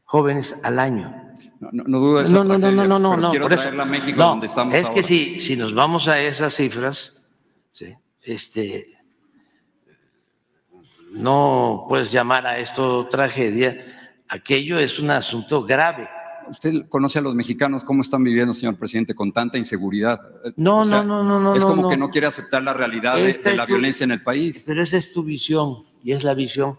jóvenes 0.05 0.61
al 0.63 0.79
año. 0.79 1.23
No, 1.59 1.71
no, 1.73 1.85
no 1.87 1.99
dudo 1.99 2.19
de 2.19 2.25
esa 2.25 2.33
No, 2.33 2.45
no, 2.45 2.59
no, 2.59 2.71
no, 2.71 2.87
no, 2.99 3.11
pero 3.11 3.17
no, 3.23 3.31
quiero 3.31 3.45
por 3.47 3.53
eso. 3.55 3.63
traerla 3.63 3.83
a 3.83 3.87
México, 3.87 4.19
No, 4.19 4.29
donde 4.29 4.47
estamos 4.47 4.75
es 4.75 4.89
que 4.89 4.97
ahora. 5.01 5.03
si, 5.09 5.41
si 5.41 5.57
nos 5.57 5.75
vamos 5.75 6.07
a 6.09 6.21
esas 6.21 6.55
cifras, 6.55 7.15
¿sí? 7.73 7.95
este, 8.23 8.91
no 11.13 11.87
puedes 11.89 12.13
llamar 12.13 12.47
a 12.47 12.59
esto 12.59 13.07
tragedia, 13.09 14.23
aquello 14.29 14.79
es 14.79 14.99
un 14.99 15.11
asunto 15.11 15.65
grave. 15.65 16.09
Usted 16.51 16.89
conoce 16.89 17.19
a 17.19 17.23
los 17.23 17.35
mexicanos 17.35 17.85
cómo 17.85 18.03
están 18.03 18.23
viviendo, 18.25 18.55
señor 18.55 18.77
presidente, 18.77 19.15
con 19.15 19.33
tanta 19.33 19.59
inseguridad. 19.59 20.21
No, 20.57 20.81
O 20.81 20.85
sea, 20.85 21.03
no, 21.03 21.23
no, 21.23 21.25
no, 21.25 21.41
no. 21.41 21.55
Es 21.55 21.61
no, 21.63 21.69
como 21.69 21.83
no. 21.83 21.89
que 21.91 21.97
no 21.97 22.11
quiere 22.11 22.27
aceptar 22.27 22.63
la 22.63 22.73
realidad 22.73 23.17
de, 23.17 23.29
Esta 23.29 23.51
de 23.51 23.57
la 23.57 23.67
tu- 23.67 23.73
violencia 23.75 24.05
en 24.05 24.13
el 24.13 24.23
país. 24.23 24.65
Pero 24.67 24.83
esa 24.83 24.97
es 24.97 25.13
tu 25.13 25.23
visión 25.23 25.85
y 26.03 26.13
es 26.13 26.23
la 26.25 26.35
visión 26.35 26.79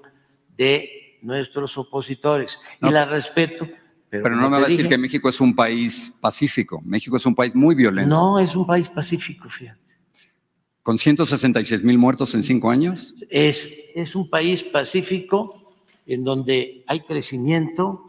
de 0.58 1.20
nuestros 1.22 1.78
opositores. 1.78 2.60
No, 2.82 2.90
y 2.90 2.92
la 2.92 3.06
respeto. 3.06 3.68
Pero, 4.10 4.24
Pero 4.24 4.36
no 4.38 4.50
me 4.50 4.60
va 4.60 4.66
a 4.66 4.70
decir 4.70 4.88
que 4.88 4.98
México 4.98 5.28
es 5.28 5.42
un 5.42 5.54
país 5.54 6.14
pacífico. 6.22 6.82
México 6.86 7.18
es 7.18 7.26
un 7.26 7.36
país 7.36 7.54
muy 7.54 7.76
violento. 7.76 8.10
No, 8.10 8.40
es 8.40 8.56
un 8.56 8.66
país 8.66 8.90
pacífico, 8.90 9.50
fíjate. 9.50 9.82
Con 10.82 10.98
166 10.98 11.84
mil 11.84 11.98
muertos 11.98 12.34
en 12.34 12.42
cinco 12.44 12.70
años. 12.70 13.14
Es, 13.30 13.70
es 13.94 14.16
un 14.16 14.30
país 14.30 14.64
pacífico 14.64 15.74
en 16.06 16.24
donde 16.24 16.86
hay 16.88 17.02
crecimiento, 17.02 18.07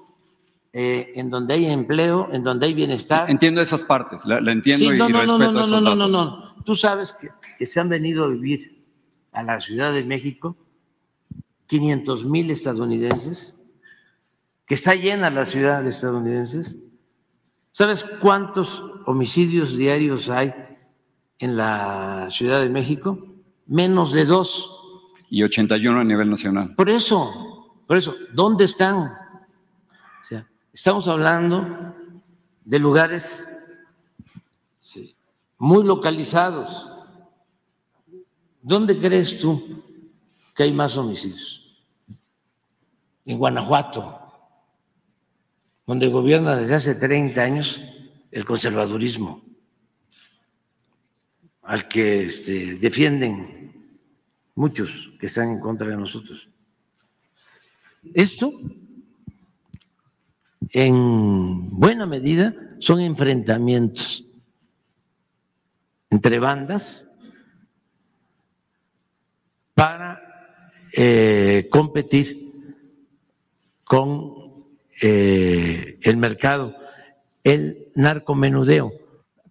eh, 0.73 1.12
en 1.15 1.31
donde 1.31 1.55
hay 1.55 1.66
empleo, 1.66 2.28
en 2.31 2.43
donde 2.43 2.66
hay 2.66 2.74
bienestar. 2.74 3.31
Entiendo 3.31 3.61
esas 3.61 3.82
partes, 3.82 4.24
la, 4.24 4.40
la 4.40 4.53
entiendo 4.53 4.89
Sí, 4.89 4.95
y, 4.95 4.99
no, 4.99 5.09
y 5.09 5.12
no, 5.12 5.24
no, 5.27 5.39
respeto 5.39 5.39
no, 5.39 5.53
no, 5.53 5.61
esos 5.61 5.70
no, 5.82 5.95
no, 5.95 6.09
datos. 6.09 6.57
no. 6.57 6.65
Tú 6.65 6.74
sabes 6.74 7.12
que, 7.12 7.28
que 7.59 7.66
se 7.66 7.81
han 7.81 7.89
venido 7.89 8.24
a 8.24 8.28
vivir 8.28 8.85
a 9.32 9.43
la 9.43 9.61
Ciudad 9.61 9.93
de 9.93 10.05
México 10.05 10.57
500 11.69 12.24
mil 12.24 12.51
estadounidenses, 12.51 13.55
que 14.66 14.74
está 14.74 14.95
llena 14.95 15.31
la 15.31 15.45
ciudad 15.45 15.82
de 15.82 15.90
estadounidenses. 15.90 16.77
¿Sabes 17.70 18.05
cuántos 18.20 18.82
homicidios 19.07 19.77
diarios 19.77 20.31
hay 20.31 20.53
en 21.39 21.57
la 21.57 22.27
Ciudad 22.31 22.61
de 22.61 22.70
México? 22.70 23.19
Menos 23.66 24.12
de 24.12 24.24
dos. 24.24 24.74
Y 25.31 25.43
81 25.43 26.01
a 26.01 26.05
nivel 26.05 26.31
nacional. 26.31 26.74
Por 26.74 26.89
eso, 26.89 27.85
por 27.86 27.99
eso, 27.99 28.15
¿dónde 28.32 28.65
están? 28.65 28.97
O 28.99 30.24
sea, 30.24 30.48
estamos 30.73 31.09
hablando 31.09 31.95
de 32.65 32.78
lugares 32.78 33.45
muy 35.59 35.85
localizados. 35.85 36.89
¿Dónde 38.62 38.99
crees 38.99 39.39
tú 39.39 39.82
que 40.55 40.62
hay 40.62 40.73
más 40.73 40.97
homicidios? 40.97 41.65
En 43.24 43.39
Guanajuato, 43.39 44.20
donde 45.86 46.09
gobierna 46.09 46.57
desde 46.57 46.74
hace 46.74 46.95
30 46.95 47.43
años 47.43 47.81
el 48.31 48.45
conservadurismo, 48.45 49.43
al 51.62 51.89
que 51.89 52.27
este, 52.27 52.77
defienden 52.77 54.01
muchos 54.55 55.12
que 55.19 55.27
están 55.27 55.51
en 55.51 55.61
contra 55.61 55.89
de 55.89 55.97
nosotros. 55.97 56.49
Esto, 58.15 58.53
en 60.73 61.70
buena 61.78 62.07
medida, 62.07 62.55
son 62.78 63.01
enfrentamientos 63.01 64.24
entre 66.11 66.39
bandas 66.39 67.07
para 69.74 70.20
eh, 70.93 71.69
competir 71.70 72.53
con 73.85 74.35
eh, 75.01 75.99
el 76.03 76.16
mercado, 76.16 76.74
el 77.45 77.89
narcomenudeo. 77.95 78.93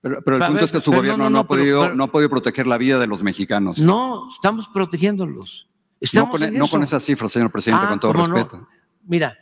Pero, 0.02 0.22
pero 0.24 0.38
el 0.38 0.42
punto 0.44 0.54
ver, 0.56 0.64
es 0.66 0.72
que 0.72 0.82
su 0.82 0.92
gobierno 0.92 1.18
no, 1.18 1.24
no, 1.26 1.30
no, 1.32 1.40
ha 1.40 1.48
podido, 1.48 1.82
pero- 1.82 1.96
no 1.96 2.04
ha 2.06 2.12
podido 2.12 2.30
proteger 2.30 2.68
la 2.68 2.78
vida 2.78 3.00
de 3.00 3.08
los 3.08 3.24
mexicanos. 3.24 3.80
No, 3.80 4.30
estamos 4.30 4.68
protegiéndolos. 4.70 5.68
No 5.70 5.98
Estamos 6.00 6.32
con, 6.32 6.44
en 6.44 6.54
no 6.54 6.68
con 6.68 6.84
eso. 6.84 6.96
esas 6.96 7.04
cifras, 7.04 7.32
señor 7.32 7.52
presidente, 7.52 7.86
Ah, 7.86 7.90
con 7.90 8.00
todo 8.00 8.14
respeto. 8.14 8.68
Mira, 9.06 9.36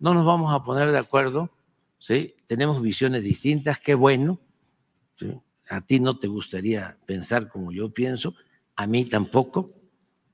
no 0.00 0.14
nos 0.14 0.24
vamos 0.24 0.52
a 0.52 0.64
poner 0.64 0.90
de 0.90 0.98
acuerdo, 0.98 1.50
¿sí? 1.98 2.34
Tenemos 2.46 2.82
visiones 2.82 3.22
distintas, 3.22 3.78
qué 3.78 3.94
bueno. 3.94 4.40
¿sí? 5.16 5.38
A 5.68 5.80
ti 5.82 6.00
no 6.00 6.18
te 6.18 6.26
gustaría 6.26 6.98
pensar 7.06 7.48
como 7.48 7.70
yo 7.70 7.90
pienso, 7.90 8.34
a 8.74 8.86
mí 8.86 9.04
tampoco. 9.04 9.70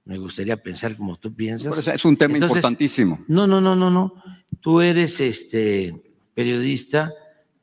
Me 0.05 0.19
gustaría 0.19 0.57
pensar 0.57 0.97
como 0.97 1.19
tú 1.19 1.35
piensas. 1.35 1.71
Por 1.71 1.81
eso 1.81 1.91
es 1.91 2.05
un 2.05 2.17
tema 2.17 2.35
Entonces, 2.35 2.59
importantísimo. 2.59 3.25
No, 3.27 3.47
no, 3.49 3.61
no, 3.61 3.75
no, 3.75 3.91
no. 3.91 4.15
Tú 4.61 4.81
eres 4.81 5.21
este 5.21 6.15
periodista, 6.33 7.13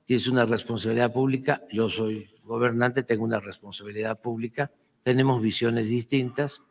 tienes 0.04 0.28
una 0.28 0.46
responsabilidad 0.46 1.14
pública. 1.14 1.64
Yo 1.72 1.90
soy 1.90 2.30
gobernante, 2.44 3.04
tengo 3.04 3.24
una 3.24 3.40
responsabilidad 3.40 4.20
pública. 4.20 4.72
Tenemos 5.04 5.42
visiones 5.42 5.88
distintas. 5.88 6.62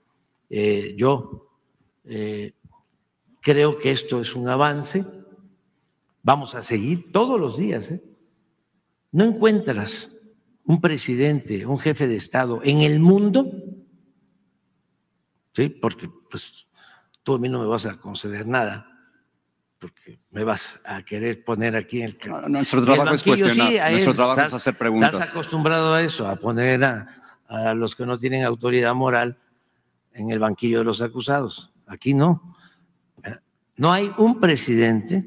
Eh, 0.50 0.94
yo 0.98 1.48
eh, 2.04 2.52
creo 3.40 3.78
que 3.78 3.92
esto 3.92 4.20
es 4.20 4.34
un 4.34 4.50
avance. 4.50 5.06
Vamos 6.22 6.54
a 6.54 6.62
seguir 6.62 7.10
todos 7.12 7.40
los 7.40 7.56
días. 7.56 7.90
¿eh? 7.90 8.02
No 9.10 9.24
encuentras 9.24 10.16
un 10.64 10.80
presidente, 10.80 11.66
un 11.66 11.78
jefe 11.78 12.06
de 12.06 12.16
Estado 12.16 12.60
en 12.62 12.82
el 12.82 13.00
mundo, 13.00 13.50
¿sí? 15.52 15.68
porque 15.68 16.08
pues 16.30 16.66
tú 17.22 17.34
a 17.34 17.38
mí 17.38 17.48
no 17.48 17.58
me 17.60 17.66
vas 17.66 17.86
a 17.86 17.96
conceder 17.98 18.46
nada, 18.46 18.86
porque 19.78 20.20
me 20.30 20.44
vas 20.44 20.80
a 20.84 21.02
querer 21.04 21.44
poner 21.44 21.74
aquí 21.76 21.98
en 22.02 22.04
el... 22.06 22.18
No, 22.28 22.48
Nuestro 22.48 22.78
el 22.80 22.84
trabajo 22.86 23.14
es 23.16 23.22
cuestionar, 23.24 23.68
sí, 23.72 23.78
nuestro 23.92 24.14
trabajo 24.14 24.40
es 24.40 24.46
estás- 24.46 24.54
hacer 24.54 24.72
Estás 24.74 24.78
preguntas. 24.78 25.28
acostumbrado 25.30 25.94
a 25.94 26.02
eso, 26.02 26.28
a 26.28 26.36
poner 26.36 26.84
a, 26.84 27.22
a 27.48 27.74
los 27.74 27.96
que 27.96 28.06
no 28.06 28.16
tienen 28.18 28.44
autoridad 28.44 28.94
moral 28.94 29.38
en 30.12 30.30
el 30.30 30.38
banquillo 30.38 30.78
de 30.78 30.84
los 30.84 31.02
acusados. 31.02 31.72
Aquí 31.86 32.14
no. 32.14 32.54
Eh, 33.24 33.36
No 33.76 33.92
hay 33.92 34.12
un 34.18 34.38
presidente 34.40 35.26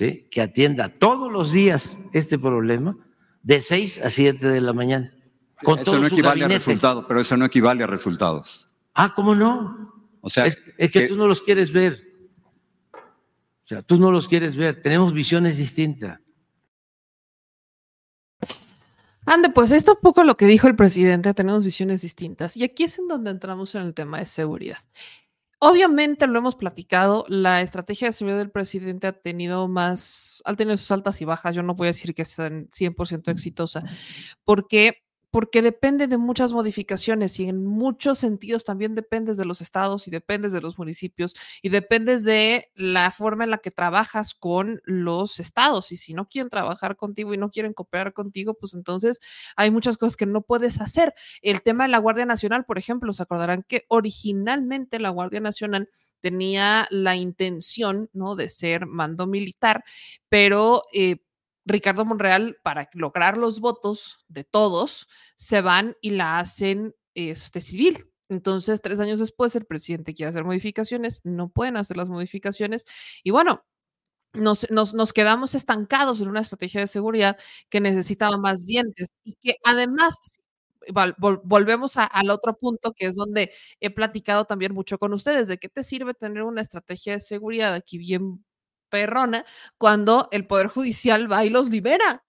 ¿sí? 0.00 0.26
que 0.30 0.40
atienda 0.40 0.88
todos 0.88 1.30
los 1.30 1.52
días 1.52 1.98
este 2.14 2.38
problema 2.38 2.96
de 3.42 3.60
6 3.60 4.00
a 4.02 4.08
7 4.08 4.48
de 4.48 4.60
la 4.62 4.72
mañana. 4.72 5.14
Con 5.62 5.78
Eso 5.78 5.90
todo 5.90 6.00
no 6.00 6.08
su 6.08 6.14
equivale 6.14 6.44
a 6.46 6.48
resultados, 6.48 7.04
pero 7.06 7.20
eso 7.20 7.36
no 7.36 7.44
equivale 7.44 7.84
a 7.84 7.86
resultados. 7.86 8.70
Ah, 8.94 9.12
¿cómo 9.14 9.34
no? 9.34 9.92
O 10.22 10.30
sea, 10.30 10.46
es, 10.46 10.56
es 10.78 10.90
que 10.90 11.00
que- 11.02 11.08
tú 11.08 11.16
no 11.16 11.26
los 11.26 11.42
quieres 11.42 11.70
ver. 11.70 12.02
O 12.94 13.66
sea, 13.70 13.82
tú 13.82 13.98
no 13.98 14.10
los 14.10 14.26
quieres 14.26 14.56
ver. 14.56 14.80
Tenemos 14.80 15.12
visiones 15.12 15.58
distintas. 15.58 16.18
Ande, 19.26 19.50
pues 19.50 19.70
esto 19.70 19.92
un 19.92 20.00
poco 20.00 20.24
lo 20.24 20.34
que 20.34 20.46
dijo 20.46 20.66
el 20.66 20.76
presidente, 20.76 21.34
tenemos 21.34 21.62
visiones 21.62 22.00
distintas. 22.00 22.56
Y 22.56 22.64
aquí 22.64 22.84
es 22.84 22.98
en 22.98 23.06
donde 23.06 23.30
entramos 23.30 23.74
en 23.74 23.82
el 23.82 23.92
tema 23.92 24.18
de 24.18 24.24
seguridad. 24.24 24.78
Obviamente 25.62 26.26
lo 26.26 26.38
hemos 26.38 26.56
platicado, 26.56 27.26
la 27.28 27.60
estrategia 27.60 28.08
de 28.08 28.12
seguridad 28.12 28.38
del 28.38 28.50
presidente 28.50 29.06
ha 29.06 29.12
tenido 29.12 29.68
más, 29.68 30.40
ha 30.46 30.54
tenido 30.54 30.78
sus 30.78 30.90
altas 30.90 31.20
y 31.20 31.26
bajas, 31.26 31.54
yo 31.54 31.62
no 31.62 31.74
voy 31.74 31.88
a 31.88 31.90
decir 31.90 32.14
que 32.14 32.24
sea 32.24 32.48
100% 32.48 33.30
exitosa, 33.30 33.82
porque 34.42 35.02
porque 35.30 35.62
depende 35.62 36.06
de 36.08 36.16
muchas 36.16 36.52
modificaciones 36.52 37.38
y 37.38 37.48
en 37.48 37.64
muchos 37.64 38.18
sentidos 38.18 38.64
también 38.64 38.94
dependes 38.94 39.36
de 39.36 39.44
los 39.44 39.60
estados 39.60 40.08
y 40.08 40.10
dependes 40.10 40.52
de 40.52 40.60
los 40.60 40.78
municipios 40.78 41.34
y 41.62 41.68
dependes 41.68 42.24
de 42.24 42.70
la 42.74 43.10
forma 43.10 43.44
en 43.44 43.50
la 43.50 43.58
que 43.58 43.70
trabajas 43.70 44.34
con 44.34 44.80
los 44.84 45.38
estados. 45.38 45.92
Y 45.92 45.96
si 45.96 46.14
no 46.14 46.28
quieren 46.28 46.50
trabajar 46.50 46.96
contigo 46.96 47.32
y 47.32 47.38
no 47.38 47.50
quieren 47.50 47.72
cooperar 47.72 48.12
contigo, 48.12 48.54
pues 48.54 48.74
entonces 48.74 49.20
hay 49.56 49.70
muchas 49.70 49.96
cosas 49.96 50.16
que 50.16 50.26
no 50.26 50.42
puedes 50.42 50.80
hacer. 50.80 51.14
El 51.42 51.62
tema 51.62 51.84
de 51.84 51.90
la 51.90 51.98
Guardia 51.98 52.26
Nacional, 52.26 52.64
por 52.64 52.78
ejemplo, 52.78 53.12
se 53.12 53.22
acordarán 53.22 53.64
que 53.66 53.84
originalmente 53.88 54.98
la 54.98 55.10
Guardia 55.10 55.40
Nacional 55.40 55.88
tenía 56.20 56.86
la 56.90 57.16
intención, 57.16 58.10
¿no? 58.12 58.36
De 58.36 58.48
ser 58.48 58.86
mando 58.86 59.26
militar, 59.26 59.84
pero 60.28 60.84
eh, 60.92 61.16
Ricardo 61.70 62.04
Monreal, 62.04 62.58
para 62.62 62.88
lograr 62.94 63.36
los 63.38 63.60
votos 63.60 64.24
de 64.28 64.44
todos, 64.44 65.08
se 65.36 65.60
van 65.60 65.96
y 66.00 66.10
la 66.10 66.38
hacen 66.38 66.94
este, 67.14 67.60
civil. 67.60 68.10
Entonces, 68.28 68.82
tres 68.82 69.00
años 69.00 69.18
después, 69.18 69.56
el 69.56 69.66
presidente 69.66 70.14
quiere 70.14 70.30
hacer 70.30 70.44
modificaciones, 70.44 71.20
no 71.24 71.48
pueden 71.50 71.76
hacer 71.76 71.96
las 71.96 72.08
modificaciones. 72.08 72.86
Y 73.24 73.30
bueno, 73.32 73.64
nos, 74.32 74.70
nos, 74.70 74.94
nos, 74.94 75.12
quedamos 75.12 75.54
estancados 75.54 76.20
en 76.20 76.28
una 76.28 76.40
estrategia 76.40 76.80
de 76.80 76.86
seguridad 76.86 77.38
que 77.68 77.80
necesitaba 77.80 78.36
más 78.38 78.66
dientes 78.66 79.08
y 79.24 79.34
que 79.34 79.56
además 79.64 80.40
vol, 80.92 81.14
vol, 81.18 81.40
volvemos 81.44 81.96
al 81.96 82.30
otro 82.30 82.56
punto 82.56 82.92
que 82.92 83.06
es 83.06 83.16
donde 83.16 83.52
he 83.80 83.90
platicado 83.90 84.44
también 84.44 84.72
mucho 84.74 84.98
con 84.98 85.12
ustedes, 85.12 85.48
de 85.48 85.58
qué 85.58 85.68
te 85.68 85.82
sirve 85.82 86.14
tener 86.14 86.42
una 86.44 86.60
estrategia 86.60 87.14
de 87.14 87.20
seguridad 87.20 87.74
aquí 87.74 87.98
bien 87.98 88.44
perrona 88.90 89.46
cuando 89.78 90.28
el 90.32 90.46
Poder 90.46 90.66
Judicial 90.66 91.30
va 91.30 91.44
y 91.44 91.50
los 91.50 91.70
libera. 91.70 92.24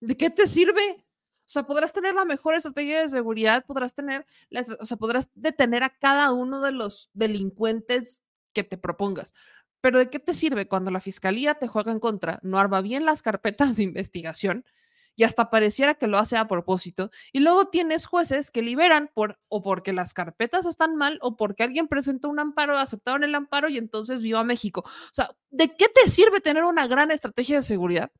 ¿De 0.00 0.16
qué 0.16 0.30
te 0.30 0.46
sirve? 0.46 1.04
O 1.46 1.50
sea, 1.50 1.64
podrás 1.64 1.92
tener 1.92 2.14
la 2.14 2.24
mejor 2.24 2.54
estrategia 2.54 3.00
de 3.00 3.08
seguridad, 3.08 3.64
podrás 3.66 3.94
tener, 3.94 4.26
la, 4.48 4.64
o 4.80 4.86
sea, 4.86 4.96
podrás 4.96 5.30
detener 5.34 5.82
a 5.82 5.90
cada 5.90 6.32
uno 6.32 6.60
de 6.60 6.72
los 6.72 7.10
delincuentes 7.12 8.22
que 8.52 8.64
te 8.64 8.78
propongas. 8.78 9.34
Pero 9.80 9.98
¿de 9.98 10.08
qué 10.08 10.18
te 10.18 10.32
sirve 10.32 10.68
cuando 10.68 10.90
la 10.90 11.00
fiscalía 11.00 11.54
te 11.56 11.68
juega 11.68 11.92
en 11.92 12.00
contra, 12.00 12.38
no 12.42 12.58
arma 12.58 12.80
bien 12.80 13.04
las 13.04 13.20
carpetas 13.20 13.76
de 13.76 13.82
investigación 13.82 14.64
y 15.16 15.24
hasta 15.24 15.50
pareciera 15.50 15.94
que 15.94 16.06
lo 16.06 16.18
hace 16.18 16.36
a 16.36 16.48
propósito? 16.48 17.10
Y 17.32 17.40
luego 17.40 17.68
tienes 17.68 18.06
jueces 18.06 18.50
que 18.50 18.62
liberan 18.62 19.10
por 19.14 19.38
o 19.48 19.62
porque 19.62 19.92
las 19.92 20.14
carpetas 20.14 20.66
están 20.66 20.96
mal 20.96 21.18
o 21.22 21.36
porque 21.36 21.62
alguien 21.62 21.88
presentó 21.88 22.28
un 22.28 22.40
amparo, 22.40 22.76
aceptaron 22.76 23.24
el 23.24 23.34
amparo 23.34 23.68
y 23.68 23.78
entonces 23.78 24.22
viva 24.22 24.44
México. 24.44 24.82
O 24.84 25.14
sea, 25.14 25.30
¿de 25.50 25.68
qué 25.76 25.86
te 25.88 26.08
sirve 26.08 26.40
tener 26.40 26.64
una 26.64 26.86
gran 26.86 27.10
estrategia 27.10 27.56
de 27.56 27.62
seguridad 27.62 28.10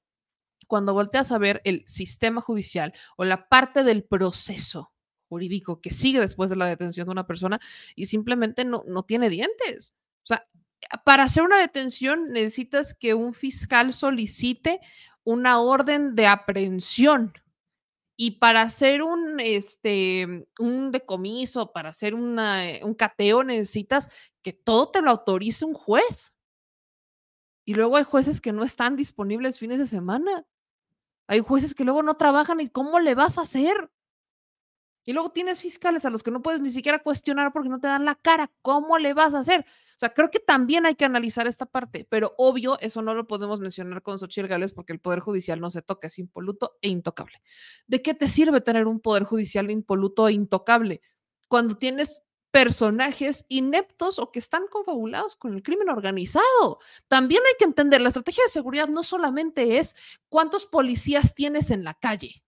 cuando 0.66 0.94
volteas 0.94 1.32
a 1.32 1.38
ver 1.38 1.60
el 1.64 1.84
sistema 1.86 2.40
judicial 2.40 2.92
o 3.16 3.24
la 3.24 3.48
parte 3.48 3.84
del 3.84 4.04
proceso 4.04 4.92
jurídico 5.28 5.80
que 5.80 5.90
sigue 5.90 6.20
después 6.20 6.50
de 6.50 6.56
la 6.56 6.66
detención 6.66 7.06
de 7.06 7.12
una 7.12 7.26
persona 7.26 7.60
y 7.94 8.06
simplemente 8.06 8.64
no, 8.64 8.84
no 8.86 9.04
tiene 9.04 9.28
dientes? 9.28 9.96
O 10.22 10.26
sea, 10.26 10.46
para 11.04 11.24
hacer 11.24 11.42
una 11.42 11.58
detención 11.58 12.32
necesitas 12.32 12.94
que 12.94 13.14
un 13.14 13.34
fiscal 13.34 13.92
solicite 13.92 14.80
una 15.24 15.60
orden 15.60 16.14
de 16.14 16.26
aprehensión. 16.26 17.32
Y 18.16 18.38
para 18.38 18.62
hacer 18.62 19.02
un, 19.02 19.40
este, 19.40 20.46
un 20.60 20.92
decomiso, 20.92 21.72
para 21.72 21.88
hacer 21.88 22.14
una, 22.14 22.62
un 22.82 22.94
cateo, 22.94 23.42
necesitas 23.42 24.08
que 24.42 24.52
todo 24.52 24.90
te 24.90 25.02
lo 25.02 25.10
autorice 25.10 25.64
un 25.64 25.74
juez. 25.74 26.34
Y 27.64 27.74
luego 27.74 27.96
hay 27.96 28.04
jueces 28.04 28.40
que 28.40 28.52
no 28.52 28.62
están 28.62 28.94
disponibles 28.94 29.58
fines 29.58 29.78
de 29.78 29.86
semana. 29.86 30.46
Hay 31.26 31.40
jueces 31.40 31.74
que 31.74 31.84
luego 31.84 32.02
no 32.02 32.14
trabajan 32.14 32.60
y 32.60 32.68
cómo 32.68 33.00
le 33.00 33.14
vas 33.14 33.38
a 33.38 33.42
hacer. 33.42 33.90
Y 35.04 35.12
luego 35.12 35.30
tienes 35.30 35.60
fiscales 35.60 36.04
a 36.04 36.10
los 36.10 36.22
que 36.22 36.30
no 36.30 36.42
puedes 36.42 36.60
ni 36.60 36.70
siquiera 36.70 36.98
cuestionar 37.00 37.52
porque 37.52 37.68
no 37.68 37.78
te 37.78 37.88
dan 37.88 38.04
la 38.04 38.14
cara. 38.14 38.50
¿Cómo 38.62 38.98
le 38.98 39.12
vas 39.12 39.34
a 39.34 39.40
hacer? 39.40 39.60
O 39.60 39.98
sea, 39.98 40.12
creo 40.12 40.30
que 40.30 40.40
también 40.40 40.86
hay 40.86 40.96
que 40.96 41.04
analizar 41.04 41.46
esta 41.46 41.66
parte, 41.66 42.06
pero 42.08 42.34
obvio, 42.38 42.78
eso 42.80 43.00
no 43.02 43.14
lo 43.14 43.26
podemos 43.26 43.60
mencionar 43.60 44.02
con 44.02 44.18
Xochitl 44.18 44.48
Gales 44.48 44.72
porque 44.72 44.92
el 44.92 45.00
Poder 45.00 45.20
Judicial 45.20 45.60
no 45.60 45.70
se 45.70 45.82
toca, 45.82 46.08
es 46.08 46.18
impoluto 46.18 46.78
e 46.82 46.88
intocable. 46.88 47.42
¿De 47.86 48.02
qué 48.02 48.14
te 48.14 48.28
sirve 48.28 48.60
tener 48.60 48.86
un 48.86 49.00
Poder 49.00 49.24
Judicial 49.24 49.70
impoluto 49.70 50.28
e 50.28 50.32
intocable 50.32 51.00
cuando 51.48 51.76
tienes 51.76 52.22
personajes 52.50 53.44
ineptos 53.48 54.20
o 54.20 54.30
que 54.30 54.38
están 54.38 54.66
confabulados 54.68 55.36
con 55.36 55.54
el 55.54 55.62
crimen 55.62 55.88
organizado? 55.88 56.78
También 57.08 57.42
hay 57.46 57.54
que 57.58 57.64
entender, 57.64 58.00
la 58.00 58.08
estrategia 58.08 58.44
de 58.44 58.50
seguridad 58.50 58.88
no 58.88 59.02
solamente 59.02 59.78
es 59.78 59.94
cuántos 60.28 60.66
policías 60.66 61.34
tienes 61.34 61.70
en 61.70 61.84
la 61.84 61.94
calle, 61.94 62.43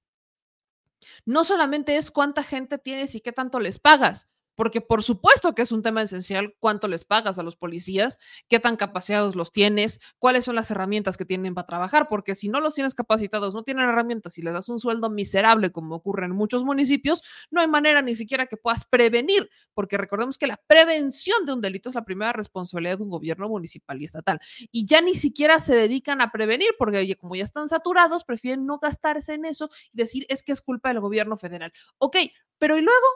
no 1.24 1.44
solamente 1.44 1.96
es 1.96 2.10
cuánta 2.10 2.42
gente 2.42 2.78
tienes 2.78 3.14
y 3.14 3.20
qué 3.20 3.32
tanto 3.32 3.60
les 3.60 3.78
pagas, 3.78 4.28
porque 4.56 4.80
por 4.80 5.04
supuesto 5.04 5.54
que 5.54 5.62
es 5.62 5.70
un 5.70 5.82
tema 5.82 6.02
esencial 6.02 6.56
cuánto 6.58 6.88
les 6.88 7.04
pagas 7.04 7.38
a 7.38 7.44
los 7.44 7.54
policías, 7.54 8.18
qué 8.48 8.58
tan 8.58 8.76
capacitados 8.76 9.36
los 9.36 9.52
tienes, 9.52 10.00
cuáles 10.18 10.44
son 10.44 10.56
las 10.56 10.70
herramientas 10.70 11.16
que 11.16 11.24
tienen 11.24 11.54
para 11.54 11.66
trabajar, 11.66 12.08
porque 12.08 12.34
si 12.34 12.48
no 12.48 12.60
los 12.60 12.74
tienes 12.74 12.94
capacitados, 12.94 13.54
no 13.54 13.62
tienen 13.62 13.88
herramientas 13.88 14.36
y 14.38 14.42
les 14.42 14.54
das 14.54 14.68
un 14.68 14.80
sueldo 14.80 15.10
miserable 15.10 15.70
como 15.70 15.94
ocurre 15.94 16.26
en 16.26 16.32
muchos 16.32 16.64
municipios, 16.64 17.22
no 17.50 17.60
hay 17.60 17.68
manera 17.68 18.02
ni 18.02 18.16
siquiera 18.16 18.46
que 18.46 18.56
puedas 18.56 18.84
prevenir, 18.84 19.48
porque 19.74 19.96
recordemos 19.96 20.38
que 20.38 20.46
la 20.46 20.60
prevención 20.66 21.46
de 21.46 21.52
un 21.52 21.60
delito 21.60 21.88
es 21.88 21.94
la 21.94 22.04
primera 22.04 22.32
responsabilidad 22.32 22.98
de 22.98 23.04
un 23.04 23.10
gobierno 23.10 23.48
municipal 23.48 24.00
y 24.00 24.06
estatal, 24.06 24.40
y 24.72 24.86
ya 24.86 25.00
ni 25.00 25.14
siquiera 25.14 25.60
se 25.60 25.74
dedican 25.74 26.20
a 26.20 26.32
prevenir, 26.32 26.70
porque 26.78 27.16
como 27.16 27.36
ya 27.36 27.44
están 27.44 27.68
saturados, 27.68 28.24
prefieren 28.24 28.66
no 28.66 28.78
gastarse 28.78 29.34
en 29.34 29.44
eso 29.44 29.68
y 29.92 29.98
decir 29.98 30.26
es 30.28 30.42
que 30.42 30.52
es 30.52 30.60
culpa 30.62 30.88
del 30.88 31.00
gobierno 31.00 31.36
federal. 31.36 31.72
Ok, 31.98 32.16
pero 32.58 32.78
¿y 32.78 32.82
luego? 32.82 33.06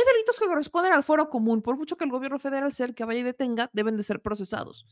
Hay 0.00 0.14
delitos 0.14 0.38
que 0.38 0.46
corresponden 0.46 0.92
al 0.92 1.02
foro 1.02 1.28
común, 1.28 1.60
por 1.60 1.76
mucho 1.76 1.96
que 1.96 2.04
el 2.04 2.10
gobierno 2.10 2.38
federal 2.38 2.72
sea 2.72 2.86
el 2.86 2.94
que 2.94 3.04
vaya 3.04 3.20
y 3.20 3.24
detenga, 3.24 3.68
deben 3.74 3.98
de 3.98 4.02
ser 4.02 4.22
procesados. 4.22 4.86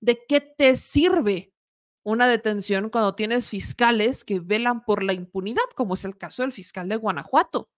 ¿De 0.00 0.24
qué 0.26 0.40
te 0.40 0.76
sirve 0.76 1.54
una 2.02 2.26
detención 2.26 2.90
cuando 2.90 3.14
tienes 3.14 3.48
fiscales 3.48 4.24
que 4.24 4.40
velan 4.40 4.84
por 4.84 5.04
la 5.04 5.12
impunidad, 5.12 5.62
como 5.76 5.94
es 5.94 6.04
el 6.04 6.18
caso 6.18 6.42
del 6.42 6.50
fiscal 6.50 6.88
de 6.88 6.96
Guanajuato? 6.96 7.70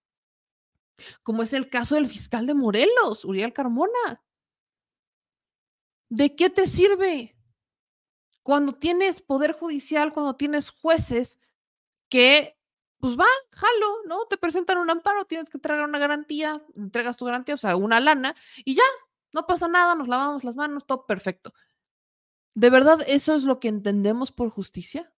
Como 1.21 1.43
es 1.43 1.53
el 1.53 1.69
caso 1.69 1.95
del 1.95 2.07
fiscal 2.07 2.47
de 2.47 2.55
Morelos, 2.55 3.25
Uriel 3.25 3.53
Carmona. 3.53 4.23
¿De 6.09 6.35
qué 6.35 6.49
te 6.49 6.65
sirve? 6.65 7.37
Cuando 8.41 8.73
tienes 8.73 9.21
poder 9.21 9.53
judicial, 9.53 10.13
cuando 10.13 10.35
tienes 10.35 10.71
jueces 10.71 11.39
que 12.09 12.54
pues 13.05 13.19
va, 13.19 13.27
jalo, 13.51 13.97
¿no? 14.07 14.25
Te 14.25 14.35
presentan 14.35 14.79
un 14.79 14.89
amparo, 14.89 15.25
tienes 15.25 15.51
que 15.51 15.57
entregar 15.57 15.87
una 15.87 15.99
garantía, 15.99 16.59
entregas 16.75 17.17
tu 17.17 17.25
garantía, 17.25 17.53
o 17.53 17.57
sea, 17.59 17.75
una 17.75 17.99
lana, 17.99 18.35
y 18.63 18.73
ya, 18.73 18.83
no 19.31 19.45
pasa 19.45 19.67
nada, 19.67 19.93
nos 19.93 20.07
lavamos 20.07 20.43
las 20.43 20.55
manos, 20.55 20.87
todo 20.87 21.05
perfecto. 21.05 21.53
¿De 22.55 22.71
verdad 22.71 22.97
eso 23.05 23.35
es 23.35 23.43
lo 23.43 23.59
que 23.59 23.67
entendemos 23.67 24.31
por 24.31 24.49
justicia? 24.49 25.13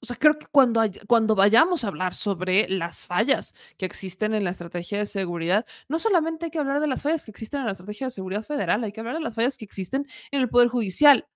O 0.00 0.06
sea, 0.06 0.16
creo 0.16 0.38
que 0.38 0.46
cuando, 0.46 0.80
cuando 1.06 1.34
vayamos 1.34 1.84
a 1.84 1.88
hablar 1.88 2.14
sobre 2.14 2.66
las 2.70 3.06
fallas 3.06 3.54
que 3.76 3.84
existen 3.84 4.32
en 4.32 4.44
la 4.44 4.50
estrategia 4.50 4.96
de 4.96 5.04
seguridad, 5.04 5.66
no 5.86 5.98
solamente 5.98 6.46
hay 6.46 6.50
que 6.50 6.60
hablar 6.60 6.80
de 6.80 6.86
las 6.86 7.02
fallas 7.02 7.26
que 7.26 7.30
existen 7.30 7.60
en 7.60 7.66
la 7.66 7.72
estrategia 7.72 8.06
de 8.06 8.10
seguridad 8.10 8.42
federal, 8.42 8.82
hay 8.84 8.92
que 8.92 9.00
hablar 9.00 9.16
de 9.16 9.22
las 9.22 9.34
fallas 9.34 9.58
que 9.58 9.66
existen 9.66 10.06
en 10.30 10.40
el 10.40 10.48
Poder 10.48 10.68
Judicial, 10.68 11.28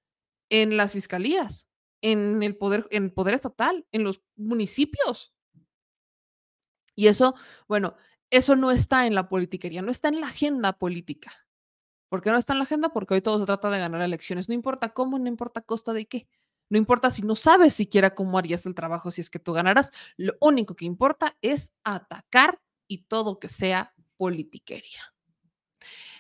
en 0.49 0.79
las 0.79 0.93
fiscalías, 0.93 1.69
en 2.01 2.43
el 2.43 2.57
poder, 2.57 2.87
en 2.91 3.05
el 3.05 3.13
poder 3.13 3.35
estatal, 3.35 3.87
en 3.93 4.05
los 4.05 4.23
municipios. 4.37 5.34
Y 6.95 7.09
eso, 7.09 7.35
bueno, 7.69 7.97
eso 8.31 8.57
no 8.57 8.71
está 8.71 9.07
en 9.07 9.15
la 9.15 9.29
politiquería, 9.29 9.83
no 9.83 9.91
está 9.91 10.09
en 10.09 10.21
la 10.21 10.29
agenda 10.29 10.73
política. 10.75 11.33
¿Por 12.09 12.23
qué 12.23 12.31
no 12.31 12.39
está 12.39 12.53
en 12.53 12.59
la 12.61 12.65
agenda? 12.65 12.91
Porque 12.91 13.15
hoy 13.15 13.23
todo 13.23 13.39
se 13.39 13.47
trata 13.47 13.71
de 13.71 13.79
ganar 13.79 14.01
elecciones. 14.03 14.49
No 14.49 14.55
importa 14.55 14.93
cómo, 14.93 15.19
no 15.19 15.29
importa 15.29 15.61
costa 15.63 15.93
de 15.93 16.07
qué. 16.07 16.29
No 16.71 16.79
importa 16.79 17.11
si 17.11 17.23
no 17.23 17.37
sabes 17.37 17.75
siquiera 17.75 18.15
cómo 18.15 18.39
harías 18.39 18.67
el 18.67 18.75
trabajo 18.75 19.11
si 19.11 19.21
es 19.21 19.31
que 19.31 19.39
tú 19.39 19.53
ganarás. 19.53 19.93
Lo 20.17 20.35
único 20.41 20.75
que 20.77 20.85
importa 20.85 21.37
es 21.43 21.75
atacar 21.85 22.61
y 22.87 23.05
todo 23.05 23.39
que 23.39 23.49
sea 23.49 23.95
politiquería. 24.17 25.15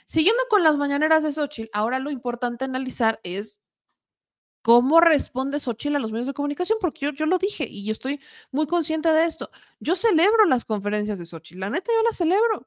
Siguiendo 0.05 0.43
con 0.51 0.63
las 0.63 0.77
mañaneras 0.77 1.23
de 1.23 1.33
Xochitl, 1.33 1.71
ahora 1.73 1.99
lo 1.99 2.11
importante 2.11 2.65
analizar 2.65 3.21
es 3.23 3.63
cómo 4.65 4.99
responde 4.99 5.61
Xochitl 5.61 5.97
a 5.97 5.99
los 5.99 6.11
medios 6.11 6.27
de 6.27 6.33
comunicación, 6.33 6.79
porque 6.81 7.01
yo, 7.05 7.13
yo 7.13 7.27
lo 7.27 7.37
dije 7.37 7.67
y 7.69 7.85
yo 7.85 7.93
estoy 7.93 8.19
muy 8.51 8.67
consciente 8.67 9.11
de 9.11 9.27
esto. 9.27 9.51
Yo 9.79 9.95
celebro 9.95 10.47
las 10.47 10.65
conferencias 10.65 11.19
de 11.19 11.27
Xochitl, 11.27 11.61
la 11.61 11.69
neta 11.69 11.93
yo 11.95 12.03
las 12.03 12.17
celebro. 12.17 12.67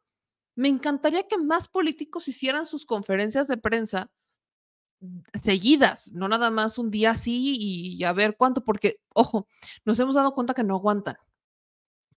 Me 0.56 0.68
encantaría 0.68 1.28
que 1.28 1.40
más 1.40 1.68
políticos 1.68 2.28
hicieran 2.28 2.68
sus 2.68 2.86
conferencias 2.86 3.48
de 3.48 3.58
prensa 3.58 4.12
seguidas, 5.42 6.12
no 6.14 6.28
nada 6.28 6.52
más 6.52 6.78
un 6.78 6.92
día 6.92 7.12
así 7.12 7.58
y 7.58 8.04
a 8.04 8.14
ver 8.14 8.38
cuánto, 8.38 8.64
porque, 8.64 9.02
ojo, 9.16 9.48
nos 9.84 10.00
hemos 10.00 10.14
dado 10.14 10.36
cuenta 10.36 10.54
que 10.54 10.64
no 10.64 10.76
aguantan. 10.76 11.18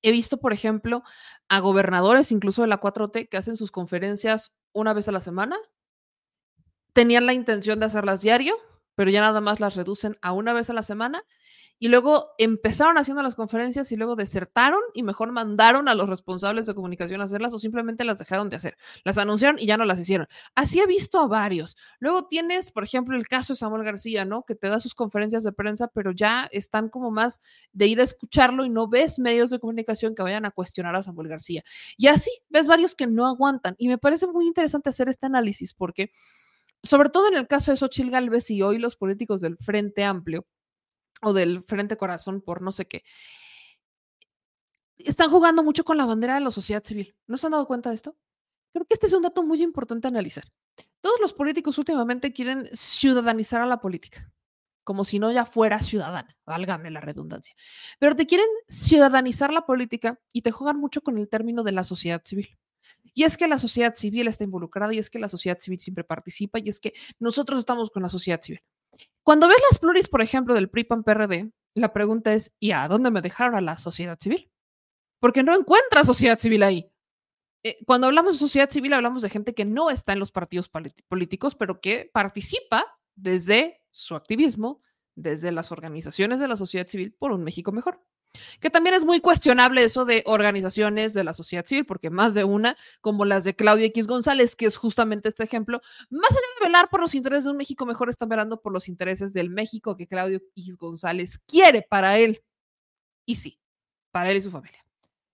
He 0.02 0.12
visto, 0.12 0.40
por 0.40 0.52
ejemplo, 0.52 1.05
a 1.48 1.61
gobernadores, 1.61 2.32
incluso 2.32 2.61
de 2.61 2.69
la 2.69 2.82
4T, 2.82 3.31
que 3.31 3.36
hacen 3.39 3.57
sus 3.57 3.70
conferencias 3.70 4.55
una 4.73 4.93
vez 4.93 5.09
a 5.09 5.12
la 5.12 5.20
semana. 5.20 5.57
Tenían 6.93 7.24
la 7.24 7.32
intención 7.32 7.81
de 7.81 7.86
hacerlas 7.86 8.20
diario, 8.20 8.57
pero 8.94 9.10
ya 9.10 9.20
nada 9.20 9.40
más 9.40 9.60
las 9.60 9.76
reducen 9.76 10.16
a 10.22 10.32
una 10.32 10.52
vez 10.52 10.70
a 10.70 10.72
la 10.72 10.82
semana 10.82 11.24
y 11.82 11.88
luego 11.88 12.34
empezaron 12.36 12.98
haciendo 12.98 13.22
las 13.22 13.34
conferencias 13.34 13.90
y 13.90 13.96
luego 13.96 14.14
desertaron 14.14 14.80
y 14.92 15.02
mejor 15.02 15.32
mandaron 15.32 15.88
a 15.88 15.94
los 15.94 16.10
responsables 16.10 16.66
de 16.66 16.74
comunicación 16.74 17.22
a 17.22 17.24
hacerlas 17.24 17.54
o 17.54 17.58
simplemente 17.58 18.04
las 18.04 18.18
dejaron 18.18 18.50
de 18.50 18.56
hacer. 18.56 18.76
Las 19.02 19.16
anunciaron 19.16 19.58
y 19.58 19.66
ya 19.66 19.78
no 19.78 19.86
las 19.86 19.98
hicieron. 19.98 20.26
Así 20.54 20.78
he 20.78 20.86
visto 20.86 21.18
a 21.18 21.26
varios. 21.26 21.78
Luego 21.98 22.26
tienes, 22.26 22.70
por 22.70 22.84
ejemplo, 22.84 23.16
el 23.16 23.26
caso 23.26 23.54
de 23.54 23.56
Samuel 23.56 23.82
García, 23.82 24.26
¿no? 24.26 24.42
Que 24.42 24.54
te 24.54 24.68
da 24.68 24.78
sus 24.78 24.94
conferencias 24.94 25.42
de 25.42 25.52
prensa, 25.52 25.88
pero 25.88 26.12
ya 26.12 26.50
están 26.52 26.90
como 26.90 27.10
más 27.10 27.40
de 27.72 27.86
ir 27.86 27.98
a 28.00 28.04
escucharlo 28.04 28.66
y 28.66 28.68
no 28.68 28.86
ves 28.86 29.18
medios 29.18 29.48
de 29.48 29.58
comunicación 29.58 30.14
que 30.14 30.22
vayan 30.22 30.44
a 30.44 30.50
cuestionar 30.50 30.94
a 30.96 31.02
Samuel 31.02 31.28
García. 31.28 31.64
Y 31.96 32.08
así 32.08 32.30
ves 32.50 32.66
varios 32.66 32.94
que 32.94 33.06
no 33.06 33.26
aguantan. 33.26 33.74
Y 33.78 33.88
me 33.88 33.96
parece 33.96 34.26
muy 34.26 34.46
interesante 34.46 34.90
hacer 34.90 35.08
este 35.08 35.24
análisis 35.24 35.72
porque, 35.72 36.10
sobre 36.82 37.11
todo 37.11 37.28
en 37.28 37.35
el 37.35 37.47
caso 37.47 37.70
de 37.70 37.77
Xochil 37.77 38.11
Gálvez 38.11 38.51
y 38.51 38.62
hoy 38.62 38.78
los 38.78 38.97
políticos 38.97 39.40
del 39.40 39.57
Frente 39.59 40.05
Amplio, 40.05 40.47
o 41.23 41.32
del 41.32 41.65
Frente 41.65 41.97
Corazón 41.97 42.40
por 42.40 42.62
no 42.62 42.73
sé 42.73 42.86
qué. 42.86 43.02
Están 44.98 45.31
jugando 45.31 45.62
mucho 45.62 45.85
con 45.85 45.97
la 45.97 46.07
bandera 46.07 46.35
de 46.35 46.40
la 46.40 46.51
sociedad 46.51 46.85
civil. 46.85 47.15
¿No 47.27 47.36
se 47.36 47.47
han 47.47 47.52
dado 47.52 47.66
cuenta 47.66 47.90
de 47.90 47.97
esto? 47.97 48.16
Creo 48.73 48.86
que 48.86 48.94
este 48.94 49.07
es 49.07 49.12
un 49.12 49.23
dato 49.23 49.43
muy 49.43 49.62
importante 49.62 50.07
a 50.07 50.11
analizar. 50.11 50.44
Todos 51.01 51.20
los 51.20 51.32
políticos 51.32 51.78
últimamente 51.78 52.32
quieren 52.32 52.69
ciudadanizar 52.73 53.62
a 53.62 53.66
la 53.66 53.81
política, 53.81 54.32
como 54.85 55.05
si 55.05 55.19
no 55.19 55.32
ya 55.32 55.47
fuera 55.47 55.81
ciudadana, 55.81 56.36
válgame 56.44 56.90
la 56.90 57.01
redundancia. 57.01 57.55
Pero 57.98 58.15
te 58.15 58.27
quieren 58.27 58.47
ciudadanizar 58.69 59.52
la 59.52 59.65
política 59.66 60.20
y 60.32 60.43
te 60.43 60.51
juegan 60.51 60.78
mucho 60.78 61.02
con 61.02 61.19
el 61.19 61.28
término 61.28 61.62
de 61.62 61.73
la 61.73 61.85
sociedad 61.85 62.20
civil. 62.23 62.59
Y 63.15 63.24
es 63.24 63.37
que 63.37 63.49
la 63.49 63.59
sociedad 63.59 63.95
civil 63.95 64.28
está 64.28 64.45
involucrada 64.45 64.95
y 64.95 64.99
es 64.99 65.11
que 65.11 65.19
la 65.19 65.28
sociedad 65.28 65.59
civil 65.59 65.81
siempre 65.81 66.05
participa 66.05 66.59
y 66.59 66.69
es 66.69 66.81
que 66.81 66.93
nosotros 67.19 67.59
estamos 67.59 67.91
con 67.91 68.03
la 68.03 68.09
sociedad 68.09 68.41
civil. 68.41 68.62
Cuando 69.23 69.49
ves 69.49 69.59
las 69.70 69.78
pluris, 69.78 70.09
por 70.09 70.23
ejemplo, 70.23 70.55
del 70.55 70.70
PRI-PAN-PRD, 70.70 71.53
la 71.74 71.93
pregunta 71.93 72.32
es, 72.32 72.55
¿y 72.59 72.73
a 72.73 72.89
dónde 72.89 73.11
me 73.11 73.23
dejaron 73.23 73.55
a 73.55 73.61
la 73.61 73.78
sociedad 73.78 74.19
civil? 74.20 74.51
Porque 75.20 75.43
no 75.43 75.55
encuentra 75.55 76.05
sociedad 76.05 76.39
civil 76.39 76.62
ahí. 76.62 76.91
Eh, 77.62 77.78
cuando 77.87 78.07
hablamos 78.07 78.35
de 78.35 78.39
sociedad 78.39 78.70
civil, 78.70 78.93
hablamos 78.93 79.23
de 79.23 79.28
gente 79.28 79.55
que 79.55 79.65
no 79.65 79.91
está 79.91 80.15
en 80.15 80.19
los 80.19 80.32
partidos 80.32 80.70
políticos, 81.09 81.55
pero 81.55 81.81
que 81.81 82.11
participa 82.12 82.87
desde 83.16 83.82
su 83.91 84.15
activismo, 84.15 84.82
desde 85.15 85.53
las 85.53 85.70
organizaciones 85.73 86.41
de 86.41 86.49
la 86.49 86.57
sociedad 86.57 86.87
civil 86.87 87.15
por 87.19 87.32
un 87.32 87.45
México 87.45 87.70
mejor. 87.70 88.03
Que 88.61 88.70
también 88.70 88.94
es 88.94 89.05
muy 89.05 89.20
cuestionable 89.20 89.82
eso 89.82 90.05
de 90.05 90.23
organizaciones 90.27 91.15
de 91.15 91.24
la 91.24 91.32
sociedad 91.32 91.65
civil, 91.65 91.85
porque 91.85 92.11
más 92.11 92.35
de 92.35 92.44
una, 92.44 92.77
como 93.01 93.24
las 93.24 93.44
de 93.44 93.57
Claudio 93.57 93.86
X 93.86 94.07
González, 94.07 94.55
que 94.57 94.66
es 94.66 94.77
justamente 94.77 95.28
este 95.28 95.44
ejemplo, 95.44 95.81
más 96.11 96.31
allá 96.31 96.40
de 96.59 96.66
velar 96.66 96.89
por 96.90 97.01
los 97.01 97.15
intereses 97.15 97.44
de 97.44 97.51
un 97.51 97.57
México 97.57 97.86
mejor, 97.86 98.09
están 98.09 98.28
velando 98.28 98.61
por 98.61 98.73
los 98.73 98.89
intereses 98.89 99.32
del 99.32 99.51
México 99.51 99.97
que 99.97 100.07
Claudio 100.07 100.40
X 100.57 100.77
González 100.77 101.39
quiere 101.39 101.82
para 101.82 102.19
él. 102.19 102.43
Y 103.27 103.36
sí, 103.36 103.59
para 104.11 104.31
él 104.31 104.36
y 104.36 104.40
su 104.40 104.51
familia. 104.51 104.85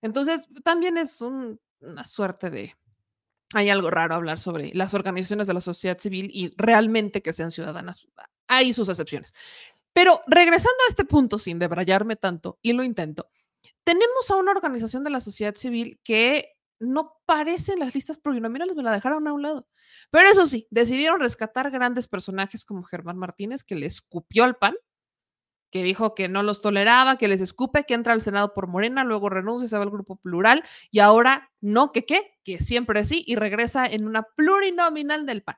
Entonces, 0.03 0.49
también 0.65 0.97
es 0.99 1.21
una 1.21 2.05
suerte 2.05 2.51
de... 2.51 2.75
Hay 3.55 3.71
algo 3.71 3.91
raro 3.91 4.15
hablar 4.17 4.41
sobre 4.41 4.75
las 4.75 4.93
organizaciones 4.95 5.47
de 5.47 5.55
la 5.55 5.61
sociedad 5.61 5.99
civil 5.99 6.29
y 6.33 6.53
realmente 6.57 7.23
que 7.23 7.33
sean 7.33 7.51
ciudadanas. 7.51 8.09
Hay 8.49 8.73
sus 8.73 8.89
excepciones. 8.89 9.33
Pero 9.97 10.21
regresando 10.27 10.77
a 10.85 10.91
este 10.91 11.07
punto, 11.07 11.39
sin 11.39 11.59
debrayarme 11.59 12.17
tanto, 12.17 12.59
y 12.61 12.75
lo 12.75 12.85
intento, 12.85 13.31
tenemos 13.83 14.31
a 14.31 14.37
una 14.37 14.51
organización 14.51 15.03
de 15.05 15.09
la 15.09 15.21
sociedad 15.21 15.55
civil 15.55 15.99
que 16.05 16.53
no 16.79 17.15
parece 17.25 17.79
las 17.79 17.95
listas 17.95 18.19
plurinominales, 18.19 18.77
me 18.77 18.83
la 18.83 18.93
dejaron 18.93 19.27
a 19.27 19.33
un 19.33 19.41
lado. 19.41 19.67
Pero 20.11 20.29
eso 20.29 20.45
sí, 20.45 20.67
decidieron 20.71 21.19
rescatar 21.19 21.71
grandes 21.71 22.09
personajes 22.09 22.67
como 22.67 22.83
Germán 22.83 23.17
Martínez, 23.17 23.65
que 23.65 23.75
le 23.75 23.87
escupió 23.87 24.45
al 24.45 24.57
PAN, 24.57 24.75
que 25.71 25.83
dijo 25.83 26.15
que 26.15 26.29
no 26.29 26.43
los 26.43 26.61
toleraba, 26.61 27.17
que 27.17 27.29
les 27.29 27.41
escupe, 27.41 27.85
que 27.85 27.95
entra 27.95 28.13
al 28.13 28.21
Senado 28.21 28.53
por 28.53 28.67
Morena, 28.67 29.03
luego 29.03 29.31
renuncia, 29.31 29.67
se 29.67 29.79
va 29.79 29.85
al 29.85 29.91
grupo 29.91 30.17
plural 30.17 30.63
y 30.91 30.99
ahora 30.99 31.51
no, 31.63 31.91
que 31.93 32.05
qué, 32.05 32.35
que 32.45 32.59
siempre 32.59 33.03
sí 33.05 33.25
y 33.27 33.37
regresa 33.37 33.87
en 33.87 34.07
una 34.07 34.25
plurinominal 34.37 35.25
del 35.25 35.43
PAN. 35.43 35.57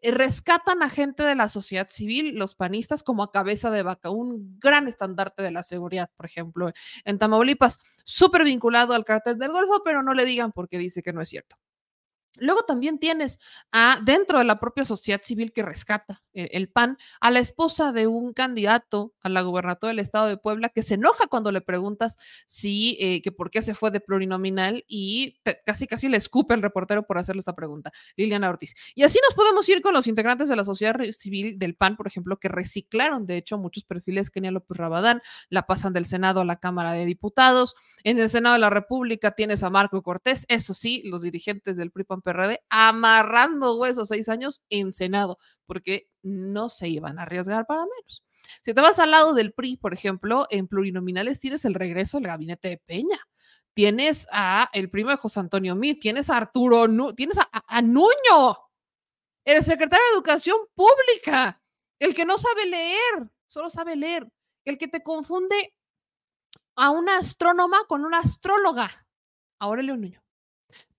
Eh, 0.00 0.10
rescatan 0.10 0.82
a 0.82 0.88
gente 0.88 1.22
de 1.22 1.34
la 1.34 1.48
sociedad 1.48 1.88
civil, 1.88 2.36
los 2.36 2.54
panistas, 2.54 3.02
como 3.02 3.22
a 3.22 3.32
cabeza 3.32 3.70
de 3.70 3.82
vaca, 3.82 4.10
un 4.10 4.58
gran 4.60 4.86
estandarte 4.88 5.42
de 5.42 5.50
la 5.50 5.62
seguridad, 5.62 6.10
por 6.16 6.26
ejemplo, 6.26 6.72
en 7.04 7.18
Tamaulipas, 7.18 7.78
súper 8.04 8.44
vinculado 8.44 8.94
al 8.94 9.04
cartel 9.04 9.38
del 9.38 9.52
Golfo, 9.52 9.82
pero 9.84 10.02
no 10.02 10.14
le 10.14 10.24
digan 10.24 10.52
porque 10.52 10.78
dice 10.78 11.02
que 11.02 11.12
no 11.12 11.20
es 11.22 11.28
cierto. 11.28 11.56
Luego 12.38 12.62
también 12.62 12.98
tienes 12.98 13.38
a, 13.70 14.00
dentro 14.04 14.38
de 14.38 14.44
la 14.44 14.58
propia 14.58 14.84
sociedad 14.84 15.20
civil 15.22 15.52
que 15.52 15.62
rescata 15.62 16.22
eh, 16.32 16.48
el, 16.52 16.68
PAN, 16.68 16.98
a 17.20 17.30
la 17.30 17.38
esposa 17.38 17.92
de 17.92 18.08
un 18.08 18.32
candidato 18.32 19.14
a 19.22 19.28
la 19.28 19.42
gubernatura 19.42 19.90
del 19.90 20.00
estado 20.00 20.26
de 20.26 20.36
Puebla 20.36 20.68
que 20.68 20.82
se 20.82 20.94
enoja 20.94 21.28
cuando 21.28 21.52
le 21.52 21.60
preguntas 21.60 22.16
si, 22.46 22.96
eh, 23.00 23.22
que 23.22 23.30
por 23.30 23.50
qué 23.50 23.62
se 23.62 23.74
fue 23.74 23.92
de 23.92 24.00
plurinominal 24.00 24.84
y 24.88 25.38
casi 25.64 25.86
casi 25.86 26.08
le 26.08 26.16
escupe 26.16 26.54
el 26.54 26.62
reportero 26.62 27.06
por 27.06 27.18
hacerle 27.18 27.40
esta 27.40 27.54
pregunta, 27.54 27.92
Liliana 28.16 28.50
Ortiz. 28.50 28.74
Y 28.96 29.04
así 29.04 29.20
nos 29.26 29.34
podemos 29.34 29.68
ir 29.68 29.80
con 29.80 29.94
los 29.94 30.08
integrantes 30.08 30.48
de 30.48 30.56
la 30.56 30.64
sociedad 30.64 30.96
civil 31.12 31.58
del 31.58 31.76
PAN, 31.76 31.96
por 31.96 32.08
ejemplo, 32.08 32.38
que 32.38 32.48
reciclaron 32.48 33.26
de 33.26 33.36
hecho 33.36 33.58
muchos 33.58 33.84
perfiles 33.84 34.30
Kenia 34.30 34.50
López 34.50 34.76
Rabadán, 34.76 35.22
la 35.50 35.66
pasan 35.66 35.92
del 35.92 36.04
Senado 36.04 36.40
a 36.40 36.44
la 36.44 36.56
Cámara 36.56 36.92
de 36.92 37.04
Diputados. 37.04 37.76
En 38.02 38.18
el 38.18 38.28
Senado 38.28 38.54
de 38.54 38.60
la 38.60 38.70
República 38.70 39.32
tienes 39.32 39.62
a 39.62 39.70
Marco 39.70 40.02
Cortés, 40.02 40.46
eso 40.48 40.74
sí, 40.74 41.02
los 41.04 41.22
dirigentes 41.22 41.76
del 41.76 41.92
PRI 41.92 42.04
PAN 42.04 42.22
PRD, 42.24 42.60
amarrando 42.68 43.76
huesos 43.76 44.08
seis 44.08 44.28
años 44.28 44.64
en 44.70 44.90
Senado, 44.90 45.38
porque 45.66 46.08
no 46.22 46.68
se 46.68 46.88
iban 46.88 47.18
a 47.18 47.22
arriesgar 47.22 47.66
para 47.66 47.82
menos. 47.82 48.24
Si 48.62 48.74
te 48.74 48.80
vas 48.80 48.98
al 48.98 49.12
lado 49.12 49.34
del 49.34 49.52
PRI, 49.52 49.76
por 49.76 49.92
ejemplo, 49.92 50.46
en 50.50 50.66
plurinominales 50.66 51.38
tienes 51.38 51.64
el 51.64 51.74
regreso 51.74 52.18
del 52.18 52.26
gabinete 52.26 52.70
de 52.70 52.78
Peña. 52.78 53.18
Tienes 53.74 54.26
a 54.32 54.70
el 54.72 54.90
primo 54.90 55.10
de 55.10 55.16
José 55.16 55.40
Antonio 55.40 55.76
Mit, 55.76 56.00
tienes 56.00 56.30
a 56.30 56.36
Arturo, 56.36 56.86
tienes 57.14 57.38
a, 57.38 57.48
a 57.52 57.82
Nuño, 57.82 58.56
el 59.44 59.62
secretario 59.62 60.04
de 60.06 60.14
Educación 60.14 60.56
Pública, 60.74 61.60
el 61.98 62.14
que 62.14 62.24
no 62.24 62.38
sabe 62.38 62.66
leer, 62.66 63.30
solo 63.46 63.68
sabe 63.68 63.96
leer, 63.96 64.28
el 64.64 64.78
que 64.78 64.88
te 64.88 65.02
confunde 65.02 65.74
a 66.76 66.90
una 66.90 67.18
astrónoma 67.18 67.84
con 67.86 68.04
una 68.04 68.20
astróloga, 68.20 68.90
Aurelio 69.58 69.96
Nuño 69.96 70.23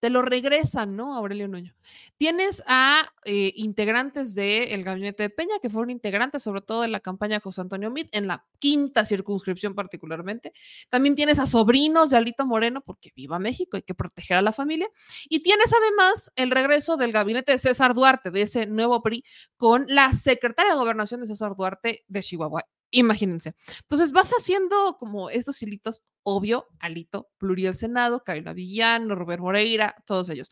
te 0.06 0.12
lo 0.12 0.22
regresan, 0.22 0.96
¿no? 0.96 1.16
Aurelio 1.16 1.48
Nuño. 1.48 1.74
Tienes 2.16 2.62
a 2.68 3.12
eh, 3.24 3.52
integrantes 3.56 4.36
del 4.36 4.84
gabinete 4.84 5.24
de 5.24 5.32
Peña, 5.32 5.56
que 5.60 5.72
fueron 5.72 5.90
integrantes 5.90 6.44
sobre 6.44 6.62
todo 6.62 6.84
en 6.84 6.92
la 6.92 7.00
campaña 7.00 7.38
de 7.38 7.40
José 7.40 7.62
Antonio 7.62 7.90
Mit, 7.90 8.10
en 8.12 8.28
la 8.28 8.46
quinta 8.60 9.04
circunscripción 9.04 9.74
particularmente. 9.74 10.54
También 10.90 11.16
tienes 11.16 11.40
a 11.40 11.48
sobrinos 11.48 12.12
de 12.12 12.18
Alito 12.18 12.46
Moreno, 12.46 12.82
porque 12.82 13.14
viva 13.16 13.40
México, 13.40 13.78
hay 13.78 13.82
que 13.82 13.96
proteger 13.96 14.38
a 14.38 14.44
la 14.44 14.52
familia. 14.52 14.88
Y 15.28 15.42
tienes 15.42 15.74
además 15.74 16.32
el 16.36 16.52
regreso 16.52 16.98
del 16.98 17.12
gabinete 17.12 17.54
de 17.54 17.58
César 17.58 17.96
Duarte, 17.96 18.30
de 18.30 18.44
ese 18.44 18.68
nuevo 18.68 19.02
PRI, 19.02 19.24
con 19.58 19.88
la 19.88 20.14
secretaria 20.14 20.74
de 20.74 20.78
gobernación 20.78 21.22
de 21.22 21.26
César 21.26 21.56
Duarte 21.56 22.06
de 22.08 22.22
Chihuahua. 22.22 22.64
Imagínense. 22.96 23.56
Entonces 23.82 24.14
vas 24.14 24.32
haciendo 24.32 24.96
como 24.98 25.30
estos 25.30 25.62
hilitos, 25.62 26.04
obvio, 26.24 26.68
Alito, 26.80 27.30
Pluriel 27.38 27.76
Senado, 27.76 28.24
Carolina 28.24 28.54
Villano, 28.54 29.16
Robert 29.16 29.42
Moreira, 29.42 29.96
todos 30.06 30.30
ellos. 30.30 30.50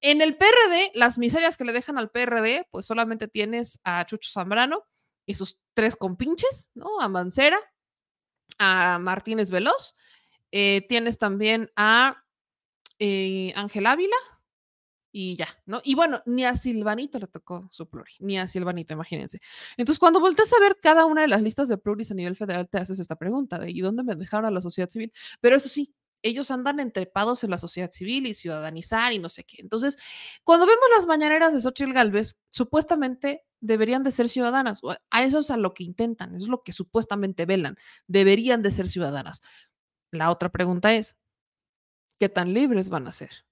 En 0.00 0.20
el 0.20 0.36
PRD, 0.36 0.90
las 0.94 1.16
miserias 1.18 1.56
que 1.56 1.64
le 1.64 1.72
dejan 1.72 1.96
al 1.96 2.10
PRD, 2.10 2.66
pues 2.72 2.86
solamente 2.86 3.28
tienes 3.28 3.78
a 3.84 4.04
Chucho 4.04 4.28
Zambrano 4.30 4.82
y 5.26 5.34
sus 5.34 5.58
tres 5.74 5.94
compinches, 5.94 6.70
¿no? 6.74 7.00
A 7.00 7.08
Mancera, 7.08 7.60
a 8.58 8.98
Martínez 8.98 9.50
Veloz, 9.50 9.94
eh, 10.50 10.84
tienes 10.88 11.18
también 11.18 11.70
a 11.76 12.24
eh, 12.98 13.52
Ángel 13.54 13.86
Ávila 13.86 14.16
y 15.18 15.34
ya, 15.34 15.48
¿no? 15.64 15.80
Y 15.82 15.94
bueno, 15.94 16.20
ni 16.26 16.44
a 16.44 16.54
Silvanito 16.54 17.18
le 17.18 17.26
tocó 17.26 17.66
su 17.70 17.88
pluri, 17.88 18.12
ni 18.18 18.38
a 18.38 18.46
Silvanito, 18.46 18.92
imagínense. 18.92 19.40
Entonces, 19.78 19.98
cuando 19.98 20.20
volteas 20.20 20.52
a 20.52 20.60
ver 20.60 20.76
cada 20.82 21.06
una 21.06 21.22
de 21.22 21.28
las 21.28 21.40
listas 21.40 21.68
de 21.68 21.78
pluris 21.78 22.10
a 22.10 22.14
nivel 22.14 22.36
federal, 22.36 22.68
te 22.68 22.76
haces 22.76 23.00
esta 23.00 23.16
pregunta 23.16 23.58
de 23.58 23.70
¿y 23.70 23.80
dónde 23.80 24.02
me 24.02 24.14
dejaron 24.14 24.44
a 24.44 24.50
la 24.50 24.60
sociedad 24.60 24.90
civil? 24.90 25.10
Pero 25.40 25.56
eso 25.56 25.70
sí, 25.70 25.94
ellos 26.20 26.50
andan 26.50 26.80
entrepados 26.80 27.42
en 27.44 27.50
la 27.50 27.56
sociedad 27.56 27.90
civil 27.90 28.26
y 28.26 28.34
ciudadanizar 28.34 29.14
y 29.14 29.18
no 29.18 29.30
sé 29.30 29.44
qué. 29.44 29.56
Entonces, 29.62 29.96
cuando 30.44 30.66
vemos 30.66 30.84
las 30.94 31.06
mañaneras 31.06 31.54
de 31.54 31.62
Xochitl 31.62 31.94
Galvez, 31.94 32.36
supuestamente 32.50 33.46
deberían 33.60 34.02
de 34.02 34.12
ser 34.12 34.28
ciudadanas. 34.28 34.82
A 35.08 35.24
eso 35.24 35.38
es 35.38 35.50
a 35.50 35.56
lo 35.56 35.72
que 35.72 35.84
intentan, 35.84 36.34
eso 36.34 36.44
es 36.44 36.50
lo 36.50 36.62
que 36.62 36.72
supuestamente 36.72 37.46
velan. 37.46 37.78
Deberían 38.06 38.60
de 38.60 38.70
ser 38.70 38.86
ciudadanas. 38.86 39.40
La 40.10 40.30
otra 40.30 40.50
pregunta 40.50 40.92
es, 40.92 41.18
¿qué 42.18 42.28
tan 42.28 42.52
libres 42.52 42.90
van 42.90 43.06
a 43.06 43.12
ser? 43.12 43.45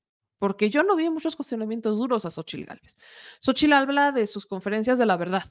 Porque 0.44 0.68
yo 0.68 0.82
no 0.82 0.94
vi 0.94 1.08
muchos 1.08 1.36
cuestionamientos 1.36 1.96
duros 1.96 2.26
a 2.26 2.30
Xochitl 2.30 2.66
Galvez. 2.66 2.98
Xochitl 3.40 3.72
habla 3.72 4.12
de 4.12 4.26
sus 4.26 4.44
conferencias 4.44 4.98
de 4.98 5.06
la 5.06 5.16
verdad, 5.16 5.44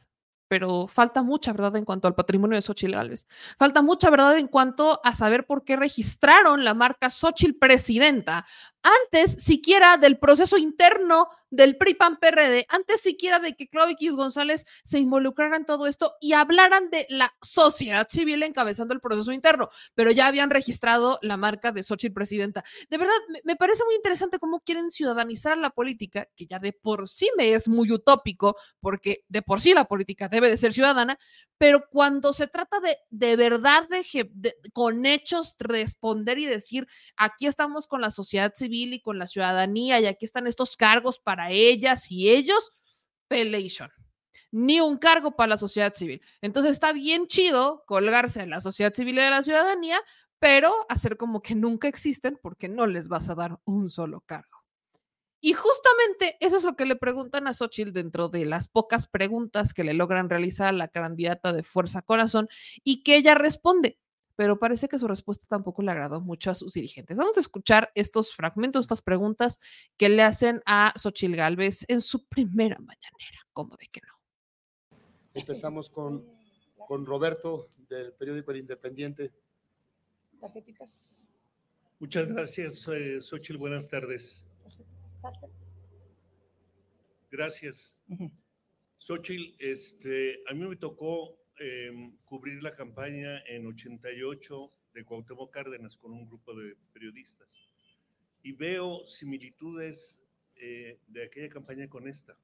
pero 0.48 0.88
falta 0.88 1.24
mucha 1.24 1.52
verdad 1.52 1.78
en 1.78 1.84
cuanto 1.84 2.08
al 2.08 2.14
patrimonio 2.14 2.58
de 2.58 2.62
Xochitl 2.62 2.94
Gálvez. 2.94 3.26
Falta 3.58 3.82
mucha 3.82 4.12
verdad 4.12 4.38
en 4.38 4.48
cuanto 4.48 5.02
a 5.04 5.12
saber 5.12 5.48
por 5.48 5.64
qué 5.64 5.78
registraron 5.78 6.64
la 6.64 6.76
marca 6.76 7.10
Xochitl 7.10 7.58
Presidenta 7.58 8.46
antes 8.84 9.32
siquiera 9.44 9.98
del 9.98 10.20
proceso 10.20 10.58
interno 10.58 11.28
del 11.54 11.78
PRI-PAN-PRD, 11.78 12.66
antes 12.68 13.02
siquiera 13.02 13.40
de 13.40 13.56
que 13.56 13.68
Claudio 13.68 13.94
X 13.94 14.16
González 14.16 14.66
se 14.84 15.00
involucrara 15.00 15.56
en 15.56 15.66
todo 15.66 15.86
esto 15.86 16.16
y 16.20 16.34
hablaran 16.34 16.90
de 16.90 17.06
la 17.10 17.34
sociedad 17.42 18.08
civil 18.10 18.42
encabezando 18.42 18.94
el 18.94 19.02
proceso 19.02 19.32
interno, 19.32 19.70
pero 19.94 20.12
ya 20.12 20.28
habían 20.28 20.50
registrado 20.50 21.20
la 21.22 21.38
marca 21.38 21.72
de 21.72 21.84
Xochitl 21.84 22.14
Presidenta. 22.14 22.64
De 22.90 22.98
verdad, 22.98 23.14
me 23.44 23.56
parece 23.56 23.84
muy 23.86 23.96
interesante 23.96 24.40
cómo 24.40 24.62
quieren 24.62 24.90
ciudadanizar 24.90 25.58
la 25.58 25.70
política, 25.70 26.28
que 26.36 26.48
ya 26.48 26.58
de 26.58 26.74
por 26.74 27.08
sí 27.08 27.30
me 27.38 27.54
es 27.54 27.68
muy 27.68 27.92
utópico, 27.92 28.56
porque 28.80 29.24
de 29.28 29.42
por 29.44 29.62
sí 29.62 29.74
la 29.74 29.86
política 29.86 30.28
debe 30.30 30.50
de 30.50 30.58
ser 30.58 30.74
ciudadana, 30.74 31.20
pero 31.58 31.86
cuando 31.90 32.34
se 32.34 32.48
trata 32.48 32.80
de 32.80 32.98
de 33.10 33.36
verdad 33.36 33.88
de, 33.90 34.56
con 34.74 35.06
hechos 35.06 35.56
responder 35.60 36.40
y 36.40 36.46
decir, 36.46 36.88
aquí 37.16 37.46
estamos 37.46 37.88
con 37.88 38.02
la 38.02 38.10
sociedad 38.10 38.54
civil 38.56 38.94
y 38.94 39.02
con 39.02 39.20
la 39.20 39.28
ciudadanía 39.28 40.00
y 40.00 40.08
aquí 40.08 40.26
están 40.26 40.48
estos 40.48 40.76
cargos 40.76 41.20
para 41.20 41.43
ellas 41.52 42.12
y 42.12 42.30
ellos, 42.30 42.72
pelation. 43.28 43.92
Ni 44.52 44.80
un 44.80 44.98
cargo 44.98 45.36
para 45.36 45.50
la 45.50 45.58
sociedad 45.58 45.94
civil. 45.94 46.22
Entonces 46.42 46.74
está 46.74 46.94
bien 46.94 47.28
chido 47.28 47.84
colgarse 47.88 48.42
en 48.42 48.52
la 48.52 48.62
sociedad 48.62 48.94
civil 48.94 49.18
y 49.18 49.22
de 49.22 49.30
la 49.30 49.44
ciudadanía, 49.44 50.00
pero 50.40 50.74
hacer 50.90 51.18
como 51.18 51.42
que 51.42 51.56
nunca 51.56 51.88
existen 51.88 52.40
porque 52.42 52.70
no 52.70 52.86
les 52.86 53.08
vas 53.08 53.30
a 53.30 53.36
dar 53.36 53.60
un 53.66 53.90
solo 53.90 54.22
cargo. 54.22 54.64
Y 55.46 55.52
justamente 55.52 56.38
eso 56.40 56.56
es 56.56 56.64
lo 56.64 56.78
que 56.78 56.86
le 56.86 56.96
preguntan 56.96 57.48
a 57.48 57.54
Xochitl 57.54 57.92
dentro 57.92 58.30
de 58.30 58.46
las 58.46 58.70
pocas 58.70 59.08
preguntas 59.08 59.74
que 59.74 59.84
le 59.84 59.94
logran 59.94 60.30
realizar 60.30 60.70
a 60.70 60.72
la 60.72 60.88
candidata 60.88 61.52
de 61.52 61.64
Fuerza 61.64 62.02
Corazón 62.02 62.48
y 62.86 63.04
que 63.04 63.18
ella 63.18 63.36
responde. 63.36 64.00
Pero 64.36 64.58
parece 64.58 64.88
que 64.88 64.98
su 64.98 65.08
respuesta 65.08 65.46
tampoco 65.48 65.82
le 65.84 65.92
agradó 65.92 66.22
mucho 66.22 66.50
a 66.50 66.56
sus 66.56 66.74
dirigentes. 66.74 67.18
Vamos 67.18 67.38
a 67.38 67.42
escuchar 67.42 67.92
estos 67.96 68.34
fragmentos, 68.34 68.86
estas 68.86 69.02
preguntas 69.02 69.60
que 69.98 70.10
le 70.10 70.24
hacen 70.24 70.62
a 70.66 70.94
Xochitl 70.96 71.36
Galvez 71.36 71.86
en 71.88 72.02
su 72.02 72.26
primera 72.28 72.78
mañanera. 72.80 73.40
¿Cómo 73.52 73.76
de 73.78 73.88
que 73.88 74.02
no? 74.02 74.98
Empezamos 75.34 75.90
con, 75.90 76.26
con 76.88 77.06
Roberto 77.06 77.70
del 77.90 78.14
periódico 78.14 78.52
El 78.52 78.58
Independiente. 78.58 79.32
Muchas 82.00 82.28
gracias, 82.28 82.88
eh, 82.90 83.22
Xochitl. 83.22 83.58
Buenas 83.58 83.88
tardes. 83.88 84.46
Gracias. 87.32 87.96
Xochitl, 88.98 89.56
este, 89.60 90.44
a 90.50 90.54
mí 90.54 90.68
me 90.68 90.76
tocó 90.76 91.38
em, 91.60 92.16
cubrir 92.26 92.62
la 92.64 92.76
campaña 92.76 93.40
en 93.48 93.66
88 93.66 94.72
de 94.94 95.04
Cuauhtémoc 95.04 95.52
Cárdenas 95.54 95.98
con 95.98 96.12
un 96.12 96.26
grupo 96.26 96.54
de 96.56 96.76
periodistas 96.94 97.70
y 98.44 98.52
veo 98.52 99.06
similitudes 99.08 100.18
eh, 100.56 101.00
de 101.08 101.24
aquella 101.24 101.50
campaña 101.50 101.90
con 101.90 102.08
esta, 102.08 102.38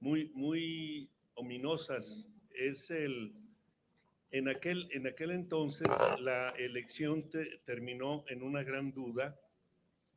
muy, 0.00 0.30
muy 0.34 1.10
ominosas. 1.34 2.28
Es 2.50 2.90
el, 2.90 3.34
en 4.30 4.48
aquel, 4.48 4.88
en 4.92 5.06
aquel 5.06 5.30
entonces 5.30 5.88
la 6.18 6.50
elección 6.50 7.28
terminó 7.64 8.24
en 8.28 8.42
una 8.42 8.62
gran 8.62 8.92
duda, 8.92 9.38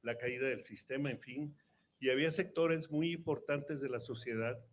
la 0.01 0.17
caída 0.17 0.47
del 0.47 0.63
sistema, 0.63 1.11
en 1.11 1.19
fin, 1.19 1.55
y 1.99 2.09
había 2.09 2.31
sectores 2.31 2.89
muy 2.89 3.11
importantes 3.11 3.81
de 3.81 3.89
la 3.89 3.99
sociedad 3.99 4.63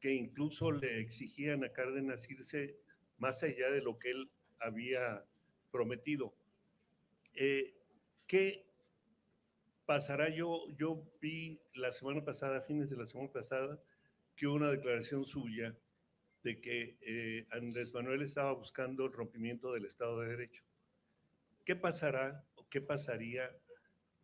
que 0.00 0.12
incluso 0.12 0.70
le 0.70 1.00
exigían 1.00 1.64
a 1.64 1.72
Cárdenas 1.72 2.28
irse 2.30 2.78
más 3.18 3.42
allá 3.42 3.70
de 3.70 3.80
lo 3.80 3.98
que 3.98 4.10
él 4.10 4.30
había 4.58 5.24
prometido. 5.70 6.34
Eh, 7.34 7.74
¿Qué 8.26 8.66
pasará? 9.86 10.28
Yo, 10.28 10.66
yo 10.76 11.02
vi 11.20 11.60
la 11.74 11.92
semana 11.92 12.24
pasada, 12.24 12.62
fines 12.62 12.90
de 12.90 12.96
la 12.96 13.06
semana 13.06 13.32
pasada, 13.32 13.82
que 14.36 14.46
una 14.46 14.70
declaración 14.70 15.24
suya 15.24 15.76
de 16.42 16.60
que 16.60 16.98
eh, 17.00 17.46
Andrés 17.50 17.92
Manuel 17.92 18.22
estaba 18.22 18.52
buscando 18.52 19.06
el 19.06 19.12
rompimiento 19.12 19.72
del 19.72 19.86
Estado 19.86 20.20
de 20.20 20.28
Derecho. 20.28 20.62
¿Qué 21.64 21.74
pasará 21.74 22.44
o 22.54 22.68
qué 22.68 22.80
pasaría 22.80 23.50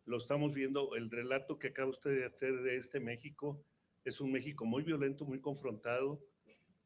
lo 0.05 0.17
estamos 0.17 0.53
viendo, 0.53 0.95
el 0.95 1.09
relato 1.09 1.57
que 1.59 1.69
acaba 1.69 1.89
usted 1.89 2.11
de 2.11 2.25
hacer 2.25 2.61
de 2.61 2.75
este 2.77 2.99
México 2.99 3.63
es 4.03 4.21
un 4.21 4.31
México 4.31 4.65
muy 4.65 4.83
violento, 4.83 5.25
muy 5.25 5.39
confrontado, 5.39 6.21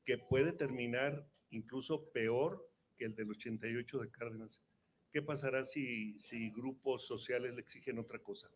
que 0.05 0.17
puede 0.17 0.53
terminar 0.53 1.27
incluso 1.49 2.09
peor 2.11 2.69
que 2.97 3.05
el 3.05 3.15
del 3.15 3.29
88 3.31 3.99
de 3.99 4.11
Cárdenas. 4.11 4.63
¿Qué 5.11 5.21
pasará 5.21 5.63
si, 5.63 6.19
si 6.19 6.51
grupos 6.51 7.05
sociales 7.05 7.53
le 7.53 7.61
exigen 7.61 7.99
otra 7.99 8.19
cosa, 8.19 8.49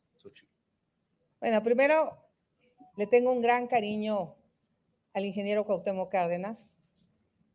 Bueno, 1.39 1.63
primero 1.63 2.17
le 2.97 3.07
tengo 3.07 3.31
un 3.31 3.41
gran 3.41 3.67
cariño 3.67 4.35
al 5.13 5.25
ingeniero 5.25 5.65
Cuauhtémoc 5.65 6.11
Cárdenas. 6.11 6.79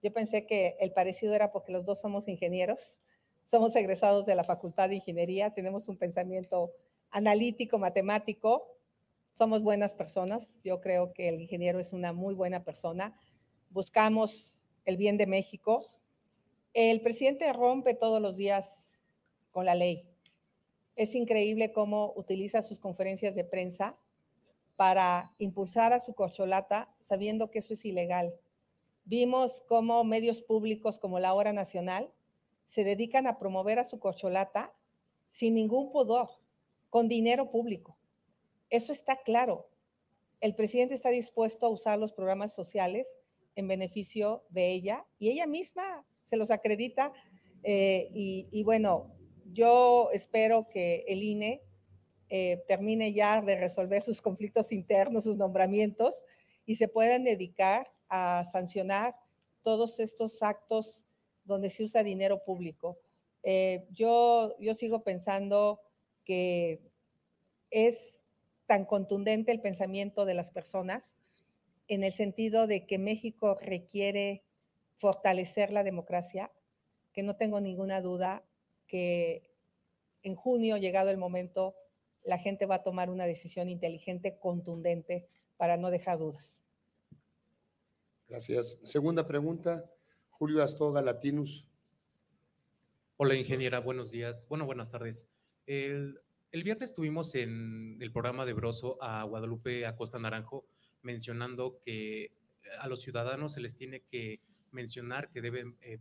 Yo 0.02 0.12
pensé 0.12 0.46
que 0.46 0.76
el 0.80 0.92
parecido 0.92 1.34
era 1.34 1.52
porque 1.52 1.72
los 1.72 1.84
dos 1.84 2.00
somos 2.00 2.28
ingenieros, 2.28 3.00
somos 3.44 3.74
egresados 3.76 4.26
de 4.26 4.34
la 4.34 4.44
Facultad 4.44 4.88
de 4.88 4.96
Ingeniería, 4.96 5.54
tenemos 5.54 5.88
un 5.88 5.96
pensamiento 5.96 6.72
analítico, 7.10 7.78
matemático. 7.78 8.75
Somos 9.36 9.62
buenas 9.62 9.92
personas. 9.92 10.48
Yo 10.64 10.80
creo 10.80 11.12
que 11.12 11.28
el 11.28 11.42
ingeniero 11.42 11.78
es 11.78 11.92
una 11.92 12.14
muy 12.14 12.32
buena 12.32 12.64
persona. 12.64 13.14
Buscamos 13.68 14.62
el 14.86 14.96
bien 14.96 15.18
de 15.18 15.26
México. 15.26 15.84
El 16.72 17.02
presidente 17.02 17.52
rompe 17.52 17.92
todos 17.92 18.22
los 18.22 18.38
días 18.38 18.98
con 19.50 19.66
la 19.66 19.74
ley. 19.74 20.08
Es 20.94 21.14
increíble 21.14 21.70
cómo 21.70 22.14
utiliza 22.16 22.62
sus 22.62 22.80
conferencias 22.80 23.34
de 23.34 23.44
prensa 23.44 23.98
para 24.74 25.34
impulsar 25.36 25.92
a 25.92 26.00
su 26.00 26.14
corcholata 26.14 26.96
sabiendo 27.02 27.50
que 27.50 27.58
eso 27.58 27.74
es 27.74 27.84
ilegal. 27.84 28.34
Vimos 29.04 29.62
cómo 29.68 30.02
medios 30.02 30.40
públicos 30.40 30.98
como 30.98 31.20
la 31.20 31.34
Hora 31.34 31.52
Nacional 31.52 32.10
se 32.64 32.84
dedican 32.84 33.26
a 33.26 33.38
promover 33.38 33.78
a 33.80 33.84
su 33.84 33.98
corcholata 33.98 34.74
sin 35.28 35.52
ningún 35.52 35.92
pudor 35.92 36.30
con 36.88 37.06
dinero 37.06 37.50
público. 37.50 37.95
Eso 38.70 38.92
está 38.92 39.16
claro. 39.22 39.68
El 40.40 40.54
presidente 40.54 40.94
está 40.94 41.10
dispuesto 41.10 41.66
a 41.66 41.70
usar 41.70 41.98
los 41.98 42.12
programas 42.12 42.54
sociales 42.54 43.06
en 43.54 43.68
beneficio 43.68 44.44
de 44.50 44.72
ella 44.72 45.06
y 45.18 45.30
ella 45.30 45.46
misma 45.46 46.06
se 46.24 46.36
los 46.36 46.50
acredita. 46.50 47.12
Eh, 47.62 48.10
y, 48.12 48.62
bueno, 48.64 49.14
yo 49.52 50.10
espero 50.12 50.68
que 50.68 51.04
el 51.08 51.22
INE 51.22 51.62
eh, 52.28 52.64
termine 52.68 53.12
ya 53.12 53.40
de 53.40 53.56
resolver 53.56 54.02
sus 54.02 54.20
conflictos 54.20 54.72
internos, 54.72 55.24
sus 55.24 55.36
nombramientos 55.36 56.24
y 56.64 56.76
se 56.76 56.88
puedan 56.88 57.24
dedicar 57.24 57.90
a 58.08 58.44
sancionar 58.44 59.16
todos 59.62 60.00
estos 60.00 60.42
actos 60.42 61.06
donde 61.44 61.70
se 61.70 61.84
usa 61.84 62.02
dinero 62.02 62.44
público. 62.44 62.98
Eh, 63.42 63.86
yo, 63.90 64.56
yo 64.58 64.74
sigo 64.74 65.02
pensando 65.02 65.80
que 66.24 66.80
es 67.70 68.25
tan 68.66 68.84
contundente 68.84 69.52
el 69.52 69.60
pensamiento 69.60 70.24
de 70.24 70.34
las 70.34 70.50
personas 70.50 71.14
en 71.88 72.02
el 72.04 72.12
sentido 72.12 72.66
de 72.66 72.86
que 72.86 72.98
México 72.98 73.58
requiere 73.60 74.44
fortalecer 74.96 75.70
la 75.70 75.84
democracia, 75.84 76.50
que 77.12 77.22
no 77.22 77.36
tengo 77.36 77.60
ninguna 77.60 78.00
duda 78.00 78.44
que 78.86 79.50
en 80.22 80.34
junio, 80.34 80.76
llegado 80.76 81.10
el 81.10 81.18
momento, 81.18 81.76
la 82.24 82.38
gente 82.38 82.66
va 82.66 82.76
a 82.76 82.82
tomar 82.82 83.10
una 83.10 83.26
decisión 83.26 83.68
inteligente, 83.68 84.38
contundente, 84.38 85.28
para 85.56 85.76
no 85.76 85.90
dejar 85.90 86.18
dudas. 86.18 86.62
Gracias. 88.28 88.78
Segunda 88.82 89.26
pregunta, 89.26 89.88
Julio 90.30 90.62
Astoga, 90.62 91.00
Latinus. 91.00 91.68
Hola, 93.16 93.36
ingeniera, 93.36 93.78
buenos 93.78 94.10
días. 94.10 94.46
Bueno, 94.48 94.66
buenas 94.66 94.90
tardes. 94.90 95.28
El, 95.66 96.20
el 96.52 96.62
viernes 96.62 96.94
tuvimos 96.94 97.34
en 97.34 97.98
el 98.00 98.12
programa 98.12 98.44
de 98.44 98.52
Broso 98.52 99.02
a 99.02 99.22
Guadalupe 99.24 99.86
Acosta 99.86 100.18
Naranjo 100.18 100.66
mencionando 101.02 101.80
que 101.84 102.32
a 102.78 102.88
los 102.88 103.02
ciudadanos 103.02 103.52
se 103.52 103.60
les 103.60 103.76
tiene 103.76 104.02
que 104.02 104.40
mencionar 104.72 105.30
que 105.30 105.40
deben 105.40 105.76
eh, 105.80 105.98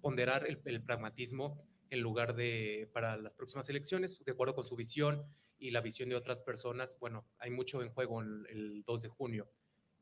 ponderar 0.00 0.46
el, 0.46 0.82
pragmatismo 0.82 1.60
en 1.90 2.00
lugar 2.00 2.34
de 2.34 2.88
para 2.92 3.16
las 3.16 3.34
próximas 3.34 3.68
elecciones, 3.68 4.22
de 4.24 4.32
acuerdo 4.32 4.54
con 4.54 4.64
su 4.64 4.76
visión 4.76 5.24
y 5.58 5.70
la 5.70 5.80
visión 5.80 6.08
de 6.08 6.14
otras 6.14 6.40
personas. 6.40 6.96
Bueno, 7.00 7.26
hay 7.38 7.50
mucho 7.50 7.82
en 7.82 7.90
juego 7.90 8.20
el, 8.20 8.46
el 8.50 8.84
2 8.84 9.02
de 9.02 9.08
junio. 9.08 9.50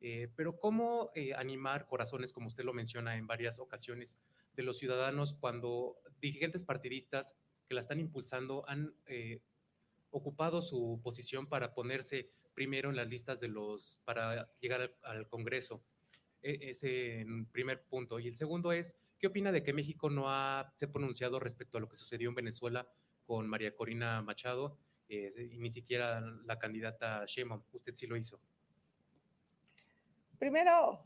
Eh, 0.00 0.28
pero 0.36 0.58
¿cómo 0.58 1.10
eh, 1.14 1.32
animar 1.34 1.86
corazones, 1.86 2.32
como 2.32 2.48
usted 2.48 2.64
lo 2.64 2.74
menciona 2.74 3.16
en 3.16 3.26
varias 3.26 3.58
ocasiones, 3.58 4.18
de 4.54 4.62
los 4.62 4.78
ciudadanos 4.78 5.34
cuando 5.34 5.96
dirigentes 6.20 6.64
partidistas 6.64 7.36
que 7.66 7.74
la 7.74 7.80
están 7.80 8.00
impulsando 8.00 8.68
han 8.68 8.94
eh, 9.06 9.40
ocupado 10.10 10.62
su 10.62 11.00
posición 11.02 11.46
para 11.46 11.74
ponerse 11.74 12.30
primero 12.54 12.90
en 12.90 12.96
las 12.96 13.08
listas 13.08 13.38
de 13.40 13.48
los, 13.48 14.00
para 14.04 14.50
llegar 14.60 14.94
al, 15.02 15.28
Congreso? 15.28 15.82
E, 16.42 16.70
ese 16.70 17.26
primer 17.52 17.84
punto. 17.84 18.18
Y 18.18 18.28
el 18.28 18.36
segundo 18.36 18.72
es, 18.72 18.98
¿qué 19.18 19.26
opina 19.26 19.52
de 19.52 19.62
que 19.62 19.72
México 19.72 20.10
no 20.10 20.30
ha 20.30 20.72
se 20.76 20.88
pronunciado 20.88 21.38
respecto 21.38 21.78
a 21.78 21.80
lo 21.80 21.88
que 21.88 21.96
sucedió 21.96 22.28
en 22.28 22.34
Venezuela 22.34 22.88
con 23.26 23.48
María 23.48 23.74
Corina 23.74 24.22
Machado 24.22 24.78
y 25.08 25.58
ni 25.58 25.70
siquiera 25.70 26.20
la 26.20 26.58
candidata 26.58 27.24
Sheinbaum? 27.26 27.62
Usted 27.72 27.94
sí 27.94 28.06
lo 28.06 28.16
hizo. 28.16 28.40
Primero, 30.38 31.02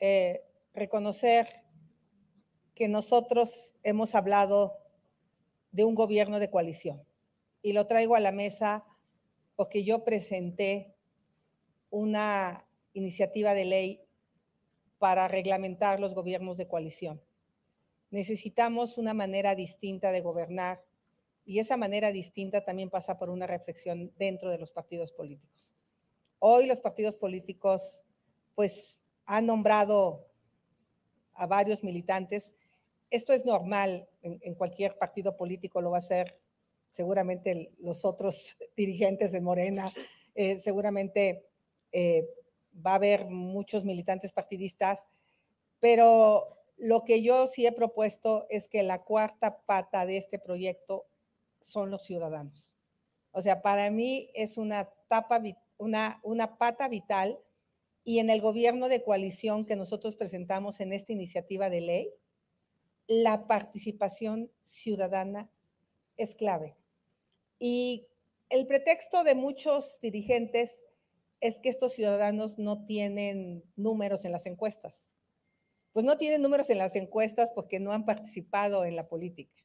eh, 0.00 0.42
reconocer 0.74 1.64
que 2.74 2.86
nosotros 2.86 3.74
hemos 3.82 4.14
hablado 4.14 4.72
de 5.70 5.84
un 5.84 5.94
gobierno 5.94 6.38
de 6.38 6.50
coalición 6.50 7.04
y 7.62 7.72
lo 7.72 7.86
traigo 7.86 8.14
a 8.14 8.20
la 8.20 8.32
mesa 8.32 8.84
porque 9.56 9.84
yo 9.84 10.04
presenté 10.04 10.94
una 11.90 12.66
iniciativa 12.92 13.54
de 13.54 13.64
ley 13.64 14.00
para 14.98 15.28
reglamentar 15.28 16.00
los 16.00 16.14
gobiernos 16.14 16.58
de 16.58 16.68
coalición. 16.68 17.20
Necesitamos 18.10 18.98
una 18.98 19.14
manera 19.14 19.54
distinta 19.54 20.12
de 20.12 20.20
gobernar 20.20 20.82
y 21.44 21.60
esa 21.60 21.76
manera 21.76 22.12
distinta 22.12 22.64
también 22.64 22.90
pasa 22.90 23.18
por 23.18 23.30
una 23.30 23.46
reflexión 23.46 24.12
dentro 24.18 24.50
de 24.50 24.58
los 24.58 24.70
partidos 24.70 25.12
políticos. 25.12 25.74
Hoy 26.38 26.66
los 26.66 26.80
partidos 26.80 27.16
políticos 27.16 28.02
pues 28.54 29.02
ha 29.24 29.40
nombrado 29.40 30.28
a 31.34 31.46
varios 31.46 31.84
militantes. 31.84 32.54
Esto 33.10 33.32
es 33.32 33.44
normal 33.46 34.08
en, 34.22 34.54
cualquier 34.54 34.98
partido 34.98 35.36
político, 35.36 35.80
lo 35.80 35.90
va 35.90 35.96
a 35.96 36.00
hacer 36.00 36.38
seguramente 36.92 37.72
los 37.78 38.04
otros 38.04 38.56
dirigentes 38.76 39.32
de 39.32 39.40
Morena, 39.40 39.90
eh, 40.34 40.58
seguramente 40.58 41.46
eh, 41.92 42.28
va 42.74 42.92
a 42.92 42.96
haber 42.96 43.26
muchos 43.26 43.84
militantes 43.84 44.32
partidistas, 44.32 45.06
pero 45.80 46.58
lo 46.76 47.04
que 47.04 47.22
yo 47.22 47.46
sí 47.46 47.66
he 47.66 47.72
propuesto 47.72 48.46
es 48.50 48.68
que 48.68 48.82
la 48.82 49.02
cuarta 49.02 49.62
pata 49.62 50.06
de 50.06 50.16
este 50.16 50.38
proyecto 50.38 51.06
son 51.60 51.90
los 51.90 52.04
ciudadanos. 52.04 52.74
O 53.32 53.42
sea, 53.42 53.62
para 53.62 53.90
mí 53.90 54.30
es 54.34 54.58
una, 54.58 54.88
tapa, 55.08 55.42
una, 55.76 56.20
una 56.22 56.58
pata 56.58 56.88
vital 56.88 57.38
y 58.04 58.20
en 58.20 58.30
el 58.30 58.40
gobierno 58.40 58.88
de 58.88 59.02
coalición 59.02 59.66
que 59.66 59.76
nosotros 59.76 60.16
presentamos 60.16 60.80
en 60.80 60.92
esta 60.92 61.12
iniciativa 61.12 61.68
de 61.68 61.80
ley, 61.80 62.14
la 63.08 63.46
participación 63.46 64.52
ciudadana 64.62 65.50
es 66.16 66.34
clave. 66.34 66.76
Y 67.58 68.06
el 68.50 68.66
pretexto 68.66 69.24
de 69.24 69.34
muchos 69.34 70.00
dirigentes 70.00 70.84
es 71.40 71.58
que 71.58 71.70
estos 71.70 71.94
ciudadanos 71.94 72.58
no 72.58 72.84
tienen 72.84 73.64
números 73.76 74.24
en 74.24 74.32
las 74.32 74.46
encuestas. 74.46 75.08
Pues 75.92 76.04
no 76.04 76.18
tienen 76.18 76.42
números 76.42 76.70
en 76.70 76.78
las 76.78 76.94
encuestas 76.96 77.50
porque 77.54 77.80
no 77.80 77.92
han 77.92 78.04
participado 78.04 78.84
en 78.84 78.94
la 78.94 79.08
política. 79.08 79.64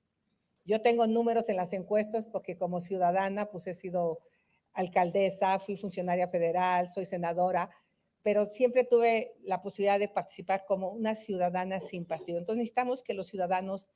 Yo 0.66 0.82
tengo 0.82 1.06
números 1.08 1.50
en 1.50 1.58
las 1.58 1.74
encuestas 1.74 2.28
porque 2.28 2.58
como 2.58 2.80
ciudadana 2.80 3.50
pues 3.50 3.68
he 3.68 3.74
sido 3.74 4.20
alcaldesa, 4.74 5.60
fui 5.60 5.76
funcionaria 5.76 6.30
federal, 6.30 6.88
soy 6.88 7.06
senadora, 7.06 7.70
pero 8.24 8.46
siempre 8.46 8.86
tuve 8.86 9.36
la 9.44 9.62
posibilidad 9.62 10.00
de 10.00 10.08
participar 10.08 10.66
como 10.66 10.90
una 10.90 11.14
ciudadana 11.14 11.80
sin 11.80 12.06
partido. 12.06 12.40
Entonces 12.40 12.60
necesitamos 12.60 13.04
que 13.04 13.14
los 13.14 13.28
ciudadanos 13.28 13.92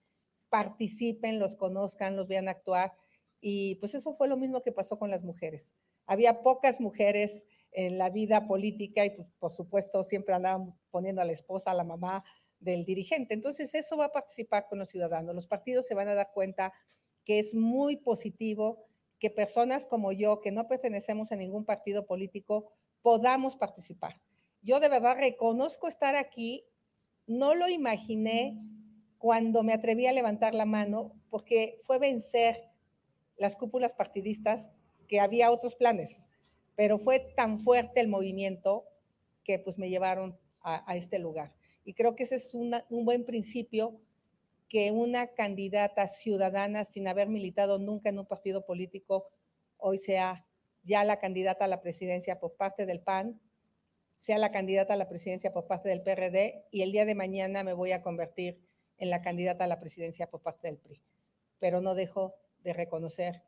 participen, 0.50 1.40
los 1.40 1.56
conozcan, 1.56 2.16
los 2.16 2.28
vean 2.28 2.50
actuar. 2.50 2.94
Y 3.40 3.76
pues 3.76 3.96
eso 3.96 4.14
fue 4.14 4.28
lo 4.28 4.38
mismo 4.38 4.62
que 4.62 4.72
pasó 4.74 5.00
con 5.00 5.10
las 5.10 5.24
mujeres. 5.24 5.76
Había 6.06 6.42
pocas 6.44 6.80
mujeres 6.82 7.46
en 7.72 7.98
la 7.98 8.10
vida 8.10 8.48
política 8.48 9.06
y 9.06 9.12
pues 9.12 9.32
por 9.40 9.52
supuesto 9.52 10.04
siempre 10.04 10.36
andaban 10.36 10.78
poniendo 10.92 11.22
a 11.22 11.26
la 11.26 11.32
esposa, 11.32 11.72
a 11.72 11.76
la 11.76 11.84
mamá 11.84 12.24
del 12.60 12.86
dirigente. 12.86 13.34
Entonces 13.34 13.74
eso 13.76 13.98
va 13.98 14.06
a 14.06 14.12
participar 14.12 14.68
con 14.68 14.80
los 14.80 14.90
ciudadanos. 14.90 15.36
Los 15.36 15.48
partidos 15.48 15.86
se 15.86 15.96
van 15.96 16.08
a 16.10 16.16
dar 16.16 16.32
cuenta 16.34 16.74
que 17.24 17.40
es 17.40 17.56
muy 17.56 17.98
positivo 17.98 18.86
que 19.20 19.30
personas 19.30 19.86
como 19.86 20.12
yo, 20.12 20.42
que 20.42 20.52
no 20.52 20.68
pertenecemos 20.68 21.32
a 21.32 21.36
ningún 21.36 21.66
partido 21.66 22.06
político, 22.06 22.72
podamos 23.02 23.56
participar. 23.56 24.22
Yo 24.62 24.80
de 24.80 24.90
verdad 24.90 25.18
reconozco 25.18 25.88
estar 25.88 26.16
aquí, 26.16 26.66
no 27.26 27.56
lo 27.56 27.70
imaginé 27.70 28.58
cuando 29.18 29.64
me 29.64 29.74
atreví 29.74 30.08
a 30.08 30.14
levantar 30.14 30.54
la 30.54 30.66
mano, 30.66 31.14
porque 31.30 31.78
fue 31.84 32.00
vencer 32.00 32.70
las 33.38 33.56
cúpulas 33.56 33.94
partidistas 33.94 34.72
que 35.08 35.20
había 35.20 35.52
otros 35.52 35.76
planes, 35.76 36.30
pero 36.76 36.98
fue 36.98 37.20
tan 37.20 37.60
fuerte 37.60 38.00
el 38.00 38.08
movimiento 38.08 38.86
que 39.44 39.60
pues 39.60 39.78
me 39.78 39.90
llevaron 39.90 40.38
a, 40.62 40.98
este 40.98 41.18
lugar. 41.18 41.56
Y 41.86 41.94
creo 41.94 42.16
que 42.16 42.24
ese 42.24 42.36
es 42.36 42.54
un 42.54 43.06
buen 43.06 43.26
principio 43.26 44.02
que 44.68 44.92
una 44.92 45.28
candidata 45.28 46.08
ciudadana 46.08 46.84
sin 46.84 47.08
haber 47.08 47.30
militado 47.30 47.80
nunca 47.80 48.10
en 48.10 48.20
un 48.20 48.26
partido 48.26 48.66
político 48.66 49.30
hoy 49.78 49.98
sea 49.98 50.47
ya 50.88 51.04
la 51.04 51.20
candidata 51.20 51.66
a 51.66 51.68
la 51.68 51.82
presidencia 51.82 52.40
por 52.40 52.56
parte 52.56 52.86
del 52.86 53.02
PAN, 53.02 53.42
sea 54.16 54.38
la 54.38 54.52
candidata 54.52 54.94
a 54.94 54.98
la 54.98 55.10
presidencia 55.10 55.52
por 55.52 55.68
parte 55.68 55.90
del 55.90 56.02
PRD 56.02 56.66
y 56.72 56.82
el 56.82 56.94
día 56.94 57.06
de 57.06 57.14
mañana 57.14 57.64
me 57.64 57.74
voy 57.74 57.92
a 57.92 58.02
convertir 58.02 58.66
en 58.98 59.10
la 59.10 59.22
candidata 59.22 59.66
a 59.66 59.68
la 59.68 59.82
presidencia 59.82 60.30
por 60.30 60.42
parte 60.42 60.68
del 60.68 60.80
PRI. 60.80 61.04
Pero 61.60 61.82
no 61.82 61.94
dejo 61.94 62.36
de 62.60 62.72
reconocer 62.72 63.44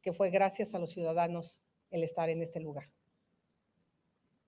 que 0.00 0.12
fue 0.12 0.30
gracias 0.30 0.74
a 0.74 0.78
los 0.78 0.92
ciudadanos 0.92 1.64
el 1.90 2.04
estar 2.04 2.30
en 2.30 2.40
este 2.40 2.60
lugar. 2.60 2.88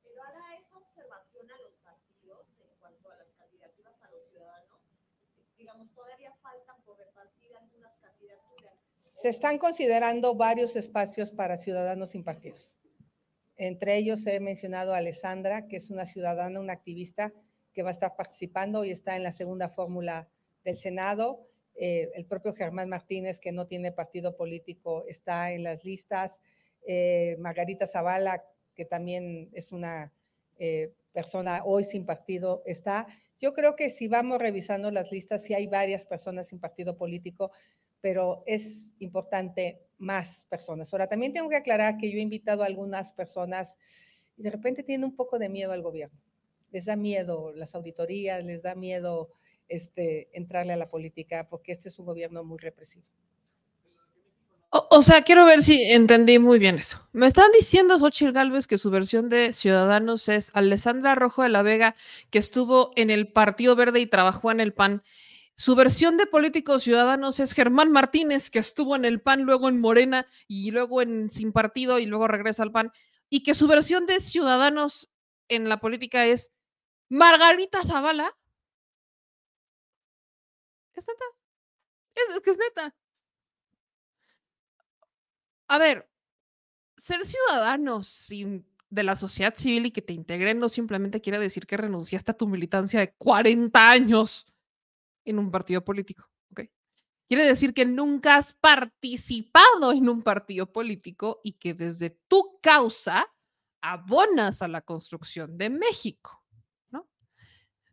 Pero 0.05 0.23
ahora 0.23 0.55
esa 0.55 0.77
observación 0.77 1.51
a 1.51 1.59
los 1.59 1.75
partidos 1.83 2.47
en 2.61 2.71
cuanto 2.79 3.11
a 3.11 3.17
las 3.17 3.33
candidaturas 3.37 4.01
a 4.01 4.11
los 4.13 4.25
ciudadanos, 4.31 4.81
digamos, 5.57 5.93
todavía 5.93 6.33
faltan 6.41 6.81
por 6.85 6.99
repartir 6.99 7.57
algunas 7.57 7.97
candidaturas 7.99 8.75
se 9.19 9.29
están 9.29 9.59
considerando 9.59 10.37
varios 10.37 10.77
espacios 10.77 11.33
para 11.33 11.57
ciudadanos 11.57 12.11
sin 12.11 12.23
partidos. 12.23 12.79
Entre 13.57 13.97
ellos 13.97 14.25
he 14.29 14.39
mencionado 14.39 14.95
a 14.95 14.99
Alessandra, 14.99 15.67
que 15.67 15.77
es 15.77 15.91
una 15.91 16.05
ciudadana, 16.05 16.61
una 16.61 16.75
activista 16.75 17.33
que 17.73 17.83
va 17.83 17.89
a 17.89 17.93
estar 17.93 18.15
participando 18.15 18.85
y 18.85 18.93
está 18.93 19.17
en 19.17 19.25
la 19.25 19.33
segunda 19.33 19.69
fórmula 19.69 20.29
del 20.63 20.77
Senado. 20.77 21.49
Eh, 21.75 22.13
el 22.15 22.27
propio 22.27 22.53
Germán 22.53 22.89
Martínez, 22.89 23.41
que 23.41 23.51
no 23.51 23.67
tiene 23.67 23.91
partido 23.91 24.37
político, 24.37 25.05
está 25.09 25.51
en 25.51 25.65
las 25.65 25.85
listas. 25.85 26.41
Eh, 26.87 27.37
Margarita 27.41 27.89
Zavala, 27.89 28.45
que 28.77 28.85
también 28.85 29.51
es 29.53 29.73
una 29.73 30.13
eh, 30.59 30.93
persona 31.13 31.63
hoy 31.65 31.83
sin 31.83 32.07
partido, 32.07 32.63
está. 32.67 33.09
Yo 33.41 33.53
creo 33.53 33.75
que 33.75 33.91
si 33.91 34.07
vamos 34.07 34.39
revisando 34.39 34.93
las 34.93 35.11
listas, 35.11 35.43
si 35.43 35.55
hay 35.55 35.67
varias 35.67 36.07
personas 36.07 36.47
sin 36.47 36.61
partido 36.61 36.97
político, 36.97 37.51
pero 38.01 38.43
es 38.47 38.95
importante 38.99 39.81
más 39.99 40.47
personas. 40.49 40.93
Ahora, 40.93 41.09
también 41.09 41.33
tengo 41.33 41.49
que 41.49 41.57
aclarar 41.57 41.99
que 41.99 42.11
yo 42.11 42.19
he 42.19 42.23
invitado 42.23 42.63
a 42.63 42.67
algunas 42.67 43.13
personas 43.13 43.77
y 44.37 44.43
de 44.43 44.51
repente 44.51 44.83
tienen 44.83 45.05
un 45.05 45.17
poco 45.17 45.39
de 45.39 45.49
miedo 45.49 45.73
al 45.73 45.83
gobierno. 45.83 46.19
Les 46.71 46.85
da 46.85 46.97
miedo 46.97 47.53
las 47.53 47.75
auditorías, 47.75 48.45
les 48.45 48.63
da 48.63 48.75
miedo 48.75 49.31
este, 49.69 50.29
entrarle 50.33 50.73
a 50.73 50.77
la 50.77 50.91
política, 50.91 51.49
porque 51.49 51.73
este 51.73 51.89
es 51.89 51.99
un 51.99 52.07
gobierno 52.07 52.45
muy 52.45 52.59
represivo. 52.59 53.05
O, 54.71 55.01
sea, 55.01 55.23
quiero 55.23 55.47
ver 55.47 55.63
si 55.63 55.83
entendí 55.93 56.39
muy 56.39 56.59
bien 56.59 56.77
eso. 56.77 57.01
Me 57.13 57.27
están 57.27 57.51
diciendo 57.53 57.99
Xochitl 57.99 58.33
Galvez 58.33 58.67
que 58.67 58.77
su 58.77 58.91
versión 58.91 59.31
de 59.31 59.55
Ciudadanos 59.55 60.29
es 60.29 60.51
Alessandra 60.53 61.15
Rojo 61.15 61.43
de 61.43 61.49
la 61.49 61.63
Vega, 61.63 61.97
que 62.29 62.39
estuvo 62.39 62.91
en 62.95 63.09
el 63.09 63.33
Partido 63.33 63.77
Verde 63.77 64.01
y 64.01 64.07
trabajó 64.07 64.51
en 64.51 64.61
el 64.61 64.75
PAN 64.75 65.03
su 65.61 65.75
versión 65.75 66.17
de 66.17 66.27
políticos 66.27 66.85
ciudadanos 66.85 67.41
es 67.41 67.53
Germán 67.53 67.91
Martínez, 67.91 68.49
que 68.49 68.61
estuvo 68.61 68.95
en 68.95 69.05
el 69.05 69.21
PAN, 69.21 69.43
luego 69.43 69.69
en 69.69 69.81
Morena 69.81 70.25
y 70.47 70.71
luego 70.71 71.03
en 71.03 71.31
Sin 71.31 71.53
Partido 71.53 71.99
y 71.99 72.07
luego 72.07 72.29
regresa 72.29 72.63
al 72.63 72.71
PAN. 72.71 72.93
Y 73.29 73.43
que 73.43 73.55
su 73.55 73.67
versión 73.67 74.07
de 74.07 74.21
ciudadanos 74.21 75.11
en 75.49 75.69
la 75.69 75.81
política 75.81 76.25
es 76.27 76.53
Margarita 77.09 77.83
Zavala. 77.83 78.37
Es 80.95 81.09
neta. 81.09 81.25
Es, 82.15 82.41
que 82.41 82.51
es 82.51 82.59
neta. 82.59 82.95
A 85.67 85.79
ver, 85.79 86.09
ser 86.97 87.25
ciudadano 87.25 88.05
sin- 88.05 88.65
de 88.91 89.03
la 89.03 89.17
sociedad 89.17 89.57
civil 89.57 89.87
y 89.87 89.91
que 89.91 90.03
te 90.03 90.13
integren 90.13 90.61
no 90.61 90.69
simplemente 90.69 91.21
quiere 91.21 91.41
decir 91.41 91.67
que 91.67 91.77
renunciaste 91.77 92.31
a 92.31 92.37
tu 92.37 92.47
militancia 92.47 93.01
de 93.01 93.13
40 93.15 93.91
años 93.91 94.47
en 95.29 95.39
un 95.39 95.51
partido 95.51 95.85
político. 95.85 96.29
¿ok? 96.51 96.63
Quiere 97.29 97.47
decir 97.47 97.75
que 97.75 97.85
nunca 97.85 98.37
has 98.37 98.55
participado 98.55 99.93
en 99.93 100.09
un 100.09 100.23
partido 100.23 100.73
político 100.73 101.41
y 101.43 101.53
que 101.53 101.75
desde 101.75 102.11
tu 102.29 102.59
causa 102.63 103.27
abonas 103.81 104.63
a 104.63 104.69
la 104.69 104.83
construcción 104.83 105.57
de 105.59 105.71
México. 105.71 106.43
¿no? 106.91 107.09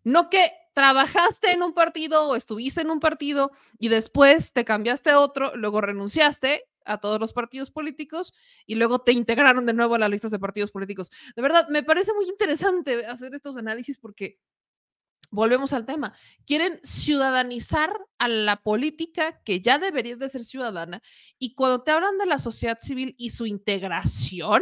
No 0.03 0.29
que 0.29 0.51
trabajaste 0.73 1.51
en 1.51 1.63
un 1.63 1.73
partido 1.73 2.27
o 2.27 2.35
estuviste 2.35 2.81
en 2.81 2.91
un 2.91 2.99
partido 2.99 3.51
y 3.79 3.87
después 3.87 4.51
te 4.51 4.65
cambiaste 4.65 5.09
a 5.09 5.19
otro, 5.19 5.55
luego 5.55 5.81
renunciaste 5.81 6.65
a 6.85 6.99
todos 6.99 7.19
los 7.19 7.33
partidos 7.33 7.71
políticos 7.71 8.33
y 8.65 8.75
luego 8.75 8.99
te 8.99 9.11
integraron 9.11 9.65
de 9.65 9.73
nuevo 9.73 9.95
a 9.95 9.99
las 9.99 10.09
listas 10.09 10.31
de 10.31 10.39
partidos 10.39 10.71
políticos. 10.71 11.11
De 11.35 11.41
verdad, 11.41 11.67
me 11.69 11.81
parece 11.81 12.13
muy 12.13 12.25
interesante 12.27 13.05
hacer 13.05 13.33
estos 13.33 13.57
análisis 13.57 13.97
porque 13.97 14.39
volvemos 15.35 15.73
al 15.73 15.85
tema. 15.85 16.13
Quieren 16.45 16.79
ciudadanizar 16.83 17.95
a 18.17 18.27
la 18.27 18.61
política 18.63 19.41
que 19.43 19.61
ya 19.61 19.77
debería 19.77 20.15
de 20.15 20.29
ser 20.29 20.43
ciudadana 20.43 21.01
y 21.37 21.53
cuando 21.53 21.83
te 21.83 21.91
hablan 21.91 22.17
de 22.17 22.25
la 22.25 22.39
sociedad 22.39 22.77
civil 22.79 23.13
y 23.17 23.29
su 23.29 23.45
integración, 23.45 24.61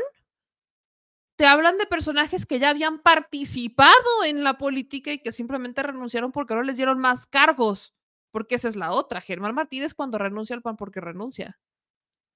te 1.36 1.46
hablan 1.46 1.78
de 1.78 1.86
personajes 1.86 2.46
que 2.46 2.60
ya 2.60 2.70
habían 2.70 3.00
participado 3.00 4.24
en 4.26 4.44
la 4.44 4.58
política 4.58 5.12
y 5.12 5.20
que 5.20 5.32
simplemente 5.32 5.82
renunciaron 5.82 6.32
porque 6.32 6.56
no 6.56 6.62
les 6.62 6.78
dieron 6.78 7.00
más 7.00 7.26
cargos. 7.26 7.96
Porque 8.32 8.56
esa 8.56 8.68
es 8.68 8.76
la 8.76 8.92
otra. 8.92 9.22
Germán 9.22 9.56
Martínez 9.56 9.94
cuando 9.94 10.18
renuncia 10.18 10.56
al 10.56 10.62
PAN 10.62 10.76
porque 10.76 11.00
renuncia. 11.02 11.60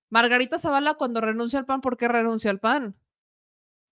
Margarita 0.10 0.58
Zavala 0.58 0.94
cuando 0.94 1.22
renuncia 1.22 1.60
al 1.60 1.66
PAN 1.66 1.82
porque 1.82 2.08
renuncia 2.08 2.52
al 2.52 2.60
PAN. 2.60 2.96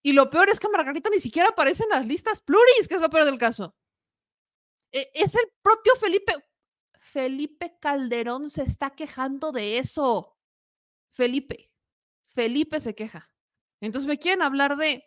Y 0.03 0.13
lo 0.13 0.29
peor 0.29 0.49
es 0.49 0.59
que 0.59 0.69
Margarita 0.69 1.09
ni 1.09 1.19
siquiera 1.19 1.49
aparece 1.49 1.83
en 1.83 1.89
las 1.89 2.05
listas 2.05 2.41
pluris, 2.41 2.87
que 2.87 2.95
es 2.95 3.01
lo 3.01 3.09
peor 3.09 3.25
del 3.25 3.39
caso. 3.39 3.75
E- 4.91 5.11
Es 5.13 5.35
el 5.35 5.45
propio 5.61 5.95
Felipe. 5.99 6.33
Felipe 6.99 7.77
Calderón 7.79 8.49
se 8.49 8.63
está 8.63 8.91
quejando 8.91 9.51
de 9.51 9.77
eso. 9.77 10.37
Felipe. 11.11 11.71
Felipe 12.27 12.79
se 12.79 12.95
queja. 12.95 13.29
Entonces 13.81 14.07
me 14.07 14.17
quieren 14.17 14.41
hablar 14.41 14.75
de 14.77 15.05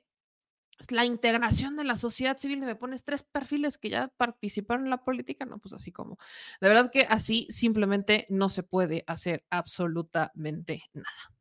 la 0.91 1.05
integración 1.05 1.77
de 1.77 1.85
la 1.85 1.97
sociedad 1.97 2.39
civil 2.39 2.61
me 2.61 2.77
pones 2.77 3.03
tres 3.05 3.25
perfiles 3.25 3.79
que 3.79 3.91
ya 3.91 4.09
participaron 4.17 4.85
en 4.85 4.91
la 4.91 5.03
política. 5.05 5.45
No, 5.45 5.59
pues 5.59 5.75
así 5.75 5.91
como. 5.91 6.19
De 6.61 6.69
verdad 6.69 6.91
que 6.93 7.03
así 7.03 7.47
simplemente 7.51 8.27
no 8.31 8.49
se 8.49 8.63
puede 8.63 9.05
hacer 9.07 9.45
absolutamente 9.51 10.83
nada. 10.93 11.38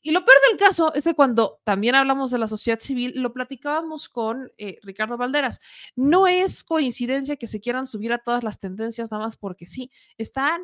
Y 0.00 0.10
lo 0.10 0.24
peor 0.24 0.36
del 0.50 0.58
caso 0.58 0.92
es 0.94 1.04
que 1.04 1.14
cuando 1.14 1.60
también 1.64 1.94
hablamos 1.94 2.30
de 2.30 2.38
la 2.38 2.46
sociedad 2.46 2.78
civil, 2.78 3.12
lo 3.16 3.32
platicábamos 3.32 4.08
con 4.08 4.52
eh, 4.58 4.78
Ricardo 4.82 5.16
Valderas. 5.16 5.60
No 5.96 6.26
es 6.26 6.62
coincidencia 6.62 7.36
que 7.36 7.46
se 7.46 7.60
quieran 7.60 7.86
subir 7.86 8.12
a 8.12 8.18
todas 8.18 8.44
las 8.44 8.58
tendencias 8.58 9.10
nada 9.10 9.24
más 9.24 9.36
porque 9.36 9.66
sí. 9.66 9.90
Están 10.18 10.62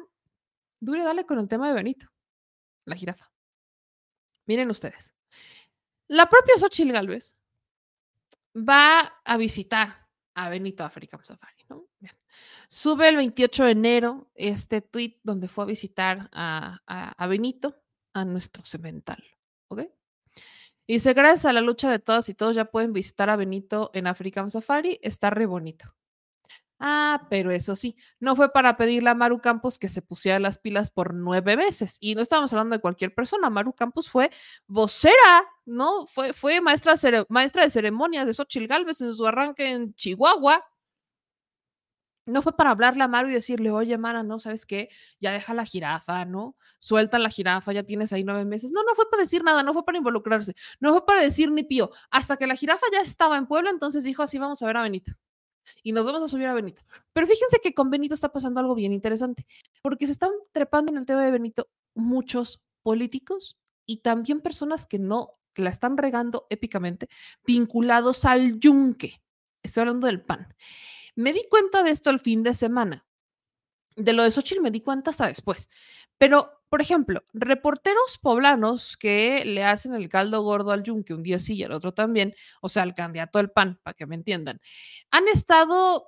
duro 0.80 1.04
dale 1.04 1.24
con 1.24 1.38
el 1.38 1.48
tema 1.48 1.68
de 1.68 1.74
Benito, 1.74 2.06
la 2.84 2.96
jirafa. 2.96 3.32
Miren 4.46 4.70
ustedes. 4.70 5.14
La 6.08 6.28
propia 6.28 6.58
Xochitl 6.58 6.92
Galvez 6.92 7.36
va 8.56 9.00
a 9.24 9.36
visitar 9.36 10.08
a 10.34 10.48
Benito 10.48 10.84
African 10.84 11.22
Safari, 11.22 11.64
¿no? 11.68 11.86
Sube 12.68 13.08
el 13.08 13.16
28 13.16 13.64
de 13.64 13.70
enero 13.70 14.30
este 14.34 14.80
tweet 14.80 15.18
donde 15.22 15.48
fue 15.48 15.64
a 15.64 15.66
visitar 15.66 16.28
a 16.32 17.26
Benito, 17.28 17.79
a 18.12 18.24
nuestro 18.24 18.64
cemental, 18.64 19.22
¿ok? 19.68 19.82
Y 20.86 20.94
dice, 20.94 21.14
gracias 21.14 21.44
a 21.44 21.52
la 21.52 21.60
lucha 21.60 21.90
de 21.90 22.00
todas 22.00 22.28
y 22.28 22.34
todos 22.34 22.56
ya 22.56 22.64
pueden 22.64 22.92
visitar 22.92 23.30
a 23.30 23.36
Benito 23.36 23.90
en 23.94 24.06
African 24.06 24.50
Safari, 24.50 24.98
está 25.02 25.30
re 25.30 25.46
bonito. 25.46 25.94
Ah, 26.82 27.26
pero 27.28 27.50
eso 27.50 27.76
sí, 27.76 27.94
no 28.20 28.34
fue 28.34 28.52
para 28.52 28.78
pedirle 28.78 29.10
a 29.10 29.14
Maru 29.14 29.42
Campos 29.42 29.78
que 29.78 29.90
se 29.90 30.00
pusiera 30.00 30.38
las 30.38 30.56
pilas 30.56 30.90
por 30.90 31.12
nueve 31.12 31.54
meses. 31.54 31.98
Y 32.00 32.14
no 32.14 32.22
estamos 32.22 32.50
hablando 32.54 32.74
de 32.74 32.80
cualquier 32.80 33.14
persona. 33.14 33.50
Maru 33.50 33.74
Campos 33.74 34.08
fue 34.08 34.30
vocera, 34.66 35.44
¿no? 35.66 36.06
Fue, 36.06 36.32
fue 36.32 36.62
maestra, 36.62 36.94
maestra 37.28 37.64
de 37.64 37.70
ceremonias 37.70 38.26
de 38.26 38.32
Xochitl 38.32 38.66
Galvez 38.66 39.02
en 39.02 39.12
su 39.14 39.26
arranque 39.26 39.70
en 39.70 39.94
Chihuahua. 39.94 40.64
No 42.30 42.42
fue 42.42 42.56
para 42.56 42.70
hablarle 42.70 43.02
a 43.02 43.08
Maru 43.08 43.28
y 43.28 43.32
decirle, 43.32 43.70
oye, 43.70 43.96
Mara, 43.98 44.22
no, 44.22 44.40
¿sabes 44.40 44.66
qué? 44.66 44.88
Ya 45.20 45.32
deja 45.32 45.54
la 45.54 45.64
jirafa, 45.64 46.24
¿no? 46.24 46.56
Suelta 46.78 47.18
la 47.18 47.28
jirafa, 47.30 47.72
ya 47.72 47.82
tienes 47.82 48.12
ahí 48.12 48.24
nueve 48.24 48.44
meses. 48.44 48.72
No, 48.72 48.82
no 48.82 48.94
fue 48.94 49.10
para 49.10 49.22
decir 49.22 49.44
nada, 49.44 49.62
no 49.62 49.72
fue 49.72 49.84
para 49.84 49.98
involucrarse, 49.98 50.54
no 50.80 50.92
fue 50.92 51.04
para 51.04 51.22
decir 51.22 51.50
ni 51.50 51.62
pío. 51.62 51.90
Hasta 52.10 52.36
que 52.36 52.46
la 52.46 52.56
jirafa 52.56 52.86
ya 52.92 53.00
estaba 53.00 53.36
en 53.36 53.46
Puebla, 53.46 53.70
entonces 53.70 54.04
dijo, 54.04 54.22
así 54.22 54.38
vamos 54.38 54.62
a 54.62 54.66
ver 54.66 54.76
a 54.76 54.82
Benito 54.82 55.12
y 55.82 55.92
nos 55.92 56.04
vamos 56.04 56.22
a 56.22 56.28
subir 56.28 56.46
a 56.46 56.54
Benito. 56.54 56.82
Pero 57.12 57.26
fíjense 57.26 57.58
que 57.62 57.74
con 57.74 57.90
Benito 57.90 58.14
está 58.14 58.30
pasando 58.32 58.60
algo 58.60 58.74
bien 58.74 58.92
interesante, 58.92 59.46
porque 59.82 60.06
se 60.06 60.12
están 60.12 60.30
trepando 60.52 60.92
en 60.92 60.98
el 60.98 61.06
tema 61.06 61.24
de 61.24 61.30
Benito 61.30 61.68
muchos 61.94 62.60
políticos 62.82 63.58
y 63.86 63.98
también 63.98 64.40
personas 64.40 64.86
que 64.86 64.98
no 64.98 65.32
la 65.56 65.70
están 65.70 65.96
regando 65.96 66.46
épicamente, 66.50 67.08
vinculados 67.44 68.24
al 68.24 68.58
yunque. 68.58 69.20
Estoy 69.62 69.82
hablando 69.82 70.06
del 70.06 70.22
PAN. 70.22 70.54
Me 71.16 71.32
di 71.32 71.44
cuenta 71.48 71.82
de 71.82 71.90
esto 71.90 72.10
el 72.10 72.20
fin 72.20 72.42
de 72.42 72.54
semana. 72.54 73.06
De 73.96 74.12
lo 74.12 74.22
de 74.22 74.30
Xochitl 74.30 74.62
me 74.62 74.70
di 74.70 74.80
cuenta 74.80 75.10
hasta 75.10 75.26
después. 75.26 75.68
Pero, 76.16 76.62
por 76.68 76.80
ejemplo, 76.80 77.24
reporteros 77.32 78.18
poblanos 78.18 78.96
que 78.96 79.44
le 79.44 79.64
hacen 79.64 79.94
el 79.94 80.08
caldo 80.08 80.42
gordo 80.42 80.70
al 80.70 80.82
yunque 80.82 81.14
un 81.14 81.22
día 81.22 81.38
sí 81.38 81.54
y 81.54 81.62
el 81.64 81.72
otro 81.72 81.92
también, 81.92 82.34
o 82.60 82.68
sea, 82.68 82.84
al 82.84 82.94
candidato 82.94 83.38
del 83.38 83.50
PAN, 83.50 83.80
para 83.82 83.94
que 83.94 84.06
me 84.06 84.14
entiendan, 84.14 84.60
han 85.10 85.26
estado 85.28 86.06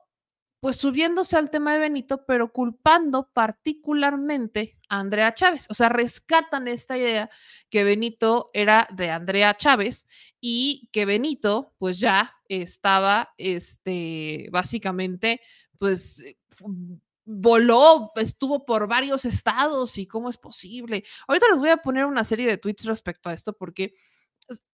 pues 0.62 0.76
subiéndose 0.76 1.36
al 1.36 1.50
tema 1.50 1.72
de 1.72 1.80
Benito, 1.80 2.24
pero 2.24 2.52
culpando 2.52 3.28
particularmente 3.32 4.78
a 4.88 5.00
Andrea 5.00 5.34
Chávez. 5.34 5.66
O 5.70 5.74
sea, 5.74 5.88
rescatan 5.88 6.68
esta 6.68 6.96
idea 6.96 7.28
que 7.68 7.82
Benito 7.82 8.48
era 8.54 8.86
de 8.94 9.10
Andrea 9.10 9.56
Chávez 9.56 10.06
y 10.40 10.88
que 10.92 11.04
Benito 11.04 11.74
pues 11.78 11.98
ya 11.98 12.36
estaba, 12.60 13.32
este, 13.38 14.48
básicamente, 14.52 15.40
pues 15.78 16.20
eh, 16.20 16.36
fu- 16.50 17.00
voló, 17.24 18.10
estuvo 18.16 18.64
por 18.66 18.86
varios 18.88 19.24
estados 19.24 19.96
y 19.98 20.06
cómo 20.06 20.28
es 20.28 20.36
posible. 20.38 21.04
Ahorita 21.28 21.46
les 21.50 21.58
voy 21.58 21.68
a 21.70 21.76
poner 21.78 22.04
una 22.06 22.24
serie 22.24 22.46
de 22.46 22.58
tweets 22.58 22.84
respecto 22.84 23.28
a 23.28 23.32
esto 23.32 23.52
porque 23.56 23.94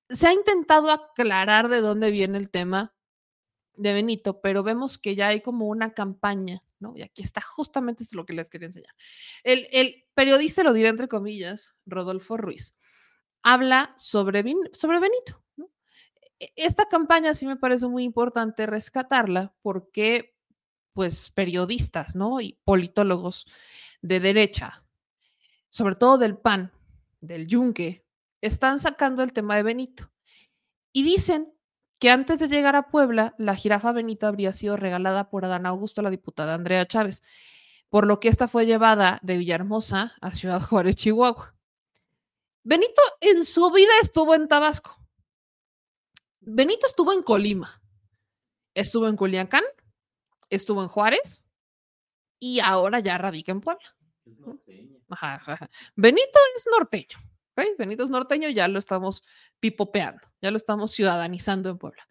se 0.09 0.27
ha 0.27 0.33
intentado 0.33 0.91
aclarar 0.91 1.69
de 1.69 1.81
dónde 1.81 2.11
viene 2.11 2.39
el 2.39 2.51
tema 2.51 2.95
de 3.75 3.93
Benito, 3.93 4.41
pero 4.41 4.63
vemos 4.63 4.99
que 4.99 5.15
ya 5.15 5.29
hay 5.29 5.41
como 5.41 5.67
una 5.67 5.93
campaña, 5.95 6.65
¿no? 6.81 6.95
Y 6.97 7.03
aquí 7.03 7.23
está, 7.23 7.41
justamente 7.43 8.03
es 8.03 8.13
lo 8.15 8.25
que 8.27 8.33
les 8.33 8.49
quería 8.51 8.67
enseñar. 8.67 8.95
El, 9.45 9.69
el 9.71 10.05
periodista, 10.15 10.65
lo 10.65 10.73
diré 10.73 10.89
entre 10.89 11.07
comillas, 11.07 11.75
Rodolfo 11.87 12.37
Ruiz, 12.37 12.75
habla 13.43 13.95
sobre, 13.97 14.43
sobre 14.73 14.99
Benito, 14.99 15.45
¿no? 15.57 15.71
E- 16.41 16.53
Esta 16.57 16.87
campaña 16.87 17.35
sí 17.35 17.47
me 17.47 17.57
parece 17.57 17.87
muy 17.89 18.05
importante 18.05 18.67
rescatarla 18.67 19.55
porque, 19.63 20.37
pues, 20.93 21.31
periodistas, 21.31 22.15
¿no? 22.17 22.41
Y 22.41 22.59
politólogos 22.65 23.47
de 24.03 24.21
derecha, 24.21 24.85
sobre 25.71 25.95
todo 25.97 26.19
del 26.19 26.37
PAN, 26.39 26.73
del 27.21 27.47
Yunque, 27.47 28.05
están 28.41 28.79
sacando 28.79 29.23
el 29.23 29.33
tema 29.33 29.57
de 29.57 29.63
Benito. 29.65 30.11
Y 30.93 31.03
dicen 31.03 31.53
que 31.99 32.11
antes 32.11 32.39
de 32.39 32.49
llegar 32.49 32.77
a 32.77 32.91
Puebla, 32.91 33.35
la 33.39 33.57
jirafa 33.57 33.93
Benito 33.93 34.27
habría 34.27 34.53
sido 34.53 34.77
regalada 34.77 35.31
por 35.31 35.45
Adán 35.45 35.67
Augusto 35.67 36.01
a 36.01 36.05
la 36.05 36.11
diputada 36.11 36.55
Andrea 36.55 36.87
Chávez, 36.87 37.23
por 37.89 38.07
lo 38.07 38.21
que 38.21 38.29
esta 38.29 38.47
fue 38.47 38.67
llevada 38.67 39.19
de 39.23 39.37
Villahermosa 39.39 40.15
a 40.21 40.31
Ciudad 40.31 40.61
Juárez, 40.63 40.95
Chihuahua. 40.97 41.55
Benito 42.63 43.01
en 43.21 43.45
su 43.45 43.71
vida 43.73 43.91
estuvo 44.03 44.35
en 44.35 44.47
Tabasco. 44.47 44.98
Benito 46.51 46.87
estuvo 46.87 47.13
en 47.13 47.23
Colima, 47.23 47.83
estuvo 48.73 49.07
en 49.07 49.17
Culiacán, 49.17 49.65
estuvo 50.49 50.83
en 50.83 50.89
Juárez 50.89 51.45
y 52.39 52.61
ahora 52.61 53.01
ya 53.01 53.19
radica 53.19 53.53
en 53.53 53.61
Puebla. 53.61 53.97
Ajá, 55.11 55.35
ajá, 55.35 55.53
ajá. 55.53 55.71
Benito 55.95 56.39
es 56.57 56.67
norteño. 56.71 57.19
Benito 57.77 58.05
es 58.05 58.11
norteño, 58.11 58.49
ya 58.49 58.67
lo 58.69 58.79
estamos 58.79 59.23
pipopeando, 59.61 60.23
ya 60.41 60.51
lo 60.51 60.57
estamos 60.57 60.93
ciudadanizando 60.93 61.69
en 61.69 61.79
Puebla. 61.79 62.09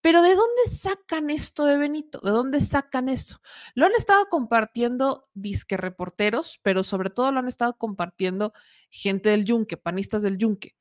Pero 0.00 0.22
¿de 0.22 0.36
dónde 0.36 0.70
sacan 0.70 1.28
esto 1.28 1.66
de 1.66 1.76
Benito? 1.76 2.20
¿De 2.22 2.30
dónde 2.30 2.62
sacan 2.62 3.10
esto? 3.10 3.40
Lo 3.74 3.84
han 3.84 3.92
estado 3.92 4.26
compartiendo 4.30 5.22
disque 5.34 5.76
reporteros, 5.76 6.60
pero 6.62 6.82
sobre 6.82 7.10
todo 7.10 7.30
lo 7.30 7.40
han 7.40 7.48
estado 7.48 7.76
compartiendo 7.76 8.54
gente 8.88 9.30
del 9.30 9.44
yunque, 9.44 9.76
panistas 9.76 10.22
del 10.22 10.38
yunque. 10.38 10.76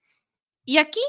Y 0.64 0.78
aquí 0.78 1.02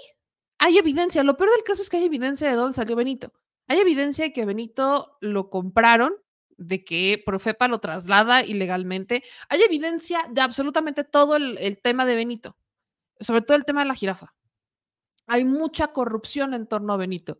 hay 0.66 0.78
evidencia. 0.78 1.22
Lo 1.22 1.36
peor 1.36 1.50
del 1.50 1.62
caso 1.62 1.80
es 1.80 1.88
que 1.88 1.98
hay 1.98 2.04
evidencia 2.04 2.48
de 2.48 2.56
dónde 2.56 2.74
salió 2.74 2.96
Benito. 2.96 3.32
Hay 3.68 3.78
evidencia 3.78 4.24
de 4.24 4.32
que 4.32 4.44
Benito 4.44 5.16
lo 5.20 5.48
compraron, 5.48 6.14
de 6.56 6.84
que 6.84 7.22
Profepa 7.24 7.68
lo 7.68 7.78
traslada 7.78 8.44
ilegalmente. 8.44 9.22
Hay 9.48 9.62
evidencia 9.62 10.26
de 10.28 10.40
absolutamente 10.40 11.04
todo 11.04 11.36
el, 11.36 11.56
el 11.58 11.80
tema 11.80 12.04
de 12.04 12.16
Benito. 12.16 12.56
sobre 13.20 13.42
todo 13.42 13.56
el 13.56 13.64
tema 13.64 13.82
de 13.82 13.88
la 13.88 13.94
jirafa. 13.94 14.34
Hay 15.28 15.44
mucha 15.44 15.92
corrupción 15.92 16.52
en 16.52 16.66
torno 16.66 16.92
a 16.92 16.96
Benito. 16.96 17.38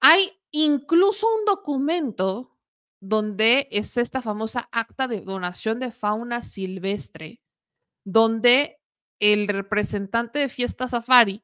Hay 0.00 0.30
incluso 0.50 1.26
un 1.26 1.46
documento 1.46 2.58
donde 3.00 3.68
es 3.70 3.96
esta 3.96 4.20
famosa 4.20 4.68
acta 4.70 5.08
de 5.08 5.22
donación 5.22 5.80
de 5.80 5.90
fauna 5.90 6.42
silvestre, 6.42 7.40
donde 8.04 8.80
el 9.18 9.48
representante 9.48 10.40
de 10.40 10.48
Fiesta 10.50 10.88
Safari 10.88 11.42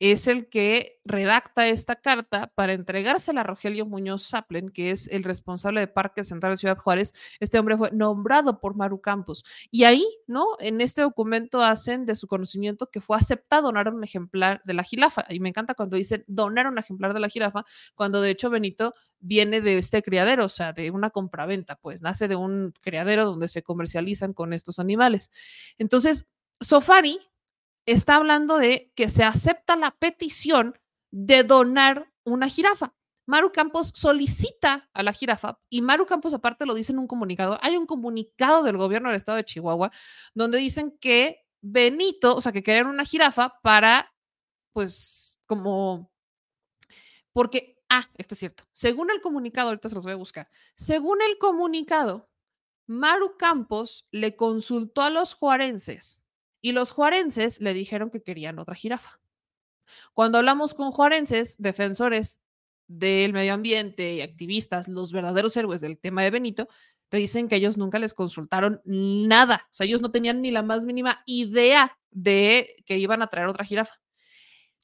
es 0.00 0.28
el 0.28 0.48
que 0.48 1.00
redacta 1.04 1.66
esta 1.66 1.96
carta 1.96 2.52
para 2.54 2.72
entregársela 2.72 3.40
a 3.40 3.44
Rogelio 3.44 3.86
Muñoz 3.86 4.28
Zaplen, 4.28 4.68
que 4.68 4.90
es 4.90 5.08
el 5.08 5.24
responsable 5.24 5.80
de 5.80 5.88
Parque 5.88 6.22
Central 6.22 6.52
de 6.52 6.56
Ciudad 6.58 6.76
Juárez. 6.76 7.14
Este 7.40 7.58
hombre 7.58 7.76
fue 7.76 7.90
nombrado 7.90 8.60
por 8.60 8.76
Maru 8.76 9.00
Campos. 9.00 9.44
Y 9.70 9.84
ahí, 9.84 10.04
¿no? 10.26 10.46
En 10.60 10.80
este 10.80 11.02
documento 11.02 11.62
hacen 11.62 12.06
de 12.06 12.14
su 12.14 12.28
conocimiento 12.28 12.88
que 12.90 13.00
fue 13.00 13.16
aceptado 13.16 13.68
donar 13.68 13.92
un 13.92 14.04
ejemplar 14.04 14.62
de 14.64 14.74
la 14.74 14.82
jirafa. 14.82 15.24
Y 15.28 15.40
me 15.40 15.48
encanta 15.48 15.74
cuando 15.74 15.96
dicen 15.96 16.24
donar 16.26 16.68
un 16.68 16.78
ejemplar 16.78 17.12
de 17.12 17.20
la 17.20 17.28
jirafa, 17.28 17.64
cuando 17.94 18.20
de 18.20 18.30
hecho 18.30 18.50
Benito 18.50 18.94
viene 19.18 19.60
de 19.60 19.78
este 19.78 20.02
criadero, 20.02 20.44
o 20.44 20.48
sea, 20.48 20.72
de 20.72 20.90
una 20.90 21.10
compraventa, 21.10 21.76
pues 21.76 22.02
nace 22.02 22.28
de 22.28 22.36
un 22.36 22.72
criadero 22.80 23.24
donde 23.24 23.48
se 23.48 23.62
comercializan 23.62 24.32
con 24.32 24.52
estos 24.52 24.78
animales. 24.78 25.30
Entonces, 25.78 26.26
Sofari 26.60 27.18
está 27.92 28.16
hablando 28.16 28.58
de 28.58 28.92
que 28.94 29.08
se 29.08 29.24
acepta 29.24 29.76
la 29.76 29.92
petición 29.92 30.78
de 31.10 31.42
donar 31.42 32.12
una 32.24 32.48
jirafa. 32.48 32.94
Maru 33.26 33.52
Campos 33.52 33.92
solicita 33.94 34.88
a 34.94 35.02
la 35.02 35.12
jirafa 35.12 35.58
y 35.68 35.82
Maru 35.82 36.06
Campos 36.06 36.32
aparte 36.32 36.64
lo 36.64 36.74
dice 36.74 36.92
en 36.92 36.98
un 36.98 37.06
comunicado. 37.06 37.58
Hay 37.60 37.76
un 37.76 37.86
comunicado 37.86 38.62
del 38.62 38.78
gobierno 38.78 39.10
del 39.10 39.16
estado 39.16 39.36
de 39.36 39.44
Chihuahua 39.44 39.90
donde 40.34 40.58
dicen 40.58 40.96
que 40.98 41.44
Benito, 41.60 42.36
o 42.36 42.40
sea, 42.40 42.52
que 42.52 42.62
querían 42.62 42.86
una 42.86 43.04
jirafa 43.04 43.60
para, 43.62 44.14
pues, 44.72 45.40
como, 45.46 46.10
porque, 47.32 47.78
ah, 47.88 48.08
este 48.16 48.34
es 48.34 48.38
cierto. 48.38 48.64
Según 48.72 49.10
el 49.10 49.20
comunicado, 49.20 49.68
ahorita 49.68 49.88
se 49.88 49.94
los 49.94 50.04
voy 50.04 50.12
a 50.12 50.16
buscar. 50.16 50.48
Según 50.76 51.20
el 51.22 51.36
comunicado, 51.38 52.30
Maru 52.86 53.36
Campos 53.36 54.06
le 54.10 54.36
consultó 54.36 55.02
a 55.02 55.10
los 55.10 55.34
juarenses 55.34 56.17
y 56.60 56.72
los 56.72 56.90
juarenses 56.90 57.60
le 57.60 57.74
dijeron 57.74 58.10
que 58.10 58.22
querían 58.22 58.58
otra 58.58 58.74
jirafa. 58.74 59.20
Cuando 60.12 60.38
hablamos 60.38 60.74
con 60.74 60.90
juarenses, 60.90 61.56
defensores 61.58 62.40
del 62.86 63.32
medio 63.32 63.54
ambiente 63.54 64.14
y 64.14 64.20
activistas, 64.22 64.88
los 64.88 65.12
verdaderos 65.12 65.56
héroes 65.56 65.80
del 65.80 65.98
tema 65.98 66.22
de 66.22 66.30
Benito, 66.30 66.68
te 67.08 67.16
dicen 67.16 67.48
que 67.48 67.56
ellos 67.56 67.78
nunca 67.78 67.98
les 67.98 68.14
consultaron 68.14 68.80
nada. 68.84 69.66
O 69.70 69.72
sea, 69.72 69.86
ellos 69.86 70.02
no 70.02 70.10
tenían 70.10 70.42
ni 70.42 70.50
la 70.50 70.62
más 70.62 70.84
mínima 70.84 71.22
idea 71.26 71.98
de 72.10 72.76
que 72.84 72.98
iban 72.98 73.22
a 73.22 73.28
traer 73.28 73.48
otra 73.48 73.64
jirafa. 73.64 73.94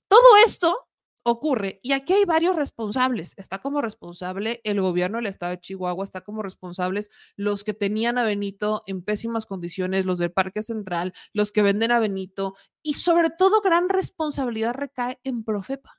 Todo 0.09 0.37
esto 0.47 0.89
ocurre. 1.25 1.81
Y 1.83 1.93
aquí 1.93 2.13
hay 2.13 2.25
varios 2.25 2.55
responsables. 2.55 3.35
Está 3.37 3.59
como 3.59 3.81
responsable 3.81 4.61
el 4.63 4.81
gobierno 4.81 5.19
del 5.19 5.27
estado 5.27 5.51
de 5.53 5.61
Chihuahua, 5.61 6.05
está 6.05 6.21
como 6.21 6.43
responsables 6.43 7.11
los 7.37 7.65
que 7.65 7.75
tenían 7.75 8.19
a 8.19 8.25
Benito 8.25 8.83
en 8.87 9.03
pésimas 9.03 9.47
condiciones, 9.47 10.07
los 10.07 10.19
del 10.19 10.33
Parque 10.33 10.63
Central, 10.63 11.13
los 11.33 11.51
que 11.51 11.63
venden 11.63 11.91
a 11.91 11.99
Benito 11.99 12.55
y 12.83 12.95
sobre 12.95 13.31
todo 13.31 13.63
gran 13.63 13.89
responsabilidad 13.89 14.75
recae 14.75 15.19
en 15.25 15.43
Profepa. 15.43 15.99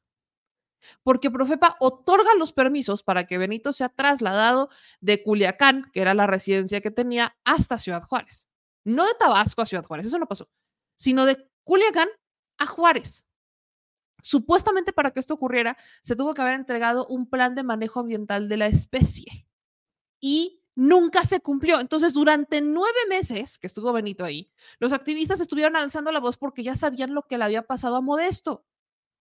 Porque 1.01 1.31
Profepa 1.31 1.75
otorga 1.79 2.35
los 2.37 2.53
permisos 2.53 3.01
para 3.01 3.25
que 3.25 3.39
Benito 3.39 3.73
sea 3.73 3.89
trasladado 3.89 4.69
de 5.01 5.23
Culiacán, 5.23 5.89
que 5.91 6.01
era 6.01 6.13
la 6.13 6.27
residencia 6.27 6.81
que 6.81 6.91
tenía, 6.91 7.35
hasta 7.43 7.79
Ciudad 7.79 8.03
Juárez. 8.03 8.47
No 8.83 9.05
de 9.05 9.13
Tabasco 9.17 9.63
a 9.63 9.65
Ciudad 9.65 9.83
Juárez, 9.83 10.05
eso 10.05 10.19
no 10.19 10.27
pasó, 10.27 10.47
sino 10.95 11.25
de 11.25 11.49
Culiacán 11.63 12.09
a 12.59 12.67
Juárez. 12.67 13.24
Supuestamente 14.25 14.91
para 14.91 15.11
que 15.11 15.19
esto 15.19 15.35
ocurriera, 15.35 15.77
se 16.01 16.15
tuvo 16.15 16.33
que 16.33 16.41
haber 16.41 16.55
entregado 16.55 17.05
un 17.05 17.29
plan 17.29 17.53
de 17.53 17.61
manejo 17.61 17.99
ambiental 17.99 18.49
de 18.49 18.57
la 18.57 18.65
especie 18.65 19.45
y 20.19 20.63
nunca 20.73 21.23
se 21.23 21.41
cumplió. 21.41 21.79
Entonces, 21.79 22.11
durante 22.11 22.59
nueve 22.59 22.97
meses 23.07 23.59
que 23.59 23.67
estuvo 23.67 23.93
Benito 23.93 24.25
ahí, 24.25 24.49
los 24.79 24.93
activistas 24.93 25.41
estuvieron 25.41 25.75
alzando 25.75 26.11
la 26.11 26.19
voz 26.19 26.37
porque 26.37 26.63
ya 26.63 26.73
sabían 26.73 27.13
lo 27.13 27.27
que 27.27 27.37
le 27.37 27.43
había 27.43 27.67
pasado 27.67 27.97
a 27.97 28.01
Modesto. 28.01 28.65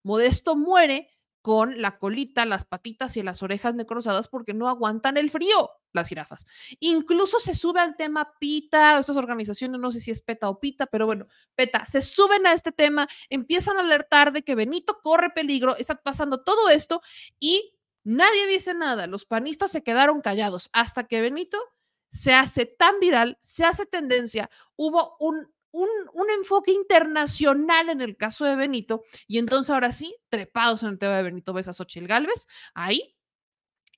Modesto 0.05 0.57
muere 0.57 1.11
con 1.45 1.83
la 1.83 1.99
colita, 1.99 2.47
las 2.47 2.65
patitas 2.65 3.19
y 3.19 3.23
las 3.23 3.43
orejas 3.43 3.75
necrosadas 3.75 4.29
porque 4.29 4.55
no 4.55 4.67
aguantan 4.67 5.19
el 5.19 5.29
frío 5.29 5.73
las 5.93 6.09
jirafas. 6.09 6.47
Incluso 6.81 7.39
se 7.39 7.55
sube 7.55 7.81
al 7.81 7.97
tema 7.97 8.33
PITA, 8.41 8.99
estas 8.99 9.19
organizaciones, 9.19 9.79
no 9.79 9.91
sé 9.91 10.01
si 10.01 10.11
es 10.11 10.23
PETA 10.23 10.49
o 10.49 10.59
PITA, 10.59 10.87
pero 10.87 11.05
bueno, 11.05 11.27
PETA, 11.55 11.85
se 11.85 12.01
suben 12.01 12.47
a 12.47 12.55
este 12.55 12.73
tema, 12.73 13.07
empiezan 13.29 13.77
a 13.77 13.81
alertar 13.81 14.33
de 14.33 14.43
que 14.43 14.55
Benito 14.55 15.01
corre 15.03 15.29
peligro, 15.35 15.77
está 15.77 15.97
pasando 15.97 16.43
todo 16.43 16.71
esto 16.71 17.03
y 17.39 17.77
nadie 18.05 18.47
dice 18.47 18.73
nada. 18.73 19.07
Los 19.07 19.27
panistas 19.27 19.71
se 19.71 19.83
quedaron 19.83 20.23
callados 20.23 20.71
hasta 20.73 21.05
que 21.05 21.21
Benito 21.21 21.59
se 22.09 22.33
hace 22.33 22.65
tan 22.65 23.01
viral, 23.01 23.37
se 23.43 23.67
hace 23.67 23.85
tendencia, 23.85 24.49
hubo 24.77 25.19
un 25.21 25.53
un, 25.75 26.31
enfoque 26.39 26.73
internacional 26.73 27.89
en 27.89 28.01
el 28.01 28.17
caso 28.17 28.45
de 28.45 28.57
Benito. 28.57 29.03
Y 29.27 29.39
entonces 29.39 29.71
ahora 29.71 29.93
sí, 29.93 30.17
trepados 30.29 30.83
en 30.83 30.91
el 30.91 30.99
tema 30.99 31.17
de 31.17 31.23
Benito, 31.25 31.53
ves 31.53 31.69
a 31.69 31.73
Xochitl 31.73 32.07
Galvez, 32.07 32.47
ahí 32.75 33.17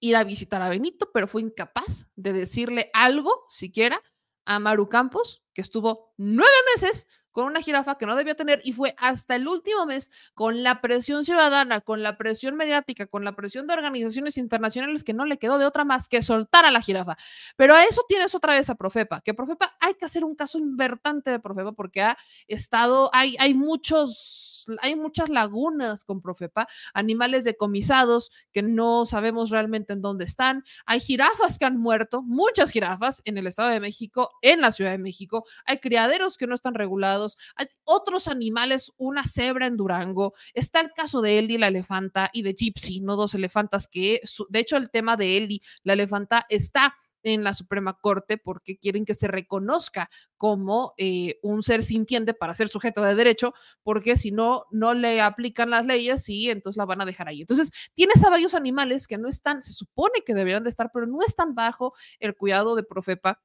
ir 0.00 0.16
a 0.16 0.24
visitar 0.24 0.60
a 0.62 0.68
Benito, 0.68 1.10
pero 1.12 1.26
fue 1.26 1.42
incapaz 1.42 2.10
de 2.16 2.32
decirle 2.32 2.90
algo 2.92 3.44
siquiera 3.48 4.02
a 4.44 4.58
Maru 4.58 4.88
Campos, 4.88 5.42
que 5.52 5.60
estuvo 5.60 6.14
nueve 6.16 6.56
meses 6.74 7.08
con 7.36 7.48
una 7.48 7.60
jirafa 7.60 7.98
que 7.98 8.06
no 8.06 8.16
debía 8.16 8.34
tener 8.34 8.62
y 8.64 8.72
fue 8.72 8.94
hasta 8.96 9.36
el 9.36 9.46
último 9.46 9.84
mes 9.84 10.10
con 10.32 10.62
la 10.62 10.80
presión 10.80 11.22
ciudadana, 11.22 11.82
con 11.82 12.02
la 12.02 12.16
presión 12.16 12.56
mediática, 12.56 13.04
con 13.04 13.24
la 13.24 13.36
presión 13.36 13.66
de 13.66 13.74
organizaciones 13.74 14.38
internacionales 14.38 15.04
que 15.04 15.12
no 15.12 15.26
le 15.26 15.36
quedó 15.36 15.58
de 15.58 15.66
otra 15.66 15.84
más 15.84 16.08
que 16.08 16.22
soltar 16.22 16.64
a 16.64 16.70
la 16.70 16.80
jirafa. 16.80 17.18
Pero 17.56 17.74
a 17.74 17.84
eso 17.84 18.00
tienes 18.08 18.34
otra 18.34 18.54
vez 18.54 18.70
a 18.70 18.74
Profepa, 18.74 19.20
que 19.20 19.34
Profepa 19.34 19.76
hay 19.80 19.92
que 19.92 20.06
hacer 20.06 20.24
un 20.24 20.34
caso 20.34 20.56
invertante 20.56 21.30
de 21.30 21.38
Profepa 21.38 21.72
porque 21.72 22.00
ha 22.00 22.16
estado, 22.48 23.10
hay, 23.12 23.36
hay 23.38 23.52
muchos, 23.52 24.64
hay 24.80 24.96
muchas 24.96 25.28
lagunas 25.28 26.04
con 26.04 26.22
Profepa, 26.22 26.66
animales 26.94 27.44
decomisados 27.44 28.30
que 28.50 28.62
no 28.62 29.04
sabemos 29.04 29.50
realmente 29.50 29.92
en 29.92 30.00
dónde 30.00 30.24
están, 30.24 30.64
hay 30.86 31.00
jirafas 31.00 31.58
que 31.58 31.66
han 31.66 31.76
muerto, 31.76 32.22
muchas 32.22 32.70
jirafas 32.70 33.20
en 33.26 33.36
el 33.36 33.46
Estado 33.46 33.68
de 33.68 33.80
México, 33.80 34.30
en 34.40 34.62
la 34.62 34.72
Ciudad 34.72 34.92
de 34.92 34.98
México, 34.98 35.44
hay 35.66 35.80
criaderos 35.80 36.38
que 36.38 36.46
no 36.46 36.54
están 36.54 36.72
regulados, 36.72 37.25
hay 37.56 37.66
otros 37.84 38.28
animales, 38.28 38.92
una 38.96 39.24
cebra 39.24 39.66
en 39.66 39.76
Durango, 39.76 40.34
está 40.54 40.80
el 40.80 40.92
caso 40.92 41.20
de 41.22 41.38
Eli, 41.38 41.58
la 41.58 41.68
elefanta, 41.68 42.30
y 42.32 42.42
de 42.42 42.54
Gypsy, 42.54 43.00
no 43.00 43.16
dos 43.16 43.34
elefantas 43.34 43.88
que, 43.88 44.20
de 44.48 44.58
hecho, 44.58 44.76
el 44.76 44.90
tema 44.90 45.16
de 45.16 45.36
Eli, 45.36 45.62
la 45.82 45.94
elefanta, 45.94 46.46
está 46.48 46.94
en 47.22 47.42
la 47.42 47.52
Suprema 47.52 47.98
Corte 48.00 48.38
porque 48.38 48.78
quieren 48.78 49.04
que 49.04 49.14
se 49.14 49.26
reconozca 49.26 50.08
como 50.36 50.94
eh, 50.96 51.38
un 51.42 51.62
ser 51.62 51.82
sintiente 51.82 52.34
para 52.34 52.54
ser 52.54 52.68
sujeto 52.68 53.02
de 53.02 53.14
derecho, 53.14 53.52
porque 53.82 54.16
si 54.16 54.30
no, 54.30 54.64
no 54.70 54.94
le 54.94 55.20
aplican 55.20 55.70
las 55.70 55.86
leyes 55.86 56.28
y 56.28 56.50
entonces 56.50 56.78
la 56.78 56.84
van 56.84 57.00
a 57.00 57.04
dejar 57.04 57.28
ahí. 57.28 57.40
Entonces, 57.40 57.72
tienes 57.94 58.22
a 58.24 58.30
varios 58.30 58.54
animales 58.54 59.06
que 59.06 59.18
no 59.18 59.28
están, 59.28 59.62
se 59.62 59.72
supone 59.72 60.22
que 60.24 60.34
deberían 60.34 60.62
de 60.62 60.70
estar, 60.70 60.90
pero 60.92 61.06
no 61.06 61.18
están 61.26 61.54
bajo 61.54 61.94
el 62.20 62.36
cuidado 62.36 62.76
de 62.76 62.84
Profepa 62.84 63.40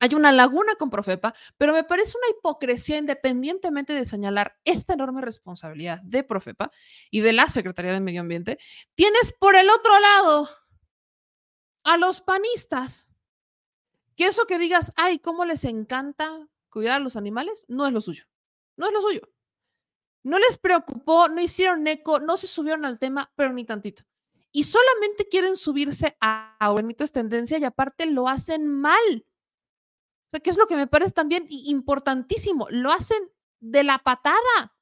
hay 0.00 0.14
una 0.14 0.32
laguna 0.32 0.74
con 0.76 0.90
Profepa, 0.90 1.34
pero 1.56 1.72
me 1.72 1.84
parece 1.84 2.16
una 2.18 2.36
hipocresía 2.36 2.98
independientemente 2.98 3.92
de 3.92 4.04
señalar 4.04 4.56
esta 4.64 4.94
enorme 4.94 5.22
responsabilidad 5.22 6.00
de 6.02 6.22
Profepa 6.22 6.70
y 7.10 7.20
de 7.20 7.32
la 7.32 7.48
Secretaría 7.48 7.92
de 7.92 8.00
Medio 8.00 8.20
Ambiente. 8.20 8.58
Tienes 8.94 9.32
por 9.38 9.56
el 9.56 9.68
otro 9.70 9.98
lado 9.98 10.48
a 11.84 11.96
los 11.96 12.20
panistas. 12.20 13.08
Que 14.14 14.26
eso 14.26 14.46
que 14.46 14.58
digas, 14.58 14.90
ay, 14.96 15.20
cómo 15.20 15.44
les 15.44 15.64
encanta 15.64 16.48
cuidar 16.70 16.96
a 16.96 17.04
los 17.04 17.16
animales, 17.16 17.64
no 17.68 17.86
es 17.86 17.92
lo 17.92 18.00
suyo. 18.00 18.24
No 18.76 18.86
es 18.86 18.92
lo 18.92 19.00
suyo. 19.00 19.22
No 20.22 20.38
les 20.38 20.58
preocupó, 20.58 21.28
no 21.28 21.40
hicieron 21.40 21.86
eco, 21.86 22.20
no 22.20 22.36
se 22.36 22.46
subieron 22.46 22.84
al 22.84 22.98
tema, 22.98 23.32
pero 23.36 23.52
ni 23.52 23.64
tantito. 23.64 24.02
Y 24.50 24.64
solamente 24.64 25.28
quieren 25.28 25.56
subirse 25.56 26.16
a, 26.20 26.56
a 26.58 26.74
es 26.98 27.12
tendencia 27.12 27.58
y 27.58 27.64
aparte 27.64 28.06
lo 28.06 28.28
hacen 28.28 28.66
mal 28.66 29.24
o 30.28 30.30
sea, 30.30 30.40
que 30.40 30.50
es 30.50 30.58
lo 30.58 30.66
que 30.66 30.76
me 30.76 30.86
parece 30.86 31.12
también 31.12 31.46
importantísimo. 31.48 32.66
Lo 32.68 32.92
hacen 32.92 33.32
de 33.60 33.82
la 33.82 33.98
patada. 33.98 34.76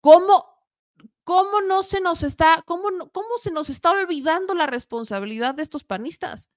¿Cómo, 0.00 0.46
cómo 1.24 1.60
no 1.62 1.82
se 1.82 2.00
nos 2.00 2.22
está, 2.22 2.62
cómo, 2.64 3.10
cómo 3.10 3.38
se 3.38 3.50
nos 3.50 3.70
está 3.70 3.90
olvidando 3.90 4.54
la 4.54 4.66
responsabilidad 4.66 5.56
de 5.56 5.64
estos 5.64 5.82
panistas? 5.82 6.50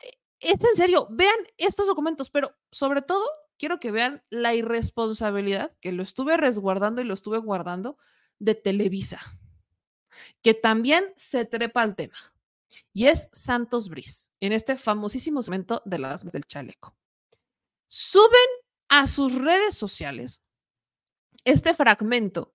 E, 0.00 0.18
es 0.40 0.64
en 0.64 0.74
serio, 0.74 1.08
vean 1.10 1.36
estos 1.58 1.86
documentos, 1.86 2.30
pero 2.30 2.56
sobre 2.72 3.02
todo 3.02 3.26
quiero 3.58 3.78
que 3.78 3.90
vean 3.90 4.24
la 4.30 4.54
irresponsabilidad, 4.54 5.76
que 5.78 5.92
lo 5.92 6.02
estuve 6.02 6.38
resguardando 6.38 7.02
y 7.02 7.04
lo 7.04 7.12
estuve 7.12 7.36
guardando, 7.36 7.98
de 8.38 8.54
Televisa, 8.54 9.20
que 10.40 10.54
también 10.54 11.12
se 11.16 11.44
trepa 11.44 11.82
al 11.82 11.96
tema 11.96 12.16
y 12.92 13.06
es 13.06 13.28
Santos 13.32 13.88
Bris, 13.88 14.30
en 14.40 14.52
este 14.52 14.76
famosísimo 14.76 15.42
segmento 15.42 15.82
de 15.84 15.98
las 15.98 16.24
del 16.24 16.44
chaleco. 16.44 16.96
Suben 17.86 18.48
a 18.88 19.06
sus 19.06 19.34
redes 19.34 19.74
sociales 19.74 20.42
este 21.44 21.74
fragmento 21.74 22.54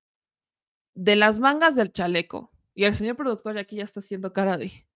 de 0.95 1.15
las 1.15 1.39
mangas 1.39 1.75
del 1.75 1.91
chaleco. 1.91 2.51
Y 2.75 2.85
el 2.85 2.95
señor 2.95 3.15
productor 3.15 3.57
aquí 3.57 3.77
ya 3.77 3.83
está 3.83 3.99
haciendo 3.99 4.33
cara 4.33 4.57
de. 4.57 4.87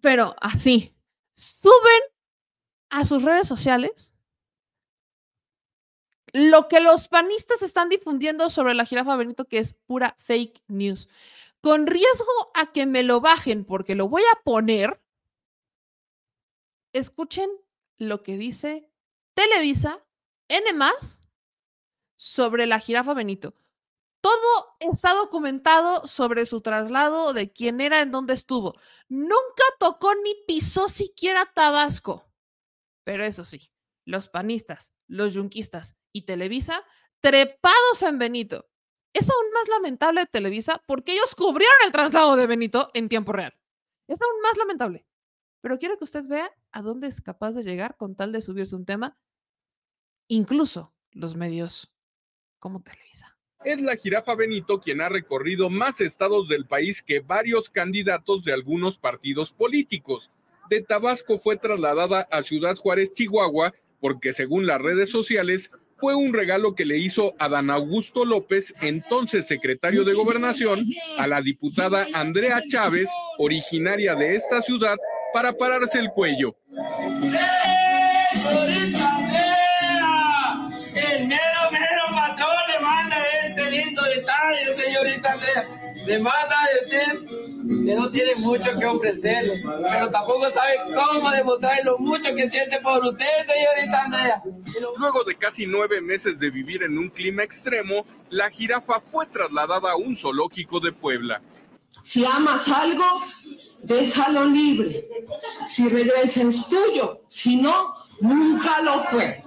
Pero 0.00 0.36
así, 0.40 0.94
suben 1.34 2.02
a 2.90 3.04
sus 3.04 3.22
redes 3.22 3.48
sociales 3.48 4.12
lo 6.32 6.68
que 6.68 6.80
los 6.80 7.08
panistas 7.08 7.62
están 7.62 7.88
difundiendo 7.88 8.50
sobre 8.50 8.74
la 8.74 8.84
jirafa 8.84 9.16
Benito, 9.16 9.46
que 9.46 9.58
es 9.58 9.74
pura 9.86 10.14
fake 10.18 10.62
news. 10.68 11.08
Con 11.66 11.88
riesgo 11.88 12.52
a 12.54 12.70
que 12.70 12.86
me 12.86 13.02
lo 13.02 13.20
bajen, 13.20 13.64
porque 13.64 13.96
lo 13.96 14.08
voy 14.08 14.22
a 14.32 14.40
poner, 14.44 15.02
escuchen 16.92 17.50
lo 17.96 18.22
que 18.22 18.38
dice 18.38 18.88
Televisa, 19.34 20.06
N 20.46 20.64
sobre 22.14 22.66
la 22.66 22.78
jirafa 22.78 23.14
Benito. 23.14 23.56
Todo 24.20 24.76
está 24.78 25.14
documentado 25.14 26.06
sobre 26.06 26.46
su 26.46 26.60
traslado, 26.60 27.32
de 27.32 27.52
quién 27.52 27.80
era, 27.80 28.00
en 28.00 28.12
dónde 28.12 28.34
estuvo. 28.34 28.78
Nunca 29.08 29.64
tocó 29.80 30.14
ni 30.22 30.36
pisó 30.46 30.88
siquiera 30.88 31.50
Tabasco. 31.52 32.30
Pero 33.02 33.24
eso 33.24 33.44
sí, 33.44 33.72
los 34.04 34.28
panistas, 34.28 34.92
los 35.08 35.34
yunquistas 35.34 35.96
y 36.12 36.26
Televisa 36.26 36.84
trepados 37.18 38.02
en 38.02 38.20
Benito. 38.20 38.68
Es 39.18 39.30
aún 39.30 39.50
más 39.54 39.66
lamentable 39.68 40.20
de 40.20 40.26
Televisa 40.26 40.82
porque 40.86 41.12
ellos 41.12 41.34
cubrieron 41.34 41.74
el 41.86 41.92
traslado 41.92 42.36
de 42.36 42.46
Benito 42.46 42.90
en 42.92 43.08
tiempo 43.08 43.32
real. 43.32 43.54
Es 44.08 44.20
aún 44.20 44.42
más 44.42 44.58
lamentable. 44.58 45.06
Pero 45.62 45.78
quiero 45.78 45.96
que 45.96 46.04
usted 46.04 46.26
vea 46.26 46.52
a 46.70 46.82
dónde 46.82 47.06
es 47.06 47.22
capaz 47.22 47.54
de 47.54 47.64
llegar 47.64 47.96
con 47.96 48.14
tal 48.14 48.30
de 48.30 48.42
subirse 48.42 48.76
un 48.76 48.84
tema, 48.84 49.16
incluso 50.28 50.92
los 51.12 51.34
medios 51.34 51.90
como 52.58 52.82
Televisa. 52.82 53.38
Es 53.64 53.80
la 53.80 53.96
jirafa 53.96 54.34
Benito 54.34 54.82
quien 54.82 55.00
ha 55.00 55.08
recorrido 55.08 55.70
más 55.70 56.02
estados 56.02 56.46
del 56.46 56.66
país 56.66 57.02
que 57.02 57.20
varios 57.20 57.70
candidatos 57.70 58.44
de 58.44 58.52
algunos 58.52 58.98
partidos 58.98 59.50
políticos. 59.50 60.30
De 60.68 60.82
Tabasco 60.82 61.38
fue 61.38 61.56
trasladada 61.56 62.28
a 62.30 62.42
Ciudad 62.42 62.76
Juárez, 62.76 63.14
Chihuahua, 63.14 63.72
porque 63.98 64.34
según 64.34 64.66
las 64.66 64.82
redes 64.82 65.10
sociales 65.10 65.70
fue 65.98 66.14
un 66.14 66.32
regalo 66.32 66.74
que 66.74 66.84
le 66.84 66.98
hizo 66.98 67.34
Adán 67.38 67.70
Augusto 67.70 68.24
López, 68.24 68.74
entonces 68.80 69.46
secretario 69.46 70.04
de 70.04 70.14
Gobernación, 70.14 70.84
a 71.18 71.26
la 71.26 71.40
diputada 71.40 72.06
Andrea 72.14 72.62
Chávez, 72.68 73.08
originaria 73.38 74.14
de 74.14 74.36
esta 74.36 74.60
ciudad, 74.62 74.96
para 75.32 75.52
pararse 75.52 75.98
el 75.98 76.10
cuello. 76.10 76.54
El 80.94 81.26
mero, 81.26 81.70
mero 81.70 82.04
patrón 82.10 82.56
le 82.72 82.80
manda 82.80 83.16
este 83.46 83.70
lindo 83.70 84.02
detalle, 84.02 84.74
señorita 84.74 85.32
Andrea. 85.32 85.68
Le 86.06 86.18
manda 86.18 86.56
decir 86.80 87.45
que 87.68 87.94
no 87.94 88.10
tiene 88.10 88.34
mucho 88.36 88.78
que 88.78 88.86
ofrecerle, 88.86 89.62
pero 89.82 90.10
tampoco 90.10 90.50
sabe 90.50 90.74
cómo 90.94 91.30
demostrar 91.30 91.78
lo 91.84 91.98
mucho 91.98 92.34
que 92.34 92.48
siente 92.48 92.80
por 92.80 93.04
usted, 93.04 93.26
señorita 93.46 94.02
Andrea. 94.02 94.42
Luego 94.98 95.24
de 95.24 95.36
casi 95.36 95.66
nueve 95.66 96.00
meses 96.00 96.38
de 96.38 96.50
vivir 96.50 96.82
en 96.82 96.98
un 96.98 97.08
clima 97.08 97.42
extremo, 97.42 98.06
la 98.30 98.50
jirafa 98.50 99.00
fue 99.00 99.26
trasladada 99.26 99.92
a 99.92 99.96
un 99.96 100.16
zoológico 100.16 100.80
de 100.80 100.92
Puebla. 100.92 101.42
Si 102.02 102.24
amas 102.24 102.68
algo, 102.68 103.04
déjalo 103.82 104.44
libre. 104.44 105.08
Si 105.66 105.88
regresa 105.88 106.42
es 106.42 106.68
tuyo, 106.68 107.22
si 107.28 107.56
no, 107.56 107.94
nunca 108.20 108.80
lo 108.82 109.04
fue. 109.04 109.42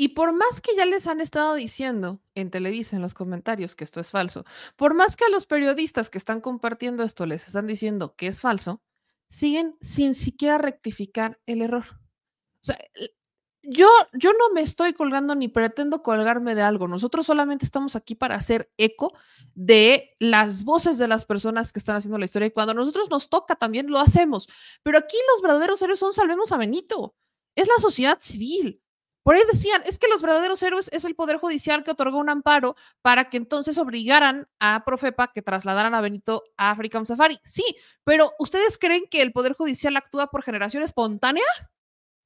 Y 0.00 0.08
por 0.08 0.32
más 0.32 0.62
que 0.62 0.74
ya 0.74 0.86
les 0.86 1.06
han 1.06 1.20
estado 1.20 1.52
diciendo 1.52 2.22
en 2.34 2.50
Televisa, 2.50 2.96
en 2.96 3.02
los 3.02 3.12
comentarios, 3.12 3.76
que 3.76 3.84
esto 3.84 4.00
es 4.00 4.08
falso, 4.08 4.46
por 4.76 4.94
más 4.94 5.14
que 5.14 5.26
a 5.26 5.28
los 5.28 5.44
periodistas 5.44 6.08
que 6.08 6.16
están 6.16 6.40
compartiendo 6.40 7.02
esto 7.02 7.26
les 7.26 7.46
están 7.46 7.66
diciendo 7.66 8.14
que 8.16 8.26
es 8.26 8.40
falso, 8.40 8.80
siguen 9.28 9.76
sin 9.82 10.14
siquiera 10.14 10.56
rectificar 10.56 11.38
el 11.44 11.60
error. 11.60 11.84
O 11.90 12.62
sea, 12.62 12.78
yo, 13.62 13.90
yo 14.14 14.32
no 14.32 14.48
me 14.54 14.62
estoy 14.62 14.94
colgando 14.94 15.34
ni 15.34 15.48
pretendo 15.48 16.02
colgarme 16.02 16.54
de 16.54 16.62
algo. 16.62 16.88
Nosotros 16.88 17.26
solamente 17.26 17.66
estamos 17.66 17.94
aquí 17.94 18.14
para 18.14 18.36
hacer 18.36 18.72
eco 18.78 19.12
de 19.54 20.16
las 20.18 20.64
voces 20.64 20.96
de 20.96 21.08
las 21.08 21.26
personas 21.26 21.72
que 21.72 21.78
están 21.78 21.96
haciendo 21.96 22.16
la 22.16 22.24
historia. 22.24 22.48
Y 22.48 22.52
cuando 22.52 22.70
a 22.70 22.74
nosotros 22.74 23.10
nos 23.10 23.28
toca, 23.28 23.54
también 23.54 23.90
lo 23.90 23.98
hacemos. 23.98 24.48
Pero 24.82 24.96
aquí 24.96 25.18
los 25.34 25.42
verdaderos 25.42 25.82
héroes 25.82 25.98
son 25.98 26.14
Salvemos 26.14 26.52
a 26.52 26.56
Benito. 26.56 27.14
Es 27.54 27.68
la 27.68 27.76
sociedad 27.82 28.16
civil. 28.18 28.80
Por 29.30 29.36
ahí 29.36 29.44
decían, 29.48 29.80
es 29.86 30.00
que 30.00 30.08
los 30.08 30.22
verdaderos 30.22 30.60
héroes 30.60 30.90
es 30.92 31.04
el 31.04 31.14
Poder 31.14 31.36
Judicial 31.36 31.84
que 31.84 31.92
otorgó 31.92 32.18
un 32.18 32.28
amparo 32.28 32.74
para 33.00 33.30
que 33.30 33.36
entonces 33.36 33.78
obligaran 33.78 34.48
a 34.58 34.82
Profepa 34.84 35.30
que 35.32 35.40
trasladaran 35.40 35.94
a 35.94 36.00
Benito 36.00 36.42
a 36.56 36.72
African 36.72 37.06
Safari. 37.06 37.38
Sí, 37.44 37.62
pero 38.02 38.32
¿ustedes 38.40 38.76
creen 38.76 39.04
que 39.08 39.22
el 39.22 39.30
Poder 39.30 39.52
Judicial 39.52 39.96
actúa 39.96 40.32
por 40.32 40.42
generación 40.42 40.82
espontánea? 40.82 41.44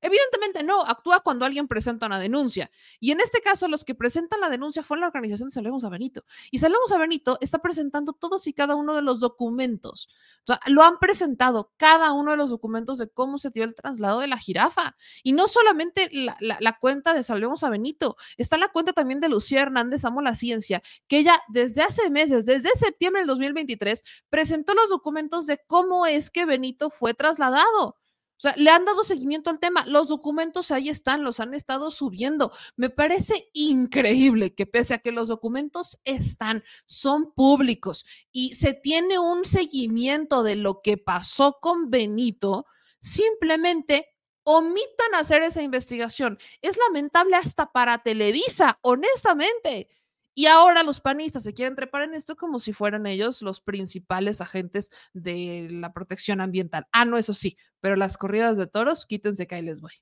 Evidentemente 0.05 0.62
no, 0.62 0.82
actúa 0.82 1.20
cuando 1.20 1.47
alguien 1.47 1.66
presenta 1.66 2.05
una 2.05 2.20
denuncia. 2.20 2.70
Y 3.01 3.10
en 3.10 3.22
este 3.22 3.40
caso, 3.40 3.68
los 3.68 3.85
que 3.85 3.94
presentan 3.94 4.39
la 4.39 4.51
denuncia 4.51 4.82
fue 4.82 4.98
la 4.98 5.06
organización 5.06 5.48
de 5.48 5.55
Salvemos 5.55 5.82
a 5.82 5.89
Benito. 5.89 6.24
Y 6.51 6.59
Salvemos 6.59 6.93
a 6.93 6.98
Benito 6.98 7.39
está 7.40 7.60
presentando 7.60 8.12
todos 8.12 8.47
y 8.47 8.52
cada 8.52 8.74
uno 8.74 8.94
de 8.94 9.01
los 9.01 9.20
documentos. 9.20 10.10
O 10.43 10.47
sea, 10.48 10.60
lo 10.66 10.82
han 10.82 10.98
presentado 10.98 11.72
cada 11.78 12.12
uno 12.12 12.32
de 12.32 12.36
los 12.36 12.51
documentos 12.51 12.98
de 12.98 13.09
cómo 13.09 13.39
se 13.39 13.48
dio 13.48 13.64
el 13.64 13.74
traslado 13.74 14.20
de 14.20 14.26
la 14.28 14.36
jirafa. 14.36 14.94
Y 15.22 15.32
no 15.32 15.48
solamente 15.48 16.10
la, 16.12 16.78
cuenta 16.78 17.14
de 17.14 17.22
Salvemos 17.22 17.64
a 17.64 17.70
Benito, 17.70 18.16
está 18.36 18.59
la 18.59 18.68
cuenta 18.68 18.93
también 18.93 19.20
de 19.20 19.31
Lucía 19.31 19.62
Hernández 19.62 20.05
Amo 20.05 20.20
la 20.20 20.35
Ciencia, 20.35 20.82
que 21.09 21.16
ella 21.16 21.40
desde 21.48 21.81
hace 21.81 22.10
meses, 22.10 22.44
desde 22.44 22.68
septiembre 22.74 23.22
del 23.22 23.28
2023, 23.28 24.05
presentó 24.28 24.74
los 24.74 24.90
documentos 24.90 25.47
de 25.47 25.59
cómo 25.66 26.05
es 26.05 26.28
que 26.28 26.44
Benito 26.44 26.90
fue 26.90 27.14
trasladado. 27.14 27.97
Sea, 28.45 28.55
le 28.57 28.71
han 28.71 28.85
dado 28.85 29.05
seguimiento 29.05 29.51
al 29.51 29.59
tema. 29.59 29.85
Los 29.87 30.09
documentos 30.09 30.71
ahí 30.71 30.89
están, 30.89 31.25
los 31.25 31.41
han 31.41 31.55
estado 31.55 31.91
subiendo. 31.91 32.53
Me 32.77 32.91
parece 32.91 33.49
increíble 33.55 34.55
que 34.55 34.66
pese 34.66 34.95
a 34.95 34.99
que 34.99 35.12
los 35.12 35.29
documentos 35.29 35.99
están, 36.05 36.62
son 36.87 37.33
públicos 37.33 38.05
y 38.33 38.55
se 38.55 38.75
tiene 38.75 39.19
un 39.19 39.45
seguimiento 39.45 40.43
de 40.43 40.57
lo 40.57 40.83
que 40.83 40.99
pasó 40.99 41.59
con 41.61 41.91
Benito, 41.91 42.66
simplemente 43.01 44.09
omitan 44.45 45.15
hacer 45.15 45.43
esa 45.43 45.62
investigación. 45.62 46.39
Es 46.61 46.77
lamentable 46.77 47.37
hasta 47.37 47.73
para 47.73 48.03
Televisa, 48.03 48.79
honestamente. 48.83 49.89
Y 50.35 50.47
ahora 50.47 50.82
los 50.82 51.01
panistas 51.01 51.44
se 51.44 51.55
quieren 51.55 51.77
trepar 51.77 52.02
en 52.02 52.15
esto 52.15 52.36
como 52.36 52.59
si 52.59 52.73
fueran 52.73 53.06
ellos 53.06 53.40
los 53.40 53.61
principales 53.61 54.40
agentes 54.40 54.90
de 55.12 55.69
la 55.70 55.93
protección 55.93 56.40
ambiental. 56.40 56.86
Ah, 56.90 57.05
no, 57.05 57.16
eso 57.19 57.35
sí, 57.35 57.56
pero 57.81 57.94
las 57.94 58.16
corridas 58.16 58.56
de 58.56 58.66
toros, 58.66 59.06
quítense 59.06 59.47
que 59.47 59.55
ahí 59.55 59.62
les 59.62 59.81
voy. 59.81 59.93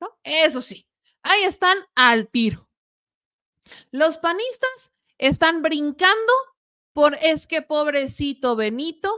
¿No? 0.00 0.16
Eso 0.22 0.60
sí, 0.60 0.86
ahí 1.22 1.42
están 1.42 1.76
al 1.94 2.28
tiro. 2.28 2.68
Los 3.90 4.18
panistas 4.18 4.92
están 5.18 5.62
brincando 5.62 6.32
por 6.92 7.16
es 7.22 7.46
que 7.46 7.62
pobrecito 7.62 8.56
Benito, 8.56 9.10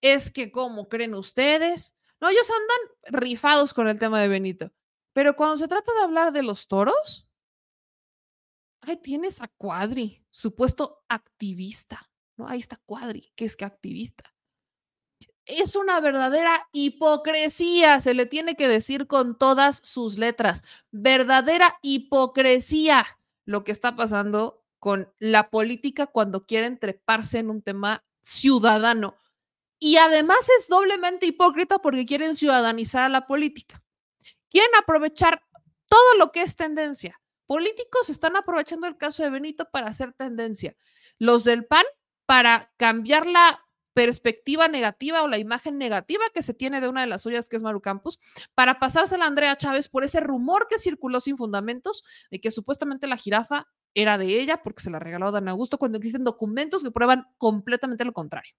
es 0.00 0.30
que 0.30 0.50
cómo 0.50 0.88
creen 0.88 1.14
ustedes. 1.14 1.94
No, 2.20 2.28
ellos 2.28 2.50
andan 2.50 3.20
rifados 3.20 3.74
con 3.74 3.88
el 3.88 3.98
tema 3.98 4.20
de 4.20 4.28
Benito. 4.28 4.72
Pero 5.12 5.36
cuando 5.36 5.56
se 5.56 5.68
trata 5.68 5.92
de 5.92 6.02
hablar 6.02 6.32
de 6.32 6.42
los 6.42 6.68
toros, 6.68 7.26
ahí 8.82 8.96
tienes 8.96 9.40
a 9.42 9.48
Cuadri, 9.48 10.24
supuesto 10.30 11.04
activista, 11.08 12.08
¿no? 12.36 12.48
Ahí 12.48 12.58
está 12.58 12.76
Cuadri, 12.86 13.32
que 13.34 13.44
es 13.44 13.56
que 13.56 13.64
activista. 13.64 14.34
Es 15.46 15.74
una 15.74 16.00
verdadera 16.00 16.68
hipocresía, 16.72 17.98
se 18.00 18.14
le 18.14 18.26
tiene 18.26 18.54
que 18.54 18.68
decir 18.68 19.06
con 19.06 19.36
todas 19.36 19.80
sus 19.82 20.18
letras, 20.18 20.62
verdadera 20.90 21.78
hipocresía 21.82 23.06
lo 23.44 23.64
que 23.64 23.72
está 23.72 23.96
pasando 23.96 24.64
con 24.78 25.12
la 25.18 25.50
política 25.50 26.06
cuando 26.06 26.46
quieren 26.46 26.78
treparse 26.78 27.38
en 27.38 27.50
un 27.50 27.62
tema 27.62 28.04
ciudadano. 28.22 29.16
Y 29.78 29.96
además 29.96 30.48
es 30.58 30.68
doblemente 30.68 31.26
hipócrita 31.26 31.78
porque 31.78 32.06
quieren 32.06 32.36
ciudadanizar 32.36 33.04
a 33.04 33.08
la 33.08 33.26
política. 33.26 33.82
Quieren 34.50 34.70
aprovechar 34.80 35.42
todo 35.86 36.18
lo 36.18 36.32
que 36.32 36.42
es 36.42 36.56
tendencia, 36.56 37.19
políticos 37.50 38.08
están 38.10 38.36
aprovechando 38.36 38.86
el 38.86 38.96
caso 38.96 39.24
de 39.24 39.30
Benito 39.30 39.68
para 39.72 39.88
hacer 39.88 40.12
tendencia. 40.12 40.76
Los 41.18 41.42
del 41.42 41.66
PAN 41.66 41.82
para 42.24 42.72
cambiar 42.76 43.26
la 43.26 43.66
perspectiva 43.92 44.68
negativa 44.68 45.24
o 45.24 45.26
la 45.26 45.36
imagen 45.36 45.76
negativa 45.76 46.22
que 46.32 46.44
se 46.44 46.54
tiene 46.54 46.80
de 46.80 46.88
una 46.88 47.00
de 47.00 47.08
las 47.08 47.22
suyas, 47.22 47.48
que 47.48 47.56
es 47.56 47.64
Maru 47.64 47.80
Campos, 47.80 48.20
para 48.54 48.78
pasársela 48.78 49.24
a 49.24 49.26
Andrea 49.26 49.56
Chávez 49.56 49.88
por 49.88 50.04
ese 50.04 50.20
rumor 50.20 50.68
que 50.70 50.78
circuló 50.78 51.18
sin 51.18 51.36
fundamentos 51.36 52.04
de 52.30 52.40
que 52.40 52.52
supuestamente 52.52 53.08
la 53.08 53.16
jirafa 53.16 53.66
era 53.94 54.16
de 54.16 54.26
ella 54.40 54.62
porque 54.62 54.84
se 54.84 54.90
la 54.90 55.00
regaló 55.00 55.26
a 55.26 55.32
Dan 55.32 55.48
Augusto, 55.48 55.76
cuando 55.76 55.98
existen 55.98 56.22
documentos 56.22 56.84
que 56.84 56.92
prueban 56.92 57.26
completamente 57.36 58.04
lo 58.04 58.12
contrario. 58.12 58.54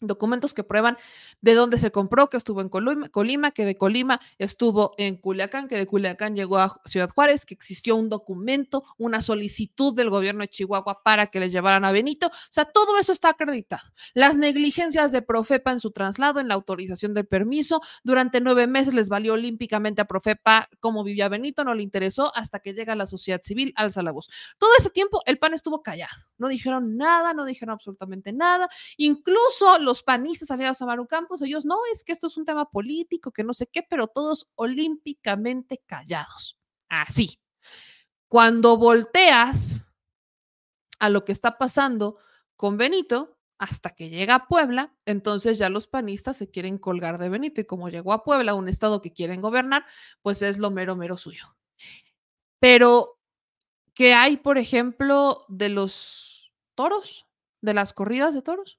Documentos 0.00 0.54
que 0.54 0.64
prueban 0.64 0.96
de 1.40 1.54
dónde 1.54 1.78
se 1.78 1.90
compró, 1.90 2.28
que 2.28 2.36
estuvo 2.36 2.60
en 2.60 2.68
Colima, 2.68 3.50
que 3.50 3.64
de 3.64 3.76
Colima 3.76 4.20
estuvo 4.38 4.94
en 4.98 5.16
Culiacán, 5.16 5.68
que 5.68 5.76
de 5.76 5.86
Culiacán 5.86 6.34
llegó 6.34 6.58
a 6.58 6.80
Ciudad 6.84 7.08
Juárez, 7.08 7.46
que 7.46 7.54
existió 7.54 7.96
un 7.96 8.08
documento, 8.08 8.84
una 8.98 9.20
solicitud 9.20 9.94
del 9.94 10.10
gobierno 10.10 10.42
de 10.42 10.48
Chihuahua 10.48 11.02
para 11.02 11.28
que 11.28 11.40
le 11.40 11.50
llevaran 11.50 11.84
a 11.84 11.92
Benito. 11.92 12.26
O 12.26 12.50
sea, 12.50 12.64
todo 12.64 12.98
eso 12.98 13.12
está 13.12 13.30
acreditado. 13.30 13.82
Las 14.14 14.36
negligencias 14.36 15.12
de 15.12 15.22
Profepa 15.22 15.72
en 15.72 15.80
su 15.80 15.90
traslado, 15.90 16.40
en 16.40 16.48
la 16.48 16.54
autorización 16.54 17.14
del 17.14 17.26
permiso, 17.26 17.80
durante 18.04 18.40
nueve 18.40 18.66
meses 18.66 18.94
les 18.94 19.08
valió 19.08 19.34
olímpicamente 19.34 20.02
a 20.02 20.06
Profepa 20.06 20.68
cómo 20.80 21.04
vivía 21.04 21.28
Benito, 21.28 21.64
no 21.64 21.74
le 21.74 21.82
interesó 21.82 22.34
hasta 22.34 22.60
que 22.60 22.74
llega 22.74 22.94
la 22.94 23.06
sociedad 23.06 23.40
civil, 23.42 23.72
alza 23.76 24.02
la 24.02 24.12
voz. 24.12 24.28
Todo 24.58 24.70
ese 24.78 24.90
tiempo 24.90 25.22
el 25.26 25.38
PAN 25.38 25.54
estuvo 25.54 25.82
callado, 25.82 26.16
no 26.38 26.48
dijeron 26.48 26.96
nada, 26.96 27.32
no 27.32 27.44
dijeron 27.44 27.72
absolutamente 27.72 28.32
nada, 28.32 28.68
incluso 28.96 29.78
los 29.86 30.02
panistas 30.02 30.50
aliados 30.50 30.82
a 30.82 30.86
Maru 30.86 31.06
Campos, 31.06 31.40
ellos 31.40 31.64
no, 31.64 31.78
es 31.92 32.04
que 32.04 32.12
esto 32.12 32.26
es 32.26 32.36
un 32.36 32.44
tema 32.44 32.68
político, 32.68 33.32
que 33.32 33.44
no 33.44 33.54
sé 33.54 33.66
qué, 33.66 33.82
pero 33.82 34.08
todos 34.08 34.50
olímpicamente 34.56 35.80
callados. 35.86 36.58
Así. 36.88 37.40
Cuando 38.28 38.76
volteas 38.76 39.84
a 40.98 41.08
lo 41.08 41.24
que 41.24 41.32
está 41.32 41.56
pasando 41.56 42.18
con 42.56 42.76
Benito, 42.76 43.38
hasta 43.58 43.90
que 43.90 44.10
llega 44.10 44.34
a 44.34 44.46
Puebla, 44.48 44.94
entonces 45.06 45.58
ya 45.58 45.70
los 45.70 45.86
panistas 45.86 46.36
se 46.36 46.50
quieren 46.50 46.78
colgar 46.78 47.18
de 47.18 47.28
Benito 47.28 47.60
y 47.60 47.64
como 47.64 47.88
llegó 47.88 48.12
a 48.12 48.24
Puebla, 48.24 48.54
un 48.54 48.68
estado 48.68 49.00
que 49.00 49.12
quieren 49.12 49.40
gobernar, 49.40 49.86
pues 50.20 50.42
es 50.42 50.58
lo 50.58 50.70
mero, 50.70 50.96
mero 50.96 51.16
suyo. 51.16 51.56
Pero, 52.58 53.18
¿qué 53.94 54.14
hay, 54.14 54.36
por 54.36 54.58
ejemplo, 54.58 55.40
de 55.48 55.68
los 55.68 56.52
toros? 56.74 57.26
¿De 57.62 57.72
las 57.72 57.92
corridas 57.92 58.34
de 58.34 58.42
toros? 58.42 58.78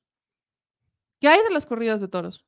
¿Qué 1.19 1.27
hay 1.27 1.41
de 1.43 1.49
las 1.49 1.65
corridas 1.65 2.01
de 2.01 2.07
toros? 2.07 2.45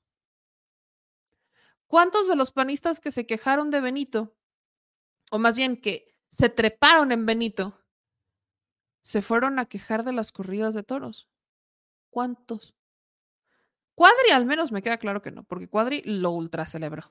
¿Cuántos 1.88 2.28
de 2.28 2.36
los 2.36 2.52
panistas 2.52 3.00
que 3.00 3.12
se 3.12 3.26
quejaron 3.26 3.72
de 3.72 3.82
Benito, 3.82 4.36
o 5.32 5.40
más 5.40 5.56
bien 5.56 5.82
que 5.82 6.16
se 6.28 6.50
treparon 6.50 7.12
en 7.12 7.26
Benito, 7.26 7.82
se 9.02 9.22
fueron 9.22 9.58
a 9.58 9.66
quejar 9.66 10.04
de 10.04 10.14
las 10.14 10.32
corridas 10.32 10.76
de 10.76 10.84
toros? 10.84 11.30
¿Cuántos? 12.12 12.76
Cuadri 13.96 14.32
al 14.32 14.46
menos 14.46 14.72
me 14.72 14.82
queda 14.82 14.98
claro 14.98 15.22
que 15.22 15.32
no, 15.32 15.44
porque 15.44 15.68
Cuadri 15.68 16.02
lo 16.06 16.32
ultra 16.32 16.66
celebró. 16.66 17.04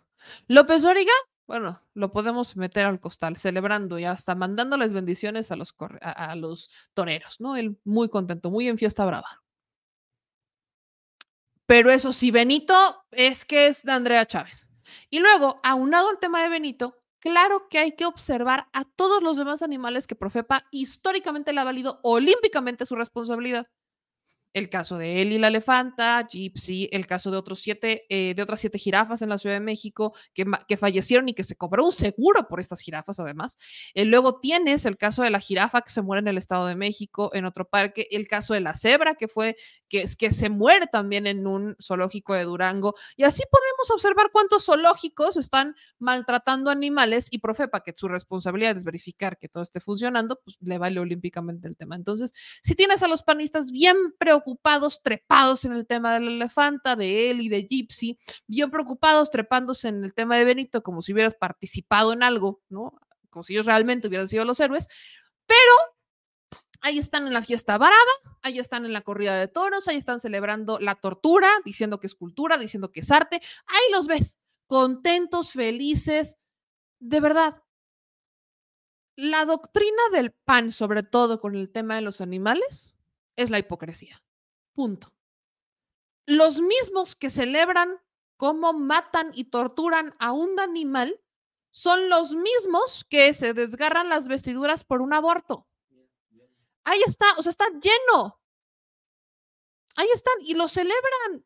López 0.47 0.85
Origa, 0.85 1.13
bueno, 1.47 1.83
lo 1.95 2.13
podemos 2.13 2.57
meter 2.57 2.87
al 2.87 3.01
costal, 3.01 3.37
celebrando 3.37 3.99
y 3.99 4.05
hasta 4.05 4.35
mandándoles 4.35 4.93
bendiciones 4.93 5.51
a 5.51 5.57
los, 5.57 5.75
a, 6.01 6.31
a 6.31 6.37
los 6.37 6.71
toreros, 6.95 7.41
¿no? 7.41 7.57
Él 7.57 7.81
muy 7.85 8.09
contento, 8.09 8.51
muy 8.51 8.69
en 8.69 8.79
fiesta 8.79 9.05
brava. 9.05 9.43
Pero 11.69 11.91
eso 11.91 12.13
sí, 12.15 12.31
Benito 12.31 13.05
es 13.11 13.45
que 13.45 13.67
es 13.67 13.83
de 13.83 13.93
Andrea 13.93 14.25
Chávez. 14.25 14.67
Y 15.11 15.19
luego, 15.19 15.61
aunado 15.63 16.09
al 16.09 16.19
tema 16.19 16.43
de 16.43 16.49
Benito, 16.49 16.97
claro 17.21 17.69
que 17.69 17.79
hay 17.79 17.93
que 17.93 18.07
observar 18.07 18.69
a 18.73 18.85
todos 18.85 19.23
los 19.23 19.37
demás 19.37 19.61
animales 19.61 20.07
que 20.07 20.17
Profepa 20.17 20.63
históricamente 20.71 21.53
le 21.53 21.61
ha 21.61 21.65
valido 21.65 22.01
olímpicamente 22.03 22.87
su 22.87 22.97
responsabilidad 22.97 23.67
el 24.53 24.69
caso 24.69 24.97
de 24.97 25.23
él 25.23 25.33
y 25.33 25.39
la 25.39 25.49
elefanta, 25.49 26.27
Gypsy, 26.29 26.89
el 26.93 27.07
caso 27.07 27.31
de, 27.31 27.37
otros 27.37 27.61
siete, 27.61 28.07
eh, 28.09 28.35
de 28.35 28.43
otras 28.43 28.61
siete 28.61 28.79
jirafas 28.79 29.23
en 29.23 29.29
la 29.29 29.39
Ciudad 29.39 29.57
de 29.57 29.61
México 29.61 30.15
que, 30.33 30.47
que, 30.67 30.77
fallecieron 30.77 31.29
y 31.29 31.35
que 31.35 31.45
se 31.45 31.57
cobró 31.57 31.85
un 31.85 31.93
seguro 31.93 32.49
por 32.49 32.61
estas 32.61 32.81
jirafas 32.81 33.21
además. 33.21 33.59
Eh, 33.95 34.05
luego 34.05 34.41
tienes 34.41 34.87
el 34.87 34.97
caso 34.97 35.23
de 35.23 35.31
la 35.31 35.41
jirafa 35.41 35.83
que 35.83 35.91
se 35.91 36.03
muere 36.03 36.21
en 36.21 36.29
el 36.29 36.39
Estado 36.39 36.67
de 36.67 36.77
México, 36.77 37.31
en 37.35 37.45
otro 37.45 37.69
parque, 37.69 38.09
el 38.11 38.27
caso 38.27 38.55
de 38.55 38.61
la 38.61 38.75
cebra 38.75 39.15
que 39.15 39.29
fue, 39.29 39.57
que, 39.89 40.03
es, 40.03 40.17
que 40.17 40.31
se 40.31 40.49
muere 40.49 40.87
también 40.87 41.27
en 41.27 41.47
un 41.47 41.77
zoológico 41.81 42.35
de 42.35 42.45
Durango. 42.45 42.95
Y 43.17 43.25
así 43.25 43.43
podemos 43.51 43.91
observar 43.91 44.31
cuántos 44.33 44.65
zoológicos 44.65 45.37
están 45.37 45.75
maltratando 45.99 46.71
animales 46.71 47.29
y 47.31 47.39
Profepa, 47.39 47.83
que 47.83 47.93
su 47.95 48.09
responsabilidad 48.09 48.77
es 48.77 48.85
verificar 48.85 49.39
que 49.39 49.49
todo 49.49 49.63
esté 49.63 49.81
funcionando, 49.81 50.41
pues 50.43 50.57
le 50.61 50.79
vale 50.79 51.01
olímpicamente 51.01 51.69
el 51.69 51.77
tema. 51.77 51.97
Entonces, 51.97 52.33
si 52.63 52.75
tienes 52.75 53.03
a 53.03 53.09
los 53.09 53.23
panistas 53.23 53.71
bien 53.71 53.97
preocupados, 54.19 54.38
preocupados, 54.41 55.03
trepados 55.03 55.65
en 55.65 55.73
el 55.73 55.87
tema 55.87 56.15
de 56.15 56.21
la 56.21 56.31
elefanta, 56.31 56.97
de 56.97 57.31
él 57.31 57.41
y 57.41 57.49
de 57.49 57.67
Gypsy, 57.69 58.19
bien 58.47 58.71
preocupados, 58.71 59.31
trepándose 59.31 59.89
en 59.89 60.05
el 60.05 60.15
tema 60.15 60.37
de 60.37 60.45
Benito, 60.45 60.83
como 60.83 61.03
si 61.03 61.13
hubieras 61.13 61.35
participado 61.35 62.13
en 62.13 62.23
algo, 62.23 62.63
¿no? 62.69 62.99
Como 63.31 63.43
si 63.43 63.55
ellos 63.55 63.67
realmente 63.67 64.09
hubieran 64.09 64.29
sido 64.29 64.45
los 64.45 64.61
héroes, 64.61 64.89
pero 65.47 65.73
ahí 66.81 66.99
están 66.99 67.27
en 67.27 67.33
la 67.33 67.43
fiesta 67.43 67.79
baraba, 67.79 67.99
ahí 68.43 68.59
están 68.59 68.85
en 68.85 68.93
la 68.93 69.01
corrida 69.01 69.37
de 69.39 69.49
toros, 69.49 69.89
ahí 69.89 69.97
están 69.97 70.21
celebrando 70.21 70.79
la 70.79 70.95
tortura, 70.95 71.51
diciendo 71.65 72.01
que 72.01 72.07
es 72.07 72.15
cultura, 72.15 72.59
diciendo 72.59 72.91
que 72.91 73.01
es 73.01 73.11
arte, 73.11 73.41
ahí 73.67 73.93
los 73.93 74.07
ves, 74.07 74.39
contentos, 74.67 75.53
felices, 75.53 76.39
de 77.01 77.21
verdad. 77.21 77.63
La 79.17 79.45
doctrina 79.45 80.03
del 80.13 80.33
pan, 80.33 80.71
sobre 80.71 81.03
todo 81.03 81.41
con 81.41 81.57
el 81.57 81.73
tema 81.73 81.97
de 81.97 82.03
los 82.03 82.21
animales, 82.21 82.95
es 83.37 83.51
la 83.51 83.59
hipocresía. 83.59 84.23
Punto. 84.79 85.09
Los 86.25 86.61
mismos 86.61 87.17
que 87.17 87.31
celebran 87.31 88.01
cómo 88.37 88.73
matan 88.73 89.33
y 89.35 89.51
torturan 89.51 90.15
a 90.21 90.31
un 90.31 90.61
animal 90.61 91.21
son 91.73 92.09
los 92.09 92.37
mismos 92.37 93.05
que 93.11 93.35
se 93.35 93.55
desgarran 93.55 94.09
las 94.09 94.29
vestiduras 94.29 94.85
por 94.85 95.03
un 95.03 95.13
aborto. 95.13 95.67
Ahí 96.85 97.03
está, 97.05 97.27
o 97.39 97.43
sea, 97.43 97.51
está 97.51 97.67
lleno. 97.71 98.41
Ahí 99.97 100.07
están 100.15 100.35
y 100.43 100.55
lo 100.55 100.69
celebran. 100.69 101.45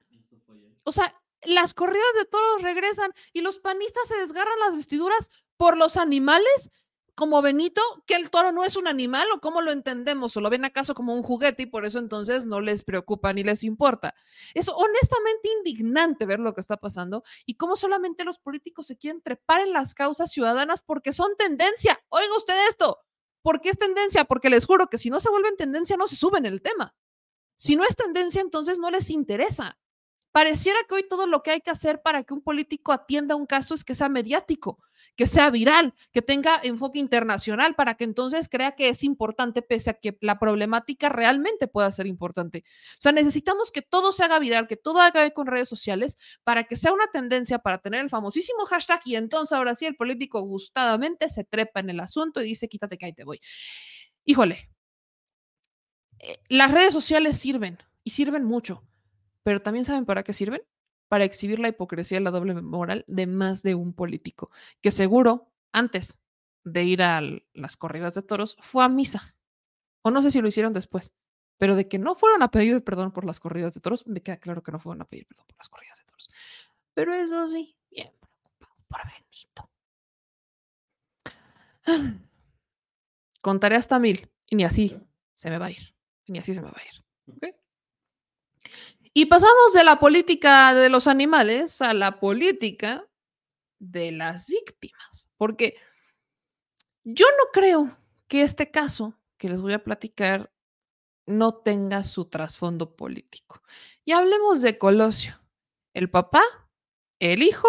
O 0.83 0.93
sea, 0.93 1.19
las 1.45 1.73
corridas 1.73 2.13
de 2.19 2.27
toros 2.27 2.61
regresan 2.61 3.15
y 3.33 3.41
los 3.41 3.61
panistas 3.61 4.09
se 4.09 4.19
desgarran 4.19 4.61
las 4.61 4.77
vestiduras 4.77 5.31
por 5.57 5.79
los 5.79 5.97
animales 5.97 6.71
como 7.15 7.43
Benito 7.43 7.83
que 8.07 8.15
el 8.15 8.31
toro 8.31 8.53
no 8.53 8.65
es 8.65 8.77
un 8.77 8.89
animal 8.89 9.27
o 9.35 9.41
cómo 9.41 9.61
lo 9.61 9.71
entendemos 9.71 10.37
o 10.37 10.41
lo 10.41 10.51
ven 10.51 10.65
acaso 10.65 10.95
como 10.95 11.15
un 11.15 11.23
juguete 11.23 11.65
y 11.65 11.67
por 11.67 11.85
eso 11.85 11.99
entonces 11.99 12.47
no 12.47 12.61
les 12.61 12.83
preocupa 12.85 13.33
ni 13.33 13.45
les 13.45 13.65
importa. 13.65 14.15
Es 14.55 14.69
honestamente 14.69 15.49
indignante 15.59 16.27
ver 16.27 16.41
lo 16.41 16.55
que 16.55 16.61
está 16.61 16.79
pasando 16.79 17.23
y 17.45 17.57
cómo 17.57 17.77
solamente 17.77 18.25
los 18.25 18.39
políticos 18.39 18.87
se 18.87 18.97
quieren 18.97 19.21
trepar 19.21 19.61
en 19.61 19.73
las 19.73 19.95
causas 19.95 20.31
ciudadanas 20.31 20.83
porque 20.83 21.13
son 21.13 21.37
tendencia. 21.37 22.03
Oiga 22.09 22.37
usted 22.37 22.55
esto, 22.69 23.01
¿por 23.43 23.61
qué 23.61 23.71
es 23.71 23.79
tendencia? 23.79 24.25
Porque 24.25 24.51
les 24.51 24.65
juro 24.65 24.89
que 24.89 24.99
si 24.99 25.11
no 25.11 25.21
se 25.21 25.31
vuelven 25.31 25.57
tendencia 25.57 25.97
no 25.97 26.09
se 26.09 26.17
suben 26.17 26.47
el 26.47 26.63
tema. 26.63 26.95
Si 27.55 27.77
no 27.77 27.85
es 27.85 27.95
tendencia, 27.95 28.41
entonces 28.41 28.79
no 28.79 28.91
les 28.91 29.11
interesa. 29.11 29.79
Pareciera 30.33 30.79
que 30.89 30.95
hoy 30.95 31.07
todo 31.07 31.27
lo 31.27 31.43
que 31.43 31.51
hay 31.51 31.61
que 31.61 31.71
hacer 31.71 32.01
para 32.01 32.25
que 32.25 32.33
un 32.33 32.43
político 32.43 32.91
atienda 32.91 33.37
un 33.37 33.45
caso 33.45 33.75
es 33.75 33.85
que 33.85 33.95
sea 33.95 34.09
mediático, 34.09 34.79
que 35.17 35.27
sea 35.27 35.51
viral, 35.51 35.95
que 36.13 36.23
tenga 36.23 36.61
enfoque 36.63 36.99
internacional, 36.99 37.75
para 37.75 37.95
que 37.95 38.05
entonces 38.05 38.49
crea 38.49 38.73
que 38.73 38.89
es 38.89 39.05
importante, 39.05 39.63
pese 39.63 39.91
a 39.91 39.95
que 39.95 40.17
la 40.21 40.39
problemática 40.39 41.09
realmente 41.09 41.69
pueda 41.69 41.91
ser 41.91 42.07
importante. 42.07 42.65
O 42.67 43.01
sea, 43.01 43.13
necesitamos 43.13 43.71
que 43.71 43.83
todo 43.83 44.13
se 44.13 44.25
haga 44.25 44.39
viral, 44.39 44.67
que 44.69 44.77
todo 44.77 45.01
haga 45.01 45.29
con 45.31 45.47
redes 45.47 45.69
sociales, 45.69 46.19
para 46.45 46.65
que 46.65 46.77
sea 46.77 46.93
una 46.93 47.07
tendencia 47.09 47.59
para 47.59 47.79
tener 47.79 48.01
el 48.01 48.11
famosísimo 48.11 48.65
hashtag 48.67 49.01
y 49.05 49.17
entonces 49.17 49.53
ahora 49.53 49.75
sí 49.75 49.87
el 49.87 49.97
político 49.97 50.41
gustadamente 50.43 51.29
se 51.29 51.45
trepa 51.45 51.81
en 51.81 51.91
el 51.91 52.01
asunto 52.01 52.41
y 52.41 52.47
dice, 52.47 52.69
quítate 52.69 52.99
que 52.99 53.07
ahí 53.07 53.13
te 53.13 53.25
voy. 53.25 53.41
Híjole, 54.25 54.71
eh, 56.21 56.39
las 56.49 56.71
redes 56.73 56.93
sociales 56.93 57.39
sirven 57.39 57.79
y 58.05 58.11
sirven 58.11 58.45
mucho 58.45 58.83
pero 59.43 59.61
también 59.61 59.85
saben 59.85 60.05
para 60.05 60.23
qué 60.23 60.33
sirven? 60.33 60.63
Para 61.13 61.25
exhibir 61.25 61.59
la 61.59 61.69
hipocresía 61.69 62.19
y 62.19 62.23
la 62.23 62.31
doble 62.31 62.55
moral 62.55 63.05
de 63.07 63.27
más 63.27 63.63
de 63.63 63.75
un 63.75 63.93
político, 63.93 64.51
que 64.81 64.91
seguro 64.91 65.53
antes 65.71 66.19
de 66.65 66.85
ir 66.85 67.03
a 67.03 67.21
las 67.53 67.77
corridas 67.77 68.15
de 68.15 68.23
toros 68.23 68.57
fue 68.61 68.83
a 68.83 68.89
misa. 68.89 69.37
O 70.01 70.11
no 70.11 70.23
sé 70.23 70.31
si 70.31 70.41
lo 70.41 70.49
hicieron 70.49 70.73
después, 70.73 71.13
pero 71.59 71.77
de 71.77 71.87
que 71.87 71.99
no 71.99 72.15
fueron 72.15 72.43
a 72.43 72.51
pedir 72.51 72.83
perdón 72.83 73.13
por 73.13 73.27
las 73.27 73.41
corridas 73.41 73.75
de 73.75 73.83
toros, 73.83 74.07
me 74.07 74.23
queda 74.23 74.39
claro 74.39 74.63
que 74.63 74.73
no 74.73 74.79
fueron 74.79 75.03
a 75.03 75.05
pedir 75.05 75.27
perdón 75.27 75.45
por 75.49 75.59
las 75.59 75.69
corridas 75.69 75.99
de 75.99 76.05
toros. 76.05 76.31
Pero 76.95 77.13
eso 77.13 77.47
sí, 77.47 77.77
bien 77.91 78.09
preocupado 78.59 78.75
por 78.89 79.03
Benito. 81.85 82.21
Contaré 83.43 83.77
hasta 83.77 83.99
mil 83.99 84.31
y 84.47 84.57
ni 84.57 84.65
así 84.65 84.99
se 85.35 85.51
me 85.51 85.59
va 85.59 85.67
a 85.67 85.73
ir. 85.73 85.95
Ni 86.27 86.39
así 86.39 86.55
se 86.55 86.63
me 86.63 86.71
va 86.71 86.79
a 86.79 86.87
ir. 86.87 87.05
¿Okay? 87.37 87.55
Y 89.15 89.27
pasamos 89.27 89.73
de 89.75 89.85
la 89.85 89.99
política 89.99 90.75
de 90.75 90.89
los 90.89 91.07
animales 91.07 91.83
a 91.83 91.93
la 91.93 92.19
política 92.19 93.07
de 93.79 94.13
las 94.13 94.49
víctimas, 94.49 95.29
porque 95.37 95.75
yo 97.05 97.27
no 97.27 97.51
creo 97.53 97.99
que 98.27 98.43
este 98.43 98.71
caso 98.71 99.19
que 99.37 99.49
les 99.49 99.61
voy 99.61 99.73
a 99.73 99.83
platicar 99.83 100.53
no 101.27 101.55
tenga 101.57 102.03
su 102.03 102.25
trasfondo 102.27 102.97
político. 102.97 103.63
Y 104.05 104.13
hablemos 104.13 104.63
de 104.63 104.79
Colosio, 104.79 105.41
el 105.95 106.11
papá, 106.11 106.43
el 107.19 107.43
hijo 107.43 107.69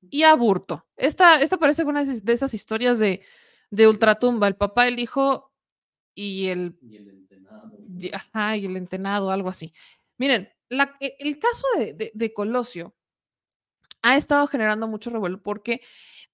y 0.00 0.24
Aburto. 0.24 0.86
Esta, 0.96 1.40
esta 1.40 1.56
parece 1.56 1.84
una 1.84 2.04
de 2.04 2.32
esas 2.32 2.52
historias 2.52 2.98
de, 2.98 3.24
de 3.70 3.88
ultratumba, 3.88 4.48
el 4.48 4.56
papá, 4.56 4.86
el 4.88 4.98
hijo 4.98 5.52
y 6.14 6.48
el... 6.48 6.78
Y 6.82 6.96
el 6.96 7.08
entenado. 7.08 7.72
Ajá, 8.12 8.56
y 8.56 8.66
el 8.66 8.76
entenado, 8.76 9.30
algo 9.30 9.48
así. 9.48 9.72
Miren, 10.18 10.53
e- 11.00 11.16
el 11.20 11.38
caso 11.38 11.66
de, 11.78 11.94
de- 11.94 12.10
de 12.14 12.32
Colosio 12.32 12.94
ha 14.02 14.16
estado 14.16 14.46
generando 14.46 14.86
mucho 14.88 15.10
revuelo 15.10 15.42
porque 15.42 15.80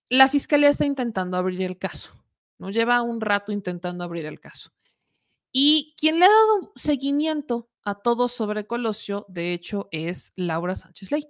la 0.08 0.28
fiscalía 0.28 0.68
está 0.70 0.84
intentando 0.84 1.36
abrir 1.36 1.62
el 1.62 1.78
caso, 1.78 2.12
¿no? 2.58 2.70
Lleva 2.70 3.02
un 3.02 3.20
rato 3.20 3.52
intentando 3.52 4.02
abrir 4.02 4.26
el 4.26 4.40
caso. 4.40 4.70
Y 5.52 5.94
quien 5.98 6.18
le 6.18 6.24
ha 6.26 6.28
dado 6.28 6.72
seguimiento 6.74 7.70
a 7.84 7.94
todo 7.94 8.28
sobre 8.28 8.66
Colosio, 8.66 9.24
de 9.28 9.52
hecho, 9.52 9.88
es 9.92 10.32
Laura 10.36 10.74
Sánchez 10.74 11.10
Ley. 11.12 11.26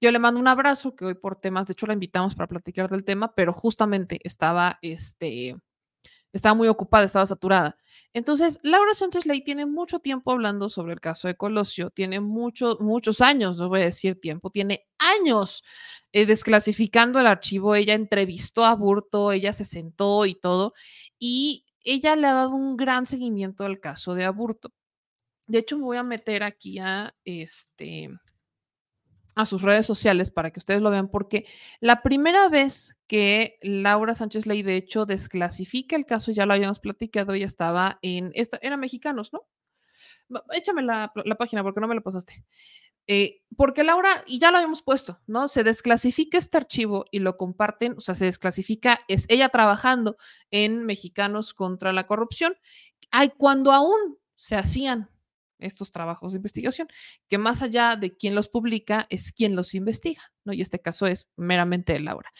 Yo 0.00 0.12
le 0.12 0.18
mando 0.20 0.38
un 0.38 0.46
abrazo, 0.48 0.94
que 0.94 1.04
hoy 1.04 1.14
por 1.14 1.40
temas, 1.40 1.66
de 1.66 1.72
hecho 1.72 1.86
la 1.86 1.92
invitamos 1.92 2.34
para 2.34 2.46
platicar 2.46 2.88
del 2.88 3.04
tema, 3.04 3.34
pero 3.34 3.52
justamente 3.52 4.20
estaba, 4.22 4.78
este, 4.82 5.56
estaba 6.32 6.54
muy 6.54 6.68
ocupada, 6.68 7.04
estaba 7.04 7.26
saturada. 7.26 7.76
Entonces, 8.12 8.58
Laura 8.62 8.94
Sánchez 8.94 9.26
Ley 9.26 9.42
tiene 9.42 9.66
mucho 9.66 9.98
tiempo 10.00 10.32
hablando 10.32 10.68
sobre 10.68 10.92
el 10.92 11.00
caso 11.00 11.28
de 11.28 11.36
Colosio, 11.36 11.90
tiene 11.90 12.20
muchos, 12.20 12.80
muchos 12.80 13.20
años, 13.20 13.56
no 13.56 13.68
voy 13.68 13.80
a 13.80 13.84
decir 13.84 14.20
tiempo, 14.20 14.50
tiene 14.50 14.86
años 14.98 15.62
eh, 16.12 16.26
desclasificando 16.26 17.20
el 17.20 17.26
archivo. 17.26 17.74
Ella 17.74 17.94
entrevistó 17.94 18.64
a 18.64 18.74
Burto, 18.74 19.32
ella 19.32 19.52
se 19.52 19.64
sentó 19.64 20.26
y 20.26 20.34
todo, 20.34 20.74
y 21.18 21.64
ella 21.82 22.16
le 22.16 22.26
ha 22.26 22.34
dado 22.34 22.50
un 22.50 22.76
gran 22.76 23.06
seguimiento 23.06 23.64
al 23.64 23.80
caso 23.80 24.14
de 24.14 24.24
Aburto. 24.24 24.70
De 25.46 25.58
hecho, 25.58 25.78
me 25.78 25.84
voy 25.84 25.96
a 25.96 26.02
meter 26.02 26.42
aquí 26.42 26.78
a 26.78 27.14
este 27.24 28.10
a 29.38 29.44
sus 29.44 29.62
redes 29.62 29.86
sociales 29.86 30.32
para 30.32 30.50
que 30.50 30.58
ustedes 30.58 30.82
lo 30.82 30.90
vean, 30.90 31.08
porque 31.08 31.46
la 31.78 32.02
primera 32.02 32.48
vez 32.48 32.98
que 33.06 33.56
Laura 33.62 34.12
Sánchez 34.12 34.46
Ley, 34.46 34.64
de 34.64 34.74
hecho, 34.74 35.06
desclasifica 35.06 35.94
el 35.94 36.06
caso, 36.06 36.32
ya 36.32 36.44
lo 36.44 36.54
habíamos 36.54 36.80
platicado, 36.80 37.34
ella 37.34 37.46
estaba 37.46 38.00
en, 38.02 38.32
esta, 38.34 38.58
era 38.62 38.76
mexicanos, 38.76 39.32
¿no? 39.32 39.46
Échame 40.50 40.82
la, 40.82 41.12
la 41.24 41.36
página 41.36 41.62
porque 41.62 41.80
no 41.80 41.86
me 41.86 41.94
la 41.94 42.00
pasaste. 42.00 42.44
Eh, 43.06 43.40
porque 43.56 43.84
Laura, 43.84 44.10
y 44.26 44.40
ya 44.40 44.50
lo 44.50 44.56
habíamos 44.56 44.82
puesto, 44.82 45.20
¿no? 45.28 45.46
Se 45.46 45.62
desclasifica 45.62 46.36
este 46.36 46.56
archivo 46.56 47.04
y 47.12 47.20
lo 47.20 47.36
comparten, 47.36 47.94
o 47.96 48.00
sea, 48.00 48.16
se 48.16 48.24
desclasifica, 48.24 48.98
es 49.06 49.24
ella 49.28 49.50
trabajando 49.50 50.16
en 50.50 50.84
Mexicanos 50.84 51.54
contra 51.54 51.92
la 51.92 52.08
corrupción, 52.08 52.56
ay, 53.12 53.30
cuando 53.38 53.70
aún 53.70 54.18
se 54.34 54.56
hacían 54.56 55.10
estos 55.58 55.90
trabajos 55.90 56.32
de 56.32 56.36
investigación, 56.36 56.88
que 57.28 57.38
más 57.38 57.62
allá 57.62 57.96
de 57.96 58.16
quién 58.16 58.34
los 58.34 58.48
publica, 58.48 59.06
es 59.10 59.32
quien 59.32 59.56
los 59.56 59.74
investiga, 59.74 60.22
¿no? 60.44 60.52
Y 60.52 60.62
este 60.62 60.80
caso 60.80 61.06
es 61.06 61.30
meramente 61.36 61.92
de 61.92 62.00
Laura. 62.00 62.32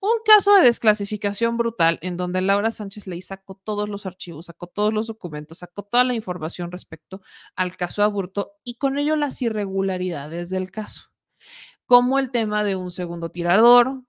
Un 0.00 0.18
caso 0.24 0.54
de 0.56 0.62
desclasificación 0.62 1.56
brutal 1.56 1.98
en 2.02 2.16
donde 2.16 2.40
Laura 2.40 2.70
Sánchez 2.70 3.06
Ley 3.06 3.22
sacó 3.22 3.54
todos 3.54 3.88
los 3.88 4.06
archivos, 4.06 4.46
sacó 4.46 4.66
todos 4.66 4.92
los 4.92 5.06
documentos, 5.06 5.58
sacó 5.58 5.82
toda 5.82 6.04
la 6.04 6.14
información 6.14 6.72
respecto 6.72 7.20
al 7.56 7.76
caso 7.76 8.02
Aburto 8.02 8.52
y 8.64 8.76
con 8.76 8.98
ello 8.98 9.16
las 9.16 9.40
irregularidades 9.42 10.50
del 10.50 10.70
caso, 10.70 11.10
como 11.86 12.18
el 12.18 12.30
tema 12.30 12.64
de 12.64 12.76
un 12.76 12.90
segundo 12.90 13.30
tirador, 13.30 14.02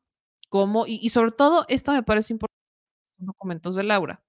como, 0.50 0.86
y, 0.88 1.00
y 1.02 1.10
sobre 1.10 1.32
todo, 1.32 1.66
esto 1.68 1.92
me 1.92 2.04
parece 2.04 2.34
importante, 2.34 2.54
documentos 3.18 3.76
de 3.76 3.84
Laura. 3.84 4.24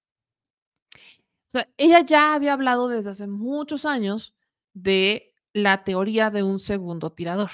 Ella 1.77 2.01
ya 2.01 2.35
había 2.35 2.53
hablado 2.53 2.89
desde 2.89 3.11
hace 3.11 3.27
muchos 3.27 3.85
años 3.85 4.35
de 4.73 5.35
la 5.53 5.85
teoría 5.85 6.31
de 6.31 6.43
un 6.43 6.59
segundo 6.59 7.13
tirador, 7.13 7.51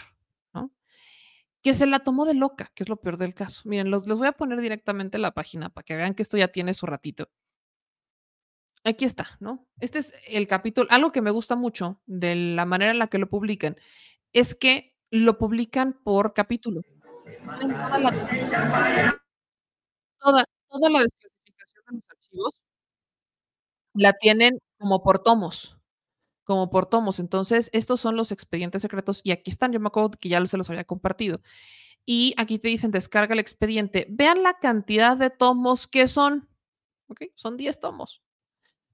¿no? 0.55 0.73
Que 1.63 1.75
se 1.75 1.87
la 1.87 1.99
tomó 2.01 2.25
de 2.25 2.35
loca, 2.35 2.73
que 2.75 2.85
es 2.85 2.89
lo 2.89 2.97
peor 2.97 3.19
del 3.19 3.35
caso. 3.35 3.63
Miren, 3.67 3.91
los, 3.91 4.07
les 4.07 4.17
voy 4.17 4.27
a 4.29 4.33
poner 4.33 4.61
directamente 4.61 5.19
la 5.19 5.33
página 5.33 5.69
para 5.69 5.85
que 5.85 5.97
vean 5.97 6.15
que 6.15 6.23
esto 6.23 6.37
ya 6.39 6.49
tiene 6.49 6.73
su 6.75 6.87
ratito. 6.87 7.29
Aquí 8.83 9.05
está, 9.05 9.37
¿no? 9.41 9.67
Este 9.79 9.99
es 9.99 10.15
el 10.29 10.47
capítulo. 10.47 10.87
Algo 10.91 11.13
que 11.13 11.21
me 11.21 11.31
gusta 11.31 11.55
mucho 11.55 12.01
de 12.07 12.35
la 12.35 12.65
manera 12.65 12.93
en 12.93 12.99
la 12.99 13.09
que 13.09 13.19
lo 13.19 13.29
publican 13.29 13.77
es 14.33 14.55
que 14.55 14.97
lo 15.11 15.37
publican 15.37 15.93
por 16.03 16.33
capítulo. 16.33 16.81
Toda 17.45 17.99
la, 18.01 18.11
des- 18.11 18.29
toda, 20.19 20.45
toda 20.71 20.91
la 20.91 21.01
desclasificación 21.01 21.01
de 21.01 21.01
los 21.01 21.01
archivos 21.01 21.30
la 23.95 24.13
tienen 24.15 24.59
como 24.79 25.03
por 25.03 25.21
tomos, 25.21 25.79
como 26.45 26.71
por 26.71 26.87
tomos. 26.87 27.21
Entonces, 27.21 27.71
estos 27.73 28.01
son 28.01 28.17
los 28.17 28.33
expedientes 28.33 28.83
secretos 28.83 29.21
y 29.25 29.33
aquí 29.33 29.51
están. 29.51 29.73
Yo 29.73 29.81
me 29.81 29.89
acuerdo 29.89 30.13
que 30.13 30.29
ya 30.29 30.45
se 30.47 30.57
los 30.57 30.71
había 30.71 30.85
compartido. 30.85 31.41
Y 32.07 32.35
aquí 32.39 32.59
te 32.59 32.69
dicen 32.69 32.91
descarga 32.91 33.35
el 33.35 33.41
expediente. 33.41 34.07
Vean 34.11 34.43
la 34.43 34.55
cantidad 34.59 35.17
de 35.17 35.31
tomos 35.31 35.87
que 35.87 36.09
son. 36.09 36.49
¿Ok? 37.09 37.25
Son 37.35 37.57
10 37.57 37.81
tomos. 37.81 38.23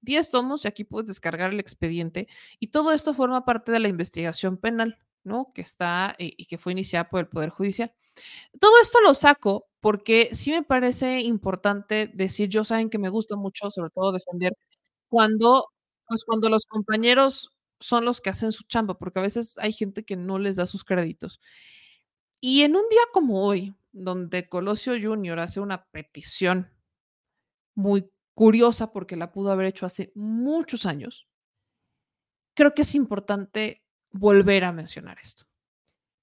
10 0.03 0.31
tomos 0.31 0.65
y 0.65 0.69
aquí 0.69 0.85
puedes 0.85 1.09
descargar 1.09 1.53
el 1.53 1.61
expediente. 1.61 2.29
Y 2.61 2.69
todo 2.69 2.93
esto 2.93 3.15
forma 3.15 3.45
parte 3.45 3.73
de 3.73 3.81
la 3.81 3.89
investigación 3.89 4.57
penal, 4.59 4.99
¿no? 5.25 5.53
Que 5.55 5.63
está 5.63 6.15
eh, 6.19 6.33
y 6.37 6.47
que 6.47 6.59
fue 6.59 6.73
iniciada 6.73 7.09
por 7.11 7.21
el 7.21 7.29
Poder 7.29 7.51
Judicial. 7.51 7.93
Todo 8.61 8.73
esto 8.83 9.01
lo 9.03 9.15
saco 9.15 9.69
porque 9.81 10.31
sí 10.35 10.53
me 10.53 10.63
parece 10.63 11.21
importante 11.21 12.09
decir, 12.15 12.49
yo 12.49 12.65
saben 12.65 12.91
que 12.91 12.99
me 12.99 13.09
gusta 13.11 13.37
mucho, 13.37 13.71
sobre 13.71 13.91
todo 13.91 14.13
defender 14.13 14.55
cuando, 15.09 15.69
pues 16.09 16.25
cuando 16.25 16.49
los 16.49 16.65
compañeros 16.67 17.51
son 17.81 18.05
los 18.05 18.21
que 18.21 18.31
hacen 18.31 18.53
su 18.53 18.65
chamba, 18.65 18.99
porque 18.99 19.19
a 19.19 19.23
veces 19.23 19.59
hay 19.59 19.73
gente 19.73 20.05
que 20.05 20.17
no 20.17 20.39
les 20.39 20.57
da 20.57 20.67
sus 20.67 20.85
créditos. 20.85 21.41
Y 22.41 22.63
en 22.63 22.77
un 22.77 22.89
día 22.89 23.01
como 23.13 23.43
hoy, 23.43 23.75
donde 23.93 24.49
Colosio 24.49 24.95
Jr. 25.01 25.41
hace 25.41 25.61
una 25.61 25.85
petición 25.87 26.71
muy 27.75 28.11
curiosa 28.35 28.93
porque 28.93 29.17
la 29.17 29.33
pudo 29.33 29.51
haber 29.53 29.67
hecho 29.67 29.87
hace 29.87 30.13
muchos 30.15 30.87
años, 30.87 31.27
creo 32.55 32.75
que 32.75 32.83
es 32.83 32.95
importante 32.95 33.83
volver 34.11 34.65
a 34.65 34.73
mencionar 34.73 35.19
esto. 35.23 35.45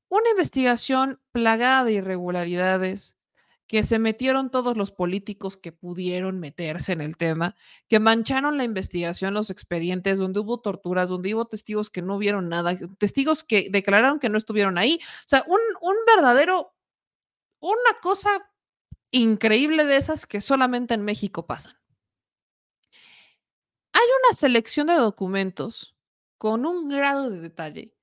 Una 0.10 0.30
investigación 0.30 1.20
plagada 1.32 1.84
de 1.84 1.94
irregularidades, 1.94 3.18
que 3.68 3.84
se 3.84 4.00
metieron 4.00 4.52
todos 4.52 4.78
los 4.78 4.92
políticos 4.92 5.58
que 5.58 5.72
pudieron 5.72 6.40
meterse 6.40 6.92
en 6.92 7.02
el 7.02 7.18
tema, 7.18 7.56
que 7.88 8.00
mancharon 8.00 8.58
la 8.58 8.64
investigación, 8.64 9.34
los 9.34 9.50
expedientes, 9.50 10.18
donde 10.18 10.40
hubo 10.40 10.60
torturas, 10.60 11.10
donde 11.10 11.34
hubo 11.34 11.46
testigos 11.46 11.90
que 11.90 12.02
no 12.02 12.18
vieron 12.18 12.50
nada, 12.50 12.76
testigos 12.98 13.44
que 13.44 13.70
declararon 13.72 14.20
que 14.20 14.30
no 14.30 14.38
estuvieron 14.38 14.78
ahí. 14.78 15.00
O 15.02 15.28
sea, 15.28 15.44
un, 15.48 15.60
un 15.82 15.96
verdadero, 16.06 16.74
una 17.60 18.00
cosa 18.02 18.30
increíble 19.12 19.86
de 19.86 19.98
esas 19.98 20.26
que 20.26 20.42
solamente 20.42 20.94
en 20.94 21.04
México 21.04 21.46
pasan. 21.46 21.76
Hay 23.94 24.08
una 24.26 24.36
selección 24.36 24.88
de 24.88 24.96
documentos 24.96 25.96
con 26.38 26.66
un 26.66 26.90
grado 26.90 27.30
de 27.30 27.40
detalle 27.40 27.96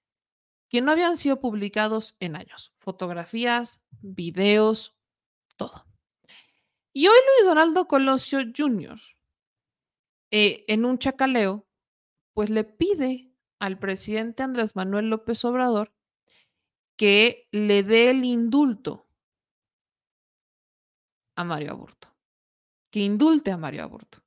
que 0.68 0.80
no 0.80 0.92
habían 0.92 1.16
sido 1.16 1.40
publicados 1.40 2.16
en 2.20 2.36
años. 2.36 2.72
Fotografías, 2.78 3.82
videos, 4.00 4.96
todo. 5.60 5.84
Y 6.94 7.06
hoy 7.06 7.18
Luis 7.26 7.46
Donaldo 7.46 7.86
Colosio 7.86 8.40
Jr., 8.56 8.98
eh, 10.32 10.64
en 10.68 10.86
un 10.86 10.98
chacaleo, 10.98 11.66
pues 12.32 12.48
le 12.48 12.64
pide 12.64 13.30
al 13.58 13.78
presidente 13.78 14.42
Andrés 14.42 14.74
Manuel 14.74 15.10
López 15.10 15.44
Obrador 15.44 15.92
que 16.96 17.48
le 17.52 17.82
dé 17.82 18.10
el 18.10 18.24
indulto 18.24 19.06
a 21.36 21.44
Mario 21.44 21.72
Aburto, 21.72 22.08
que 22.90 23.00
indulte 23.00 23.50
a 23.50 23.56
Mario 23.56 23.84
Aburto, 23.84 24.18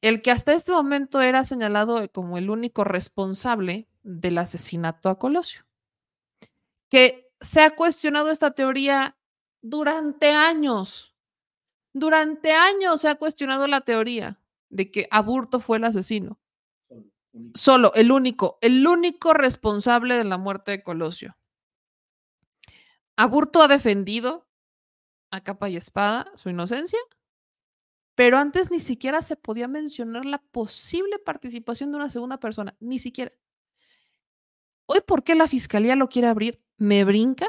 el 0.00 0.22
que 0.22 0.30
hasta 0.30 0.54
este 0.54 0.72
momento 0.72 1.20
era 1.20 1.44
señalado 1.44 2.10
como 2.10 2.38
el 2.38 2.50
único 2.50 2.84
responsable 2.84 3.88
del 4.02 4.38
asesinato 4.38 5.08
a 5.08 5.18
Colosio, 5.18 5.66
que 6.88 7.32
se 7.40 7.60
ha 7.60 7.74
cuestionado 7.76 8.30
esta 8.30 8.52
teoría 8.52 9.16
durante 9.64 10.30
años. 10.30 11.16
Durante 11.94 12.52
años 12.52 13.00
se 13.00 13.08
ha 13.08 13.14
cuestionado 13.14 13.66
la 13.66 13.80
teoría 13.80 14.38
de 14.68 14.90
que 14.90 15.08
Aburto 15.10 15.58
fue 15.58 15.78
el 15.78 15.84
asesino. 15.84 16.38
Solo, 17.54 17.92
el 17.94 18.12
único, 18.12 18.58
el 18.60 18.86
único 18.86 19.32
responsable 19.32 20.16
de 20.16 20.24
la 20.24 20.36
muerte 20.36 20.72
de 20.72 20.82
Colosio. 20.82 21.36
Aburto 23.16 23.62
ha 23.62 23.68
defendido 23.68 24.46
a 25.30 25.42
capa 25.42 25.70
y 25.70 25.76
espada 25.76 26.30
su 26.36 26.50
inocencia, 26.50 26.98
pero 28.14 28.36
antes 28.36 28.70
ni 28.70 28.80
siquiera 28.80 29.22
se 29.22 29.36
podía 29.36 29.66
mencionar 29.66 30.26
la 30.26 30.38
posible 30.38 31.18
participación 31.18 31.90
de 31.90 31.96
una 31.96 32.10
segunda 32.10 32.38
persona, 32.38 32.76
ni 32.80 32.98
siquiera. 32.98 33.32
Hoy, 34.86 35.00
¿por 35.06 35.24
qué 35.24 35.34
la 35.34 35.48
fiscalía 35.48 35.96
lo 35.96 36.08
quiere 36.08 36.28
abrir? 36.28 36.62
Me 36.76 37.04
brinca 37.04 37.48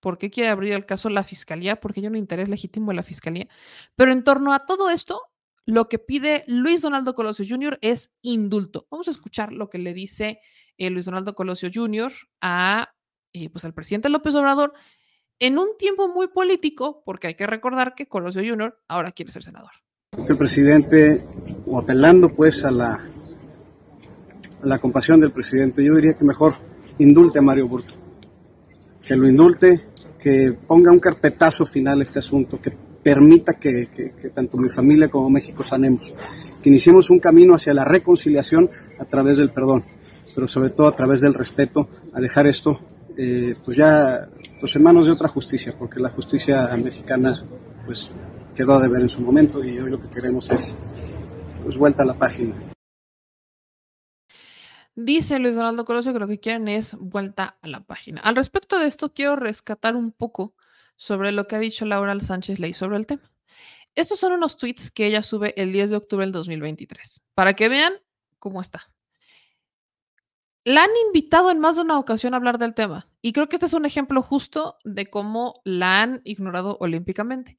¿Por 0.00 0.18
qué 0.18 0.30
quiere 0.30 0.50
abrir 0.50 0.72
el 0.72 0.86
caso 0.86 1.08
la 1.10 1.22
fiscalía? 1.22 1.80
Porque 1.80 2.00
hay 2.00 2.06
un 2.06 2.16
interés 2.16 2.48
legítimo 2.48 2.90
de 2.90 2.96
la 2.96 3.02
fiscalía. 3.02 3.48
Pero 3.96 4.12
en 4.12 4.24
torno 4.24 4.52
a 4.52 4.66
todo 4.66 4.90
esto, 4.90 5.20
lo 5.66 5.88
que 5.88 5.98
pide 5.98 6.44
Luis 6.46 6.82
Donaldo 6.82 7.14
Colosio 7.14 7.44
Jr. 7.48 7.78
es 7.82 8.16
indulto. 8.22 8.86
Vamos 8.90 9.08
a 9.08 9.12
escuchar 9.12 9.52
lo 9.52 9.68
que 9.68 9.78
le 9.78 9.94
dice 9.94 10.40
eh, 10.78 10.90
Luis 10.90 11.04
Donaldo 11.04 11.34
Colosio 11.34 11.70
Jr. 11.72 12.10
a, 12.40 12.94
eh, 13.32 13.50
pues, 13.50 13.64
al 13.64 13.74
presidente 13.74 14.08
López 14.08 14.34
Obrador 14.34 14.72
en 15.38 15.58
un 15.58 15.68
tiempo 15.78 16.08
muy 16.08 16.28
político, 16.28 17.02
porque 17.04 17.28
hay 17.28 17.34
que 17.34 17.46
recordar 17.46 17.94
que 17.94 18.06
Colosio 18.06 18.42
Jr. 18.46 18.78
ahora 18.88 19.12
quiere 19.12 19.32
ser 19.32 19.42
senador. 19.42 19.70
El 20.28 20.36
presidente, 20.36 21.24
o 21.66 21.78
apelando 21.78 22.30
pues 22.30 22.64
a 22.64 22.70
la, 22.70 22.94
a 22.94 24.66
la 24.66 24.78
compasión 24.78 25.18
del 25.18 25.32
presidente, 25.32 25.82
yo 25.82 25.94
diría 25.94 26.14
que 26.14 26.24
mejor 26.24 26.56
indulte 26.98 27.38
a 27.38 27.42
Mario 27.42 27.68
Burto, 27.68 27.94
que 29.06 29.16
lo 29.16 29.26
indulte, 29.26 29.88
que 30.20 30.52
ponga 30.52 30.92
un 30.92 31.00
carpetazo 31.00 31.64
final 31.64 32.02
este 32.02 32.18
asunto, 32.18 32.60
que 32.60 32.72
permita 33.02 33.54
que, 33.54 33.88
tanto 34.34 34.58
mi 34.58 34.68
familia 34.68 35.08
como 35.08 35.30
México 35.30 35.64
sanemos, 35.64 36.14
que 36.62 36.68
iniciemos 36.68 37.10
un 37.10 37.18
camino 37.18 37.54
hacia 37.54 37.72
la 37.72 37.84
reconciliación 37.84 38.70
a 38.98 39.04
través 39.04 39.38
del 39.38 39.50
perdón, 39.50 39.84
pero 40.34 40.46
sobre 40.46 40.70
todo 40.70 40.86
a 40.86 40.94
través 40.94 41.22
del 41.22 41.34
respeto, 41.34 41.88
a 42.12 42.20
dejar 42.20 42.46
esto 42.46 42.80
eh, 43.16 43.54
pues 43.64 43.76
ya 43.76 44.28
pues 44.60 44.76
en 44.76 44.82
manos 44.82 45.06
de 45.06 45.12
otra 45.12 45.28
justicia, 45.28 45.74
porque 45.78 46.00
la 46.00 46.10
justicia 46.10 46.68
mexicana 46.82 47.44
pues 47.84 48.12
quedó 48.54 48.74
a 48.74 48.80
deber 48.80 49.02
en 49.02 49.08
su 49.08 49.20
momento 49.20 49.64
y 49.64 49.78
hoy 49.78 49.90
lo 49.90 50.00
que 50.00 50.08
queremos 50.08 50.50
es 50.50 50.76
pues, 51.62 51.76
vuelta 51.76 52.02
a 52.02 52.06
la 52.06 52.18
página. 52.18 52.54
Dice 55.02 55.38
Luis 55.38 55.56
Donaldo 55.56 55.86
Colosio 55.86 56.12
que 56.12 56.18
lo 56.18 56.28
que 56.28 56.40
quieren 56.40 56.68
es 56.68 56.94
vuelta 56.94 57.56
a 57.62 57.68
la 57.68 57.80
página. 57.80 58.20
Al 58.20 58.36
respecto 58.36 58.78
de 58.78 58.86
esto, 58.86 59.14
quiero 59.14 59.34
rescatar 59.34 59.96
un 59.96 60.12
poco 60.12 60.54
sobre 60.96 61.32
lo 61.32 61.46
que 61.46 61.56
ha 61.56 61.58
dicho 61.58 61.86
Laura 61.86 62.18
Sánchez 62.20 62.58
Ley 62.58 62.74
sobre 62.74 62.98
el 62.98 63.06
tema. 63.06 63.32
Estos 63.94 64.18
son 64.18 64.32
unos 64.32 64.58
tweets 64.58 64.90
que 64.90 65.06
ella 65.06 65.22
sube 65.22 65.54
el 65.56 65.72
10 65.72 65.90
de 65.90 65.96
octubre 65.96 66.26
del 66.26 66.32
2023, 66.32 67.22
para 67.34 67.54
que 67.54 67.70
vean 67.70 67.94
cómo 68.38 68.60
está. 68.60 68.90
La 70.64 70.84
han 70.84 70.90
invitado 71.06 71.50
en 71.50 71.60
más 71.60 71.76
de 71.76 71.82
una 71.82 71.98
ocasión 71.98 72.34
a 72.34 72.36
hablar 72.36 72.58
del 72.58 72.74
tema 72.74 73.08
y 73.22 73.32
creo 73.32 73.48
que 73.48 73.56
este 73.56 73.66
es 73.66 73.72
un 73.72 73.86
ejemplo 73.86 74.20
justo 74.20 74.76
de 74.84 75.08
cómo 75.08 75.62
la 75.64 76.02
han 76.02 76.20
ignorado 76.24 76.76
olímpicamente. 76.78 77.58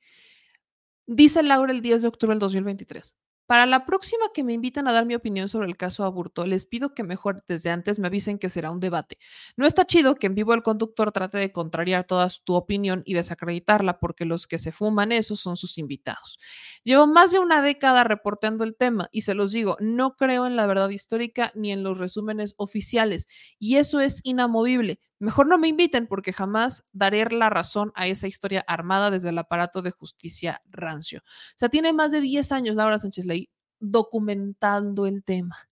Dice 1.07 1.41
Laura 1.41 1.73
el 1.73 1.81
10 1.81 2.03
de 2.03 2.07
octubre 2.07 2.35
del 2.35 2.39
2023. 2.39 3.15
Para 3.51 3.65
la 3.65 3.85
próxima 3.85 4.27
que 4.33 4.45
me 4.45 4.53
inviten 4.53 4.87
a 4.87 4.93
dar 4.93 5.05
mi 5.05 5.13
opinión 5.13 5.49
sobre 5.49 5.67
el 5.67 5.75
caso 5.75 6.05
Aburto, 6.05 6.45
les 6.45 6.65
pido 6.65 6.93
que 6.93 7.03
mejor 7.03 7.43
desde 7.49 7.69
antes 7.69 7.99
me 7.99 8.07
avisen 8.07 8.39
que 8.39 8.47
será 8.47 8.71
un 8.71 8.79
debate. 8.79 9.17
No 9.57 9.67
está 9.67 9.85
chido 9.85 10.15
que 10.15 10.27
en 10.27 10.35
vivo 10.35 10.53
el 10.53 10.63
conductor 10.63 11.11
trate 11.11 11.37
de 11.37 11.51
contrariar 11.51 12.05
toda 12.05 12.29
tu 12.45 12.53
opinión 12.53 13.03
y 13.05 13.13
desacreditarla 13.13 13.99
porque 13.99 14.23
los 14.23 14.47
que 14.47 14.57
se 14.57 14.71
fuman 14.71 15.11
eso 15.11 15.35
son 15.35 15.57
sus 15.57 15.77
invitados. 15.77 16.39
Llevo 16.85 17.07
más 17.07 17.33
de 17.33 17.39
una 17.39 17.61
década 17.61 18.05
reportando 18.05 18.63
el 18.63 18.77
tema 18.77 19.09
y 19.11 19.23
se 19.23 19.33
los 19.33 19.51
digo, 19.51 19.75
no 19.81 20.15
creo 20.15 20.45
en 20.45 20.55
la 20.55 20.65
verdad 20.65 20.87
histórica 20.87 21.51
ni 21.53 21.73
en 21.73 21.83
los 21.83 21.97
resúmenes 21.97 22.55
oficiales 22.55 23.27
y 23.59 23.75
eso 23.75 23.99
es 23.99 24.21
inamovible. 24.23 25.01
Mejor 25.21 25.45
no 25.45 25.59
me 25.59 25.67
inviten 25.67 26.07
porque 26.07 26.33
jamás 26.33 26.83
daré 26.93 27.29
la 27.29 27.51
razón 27.51 27.91
a 27.93 28.07
esa 28.07 28.25
historia 28.25 28.65
armada 28.67 29.11
desde 29.11 29.29
el 29.29 29.37
aparato 29.37 29.83
de 29.83 29.91
justicia 29.91 30.63
rancio. 30.65 31.19
O 31.19 31.57
sea, 31.57 31.69
tiene 31.69 31.93
más 31.93 32.11
de 32.11 32.21
10 32.21 32.51
años 32.51 32.75
Laura 32.75 32.97
Sánchez 32.97 33.27
Ley 33.27 33.51
documentando 33.79 35.05
el 35.05 35.23
tema, 35.23 35.69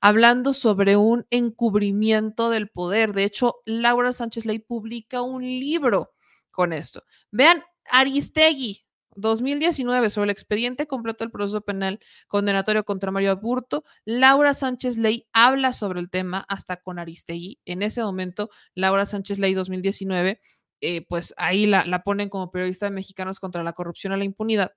hablando 0.00 0.54
sobre 0.54 0.96
un 0.96 1.26
encubrimiento 1.30 2.48
del 2.48 2.68
poder. 2.68 3.12
De 3.12 3.24
hecho, 3.24 3.56
Laura 3.64 4.12
Sánchez 4.12 4.46
Ley 4.46 4.60
publica 4.60 5.20
un 5.22 5.42
libro 5.42 6.14
con 6.52 6.72
esto. 6.72 7.02
Vean, 7.32 7.64
Aristegui, 7.90 8.86
2019, 9.16 10.10
sobre 10.10 10.24
el 10.24 10.30
expediente 10.30 10.86
completo 10.86 11.24
del 11.24 11.30
proceso 11.30 11.60
penal 11.60 12.00
condenatorio 12.28 12.84
contra 12.84 13.10
Mario 13.10 13.32
Aburto, 13.32 13.84
Laura 14.04 14.54
Sánchez 14.54 14.98
Ley 14.98 15.26
habla 15.32 15.72
sobre 15.72 16.00
el 16.00 16.10
tema 16.10 16.44
hasta 16.48 16.76
con 16.76 16.98
Aristegui. 16.98 17.60
En 17.64 17.82
ese 17.82 18.02
momento, 18.02 18.50
Laura 18.74 19.06
Sánchez 19.06 19.38
Ley 19.38 19.54
2019, 19.54 20.40
eh, 20.80 21.06
pues 21.06 21.34
ahí 21.36 21.66
la, 21.66 21.84
la 21.86 22.02
ponen 22.02 22.28
como 22.28 22.50
periodista 22.50 22.86
de 22.86 22.92
Mexicanos 22.92 23.40
contra 23.40 23.62
la 23.62 23.72
corrupción 23.72 24.12
y 24.12 24.16
la 24.18 24.24
impunidad. 24.24 24.72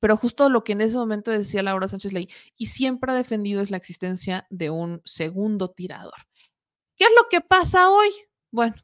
Pero 0.00 0.16
justo 0.16 0.48
lo 0.50 0.64
que 0.64 0.72
en 0.72 0.82
ese 0.82 0.96
momento 0.96 1.30
decía 1.30 1.62
Laura 1.62 1.88
Sánchez 1.88 2.12
Ley 2.12 2.28
y 2.56 2.66
siempre 2.66 3.10
ha 3.10 3.14
defendido 3.14 3.60
es 3.60 3.70
la 3.70 3.78
existencia 3.78 4.46
de 4.50 4.70
un 4.70 5.00
segundo 5.04 5.70
tirador. 5.70 6.14
¿Qué 6.96 7.04
es 7.04 7.10
lo 7.16 7.28
que 7.30 7.40
pasa 7.40 7.90
hoy? 7.90 8.08
Bueno, 8.50 8.74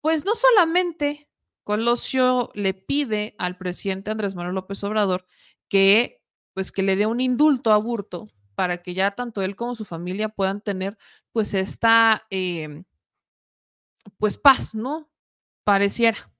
pues 0.00 0.24
no 0.24 0.34
solamente 0.34 1.28
Colosio 1.64 2.50
le 2.54 2.74
pide 2.74 3.34
al 3.38 3.56
presidente 3.56 4.10
Andrés 4.10 4.34
Manuel 4.34 4.54
López 4.54 4.82
Obrador 4.84 5.26
que 5.68 6.22
pues 6.54 6.70
que 6.70 6.82
le 6.82 6.96
dé 6.96 7.06
un 7.06 7.20
indulto 7.20 7.72
a 7.72 7.78
Burto 7.78 8.28
para 8.54 8.82
que 8.82 8.94
ya 8.94 9.12
tanto 9.12 9.42
él 9.42 9.56
como 9.56 9.74
su 9.74 9.84
familia 9.84 10.28
puedan 10.28 10.60
tener 10.60 10.98
pues 11.32 11.54
esta 11.54 12.26
eh, 12.30 12.84
pues 14.18 14.36
paz, 14.36 14.74
¿no? 14.74 15.10
Pareciera. 15.64 16.32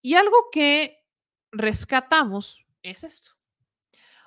Y 0.00 0.14
algo 0.14 0.36
que 0.52 1.02
rescatamos 1.50 2.64
es 2.82 3.04
esto. 3.04 3.32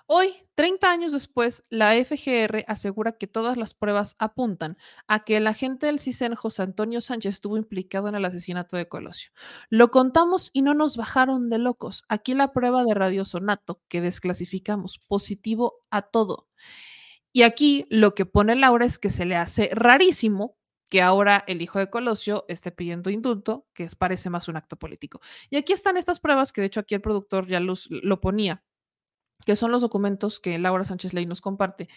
Hoy, 0.10 0.34
30 0.56 0.90
años 0.90 1.12
después, 1.12 1.64
la 1.70 1.94
FGR 1.94 2.64
asegura 2.68 3.18
que 3.18 3.28
todas 3.28 3.58
las 3.58 3.74
pruebas 3.74 4.16
apuntan 4.20 4.78
a 5.06 5.26
que 5.26 5.36
el 5.36 5.48
agente 5.48 5.88
del 5.88 6.00
CISEN, 6.00 6.34
José 6.34 6.62
Antonio 6.62 7.02
Sánchez, 7.02 7.34
estuvo 7.34 7.58
implicado 7.58 8.08
en 8.08 8.16
el 8.16 8.24
asesinato 8.24 8.78
de 8.78 8.88
Colosio. 8.88 9.32
Lo 9.70 9.92
contamos 9.92 10.50
y 10.54 10.62
no 10.62 10.74
nos 10.74 10.96
bajaron 10.96 11.50
de 11.50 11.58
locos. 11.58 12.06
Aquí 12.08 12.36
la 12.36 12.54
prueba 12.54 12.86
de 12.86 12.94
radiosonato 12.94 13.82
que 13.90 14.00
desclasificamos, 14.00 14.98
positivo 14.98 15.82
a 15.90 16.04
todo. 16.04 16.48
Y 17.34 17.42
aquí 17.42 17.86
lo 17.90 18.16
que 18.16 18.26
pone 18.26 18.56
Laura 18.56 18.86
es 18.86 19.00
que 19.00 19.10
se 19.10 19.26
le 19.26 19.36
hace 19.36 19.70
rarísimo 19.74 20.56
que 20.90 21.02
ahora 21.02 21.44
el 21.48 21.62
hijo 21.62 21.80
de 21.80 21.90
Colosio 21.90 22.46
esté 22.48 22.72
pidiendo 22.72 23.10
indulto, 23.10 23.68
que 23.74 23.84
es, 23.84 23.96
parece 23.96 24.30
más 24.30 24.48
un 24.48 24.56
acto 24.56 24.78
político. 24.78 25.20
Y 25.50 25.58
aquí 25.58 25.74
están 25.74 25.98
estas 25.98 26.22
pruebas 26.22 26.54
que 26.54 26.62
de 26.62 26.68
hecho 26.68 26.80
aquí 26.80 26.96
el 26.96 27.02
productor 27.02 27.46
ya 27.46 27.60
los, 27.60 27.90
lo 27.90 28.22
ponía 28.22 28.64
que 29.48 29.56
son 29.56 29.72
los 29.72 29.82
documentos 29.82 30.42
que 30.42 30.60
Laura 30.60 30.84
Sánchez 30.84 31.14
Ley 31.14 31.26
nos 31.26 31.40
comparte, 31.40 31.88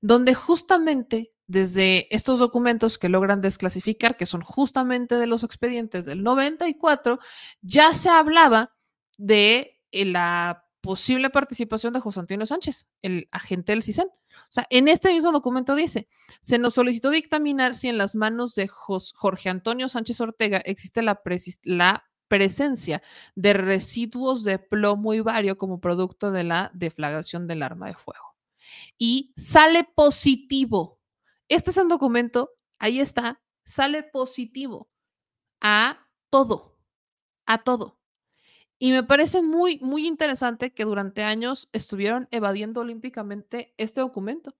donde 0.00 0.34
justamente 0.34 1.32
desde 1.48 2.06
estos 2.14 2.38
documentos 2.38 2.96
que 2.96 3.08
logran 3.08 3.40
desclasificar, 3.40 4.16
que 4.16 4.24
son 4.24 4.40
justamente 4.40 5.16
de 5.16 5.26
los 5.26 5.42
expedientes 5.42 6.06
del 6.06 6.22
94, 6.22 7.18
ya 7.60 7.92
se 7.92 8.08
hablaba 8.08 8.76
de 9.18 9.80
eh, 9.90 10.04
la 10.04 10.64
posible 10.80 11.28
participación 11.28 11.92
de 11.92 11.98
José 11.98 12.20
Antonio 12.20 12.46
Sánchez, 12.46 12.86
el 13.02 13.28
agente 13.32 13.72
del 13.72 13.82
CISEN. 13.82 14.06
O 14.06 14.48
sea, 14.48 14.68
en 14.70 14.86
este 14.86 15.12
mismo 15.12 15.32
documento 15.32 15.74
dice, 15.74 16.06
se 16.40 16.58
nos 16.58 16.74
solicitó 16.74 17.10
dictaminar 17.10 17.74
si 17.74 17.88
en 17.88 17.98
las 17.98 18.14
manos 18.14 18.54
de 18.54 18.68
Jorge 18.68 19.48
Antonio 19.48 19.88
Sánchez 19.88 20.20
Ortega 20.20 20.58
existe 20.64 21.02
la, 21.02 21.20
la 21.64 22.04
presencia 22.32 23.02
de 23.34 23.52
residuos 23.52 24.42
de 24.42 24.58
plomo 24.58 25.12
y 25.12 25.20
bario 25.20 25.58
como 25.58 25.82
producto 25.82 26.30
de 26.30 26.44
la 26.44 26.70
deflagración 26.72 27.46
del 27.46 27.62
arma 27.62 27.88
de 27.88 27.92
fuego. 27.92 28.34
Y 28.96 29.34
sale 29.36 29.84
positivo. 29.84 30.98
Este 31.46 31.72
es 31.72 31.76
un 31.76 31.88
documento, 31.88 32.54
ahí 32.78 33.00
está, 33.00 33.42
sale 33.66 34.02
positivo 34.02 34.88
a 35.60 36.08
todo, 36.30 36.78
a 37.44 37.58
todo. 37.58 38.00
Y 38.78 38.92
me 38.92 39.02
parece 39.02 39.42
muy, 39.42 39.78
muy 39.80 40.06
interesante 40.06 40.72
que 40.72 40.84
durante 40.84 41.24
años 41.24 41.68
estuvieron 41.74 42.28
evadiendo 42.30 42.80
olímpicamente 42.80 43.74
este 43.76 44.00
documento. 44.00 44.56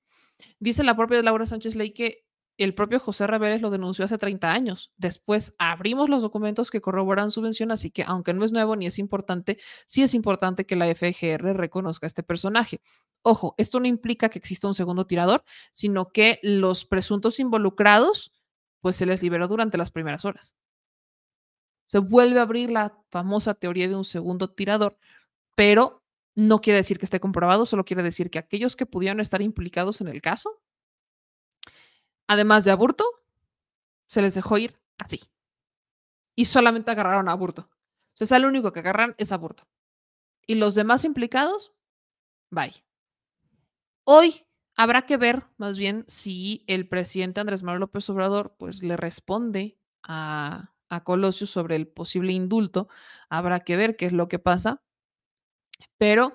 Dice 0.60 0.84
la 0.84 0.94
propia 0.94 1.22
Laura 1.22 1.46
Sánchez 1.46 1.74
Ley 1.74 1.92
que 1.92 2.26
el 2.58 2.74
propio 2.74 3.00
José 3.00 3.26
Reveles 3.26 3.62
lo 3.62 3.70
denunció 3.70 4.04
hace 4.04 4.18
30 4.18 4.52
años. 4.52 4.92
Después 4.96 5.54
abrimos 5.58 6.08
los 6.08 6.22
documentos 6.22 6.70
que 6.70 6.80
corroboran 6.80 7.30
su 7.30 7.40
mención, 7.40 7.70
así 7.70 7.90
que 7.90 8.04
aunque 8.04 8.34
no 8.34 8.44
es 8.44 8.52
nuevo 8.52 8.76
ni 8.76 8.86
es 8.86 8.98
importante, 8.98 9.58
sí 9.86 10.02
es 10.02 10.14
importante 10.14 10.66
que 10.66 10.76
la 10.76 10.92
FGR 10.94 11.56
reconozca 11.56 12.06
a 12.06 12.08
este 12.08 12.22
personaje. 12.22 12.80
Ojo, 13.22 13.54
esto 13.58 13.80
no 13.80 13.86
implica 13.86 14.28
que 14.28 14.38
exista 14.38 14.68
un 14.68 14.74
segundo 14.74 15.06
tirador, 15.06 15.42
sino 15.72 16.10
que 16.10 16.38
los 16.42 16.84
presuntos 16.84 17.40
involucrados, 17.40 18.32
pues 18.80 18.96
se 18.96 19.06
les 19.06 19.22
liberó 19.22 19.48
durante 19.48 19.78
las 19.78 19.90
primeras 19.90 20.24
horas. 20.24 20.54
Se 21.86 21.98
vuelve 21.98 22.38
a 22.38 22.42
abrir 22.42 22.70
la 22.70 22.98
famosa 23.10 23.54
teoría 23.54 23.88
de 23.88 23.96
un 23.96 24.04
segundo 24.04 24.48
tirador, 24.48 24.98
pero 25.54 26.02
no 26.34 26.60
quiere 26.60 26.78
decir 26.78 26.98
que 26.98 27.04
esté 27.04 27.20
comprobado, 27.20 27.66
solo 27.66 27.84
quiere 27.84 28.02
decir 28.02 28.30
que 28.30 28.38
aquellos 28.38 28.76
que 28.76 28.86
pudieron 28.86 29.20
estar 29.20 29.42
implicados 29.42 30.00
en 30.00 30.08
el 30.08 30.22
caso 30.22 30.61
además 32.26 32.64
de 32.64 32.70
aburto, 32.70 33.04
se 34.06 34.22
les 34.22 34.34
dejó 34.34 34.58
ir 34.58 34.78
así. 34.98 35.20
Y 36.34 36.46
solamente 36.46 36.90
agarraron 36.90 37.28
a 37.28 37.32
aburto. 37.32 37.70
O 38.20 38.26
sea, 38.26 38.36
el 38.36 38.44
único 38.44 38.72
que 38.72 38.80
agarran 38.80 39.14
es 39.18 39.32
aburto. 39.32 39.66
Y 40.46 40.56
los 40.56 40.74
demás 40.74 41.04
implicados, 41.04 41.72
bye. 42.50 42.84
Hoy 44.04 44.46
habrá 44.76 45.02
que 45.02 45.16
ver 45.16 45.44
más 45.56 45.76
bien 45.76 46.04
si 46.08 46.64
el 46.66 46.88
presidente 46.88 47.40
Andrés 47.40 47.62
Manuel 47.62 47.80
López 47.80 48.08
Obrador 48.10 48.56
pues 48.58 48.82
le 48.82 48.96
responde 48.96 49.78
a, 50.02 50.74
a 50.88 51.04
Colosio 51.04 51.46
sobre 51.46 51.76
el 51.76 51.88
posible 51.88 52.32
indulto. 52.32 52.88
Habrá 53.28 53.60
que 53.60 53.76
ver 53.76 53.96
qué 53.96 54.06
es 54.06 54.12
lo 54.12 54.28
que 54.28 54.38
pasa. 54.38 54.82
Pero 55.98 56.32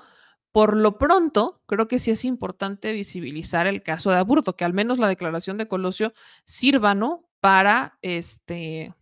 por 0.51 0.75
lo 0.75 0.97
pronto, 0.97 1.61
creo 1.67 1.87
que 1.87 1.99
sí 1.99 2.11
es 2.11 2.25
importante 2.25 2.91
visibilizar 2.93 3.67
el 3.67 3.83
caso 3.83 4.09
de 4.11 4.17
Aburto, 4.17 4.55
que 4.55 4.65
al 4.65 4.73
menos 4.73 4.97
la 4.97 5.07
declaración 5.07 5.57
de 5.57 5.67
Colosio 5.67 6.13
sirva, 6.45 6.95
¿no? 6.95 7.29
Para 7.39 7.99
este, 8.01 8.95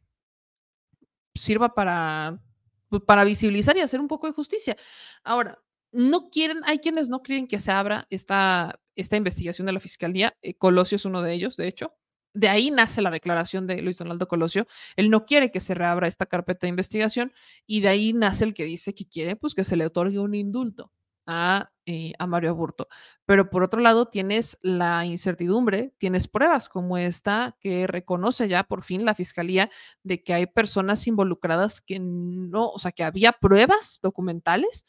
sirva 1.36 1.74
para, 1.74 2.42
pues, 2.90 3.04
para 3.04 3.24
visibilizar 3.24 3.78
y 3.78 3.82
hacer 3.82 4.00
un 4.00 4.08
poco 4.08 4.28
de 4.28 4.34
justicia. 4.34 4.78
Ahora, 5.24 5.60
no 5.92 6.30
quieren, 6.30 6.62
hay 6.66 6.80
quienes 6.80 7.10
no 7.10 7.22
creen 7.24 7.48
que 7.48 7.60
se 7.60 7.72
abra 7.72 8.08
esta, 8.10 8.80
esta 8.96 9.16
investigación 9.18 9.66
de 9.68 9.74
la 9.74 9.80
fiscalía. 9.80 10.36
Eh, 10.42 10.56
Colosio 10.56 10.98
es 10.98 11.06
uno 11.06 11.22
de 11.22 11.34
ellos, 11.34 11.58
de 11.58 11.68
hecho. 11.68 11.94
de 12.34 12.50
ahí 12.50 12.70
nace 12.72 13.02
la 13.02 13.12
declaración 13.12 13.66
de 13.68 13.82
Luis 13.82 13.98
Donaldo 13.98 14.28
Colosio. 14.28 14.68
Él 14.98 15.10
no 15.10 15.26
quiere 15.26 15.52
que 15.52 15.62
se 15.62 15.74
reabra 15.74 16.08
esta 16.08 16.26
carpeta 16.26 16.68
de 16.68 16.70
investigación 16.70 17.34
y 17.66 17.82
de 17.82 17.88
ahí 17.90 18.14
nace 18.14 18.44
el 18.46 18.54
que 18.54 18.66
dice 18.66 18.94
que 18.94 19.08
quiere 19.08 19.36
pues, 19.38 19.54
que 19.56 19.64
se 19.64 19.78
le 19.78 19.86
otorgue 19.86 20.20
un 20.20 20.36
indulto 20.36 20.92
a, 21.26 21.72
eh, 21.86 22.14
a 22.20 22.28
Mario 22.28 22.52
Aburto. 22.52 22.88
Pero 23.26 23.50
por 23.50 23.64
otro 23.64 23.82
lado, 23.82 24.08
tienes 24.08 24.58
la 24.62 25.06
incertidumbre, 25.06 25.94
tienes 25.98 26.28
pruebas 26.28 26.70
como 26.70 26.98
esta 26.98 27.58
que 27.60 27.88
reconoce 27.88 28.48
ya 28.48 28.64
por 28.64 28.84
fin 28.84 29.06
la 29.06 29.16
fiscalía 29.16 29.70
de 30.04 30.24
que 30.24 30.34
hay 30.34 30.46
personas 30.48 31.08
involucradas 31.08 31.82
que 31.82 32.00
no, 32.00 32.70
o 32.70 32.80
sea, 32.80 32.92
que 32.92 33.04
había 33.04 33.34
pruebas 33.34 34.00
documentales 34.02 34.86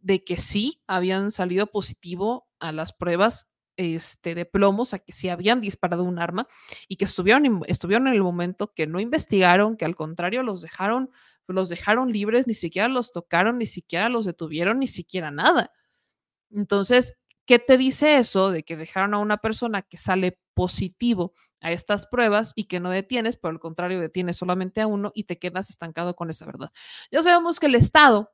de 0.00 0.22
que 0.22 0.36
sí 0.36 0.82
habían 0.86 1.30
salido 1.30 1.66
positivo 1.66 2.46
a 2.58 2.72
las 2.72 2.92
pruebas 2.92 3.48
este, 3.76 4.34
de 4.34 4.44
plomos, 4.44 4.94
a 4.94 4.98
que 4.98 5.12
sí 5.12 5.28
habían 5.28 5.60
disparado 5.60 6.04
un 6.04 6.18
arma 6.18 6.46
y 6.88 6.96
que 6.96 7.04
estuvieron, 7.04 7.62
estuvieron 7.66 8.06
en 8.06 8.14
el 8.14 8.22
momento 8.22 8.72
que 8.72 8.86
no 8.86 9.00
investigaron, 9.00 9.76
que 9.76 9.84
al 9.84 9.96
contrario 9.96 10.42
los 10.42 10.62
dejaron, 10.62 11.10
los 11.48 11.68
dejaron 11.68 12.10
libres, 12.10 12.46
ni 12.46 12.54
siquiera 12.54 12.88
los 12.88 13.12
tocaron, 13.12 13.58
ni 13.58 13.66
siquiera 13.66 14.08
los 14.08 14.24
detuvieron, 14.24 14.78
ni 14.78 14.86
siquiera 14.86 15.30
nada. 15.30 15.72
Entonces, 16.50 17.14
¿qué 17.46 17.58
te 17.58 17.76
dice 17.76 18.16
eso 18.18 18.50
de 18.50 18.64
que 18.64 18.76
dejaron 18.76 19.14
a 19.14 19.18
una 19.18 19.38
persona 19.38 19.82
que 19.82 19.96
sale 19.96 20.38
positivo 20.54 21.34
a 21.60 21.72
estas 21.72 22.06
pruebas 22.06 22.52
y 22.56 22.64
que 22.64 22.80
no 22.80 22.90
detienes, 22.90 23.36
por 23.36 23.52
el 23.52 23.60
contrario, 23.60 24.00
detienes 24.00 24.36
solamente 24.36 24.80
a 24.80 24.86
uno 24.86 25.12
y 25.14 25.24
te 25.24 25.38
quedas 25.38 25.70
estancado 25.70 26.16
con 26.16 26.30
esa 26.30 26.46
verdad? 26.46 26.70
Ya 27.10 27.22
sabemos 27.22 27.60
que 27.60 27.66
el 27.66 27.74
Estado 27.74 28.32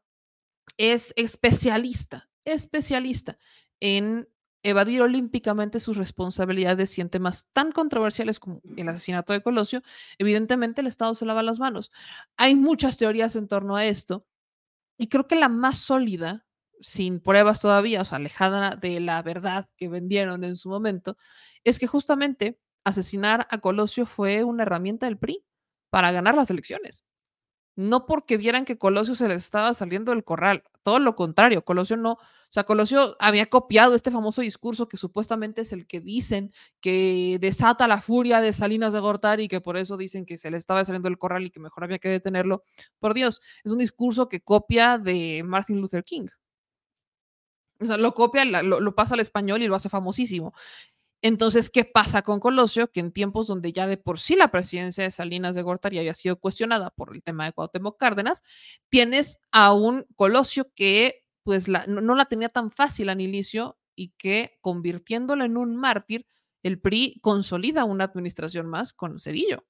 es 0.77 1.13
especialista, 1.17 2.29
especialista 2.45 3.39
en 3.81 4.29
evadir 4.63 5.03
olímpicamente 5.03 5.81
sus 5.81 5.97
responsabilidades 5.97 6.97
y 6.99 7.01
en 7.01 7.11
temas 7.11 7.49
tan 7.53 7.73
controversiales 7.73 8.39
como 8.41 8.61
el 8.77 8.89
asesinato 8.89 9.33
de 9.33 9.43
Colosio, 9.43 9.83
evidentemente 10.19 10.81
el 10.81 10.87
Estado 10.87 11.15
se 11.15 11.27
lava 11.27 11.43
las 11.43 11.59
manos. 11.59 11.91
Hay 12.37 12.57
muchas 12.57 12.97
teorías 12.99 13.37
en 13.37 13.49
torno 13.49 13.77
a 13.77 13.85
esto 13.87 14.27
y 14.99 15.09
creo 15.09 15.27
que 15.27 15.37
la 15.37 15.49
más 15.49 15.79
sólida, 15.79 16.47
sin 16.81 17.21
pruebas 17.21 17.61
todavía, 17.61 18.03
o 18.03 18.05
sea, 18.05 18.17
alejada 18.17 18.77
de 18.77 19.01
la 19.01 19.23
verdad 19.23 19.69
que 19.77 19.89
vendieron 19.89 20.45
en 20.45 20.57
su 20.57 20.69
momento, 20.69 21.17
es 21.65 21.79
que 21.79 21.87
justamente 21.87 22.59
asesinar 22.85 23.47
a 23.51 23.59
Colosio 23.59 24.07
fue 24.07 24.45
una 24.45 24.63
herramienta 24.65 25.07
del 25.07 25.19
PRI 25.19 25.45
para 25.91 26.13
ganar 26.13 26.35
las 26.35 26.51
elecciones 26.51 27.05
no 27.77 28.07
porque 28.07 28.37
vieran 28.37 28.65
que 28.65 28.79
Colosio 28.79 29.15
se 29.15 29.29
les 29.29 29.43
estaba 29.43 29.75
saliendo 29.75 30.13
del 30.13 30.25
corral, 30.25 30.65
todo 30.83 30.99
lo 30.99 31.15
contrario, 31.17 31.65
Colosio 31.65 31.97
no, 31.97 32.19
o 32.51 32.53
sea, 32.53 32.65
Colosio 32.65 33.17
había 33.21 33.47
copiado 33.47 33.95
este 33.95 34.11
famoso 34.11 34.43
discurso 34.43 34.89
que 34.89 34.97
supuestamente 34.97 35.61
es 35.61 35.73
el 35.73 35.87
que 35.87 36.01
dicen 36.01 36.53
que 36.81 37.39
desata 37.41 37.87
la 37.87 38.01
furia 38.01 38.41
de 38.41 38.53
Salinas 38.53 38.93
de 38.93 38.99
Gortari 38.99 39.45
y 39.45 39.49
que 39.49 39.61
por 39.61 39.77
eso 39.77 39.97
dicen 39.97 40.27
que 40.27 40.37
se 40.37 40.51
le 40.51 40.57
estaba 40.57 40.85
saliendo 40.85 41.09
del 41.09 41.17
corral 41.17 41.45
y 41.45 41.51
que 41.51 41.61
mejor 41.61 41.85
había 41.85 42.01
que 42.01 42.09
detenerlo. 42.09 42.65
Por 42.99 43.15
Dios, 43.15 43.41
es 43.63 43.71
un 43.71 43.79
discurso 43.79 44.29
que 44.29 44.41
copia 44.41 44.99
de 44.99 45.43
Martin 45.45 45.81
Luther 45.81 46.03
King. 46.03 46.27
O 47.79 47.85
sea, 47.87 47.97
lo 47.97 48.15
copia, 48.15 48.45
lo, 48.45 48.81
lo 48.81 48.95
pasa 48.97 49.15
al 49.15 49.21
español 49.21 49.63
y 49.63 49.69
lo 49.69 49.77
hace 49.77 49.89
famosísimo. 49.89 50.53
Entonces, 51.23 51.69
¿qué 51.69 51.85
pasa 51.85 52.23
con 52.23 52.41
Colosio? 52.41 52.91
Que 52.91 53.01
en 53.01 53.13
tiempos 53.13 53.47
donde 53.47 53.73
ya 53.73 53.87
de 53.87 53.99
por 53.99 54.19
sí 54.19 54.37
la 54.37 54.51
presidencia 54.51 55.05
de 55.05 55.11
Salinas 55.11 55.55
de 55.55 55.63
Gortari 55.63 55.99
había 55.99 56.15
sido 56.15 56.37
cuestionada 56.37 56.91
por 56.91 57.15
el 57.15 57.23
tema 57.23 57.45
de 57.45 57.53
Cuauhtémoc 57.53 57.99
Cárdenas, 57.99 58.43
tienes 58.89 59.39
a 59.51 59.75
un 59.75 60.07
Colosio 60.17 60.71
que 60.75 61.25
pues 61.43 61.69
no, 61.69 62.15
la 62.15 62.27
tenía 62.27 62.49
tan 62.49 62.71
fácil 62.71 63.09
al 63.09 63.21
inicio 63.21 63.79
y 63.97 64.11
que 64.17 64.59
convirtiéndolo 64.61 65.45
en 65.45 65.57
un 65.57 65.77
mártir, 65.77 66.27
el 66.63 66.81
PRI 66.81 67.19
consolida 67.23 67.85
una 67.85 68.05
administración 68.05 68.67
más 68.67 68.93
con 68.93 69.19
Cedillo 69.19 69.65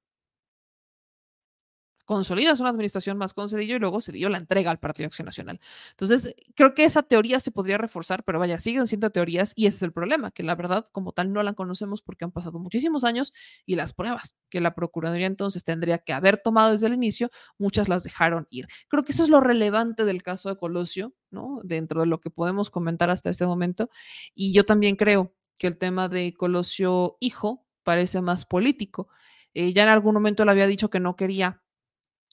consolidas 2.11 2.59
una 2.59 2.70
administración 2.70 3.16
más 3.19 3.35
con 3.35 3.49
Cedillo 3.49 3.77
y 3.77 3.78
luego 3.78 4.01
Cedillo 4.01 4.28
la 4.31 4.39
entrega 4.39 4.73
al 4.73 4.81
Partido 4.81 5.07
Acción 5.07 5.27
Nacional. 5.27 5.61
Entonces, 5.93 6.35
creo 6.57 6.74
que 6.74 6.82
esa 6.82 7.05
teoría 7.05 7.39
se 7.39 7.53
podría 7.53 7.78
reforzar, 7.78 8.24
pero 8.24 8.41
vaya, 8.41 8.59
siguen 8.59 8.89
siendo 8.89 9.11
teorías 9.11 9.53
y 9.55 9.66
ese 9.66 9.77
es 9.77 9.82
el 9.85 9.93
problema, 9.93 10.32
que 10.32 10.43
la 10.43 10.57
verdad 10.57 10.85
como 10.91 11.12
tal 11.12 11.32
no 11.32 11.41
la 11.45 11.53
conocemos 11.53 12.03
porque 12.03 12.24
han 12.24 12.32
pasado 12.32 12.59
muchísimos 12.59 13.05
años 13.05 13.32
y 13.65 13.77
las 13.77 13.93
pruebas 13.93 14.37
que 14.49 14.61
la 14.61 14.74
Procuraduría 14.74 15.28
entonces 15.28 15.62
tendría 15.62 15.99
que 15.99 16.12
haber 16.12 16.39
tomado 16.39 16.73
desde 16.73 16.89
el 16.89 16.95
inicio, 16.95 17.31
muchas 17.59 17.89
las 17.89 18.03
dejaron 18.03 18.49
ir. 18.51 18.66
Creo 18.89 19.05
que 19.05 19.12
eso 19.12 19.23
es 19.23 19.28
lo 19.28 19.41
relevante 19.41 20.05
del 20.05 20.24
caso 20.24 20.49
de 20.49 20.57
Colosio, 20.57 21.15
¿no? 21.31 21.61
Dentro 21.62 22.01
de 22.01 22.09
lo 22.09 22.20
que 22.20 22.31
podemos 22.31 22.70
comentar 22.70 23.09
hasta 23.11 23.31
este 23.31 23.47
momento. 23.47 23.89
Y 24.35 24.53
yo 24.53 24.65
también 24.65 24.97
creo 24.97 25.32
que 25.57 25.69
el 25.69 25.78
tema 25.78 26.09
de 26.09 26.35
Colosio 26.35 27.19
hijo 27.20 27.65
parece 27.85 28.20
más 28.20 28.47
político. 28.47 29.07
Eh, 29.55 29.73
ya 29.73 29.85
en 29.85 29.91
algún 29.91 30.15
momento 30.15 30.45
le 30.45 30.51
había 30.51 30.66
dicho 30.66 30.91
que 30.91 30.99
no 30.99 31.15
quería 31.15 31.62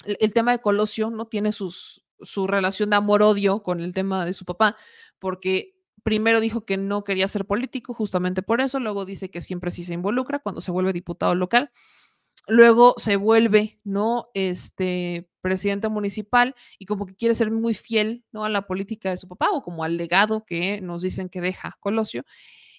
el, 0.06 0.34
tema 0.34 0.52
de 0.52 0.60
Colosio 0.60 1.10
no 1.10 1.26
tiene 1.26 1.52
su 1.52 2.48
relación 2.48 2.90
de 2.90 2.96
amor-odio 2.96 3.64
con 3.64 3.82
el 3.82 3.94
tema 3.94 4.26
de 4.26 4.34
su 4.34 4.46
papá, 4.46 4.76
porque 5.20 5.78
primero 6.04 6.40
dijo 6.40 6.66
que 6.66 6.78
no 6.78 7.04
quería 7.04 7.28
ser 7.28 7.46
político, 7.46 7.94
justamente 7.94 8.42
por 8.42 8.62
eso, 8.62 8.80
luego 8.80 9.04
dice 9.04 9.30
que 9.30 9.42
siempre 9.42 9.72
sí 9.72 9.84
se 9.84 9.94
involucra 9.94 10.40
cuando 10.40 10.62
se 10.62 10.72
vuelve 10.72 10.94
diputado 10.94 11.36
local, 11.36 11.72
luego 12.48 12.96
se 12.98 13.18
vuelve, 13.18 13.80
¿no? 13.84 14.30
Este 14.34 15.30
presidente 15.42 15.90
municipal 15.90 16.56
y 16.80 16.86
como 16.86 17.06
que 17.06 17.16
quiere 17.16 17.36
ser 17.36 17.52
muy 17.52 17.74
fiel, 17.74 18.24
¿no? 18.32 18.46
A 18.46 18.50
la 18.50 18.68
política 18.68 19.10
de 19.10 19.18
su 19.18 19.28
papá 19.28 19.48
o 19.52 19.62
como 19.62 19.84
al 19.84 19.98
legado 19.98 20.46
que 20.46 20.80
nos 20.80 21.02
dicen 21.02 21.30
que 21.30 21.42
deja 21.42 21.78
Colosio. 21.82 22.24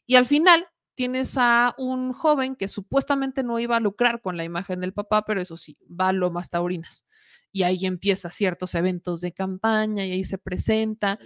Y 0.06 0.16
al 0.16 0.24
final 0.24 0.66
tienes 0.98 1.36
a 1.38 1.76
un 1.78 2.12
joven 2.12 2.56
que 2.56 2.66
supuestamente 2.66 3.44
no 3.44 3.60
iba 3.60 3.76
a 3.76 3.80
lucrar 3.80 4.20
con 4.20 4.36
la 4.36 4.42
imagen 4.42 4.80
del 4.80 4.92
papá, 4.92 5.24
pero 5.24 5.40
eso 5.40 5.56
sí, 5.56 5.78
va 5.88 6.08
a 6.08 6.12
Lomas 6.12 6.50
Taurinas. 6.50 7.06
Y 7.52 7.62
ahí 7.62 7.86
empieza 7.86 8.30
ciertos 8.30 8.74
eventos 8.74 9.20
de 9.20 9.30
campaña 9.30 10.04
y 10.04 10.10
ahí 10.10 10.24
se 10.24 10.38
presenta. 10.38 11.20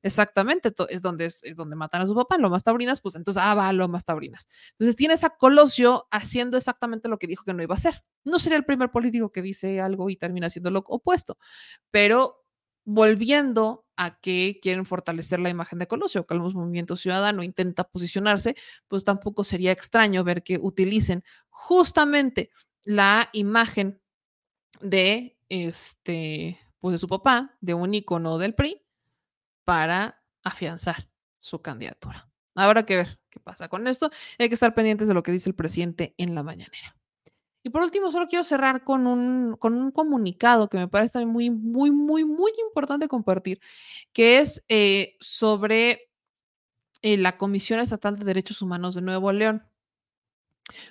Exactamente, 0.00 0.72
es 0.88 1.02
donde, 1.02 1.26
es 1.26 1.42
donde 1.54 1.76
matan 1.76 2.00
a 2.00 2.06
su 2.06 2.14
papá, 2.14 2.38
Lomas 2.38 2.64
Taurinas, 2.64 3.02
pues 3.02 3.16
entonces, 3.16 3.42
ah, 3.44 3.54
va 3.54 3.68
a 3.68 3.72
Lomas 3.74 4.06
Taurinas. 4.06 4.48
Entonces 4.70 4.96
tienes 4.96 5.22
a 5.24 5.36
Colosio 5.36 6.08
haciendo 6.10 6.56
exactamente 6.56 7.10
lo 7.10 7.18
que 7.18 7.26
dijo 7.26 7.44
que 7.44 7.52
no 7.52 7.62
iba 7.62 7.74
a 7.74 7.76
hacer. 7.76 8.02
No 8.24 8.38
sería 8.38 8.56
el 8.56 8.64
primer 8.64 8.90
político 8.90 9.30
que 9.30 9.42
dice 9.42 9.82
algo 9.82 10.08
y 10.08 10.16
termina 10.16 10.46
haciendo 10.46 10.70
lo 10.70 10.78
opuesto, 10.86 11.36
pero 11.90 12.47
volviendo 12.90 13.84
a 13.96 14.18
que 14.18 14.60
quieren 14.62 14.86
fortalecer 14.86 15.40
la 15.40 15.50
imagen 15.50 15.78
de 15.78 15.86
Colosio, 15.86 16.26
que 16.26 16.32
el 16.32 16.40
movimiento 16.40 16.96
ciudadano 16.96 17.42
intenta 17.42 17.84
posicionarse, 17.84 18.54
pues 18.88 19.04
tampoco 19.04 19.44
sería 19.44 19.72
extraño 19.72 20.24
ver 20.24 20.42
que 20.42 20.56
utilicen 20.58 21.22
justamente 21.50 22.50
la 22.84 23.28
imagen 23.34 24.00
de 24.80 25.36
este, 25.50 26.58
pues 26.78 26.92
de 26.92 26.98
su 26.98 27.08
papá, 27.08 27.58
de 27.60 27.74
un 27.74 27.92
icono 27.92 28.38
del 28.38 28.54
PRI, 28.54 28.82
para 29.64 30.24
afianzar 30.42 31.10
su 31.40 31.60
candidatura. 31.60 32.26
Habrá 32.54 32.86
que 32.86 32.96
ver 32.96 33.20
qué 33.28 33.38
pasa 33.38 33.68
con 33.68 33.86
esto. 33.86 34.10
Hay 34.38 34.48
que 34.48 34.54
estar 34.54 34.74
pendientes 34.74 35.08
de 35.08 35.14
lo 35.14 35.22
que 35.22 35.32
dice 35.32 35.50
el 35.50 35.56
presidente 35.56 36.14
en 36.16 36.34
la 36.34 36.42
mañanera. 36.42 36.97
Y 37.62 37.70
por 37.70 37.82
último, 37.82 38.10
solo 38.10 38.26
quiero 38.28 38.44
cerrar 38.44 38.84
con 38.84 39.06
un, 39.06 39.56
con 39.56 39.74
un 39.74 39.90
comunicado 39.90 40.68
que 40.68 40.78
me 40.78 40.88
parece 40.88 41.14
también 41.14 41.32
muy, 41.32 41.50
muy, 41.50 41.90
muy, 41.90 42.24
muy 42.24 42.52
importante 42.66 43.08
compartir, 43.08 43.60
que 44.12 44.38
es 44.38 44.64
eh, 44.68 45.16
sobre 45.20 46.08
eh, 47.02 47.16
la 47.16 47.36
Comisión 47.36 47.80
Estatal 47.80 48.18
de 48.18 48.24
Derechos 48.24 48.62
Humanos 48.62 48.94
de 48.94 49.02
Nuevo 49.02 49.32
León. 49.32 49.67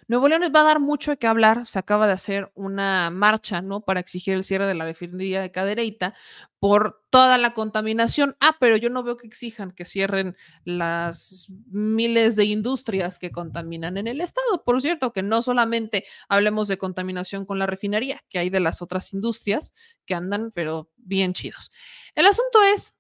Nuevo 0.08 0.28
León 0.28 0.42
va 0.56 0.62
a 0.62 0.64
dar 0.64 0.80
mucho 0.80 1.18
qué 1.18 1.28
hablar. 1.28 1.68
Se 1.68 1.80
acaba 1.80 2.08
de 2.08 2.14
hacer 2.14 2.52
una 2.56 3.10
marcha, 3.10 3.62
¿no? 3.62 3.82
Para 3.82 4.00
exigir 4.00 4.34
el 4.34 4.44
cierre 4.44 4.66
de 4.66 4.74
la 4.74 4.86
refinería 4.86 5.42
de 5.42 5.52
Cadereyta 5.52 6.16
por 6.60 7.04
toda 7.10 7.38
la 7.38 7.54
contaminación. 7.54 8.36
Ah, 8.40 8.58
pero 8.60 8.78
yo 8.78 8.90
no 8.90 9.04
veo 9.04 9.18
que 9.18 9.28
exijan 9.28 9.72
que 9.72 9.86
cierren 9.86 10.36
las 10.64 11.48
miles 11.68 12.36
de 12.36 12.46
industrias 12.46 13.20
que 13.20 13.32
contaminan 13.32 13.98
en 13.98 14.08
el 14.08 14.22
estado. 14.22 14.64
Por 14.64 14.82
cierto, 14.82 15.14
que 15.14 15.24
no 15.24 15.42
solamente 15.42 16.06
hablemos 16.30 16.68
de 16.68 16.78
contaminación 16.78 17.46
con 17.46 17.60
la 17.60 17.68
refinería, 17.68 18.24
que 18.30 18.40
hay 18.40 18.50
de 18.50 18.60
las 18.60 18.82
otras 18.82 19.14
industrias 19.14 19.74
que 20.06 20.16
andan, 20.16 20.52
pero 20.54 20.90
bien 20.98 21.34
chidos. 21.34 21.72
El 22.16 22.26
asunto 22.26 22.64
es 22.64 22.96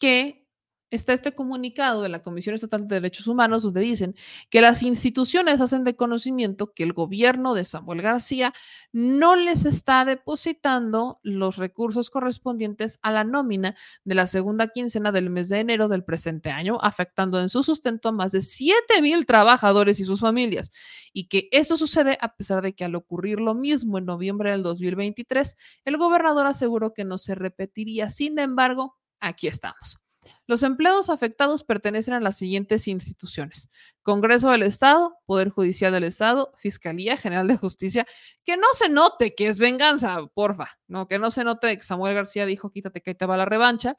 que 0.00 0.45
está 0.90 1.12
este 1.12 1.34
comunicado 1.34 2.02
de 2.02 2.08
la 2.08 2.22
Comisión 2.22 2.54
Estatal 2.54 2.86
de 2.86 2.96
Derechos 2.96 3.26
Humanos 3.26 3.62
donde 3.62 3.80
dicen 3.80 4.14
que 4.50 4.60
las 4.60 4.82
instituciones 4.82 5.60
hacen 5.60 5.84
de 5.84 5.96
conocimiento 5.96 6.72
que 6.72 6.84
el 6.84 6.92
gobierno 6.92 7.54
de 7.54 7.64
Samuel 7.64 8.02
García 8.02 8.52
no 8.92 9.36
les 9.36 9.64
está 9.64 10.04
depositando 10.04 11.18
los 11.22 11.56
recursos 11.56 12.10
correspondientes 12.10 12.98
a 13.02 13.10
la 13.10 13.24
nómina 13.24 13.74
de 14.04 14.14
la 14.14 14.26
segunda 14.26 14.68
quincena 14.68 15.12
del 15.12 15.30
mes 15.30 15.48
de 15.48 15.60
enero 15.60 15.88
del 15.88 16.04
presente 16.04 16.50
año, 16.50 16.78
afectando 16.80 17.40
en 17.40 17.48
su 17.48 17.62
sustento 17.62 18.08
a 18.08 18.12
más 18.12 18.32
de 18.32 18.40
7 18.40 19.02
mil 19.02 19.26
trabajadores 19.26 20.00
y 20.00 20.04
sus 20.04 20.20
familias. 20.20 20.70
Y 21.12 21.28
que 21.28 21.48
esto 21.50 21.76
sucede 21.76 22.18
a 22.20 22.34
pesar 22.34 22.62
de 22.62 22.74
que 22.74 22.84
al 22.84 22.94
ocurrir 22.94 23.40
lo 23.40 23.54
mismo 23.54 23.98
en 23.98 24.04
noviembre 24.04 24.52
del 24.52 24.62
2023, 24.62 25.56
el 25.84 25.96
gobernador 25.96 26.46
aseguró 26.46 26.92
que 26.92 27.04
no 27.04 27.18
se 27.18 27.34
repetiría. 27.34 28.08
Sin 28.10 28.38
embargo, 28.38 28.96
aquí 29.20 29.48
estamos. 29.48 30.05
Los 30.46 30.62
empleados 30.62 31.10
afectados 31.10 31.64
pertenecen 31.64 32.14
a 32.14 32.20
las 32.20 32.36
siguientes 32.36 32.88
instituciones: 32.88 33.70
Congreso 34.02 34.50
del 34.50 34.62
Estado, 34.62 35.18
Poder 35.26 35.50
Judicial 35.50 35.92
del 35.92 36.04
Estado, 36.04 36.52
Fiscalía 36.56 37.16
General 37.16 37.48
de 37.48 37.56
Justicia. 37.56 38.06
Que 38.44 38.56
no 38.56 38.68
se 38.74 38.88
note 38.88 39.34
que 39.34 39.48
es 39.48 39.58
venganza, 39.58 40.18
porfa, 40.34 40.78
no, 40.86 41.06
que 41.06 41.18
no 41.18 41.30
se 41.30 41.44
note 41.44 41.76
que 41.76 41.82
Samuel 41.82 42.14
García 42.14 42.46
dijo 42.46 42.70
quítate 42.70 43.00
que 43.00 43.10
ahí 43.10 43.14
te 43.14 43.26
va 43.26 43.36
la 43.36 43.44
revancha, 43.44 43.98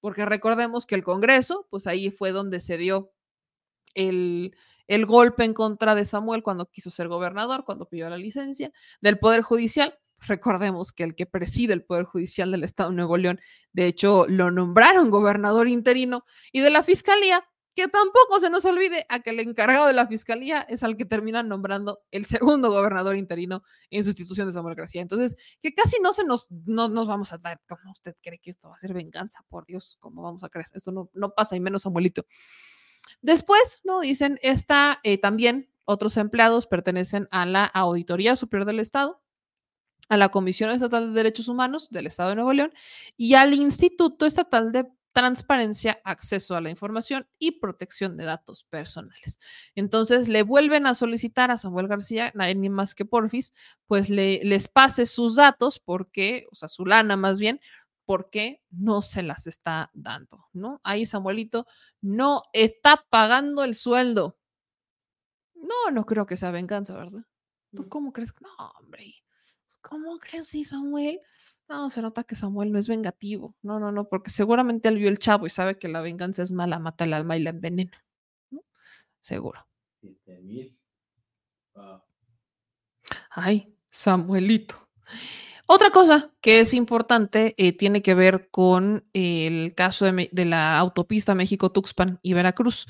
porque 0.00 0.24
recordemos 0.24 0.86
que 0.86 0.94
el 0.94 1.04
Congreso, 1.04 1.66
pues 1.70 1.86
ahí 1.86 2.10
fue 2.10 2.32
donde 2.32 2.60
se 2.60 2.76
dio 2.76 3.12
el, 3.94 4.56
el 4.86 5.06
golpe 5.06 5.44
en 5.44 5.54
contra 5.54 5.94
de 5.94 6.04
Samuel 6.04 6.42
cuando 6.42 6.70
quiso 6.70 6.90
ser 6.90 7.08
gobernador, 7.08 7.64
cuando 7.64 7.88
pidió 7.88 8.10
la 8.10 8.18
licencia, 8.18 8.72
del 9.00 9.18
Poder 9.18 9.42
Judicial. 9.42 9.98
Recordemos 10.26 10.92
que 10.92 11.04
el 11.04 11.14
que 11.14 11.26
preside 11.26 11.72
el 11.72 11.84
Poder 11.84 12.04
Judicial 12.04 12.50
del 12.50 12.64
Estado 12.64 12.90
de 12.90 12.96
Nuevo 12.96 13.16
León, 13.16 13.40
de 13.72 13.86
hecho, 13.86 14.26
lo 14.28 14.50
nombraron 14.50 15.10
gobernador 15.10 15.68
interino 15.68 16.24
y 16.52 16.60
de 16.60 16.70
la 16.70 16.82
Fiscalía, 16.82 17.44
que 17.74 17.88
tampoco 17.88 18.38
se 18.38 18.50
nos 18.50 18.64
olvide 18.66 19.06
a 19.08 19.20
que 19.20 19.30
el 19.30 19.40
encargado 19.40 19.86
de 19.86 19.94
la 19.94 20.06
Fiscalía 20.06 20.60
es 20.68 20.82
al 20.82 20.96
que 20.96 21.06
terminan 21.06 21.48
nombrando 21.48 22.00
el 22.10 22.26
segundo 22.26 22.70
gobernador 22.70 23.16
interino 23.16 23.62
en 23.90 24.04
sustitución 24.04 24.46
de 24.46 24.52
Samuel 24.52 24.74
García. 24.74 25.00
Entonces, 25.00 25.36
que 25.62 25.72
casi 25.72 25.96
no 26.00 26.12
se 26.12 26.24
nos, 26.24 26.50
no 26.50 26.88
nos 26.88 27.08
vamos 27.08 27.32
a 27.32 27.38
dar, 27.38 27.60
como 27.66 27.92
usted 27.92 28.14
cree 28.22 28.38
que 28.38 28.50
esto 28.50 28.68
va 28.68 28.74
a 28.74 28.78
ser 28.78 28.92
venganza, 28.92 29.44
por 29.48 29.64
Dios, 29.64 29.96
¿cómo 30.00 30.22
vamos 30.22 30.44
a 30.44 30.50
creer? 30.50 30.68
Esto 30.74 30.92
no, 30.92 31.10
no 31.14 31.30
pasa, 31.30 31.56
y 31.56 31.60
menos 31.60 31.82
Samuelito. 31.82 32.26
Después, 33.22 33.80
¿no? 33.84 34.00
Dicen, 34.00 34.38
esta 34.42 35.00
eh, 35.02 35.18
también 35.18 35.70
otros 35.84 36.16
empleados 36.16 36.66
pertenecen 36.66 37.26
a 37.30 37.46
la 37.46 37.64
Auditoría 37.64 38.36
Superior 38.36 38.66
del 38.66 38.80
Estado, 38.80 39.21
a 40.12 40.18
la 40.18 40.28
Comisión 40.28 40.68
Estatal 40.68 41.08
de 41.08 41.14
Derechos 41.14 41.48
Humanos 41.48 41.88
del 41.88 42.06
Estado 42.06 42.28
de 42.28 42.34
Nuevo 42.34 42.52
León 42.52 42.74
y 43.16 43.32
al 43.32 43.54
Instituto 43.54 44.26
Estatal 44.26 44.70
de 44.70 44.86
Transparencia, 45.14 46.02
Acceso 46.04 46.54
a 46.54 46.60
la 46.60 46.68
Información 46.68 47.26
y 47.38 47.52
Protección 47.52 48.18
de 48.18 48.26
Datos 48.26 48.62
Personales. 48.64 49.38
Entonces 49.74 50.28
le 50.28 50.42
vuelven 50.42 50.86
a 50.86 50.92
solicitar 50.92 51.50
a 51.50 51.56
Samuel 51.56 51.88
García, 51.88 52.30
nadie 52.34 52.54
ni 52.56 52.68
más 52.68 52.94
que 52.94 53.06
Porfis, 53.06 53.54
pues 53.86 54.10
le, 54.10 54.44
les 54.44 54.68
pase 54.68 55.06
sus 55.06 55.34
datos 55.34 55.78
porque, 55.78 56.44
o 56.52 56.56
sea, 56.56 56.68
su 56.68 56.84
lana 56.84 57.16
más 57.16 57.40
bien, 57.40 57.58
porque 58.04 58.60
no 58.68 59.00
se 59.00 59.22
las 59.22 59.46
está 59.46 59.90
dando, 59.94 60.46
¿no? 60.52 60.82
Ahí 60.84 61.06
Samuelito 61.06 61.66
no 62.02 62.42
está 62.52 63.02
pagando 63.08 63.64
el 63.64 63.74
sueldo. 63.74 64.36
No, 65.54 65.90
no 65.90 66.04
creo 66.04 66.26
que 66.26 66.36
sea 66.36 66.50
venganza, 66.50 66.94
¿verdad? 66.94 67.22
¿Tú 67.74 67.88
cómo 67.88 68.12
crees? 68.12 68.34
No, 68.42 68.50
hombre. 68.78 69.22
¿Cómo 69.82 70.18
crees, 70.18 70.48
sí, 70.48 70.64
Samuel? 70.64 71.20
No, 71.68 71.90
se 71.90 72.02
nota 72.02 72.24
que 72.24 72.34
Samuel 72.34 72.72
no 72.72 72.78
es 72.78 72.88
vengativo. 72.88 73.56
No, 73.62 73.78
no, 73.78 73.92
no, 73.92 74.08
porque 74.08 74.30
seguramente 74.30 74.88
él 74.88 74.96
vio 74.96 75.08
el 75.08 75.18
chavo 75.18 75.46
y 75.46 75.50
sabe 75.50 75.78
que 75.78 75.88
la 75.88 76.00
venganza 76.00 76.42
es 76.42 76.52
mala, 76.52 76.78
mata 76.78 77.04
el 77.04 77.12
alma 77.14 77.36
y 77.36 77.42
la 77.42 77.50
envenena. 77.50 78.04
¿no? 78.50 78.62
Seguro. 79.20 79.66
Ay, 83.30 83.74
Samuelito. 83.90 84.88
Otra 85.66 85.90
cosa 85.90 86.32
que 86.40 86.60
es 86.60 86.74
importante 86.74 87.54
eh, 87.56 87.76
tiene 87.76 88.02
que 88.02 88.14
ver 88.14 88.50
con 88.50 89.08
el 89.12 89.74
caso 89.74 90.04
de, 90.04 90.28
de 90.30 90.44
la 90.44 90.78
autopista 90.78 91.34
México-Tuxpan 91.34 92.18
y 92.22 92.34
Veracruz, 92.34 92.86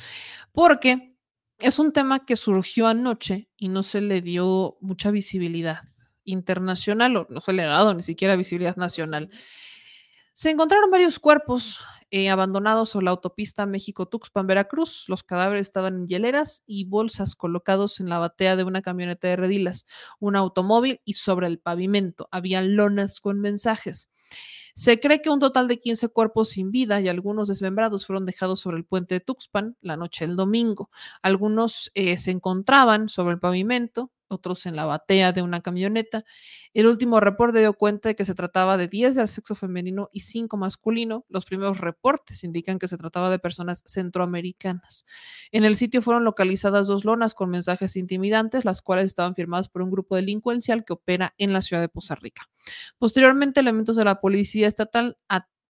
porque 0.51 1.16
es 1.59 1.78
un 1.78 1.93
tema 1.93 2.24
que 2.24 2.36
surgió 2.36 2.89
anoche 2.89 3.48
y 3.56 3.69
no 3.69 3.82
se 3.82 4.01
le 4.01 4.20
dio 4.20 4.78
mucha 4.81 5.10
visibilidad 5.12 5.81
internacional 6.24 7.16
o 7.16 7.26
no 7.28 7.40
se 7.40 7.52
le 7.52 7.64
dado 7.64 7.94
ni 7.94 8.02
siquiera 8.02 8.36
visibilidad 8.36 8.76
nacional. 8.76 9.30
Se 10.34 10.50
encontraron 10.50 10.90
varios 10.90 11.18
cuerpos 11.18 11.80
eh, 12.10 12.30
abandonados 12.30 12.90
sobre 12.90 13.04
la 13.04 13.10
autopista 13.10 13.66
México-Tuxpan, 13.66 14.46
Veracruz. 14.46 15.04
Los 15.08 15.22
cadáveres 15.22 15.66
estaban 15.66 15.94
en 15.94 16.08
hieleras 16.08 16.62
y 16.66 16.84
bolsas 16.84 17.34
colocados 17.34 18.00
en 18.00 18.08
la 18.08 18.18
batea 18.18 18.56
de 18.56 18.64
una 18.64 18.80
camioneta 18.80 19.28
de 19.28 19.36
redilas, 19.36 19.86
un 20.20 20.36
automóvil 20.36 21.00
y 21.04 21.14
sobre 21.14 21.48
el 21.48 21.58
pavimento. 21.58 22.28
Había 22.30 22.62
lonas 22.62 23.20
con 23.20 23.40
mensajes. 23.40 24.08
Se 24.74 25.00
cree 25.00 25.20
que 25.20 25.28
un 25.28 25.38
total 25.38 25.68
de 25.68 25.80
15 25.80 26.08
cuerpos 26.08 26.50
sin 26.50 26.70
vida 26.70 27.00
y 27.00 27.08
algunos 27.08 27.48
desmembrados 27.48 28.06
fueron 28.06 28.24
dejados 28.24 28.60
sobre 28.60 28.78
el 28.78 28.86
puente 28.86 29.16
de 29.16 29.20
Tuxpan 29.20 29.76
la 29.82 29.98
noche 29.98 30.26
del 30.26 30.36
domingo. 30.36 30.90
Algunos 31.20 31.90
eh, 31.94 32.16
se 32.16 32.30
encontraban 32.30 33.10
sobre 33.10 33.34
el 33.34 33.40
pavimento, 33.40 34.10
otros 34.32 34.66
en 34.66 34.76
la 34.76 34.84
batea 34.84 35.32
de 35.32 35.42
una 35.42 35.60
camioneta. 35.60 36.24
El 36.74 36.86
último 36.86 37.20
reporte 37.20 37.60
dio 37.60 37.74
cuenta 37.74 38.09
de 38.09 38.16
que 38.16 38.24
se 38.24 38.34
trataba 38.34 38.76
de 38.76 38.88
10 38.88 39.14
del 39.14 39.28
sexo 39.28 39.54
femenino 39.54 40.09
y 40.12 40.20
5 40.20 40.56
masculino. 40.56 41.24
Los 41.28 41.44
primeros 41.44 41.78
reportes 41.78 42.44
indican 42.44 42.78
que 42.78 42.88
se 42.88 42.96
trataba 42.96 43.30
de 43.30 43.38
personas 43.38 43.82
centroamericanas. 43.86 45.04
En 45.50 45.64
el 45.64 45.76
sitio 45.76 46.02
fueron 46.02 46.24
localizadas 46.24 46.86
dos 46.86 47.04
lonas 47.04 47.34
con 47.34 47.50
mensajes 47.50 47.96
intimidantes, 47.96 48.64
las 48.64 48.82
cuales 48.82 49.06
estaban 49.06 49.35
firmadas 49.35 49.69
por 49.69 49.82
un 49.82 49.90
grupo 49.90 50.16
delincuencial 50.16 50.85
que 50.85 50.94
opera 50.94 51.35
en 51.38 51.52
la 51.52 51.62
ciudad 51.62 51.82
de 51.82 51.88
Poza 51.88 52.14
Rica. 52.14 52.48
Posteriormente, 52.98 53.61
elementos 53.61 53.96
de 53.96 54.04
la 54.04 54.20
policía 54.20 54.66
estatal 54.66 55.19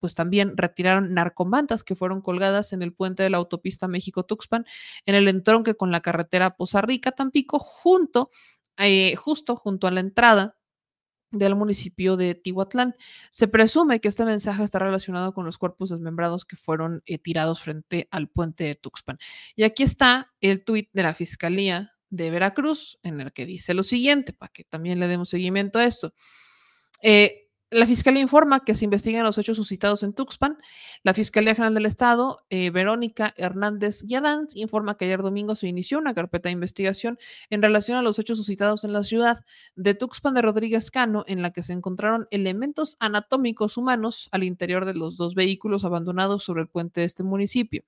pues 0.03 0.17
también 0.17 0.57
retiraron 0.57 1.15
narcomantas 1.15 1.85
que 1.85 1.95
fueron 1.95 2.23
colgadas 2.23 2.73
en 2.73 2.83
el 2.83 2.93
puente 2.93 3.23
de 3.23 3.31
la 3.31 3.37
autopista 3.37 3.87
México-Tuxpan, 3.87 4.67
en 5.07 5.15
el 5.15 5.29
entronque 5.29 5.77
con 5.77 5.93
la 5.93 6.01
carretera 6.01 6.57
Poza 6.57 6.81
Rica, 6.81 7.13
Tampico, 7.13 7.61
junto, 7.61 8.29
eh, 8.79 9.15
justo 9.15 9.55
junto 9.55 9.87
a 9.87 9.93
la 9.93 10.01
entrada 10.01 10.57
del 11.31 11.55
municipio 11.55 12.17
de 12.17 12.35
Tihuatlán. 12.35 12.97
Se 13.31 13.47
presume 13.47 14.01
que 14.01 14.09
este 14.09 14.25
mensaje 14.25 14.65
está 14.65 14.81
relacionado 14.81 15.35
con 15.35 15.45
los 15.45 15.57
cuerpos 15.57 15.91
desmembrados 15.91 16.45
que 16.45 16.57
fueron 16.57 17.01
eh, 17.07 17.19
tirados 17.19 17.63
frente 17.63 18.09
al 18.11 18.29
puente 18.29 18.65
de 18.65 18.75
Tuxpan. 18.75 19.19
Y 19.55 19.63
aquí 19.63 19.85
está 19.85 20.33
el 20.41 20.65
tuit 20.65 20.91
de 20.93 21.05
la 21.05 21.15
Fiscalía 21.15 21.93
de 22.11 22.29
Veracruz, 22.33 22.99
en 23.05 23.21
el 23.21 23.33
que 23.33 23.47
dice 23.47 23.73
lo 23.73 23.85
siguiente, 23.85 24.33
para 24.33 24.51
que 24.51 24.65
también 24.65 24.99
le 24.99 25.07
demos 25.07 25.29
seguimiento 25.29 25.79
a 25.79 25.85
esto. 25.85 26.13
Eh, 27.03 27.42
la 27.73 27.87
Fiscalía 27.87 28.21
informa 28.21 28.65
que 28.65 28.75
se 28.75 28.85
investigan 28.85 29.25
los 29.25 29.39
hechos 29.39 29.57
suscitados 29.57 30.03
en 30.03 30.13
Tuxpan. 30.13 30.59
La 31.03 31.15
Fiscalía 31.15 31.55
General 31.55 31.75
del 31.75 31.87
Estado, 31.87 32.45
eh, 32.51 32.71
Verónica 32.71 33.33
Hernández 33.37 34.03
Guiadanz, 34.03 34.55
informa 34.57 34.97
que 34.97 35.07
ayer 35.07 35.23
domingo 35.23 35.55
se 35.55 35.69
inició 35.69 35.99
una 35.99 36.13
carpeta 36.13 36.49
de 36.51 36.53
investigación 36.53 37.19
en 37.49 37.63
relación 37.63 37.97
a 37.97 38.03
los 38.03 38.19
hechos 38.19 38.37
suscitados 38.37 38.85
en 38.85 38.93
la 38.93 39.03
ciudad 39.03 39.39
de 39.75 39.95
Tuxpan 39.95 40.35
de 40.35 40.43
Rodríguez 40.43 40.91
Cano, 40.91 41.25
en 41.27 41.41
la 41.41 41.51
que 41.51 41.63
se 41.63 41.73
encontraron 41.73 42.29
elementos 42.31 42.97
anatómicos 43.01 43.79
humanos 43.79 44.29
al 44.33 44.45
interior 44.45 44.85
de 44.85 44.95
los 44.95 45.17
dos 45.17 45.35
vehículos 45.35 45.85
abandonados 45.85 46.45
sobre 46.45 46.63
el 46.63 46.69
puente 46.69 47.01
de 47.01 47.07
este 47.07 47.23
municipio. 47.23 47.85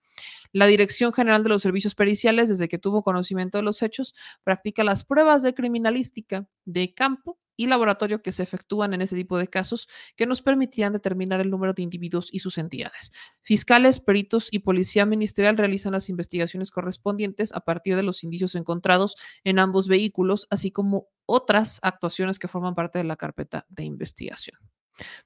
La 0.53 0.67
Dirección 0.67 1.13
General 1.13 1.43
de 1.43 1.51
los 1.51 1.61
Servicios 1.61 1.95
Periciales, 1.95 2.49
desde 2.49 2.69
que 2.69 2.79
tuvo 2.79 3.03
conocimiento 3.03 3.59
de 3.59 3.65
los 3.65 3.83
hechos, 3.83 4.15
practica 4.45 4.83
las 4.83 5.05
pruebas 5.05 5.43
de 5.43 5.53
criminalística 5.53 6.49
de 6.65 6.95
campo 6.95 7.39
y 7.57 7.67
laboratorio 7.67 8.23
que 8.23 8.33
se 8.33 8.43
efectúan 8.43 8.95
en 8.95 9.03
ese 9.03 9.17
tipo 9.17 9.39
de 9.39 9.49
casos 9.49 9.89
que 10.17 10.27
nos 10.27 10.43
permitían 10.43 10.93
determinar 10.93 11.41
el 11.41 11.51
número 11.51 11.73
de 11.73 11.83
individuos 11.83 12.29
y 12.33 12.41
sus 12.41 12.59
entidades. 12.59 13.13
Fiscales, 13.41 14.01
peritos 14.01 14.49
y 14.51 14.61
policía 14.61 15.07
ministerial 15.07 15.57
realizan 15.57 15.93
las 15.93 16.09
investigaciones 16.09 16.71
correspondientes 16.71 17.53
a 17.55 17.61
partir 17.61 17.97
de 17.97 18.03
los 18.03 18.25
indicios 18.25 18.55
encontrados 18.55 19.17
en 19.45 19.59
ambos 19.59 19.89
vehículos, 19.89 20.47
así 20.51 20.71
como 20.71 21.09
otras 21.27 21.81
actuaciones 21.83 22.39
que 22.39 22.49
forman 22.49 22.75
parte 22.75 22.99
de 22.99 23.05
la 23.05 23.17
carpeta 23.17 23.67
de 23.69 23.85
investigación. 23.85 24.59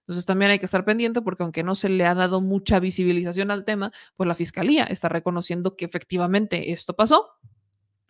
Entonces 0.01 0.25
también 0.25 0.51
hay 0.51 0.59
que 0.59 0.65
estar 0.65 0.85
pendiente 0.85 1.21
porque 1.21 1.43
aunque 1.43 1.63
no 1.63 1.75
se 1.75 1.89
le 1.89 2.07
ha 2.07 2.15
dado 2.15 2.41
mucha 2.41 2.81
visibilización 2.81 3.51
al 3.51 3.65
tema, 3.65 3.93
pues 4.17 4.27
la 4.27 4.35
fiscalía 4.35 4.85
está 4.85 5.09
reconociendo 5.09 5.77
que 5.77 5.85
efectivamente 5.85 6.73
esto 6.73 6.95
pasó 6.95 7.31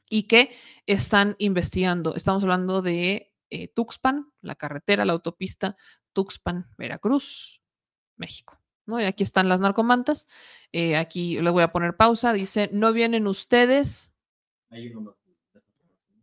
y 0.08 0.24
que 0.24 0.50
están 0.86 1.36
investigando. 1.38 2.14
Estamos 2.14 2.42
hablando 2.42 2.82
de 2.82 3.27
eh, 3.50 3.68
Tuxpan, 3.68 4.32
la 4.40 4.54
carretera, 4.54 5.04
la 5.04 5.12
autopista 5.12 5.76
Tuxpan, 6.12 6.70
Veracruz, 6.76 7.62
México. 8.16 8.60
¿no? 8.88 9.00
Y 9.00 9.04
aquí 9.04 9.22
están 9.22 9.48
las 9.48 9.60
narcomantas. 9.60 10.26
Eh, 10.72 10.96
aquí 10.96 11.40
le 11.40 11.50
voy 11.50 11.62
a 11.62 11.70
poner 11.70 11.96
pausa. 11.96 12.32
Dice, 12.32 12.70
no 12.72 12.92
vienen 12.92 13.26
ustedes. 13.26 14.12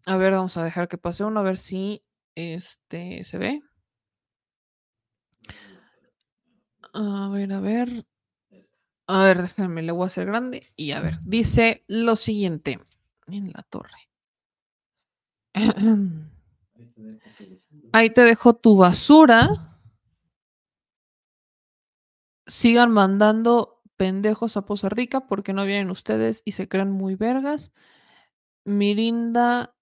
A 0.08 0.18
ver, 0.18 0.34
vamos 0.34 0.58
a 0.58 0.64
dejar 0.64 0.88
que 0.88 0.98
pase 0.98 1.24
uno, 1.24 1.40
a 1.40 1.44
ver 1.44 1.58
si 1.58 2.04
este 2.34 3.24
se 3.24 3.38
ve. 3.38 3.62
A 6.94 7.30
ver, 7.32 7.54
a 7.54 7.60
ver. 7.60 8.06
A 9.08 9.24
ver, 9.24 9.42
déjenme, 9.44 9.84
le 9.84 9.92
voy 9.92 10.04
a 10.04 10.08
hacer 10.08 10.26
grande. 10.26 10.74
Y 10.76 10.92
a 10.92 11.00
ver, 11.00 11.20
dice 11.22 11.84
lo 11.88 12.16
siguiente 12.16 12.80
en 13.28 13.52
la 13.52 13.64
torre. 13.64 14.10
Ahí 17.91 18.09
te 18.09 18.22
dejo 18.22 18.56
tu 18.56 18.77
basura. 18.77 19.80
Sigan 22.48 22.91
mandando 22.91 23.82
pendejos 23.98 24.57
a 24.57 24.65
Poza 24.65 24.90
Rica 24.90 25.27
porque 25.27 25.53
no 25.53 25.65
vienen 25.65 25.90
ustedes 25.90 26.41
y 26.45 26.51
se 26.51 26.67
crean 26.67 26.91
muy 26.91 27.15
vergas. 27.15 27.72
Mirinda 28.65 29.75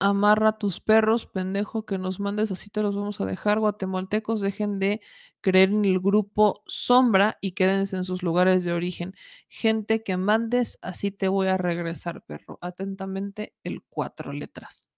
amarra 0.00 0.58
tus 0.58 0.80
perros, 0.80 1.26
pendejo, 1.26 1.86
que 1.86 1.98
nos 1.98 2.20
mandes, 2.20 2.50
así 2.52 2.70
te 2.70 2.82
los 2.82 2.94
vamos 2.94 3.20
a 3.20 3.26
dejar. 3.26 3.60
Guatemaltecos, 3.60 4.40
dejen 4.40 4.78
de 4.78 5.00
creer 5.40 5.70
en 5.70 5.84
el 5.84 6.00
grupo 6.00 6.62
sombra 6.66 7.38
y 7.40 7.52
quédense 7.52 7.96
en 7.96 8.04
sus 8.04 8.22
lugares 8.22 8.64
de 8.64 8.72
origen. 8.72 9.14
Gente 9.48 10.02
que 10.02 10.16
mandes, 10.16 10.78
así 10.82 11.10
te 11.10 11.28
voy 11.28 11.46
a 11.48 11.56
regresar, 11.56 12.22
perro. 12.22 12.58
Atentamente, 12.60 13.54
el 13.62 13.82
cuatro 13.88 14.32
letras. 14.32 14.88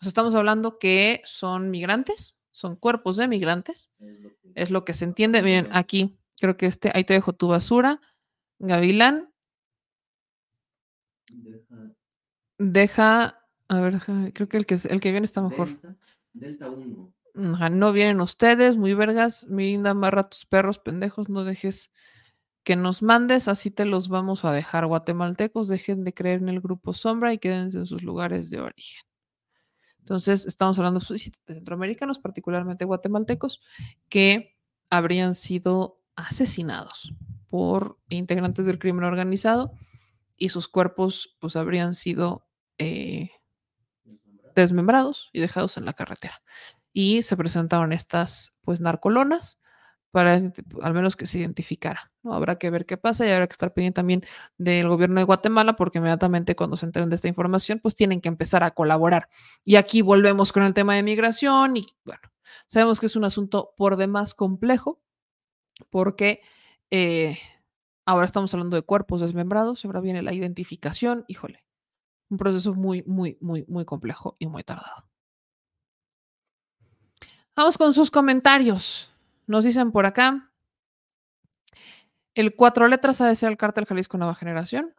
O 0.00 0.04
sea, 0.04 0.08
estamos 0.08 0.34
hablando 0.34 0.78
que 0.78 1.20
son 1.24 1.70
migrantes, 1.70 2.38
son 2.50 2.76
cuerpos 2.76 3.16
de 3.16 3.26
migrantes. 3.26 3.92
Es 4.54 4.70
lo 4.70 4.84
que 4.84 4.94
se 4.94 5.04
entiende. 5.04 5.42
Miren, 5.42 5.68
aquí, 5.72 6.18
creo 6.40 6.56
que 6.56 6.66
este, 6.66 6.90
ahí 6.94 7.04
te 7.04 7.14
dejo 7.14 7.32
tu 7.32 7.48
basura. 7.48 8.00
Gavilán, 8.60 9.32
deja, 12.58 13.44
a 13.68 13.80
ver, 13.80 13.98
creo 14.34 14.48
que 14.48 14.56
el 14.56 14.66
que, 14.66 14.76
el 14.88 15.00
que 15.00 15.10
viene 15.10 15.24
está 15.24 15.42
mejor. 15.42 15.68
Delta 16.32 16.70
1. 16.70 17.12
Ajá, 17.54 17.70
no 17.70 17.92
vienen 17.92 18.20
ustedes, 18.20 18.76
muy 18.76 18.94
vergas. 18.94 19.46
Mirinda, 19.48 19.90
amarra 19.90 20.22
a 20.22 20.28
tus 20.28 20.44
perros, 20.44 20.78
pendejos, 20.78 21.28
no 21.28 21.44
dejes 21.44 21.92
que 22.64 22.76
nos 22.76 23.02
mandes, 23.02 23.48
así 23.48 23.70
te 23.70 23.84
los 23.84 24.08
vamos 24.08 24.44
a 24.44 24.52
dejar. 24.52 24.86
Guatemaltecos, 24.86 25.68
dejen 25.68 26.04
de 26.04 26.12
creer 26.12 26.42
en 26.42 26.48
el 26.48 26.60
grupo 26.60 26.94
sombra 26.94 27.32
y 27.32 27.38
quédense 27.38 27.78
en 27.78 27.86
sus 27.86 28.02
lugares 28.02 28.50
de 28.50 28.60
origen. 28.60 29.07
Entonces, 30.08 30.46
estamos 30.46 30.78
hablando 30.78 31.00
pues, 31.06 31.30
de 31.46 31.54
centroamericanos, 31.54 32.18
particularmente 32.18 32.86
guatemaltecos, 32.86 33.60
que 34.08 34.56
habrían 34.88 35.34
sido 35.34 36.00
asesinados 36.16 37.12
por 37.48 37.98
integrantes 38.08 38.64
del 38.64 38.78
crimen 38.78 39.04
organizado 39.04 39.72
y 40.38 40.48
sus 40.48 40.66
cuerpos 40.66 41.36
pues 41.40 41.56
habrían 41.56 41.92
sido 41.92 42.46
eh, 42.78 43.32
desmembrados 44.54 45.28
y 45.34 45.40
dejados 45.40 45.76
en 45.76 45.84
la 45.84 45.92
carretera. 45.92 46.42
Y 46.94 47.22
se 47.22 47.36
presentaron 47.36 47.92
estas 47.92 48.56
pues 48.62 48.80
narcolonas 48.80 49.58
para 50.10 50.52
al 50.82 50.94
menos 50.94 51.16
que 51.16 51.26
se 51.26 51.38
identificara. 51.38 52.10
¿no? 52.22 52.34
Habrá 52.34 52.56
que 52.58 52.70
ver 52.70 52.86
qué 52.86 52.96
pasa 52.96 53.26
y 53.26 53.30
habrá 53.30 53.46
que 53.46 53.52
estar 53.52 53.72
pendiente 53.72 53.96
también 53.96 54.22
del 54.56 54.88
gobierno 54.88 55.20
de 55.20 55.24
Guatemala 55.24 55.76
porque 55.76 55.98
inmediatamente 55.98 56.56
cuando 56.56 56.76
se 56.76 56.86
enteren 56.86 57.08
de 57.08 57.16
esta 57.16 57.28
información 57.28 57.80
pues 57.82 57.94
tienen 57.94 58.20
que 58.20 58.28
empezar 58.28 58.62
a 58.62 58.70
colaborar. 58.70 59.28
Y 59.64 59.76
aquí 59.76 60.02
volvemos 60.02 60.52
con 60.52 60.62
el 60.62 60.74
tema 60.74 60.94
de 60.94 61.02
migración 61.02 61.76
y 61.76 61.86
bueno, 62.04 62.22
sabemos 62.66 63.00
que 63.00 63.06
es 63.06 63.16
un 63.16 63.24
asunto 63.24 63.74
por 63.76 63.96
demás 63.96 64.34
complejo 64.34 65.00
porque 65.90 66.40
eh, 66.90 67.36
ahora 68.06 68.24
estamos 68.24 68.52
hablando 68.54 68.76
de 68.76 68.82
cuerpos 68.82 69.20
desmembrados, 69.20 69.84
ahora 69.84 70.00
viene 70.00 70.22
la 70.22 70.32
identificación, 70.32 71.24
híjole, 71.28 71.64
un 72.30 72.38
proceso 72.38 72.74
muy, 72.74 73.02
muy, 73.04 73.36
muy, 73.40 73.64
muy 73.68 73.84
complejo 73.84 74.36
y 74.38 74.46
muy 74.46 74.64
tardado. 74.64 75.06
Vamos 77.54 77.76
con 77.76 77.92
sus 77.92 78.10
comentarios. 78.10 79.12
Nos 79.48 79.64
dicen 79.64 79.90
por 79.90 80.06
acá. 80.06 80.52
El 82.34 82.54
cuatro 82.54 82.86
letras 82.86 83.20
ha 83.20 83.26
de 83.26 83.34
ser 83.34 83.50
el 83.50 83.56
cártel 83.56 83.86
Jalisco 83.86 84.16
Nueva 84.16 84.36
Generación. 84.36 84.94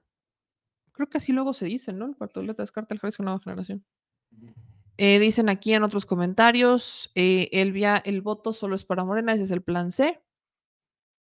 Creo 0.91 1.07
que 1.07 1.19
así 1.19 1.31
luego 1.31 1.53
se 1.53 1.65
dice, 1.65 1.93
¿no? 1.93 2.07
El 2.07 2.17
cuatro 2.17 2.43
letras 2.43 2.71
cártel 2.73 2.99
Jalisco 2.99 3.23
Nueva 3.23 3.39
Generación. 3.39 3.85
Eh, 4.97 5.19
dicen 5.19 5.47
aquí 5.47 5.73
en 5.73 5.83
otros 5.83 6.05
comentarios, 6.05 7.09
eh, 7.15 7.47
el, 7.53 7.71
via- 7.71 8.01
el 8.03 8.21
voto 8.21 8.51
solo 8.51 8.75
es 8.75 8.83
para 8.83 9.05
Morena, 9.05 9.33
ese 9.33 9.43
es 9.43 9.51
el 9.51 9.61
plan 9.61 9.91
C. 9.91 10.21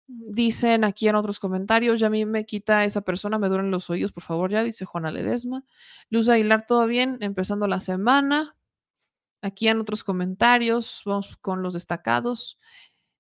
Dicen 0.08 0.86
aquí 0.86 1.10
en 1.10 1.16
otros 1.16 1.38
comentarios, 1.38 2.00
ya 2.00 2.08
a 2.08 2.10
mí 2.10 2.26
me 2.26 2.46
quita 2.46 2.86
esa 2.86 3.02
persona, 3.02 3.38
me 3.38 3.50
duelen 3.50 3.70
los 3.70 3.90
oídos, 3.90 4.14
por 4.14 4.24
favor, 4.24 4.50
ya, 4.50 4.64
dice 4.64 4.86
Juana 4.86 5.12
Ledesma. 5.12 5.64
Luz 6.10 6.30
Aguilar, 6.30 6.66
todo 6.66 6.88
bien, 6.88 7.18
empezando 7.20 7.68
la 7.68 7.82
semana. 7.82 8.56
Aquí 9.44 9.68
en 9.68 9.80
otros 9.80 10.04
comentarios, 10.04 11.04
vamos 11.06 11.38
con 11.38 11.62
los 11.62 11.74
destacados. 11.74 12.58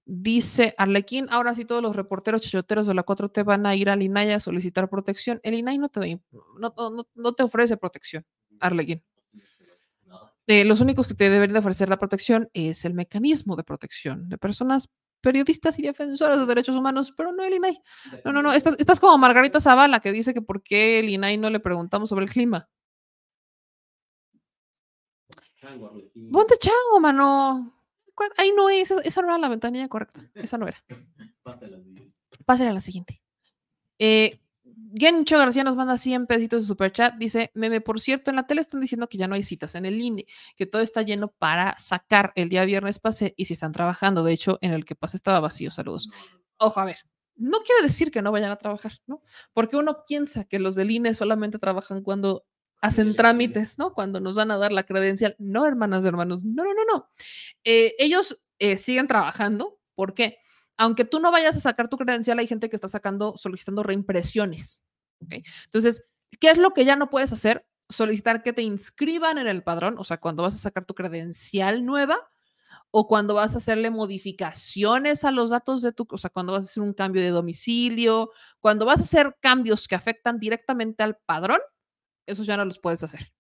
Dice 0.10 0.74
Arlequín, 0.78 1.28
ahora 1.30 1.54
sí 1.54 1.66
todos 1.66 1.82
los 1.82 1.94
reporteros 1.96 2.42
chayoteros 2.42 2.88
de 2.88 2.94
la 2.94 3.04
4T 3.04 3.44
van 3.44 3.66
a 3.66 3.76
ir 3.76 3.90
al 3.90 4.02
INAI 4.02 4.32
a 4.32 4.40
solicitar 4.40 4.90
protección. 4.90 5.42
El 5.44 5.54
INAI 5.56 5.78
no 5.80 5.90
te, 5.90 6.22
no, 6.32 6.74
no- 6.78 7.08
no- 7.14 7.34
te 7.34 7.44
ofrece 7.44 7.76
protección, 7.76 8.26
Arlequín. 8.62 9.04
Eh, 10.48 10.64
los 10.64 10.80
únicos 10.80 11.10
que 11.10 11.14
te 11.14 11.30
deberían 11.30 11.56
de 11.56 11.60
ofrecer 11.60 11.90
la 11.90 11.98
protección 11.98 12.50
es 12.54 12.86
el 12.86 12.94
mecanismo 12.94 13.58
de 13.58 13.66
protección 13.66 14.30
de 14.30 14.38
personas 14.38 14.90
periodistas 15.20 15.78
y 15.78 15.82
defensoras 15.82 16.38
de 16.40 16.46
derechos 16.46 16.78
humanos, 16.78 17.12
pero 17.18 17.34
no 17.34 17.44
el 17.44 17.56
INAI. 17.56 17.82
No, 18.24 18.32
no, 18.32 18.42
no, 18.42 18.54
estás, 18.54 18.76
estás 18.80 19.02
como 19.02 19.18
Margarita 19.18 19.60
Zavala 19.60 20.00
que 20.00 20.14
dice 20.14 20.34
que 20.34 20.42
por 20.42 20.64
qué 20.64 21.00
el 21.00 21.10
INAI 21.10 21.38
no 21.38 21.50
le 21.50 21.60
preguntamos 21.60 22.08
sobre 22.08 22.24
el 22.24 22.32
clima. 22.32 22.70
Ponte 26.32 26.56
chango, 26.60 27.00
mano. 27.02 27.77
¿Cuál- 28.18 28.32
Ahí 28.38 28.52
no 28.58 28.68
es, 28.70 28.90
esa, 28.92 29.00
esa 29.02 29.22
no 29.22 29.28
era 29.30 29.38
la 29.38 29.48
ventanilla 29.48 29.88
correcta. 29.88 30.20
Esa 30.52 30.58
no 30.58 30.68
era. 30.68 30.78
Pásale 32.46 32.70
a 32.70 32.74
la 32.74 32.80
siguiente. 32.80 33.22
Eh, 34.00 34.40
Gencho 34.96 35.38
García 35.38 35.64
nos 35.64 35.76
manda 35.76 35.98
100 35.98 36.26
pesitos 36.26 36.62
de 36.62 36.68
superchat. 36.68 37.14
Dice, 37.16 37.52
meme, 37.54 37.80
por 37.82 38.00
cierto, 38.00 38.32
en 38.32 38.38
la 38.38 38.48
tele 38.48 38.62
están 38.62 38.80
diciendo 38.82 39.08
que 39.08 39.18
ya 39.20 39.28
no 39.28 39.36
hay 39.36 39.44
citas 39.44 39.76
en 39.76 39.86
el 39.86 40.02
INE, 40.02 40.26
que 40.56 40.66
todo 40.66 40.82
está 40.82 41.04
lleno 41.04 41.28
para 41.38 41.78
sacar. 41.78 42.32
El 42.36 42.50
día 42.50 42.66
viernes 42.66 42.98
pasé 42.98 43.34
y 43.38 43.46
si 43.46 43.54
están 43.54 43.72
trabajando. 43.72 44.24
De 44.24 44.34
hecho, 44.34 44.58
en 44.62 44.74
el 44.74 44.84
que 44.84 44.96
pasé 44.96 45.18
estaba 45.18 45.40
vacío. 45.40 45.70
Saludos. 45.70 46.10
Ojo, 46.58 46.80
a 46.80 46.86
ver. 46.86 46.98
No 47.36 47.60
quiere 47.60 47.84
decir 47.84 48.10
que 48.10 48.24
no 48.24 48.32
vayan 48.32 48.50
a 48.50 48.56
trabajar, 48.56 48.94
¿no? 49.06 49.22
Porque 49.54 49.78
uno 49.78 50.04
piensa 50.08 50.46
que 50.46 50.58
los 50.58 50.74
del 50.76 50.90
INE 50.90 51.14
solamente 51.14 51.60
trabajan 51.60 52.02
cuando 52.02 52.46
hacen 52.82 53.16
trámites, 53.16 53.78
¿no? 53.78 53.94
Cuando 53.94 54.20
nos 54.20 54.36
van 54.36 54.52
a 54.52 54.58
dar 54.58 54.72
la 54.72 54.84
credencial. 54.84 55.36
No, 55.40 55.66
hermanas 55.66 56.04
y 56.06 56.08
hermanos. 56.08 56.44
No, 56.44 56.64
no, 56.64 56.74
no, 56.74 56.84
no. 56.92 57.10
Eh, 57.64 57.96
ellos 58.00 58.40
eh, 58.60 58.78
siguen 58.78 59.08
trabajando. 59.08 59.80
¿Por 59.96 60.14
qué? 60.14 60.38
Aunque 60.78 61.06
tú 61.06 61.20
no 61.20 61.32
vayas 61.32 61.56
a 61.56 61.60
sacar 61.60 61.88
tu 61.88 61.98
credencial, 61.98 62.38
hay 62.40 62.48
gente 62.48 62.70
que 62.70 62.76
está 62.76 62.88
sacando, 62.88 63.36
solicitando 63.36 63.84
reimpresiones. 63.84 64.86
¿ok? 65.22 65.34
Entonces, 65.66 66.04
¿qué 66.40 66.52
es 66.52 66.58
lo 66.58 66.72
que 66.72 66.86
ya 66.86 66.96
no 66.96 67.10
puedes 67.10 67.34
hacer? 67.34 67.66
Solicitar 67.90 68.44
que 68.44 68.54
te 68.54 68.62
inscriban 68.62 69.38
en 69.38 69.48
el 69.48 69.64
padrón, 69.64 69.96
o 69.98 70.04
sea, 70.04 70.18
cuando 70.18 70.44
vas 70.44 70.56
a 70.56 70.60
sacar 70.60 70.86
tu 70.86 70.94
credencial 70.94 71.86
nueva 71.86 72.30
o 72.92 73.08
cuando 73.08 73.34
vas 73.34 73.56
a 73.56 73.58
hacerle 73.58 73.90
modificaciones 73.90 75.24
a 75.24 75.32
los 75.32 75.50
datos 75.50 75.82
de 75.82 75.92
tu, 75.92 76.08
o 76.10 76.18
sea, 76.18 76.30
cuando 76.30 76.54
vas 76.54 76.66
a 76.66 76.68
hacer 76.68 76.84
un 76.84 76.94
cambio 76.94 77.22
de 77.22 77.30
domicilio, 77.30 78.32
cuando 78.60 78.86
vas 78.86 79.00
a 79.00 79.04
hacer 79.04 79.36
cambios 79.42 79.88
que 79.88 79.96
afectan 79.96 80.40
directamente 80.40 81.04
al 81.04 81.18
padrón, 81.26 81.60
esos 82.28 82.46
ya 82.46 82.58
no 82.58 82.66
los 82.66 82.80
puedes 82.80 83.04
hacer. 83.04 83.32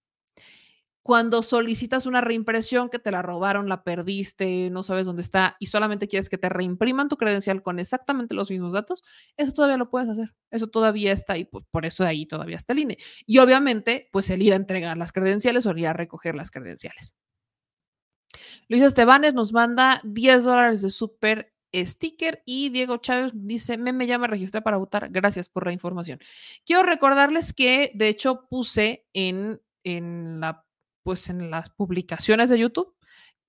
Cuando 1.07 1.41
solicitas 1.41 2.05
una 2.05 2.19
reimpresión 2.19 2.89
que 2.89 2.99
te 2.99 3.11
la 3.11 3.21
robaron, 3.21 3.69
la 3.69 3.85
perdiste, 3.85 4.69
no 4.69 4.83
sabes 4.83 5.05
dónde 5.05 5.21
está 5.21 5.55
y 5.57 5.67
solamente 5.67 6.09
quieres 6.09 6.27
que 6.27 6.37
te 6.37 6.49
reimpriman 6.49 7.07
tu 7.07 7.15
credencial 7.15 7.61
con 7.63 7.79
exactamente 7.79 8.35
los 8.35 8.51
mismos 8.51 8.73
datos, 8.73 9.03
eso 9.37 9.53
todavía 9.53 9.77
lo 9.77 9.89
puedes 9.89 10.09
hacer. 10.09 10.35
Eso 10.51 10.67
todavía 10.67 11.13
está 11.13 11.33
ahí, 11.33 11.45
por, 11.45 11.65
por 11.71 11.85
eso 11.85 12.03
ahí 12.03 12.25
todavía 12.25 12.57
está 12.57 12.73
el 12.73 12.79
INE. 12.79 12.97
Y 13.25 13.37
obviamente, 13.37 14.09
pues 14.11 14.29
el 14.31 14.41
ir 14.41 14.51
a 14.51 14.57
entregar 14.57 14.97
las 14.97 15.13
credenciales 15.13 15.65
o 15.65 15.77
ir 15.77 15.87
a 15.87 15.93
recoger 15.93 16.35
las 16.35 16.51
credenciales. 16.51 17.15
Luis 18.67 18.83
Estebanes 18.83 19.33
nos 19.33 19.53
manda 19.53 20.01
10 20.03 20.43
dólares 20.43 20.81
de 20.81 20.89
super 20.89 21.53
sticker 21.73 22.41
y 22.45 22.69
Diego 22.69 22.97
Chávez 22.97 23.31
dice, 23.33 23.77
me, 23.77 23.93
me 23.93 24.07
ya 24.07 24.17
me 24.17 24.27
registré 24.27 24.61
para 24.61 24.77
votar, 24.77 25.09
gracias 25.09 25.49
por 25.49 25.65
la 25.65 25.73
información. 25.73 26.19
Quiero 26.65 26.83
recordarles 26.83 27.53
que 27.53 27.91
de 27.93 28.07
hecho 28.07 28.47
puse 28.49 29.05
en, 29.13 29.61
en, 29.83 30.39
la, 30.39 30.65
pues 31.03 31.29
en 31.29 31.51
las 31.51 31.69
publicaciones 31.69 32.49
de 32.49 32.59
YouTube 32.59 32.97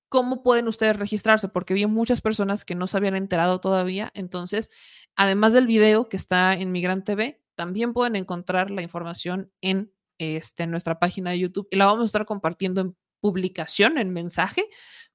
cómo 0.08 0.42
pueden 0.42 0.68
ustedes 0.68 0.96
registrarse, 0.96 1.48
porque 1.48 1.74
vi 1.74 1.86
muchas 1.86 2.20
personas 2.20 2.64
que 2.64 2.74
no 2.74 2.86
se 2.86 2.96
habían 2.96 3.16
enterado 3.16 3.60
todavía. 3.60 4.10
Entonces, 4.14 4.70
además 5.16 5.52
del 5.52 5.66
video 5.66 6.08
que 6.08 6.16
está 6.16 6.54
en 6.54 6.72
Migrant 6.72 7.04
TV, 7.04 7.42
también 7.54 7.92
pueden 7.92 8.16
encontrar 8.16 8.70
la 8.70 8.82
información 8.82 9.52
en, 9.60 9.92
este, 10.18 10.62
en 10.62 10.70
nuestra 10.70 10.98
página 10.98 11.30
de 11.30 11.40
YouTube 11.40 11.68
y 11.70 11.76
la 11.76 11.86
vamos 11.86 12.02
a 12.02 12.06
estar 12.06 12.24
compartiendo 12.24 12.80
en 12.80 12.96
publicación, 13.20 13.98
en 13.98 14.12
mensaje, 14.12 14.64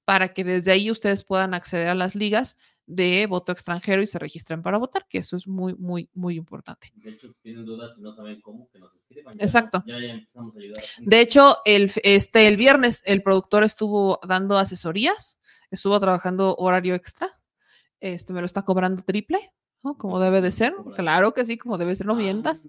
para 0.06 0.34
que 0.34 0.44
desde 0.44 0.72
ahí 0.72 0.92
ustedes 0.92 1.24
puedan 1.24 1.54
acceder 1.54 1.88
a 1.88 1.96
las 1.96 2.16
ligas 2.16 2.58
de 2.86 3.28
voto 3.28 3.52
extranjero 3.52 4.02
y 4.02 4.08
se 4.08 4.20
registren 4.20 4.62
para 4.62 4.78
votar, 4.78 5.06
que 5.08 5.20
eso 5.20 5.38
es 5.38 5.48
muy, 5.48 5.74
muy, 5.76 6.10
muy 6.14 6.36
importante. 6.36 6.92
De 6.96 7.12
hecho, 7.12 7.34
tienen 7.42 7.66
dudas 7.66 7.98
y 7.98 8.02
no 8.02 8.14
saben 8.14 8.42
cómo, 8.42 8.70
que 8.70 8.80
nos 8.80 8.94
escriban. 8.96 9.36
Exacto. 9.40 9.84
Ya, 9.86 10.00
ya 10.00 10.14
empezamos 10.14 10.56
a 10.56 10.60
ayudar. 10.60 10.84
De 11.00 11.22
hecho, 11.22 11.58
el, 11.66 11.92
este, 12.04 12.48
el 12.48 12.58
viernes 12.58 13.02
el 13.06 13.24
productor 13.24 13.64
estuvo 13.64 14.20
dando 14.28 14.58
asesorías, 14.58 15.40
estuvo 15.72 16.00
trabajando 16.00 16.56
horario 16.58 16.96
extra, 16.96 17.30
este, 18.00 18.34
me 18.34 18.42
lo 18.42 18.46
está 18.46 18.64
cobrando 18.64 19.02
triple, 19.02 19.54
¿no? 19.82 19.98
Como 19.98 20.20
debe 20.20 20.42
de 20.42 20.52
ser. 20.52 20.74
Claro 20.96 21.34
que 21.34 21.46
sí, 21.46 21.58
como 21.58 21.78
debe 21.78 21.96
ser, 21.96 22.08
no 22.08 22.16
mientas. 22.16 22.68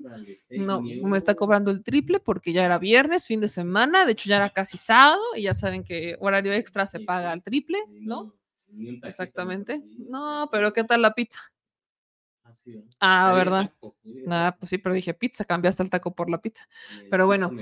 No, 0.50 0.80
me 0.80 1.16
está 1.16 1.34
cobrando 1.34 1.70
el 1.70 1.82
triple 1.82 2.20
porque 2.20 2.52
ya 2.52 2.64
era 2.64 2.78
viernes, 2.78 3.26
fin 3.26 3.40
de 3.40 3.48
semana, 3.48 4.04
de 4.04 4.12
hecho 4.12 4.28
ya 4.28 4.36
era 4.36 4.50
casi 4.50 4.78
sábado 4.78 5.22
y 5.34 5.42
ya 5.42 5.54
saben 5.54 5.82
que 5.82 6.16
horario 6.20 6.52
extra 6.52 6.86
se 6.86 7.00
paga 7.00 7.32
al 7.32 7.42
triple, 7.42 7.78
¿no? 8.00 8.34
Exactamente. 9.02 9.82
No, 10.08 10.48
pero 10.50 10.72
¿qué 10.72 10.84
tal 10.84 11.02
la 11.02 11.14
pizza? 11.14 11.40
Ah, 13.00 13.30
Ahí 13.30 13.40
el 13.40 13.44
¿verdad? 13.44 13.72
el 13.82 14.32
Ah, 14.32 14.56
pues 14.58 14.70
sí, 14.70 14.78
pero 14.78 14.94
dije 14.94 15.14
pizza, 15.14 15.44
cambiaste 15.44 15.82
el 15.82 15.90
taco 15.90 16.14
por 16.14 16.30
la 16.30 16.40
pizza. 16.40 16.64
Eh, 17.00 17.06
Pero 17.10 17.26
bueno. 17.26 17.52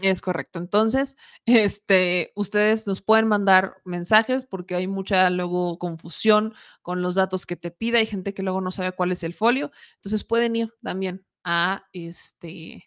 Es 0.00 0.20
correcto. 0.20 0.58
Entonces, 0.58 1.16
este, 1.46 2.32
ustedes 2.34 2.86
nos 2.86 3.02
pueden 3.02 3.28
mandar 3.28 3.76
mensajes 3.84 4.44
porque 4.44 4.74
hay 4.74 4.88
mucha 4.88 5.28
luego 5.30 5.78
confusión 5.78 6.54
con 6.82 7.02
los 7.02 7.14
datos 7.16 7.46
que 7.46 7.56
te 7.56 7.70
pide. 7.70 7.98
Hay 7.98 8.06
gente 8.06 8.34
que 8.34 8.42
luego 8.42 8.60
no 8.60 8.70
sabe 8.70 8.92
cuál 8.92 9.12
es 9.12 9.22
el 9.22 9.34
folio. 9.34 9.70
Entonces 9.96 10.24
pueden 10.24 10.56
ir 10.56 10.72
también 10.82 11.24
a 11.44 11.84
este, 11.92 12.84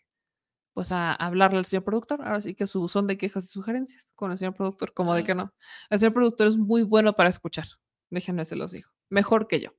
pues 0.76 0.92
a 0.92 1.14
hablarle 1.14 1.60
al 1.60 1.66
señor 1.66 1.86
productor. 1.86 2.22
Ahora 2.22 2.42
sí 2.42 2.54
que 2.54 2.68
su 2.68 2.90
son 2.90 3.08
de 3.08 3.18
quejas 3.18 3.45
y 3.45 3.48
sugerencias 3.48 4.12
con 4.14 4.32
el 4.32 4.38
señor 4.38 4.54
productor, 4.54 4.94
como 4.94 5.16
de 5.16 5.24
que 5.24 5.34
no. 5.34 5.54
El 5.90 6.00
señor 6.00 6.14
productor 6.14 6.48
es 6.48 6.58
muy 6.58 6.84
bueno 6.84 7.14
para 7.14 7.30
escuchar. 7.30 7.66
Déjenme 8.10 8.44
se 8.44 8.58
los 8.58 8.72
digo. 8.72 8.90
Mejor 9.10 9.48
que 9.48 9.62
yo. 9.62 9.70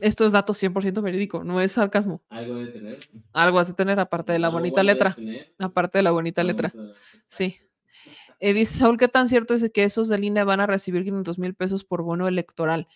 Esto 0.00 0.24
es 0.24 0.32
dato 0.32 0.54
100% 0.54 1.02
verídico, 1.02 1.44
no 1.44 1.60
es 1.60 1.72
sarcasmo. 1.72 2.24
Algo 2.30 2.56
de 2.56 2.68
tener. 2.68 2.98
Algo 3.34 3.58
has 3.58 3.68
de 3.68 3.74
tener, 3.74 4.00
aparte 4.00 4.32
de 4.32 4.38
la 4.38 4.48
bonita 4.48 4.76
bueno 4.76 4.94
letra. 4.94 5.12
tener. 5.12 5.54
Aparte 5.58 5.98
de 5.98 6.02
la 6.02 6.12
bonita 6.12 6.42
letra. 6.42 6.72
bonito 6.74 6.94
Sí. 7.28 7.58
Eh, 8.38 8.54
dice 8.54 8.78
Saúl, 8.78 8.96
¿qué 8.96 9.08
tan 9.08 9.28
cierto 9.28 9.52
es 9.52 9.70
que 9.70 9.84
esos 9.84 10.08
de 10.08 10.16
línea 10.16 10.44
van 10.44 10.60
a 10.60 10.66
recibir 10.66 11.04
500 11.04 11.38
mil 11.38 11.54
pesos 11.54 11.84
por 11.84 12.02
bono 12.02 12.26
electoral? 12.26 12.88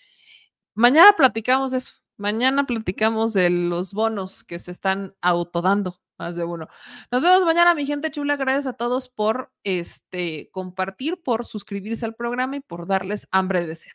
Mañana 0.73 1.13
platicamos 1.19 1.73
de 1.73 1.79
eso. 1.79 1.97
Mañana 2.17 2.65
platicamos 2.65 3.35
de 3.35 3.51
los 3.51 3.93
bonos 3.93 4.43
que 4.43 4.59
se 4.59 4.71
están 4.71 5.15
autodando, 5.21 5.97
más 6.19 6.37
de 6.37 6.45
uno. 6.45 6.69
Nos 7.11 7.23
vemos 7.23 7.45
mañana, 7.45 7.75
mi 7.75 7.87
gente 7.87 8.11
chula. 8.11 8.37
Gracias 8.37 8.67
a 8.67 8.73
todos 8.75 9.09
por 9.09 9.53
este 9.63 10.49
compartir, 10.53 11.23
por 11.23 11.45
suscribirse 11.45 12.05
al 12.05 12.15
programa 12.15 12.57
y 12.57 12.61
por 12.61 12.87
darles 12.87 13.29
hambre 13.31 13.67
de 13.67 13.75
sed. 13.77 13.93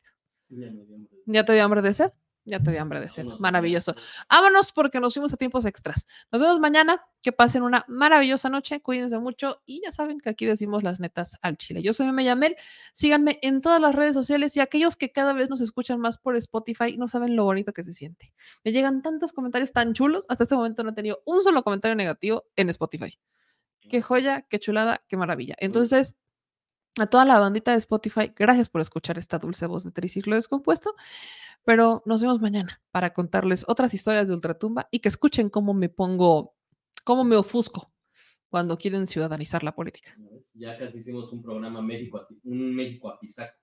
¿Ya 1.25 1.45
te 1.45 1.53
dio 1.53 1.63
hambre 1.63 1.81
de 1.81 1.93
sed? 1.93 2.11
Ya 2.49 2.59
te 2.59 2.71
dio 2.71 2.81
hambre 2.81 2.99
de 2.99 3.07
sed. 3.07 3.25
Maravilloso. 3.39 3.93
Vámonos 4.27 4.71
porque 4.71 4.99
nos 4.99 5.13
fuimos 5.13 5.31
a 5.33 5.37
tiempos 5.37 5.65
extras. 5.65 6.07
Nos 6.31 6.41
vemos 6.41 6.59
mañana. 6.59 7.05
Que 7.21 7.31
pasen 7.31 7.63
una 7.63 7.85
maravillosa 7.89 8.49
noche. 8.49 8.81
Cuídense 8.81 9.19
mucho. 9.19 9.61
Y 9.65 9.81
ya 9.83 9.91
saben 9.91 10.19
que 10.19 10.29
aquí 10.29 10.45
decimos 10.45 10.83
las 10.83 10.99
netas 10.99 11.37
al 11.41 11.57
chile. 11.57 11.83
Yo 11.83 11.93
soy 11.93 12.07
Meme 12.07 12.23
Yamel. 12.23 12.55
Síganme 12.93 13.39
en 13.41 13.61
todas 13.61 13.79
las 13.79 13.93
redes 13.93 14.15
sociales 14.15 14.55
y 14.55 14.61
aquellos 14.61 14.95
que 14.95 15.11
cada 15.11 15.33
vez 15.33 15.49
nos 15.49 15.61
escuchan 15.61 15.99
más 15.99 16.17
por 16.17 16.35
Spotify 16.37 16.97
no 16.97 17.07
saben 17.07 17.35
lo 17.35 17.43
bonito 17.43 17.73
que 17.73 17.83
se 17.83 17.93
siente. 17.93 18.33
Me 18.63 18.71
llegan 18.71 19.01
tantos 19.01 19.31
comentarios 19.33 19.73
tan 19.73 19.93
chulos. 19.93 20.25
Hasta 20.29 20.45
este 20.45 20.55
momento 20.55 20.83
no 20.83 20.89
he 20.91 20.93
tenido 20.93 21.21
un 21.25 21.43
solo 21.43 21.61
comentario 21.63 21.95
negativo 21.95 22.45
en 22.55 22.69
Spotify. 22.69 23.19
Qué 23.81 24.01
joya, 24.01 24.45
qué 24.49 24.59
chulada, 24.59 25.03
qué 25.07 25.17
maravilla. 25.17 25.55
Entonces, 25.59 26.15
a 26.97 27.07
toda 27.07 27.25
la 27.25 27.39
bandita 27.39 27.71
de 27.71 27.77
Spotify, 27.77 28.31
gracias 28.35 28.69
por 28.69 28.81
escuchar 28.81 29.17
esta 29.17 29.37
dulce 29.37 29.67
voz 29.67 29.83
de 29.83 29.91
triciclo 29.91 30.35
descompuesto. 30.35 30.95
Pero 31.65 32.01
nos 32.05 32.21
vemos 32.21 32.39
mañana 32.39 32.81
para 32.91 33.13
contarles 33.13 33.65
otras 33.67 33.93
historias 33.93 34.27
de 34.27 34.33
Ultratumba 34.33 34.87
y 34.91 34.99
que 34.99 35.09
escuchen 35.09 35.49
cómo 35.49 35.73
me 35.73 35.89
pongo, 35.89 36.55
cómo 37.03 37.23
me 37.23 37.35
ofusco 37.35 37.91
cuando 38.49 38.77
quieren 38.77 39.07
ciudadanizar 39.07 39.63
la 39.63 39.75
política. 39.75 40.15
Ya 40.53 40.77
casi 40.77 40.99
hicimos 40.99 41.31
un 41.31 41.41
programa 41.41 41.81
México, 41.81 42.25
un 42.43 42.75
México 42.75 43.09
a 43.09 43.19
Pisaco. 43.19 43.53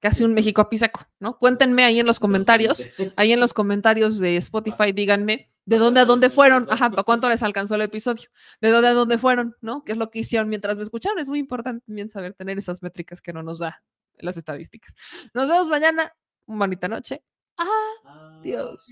Casi 0.00 0.24
un 0.24 0.34
México 0.34 0.60
a 0.60 0.68
pisaco, 0.68 1.02
¿no? 1.20 1.38
Cuéntenme 1.38 1.84
ahí 1.84 2.00
en 2.00 2.06
los 2.06 2.18
comentarios, 2.18 2.88
ahí 3.16 3.32
en 3.32 3.38
los 3.38 3.52
comentarios 3.52 4.18
de 4.18 4.36
Spotify, 4.36 4.92
díganme 4.92 5.50
de 5.70 5.78
dónde 5.78 6.00
a 6.00 6.04
dónde 6.04 6.30
fueron, 6.30 6.66
ajá, 6.68 6.90
para 6.90 7.04
cuánto 7.04 7.28
les 7.28 7.44
alcanzó 7.44 7.76
el 7.76 7.82
episodio, 7.82 8.28
de 8.60 8.70
dónde 8.70 8.88
a 8.88 8.92
dónde 8.92 9.18
fueron, 9.18 9.56
¿no? 9.60 9.84
¿Qué 9.84 9.92
es 9.92 9.98
lo 9.98 10.10
que 10.10 10.18
hicieron 10.18 10.48
mientras 10.48 10.76
me 10.76 10.82
escucharon? 10.82 11.20
Es 11.20 11.28
muy 11.28 11.38
importante 11.38 11.84
también 11.86 12.10
saber 12.10 12.34
tener 12.34 12.58
esas 12.58 12.82
métricas 12.82 13.22
que 13.22 13.32
no 13.32 13.44
nos 13.44 13.60
da 13.60 13.80
las 14.18 14.36
estadísticas. 14.36 14.96
Nos 15.32 15.48
vemos 15.48 15.68
mañana, 15.68 16.12
bonita 16.44 16.88
noche. 16.88 17.22
Adiós. 18.04 18.88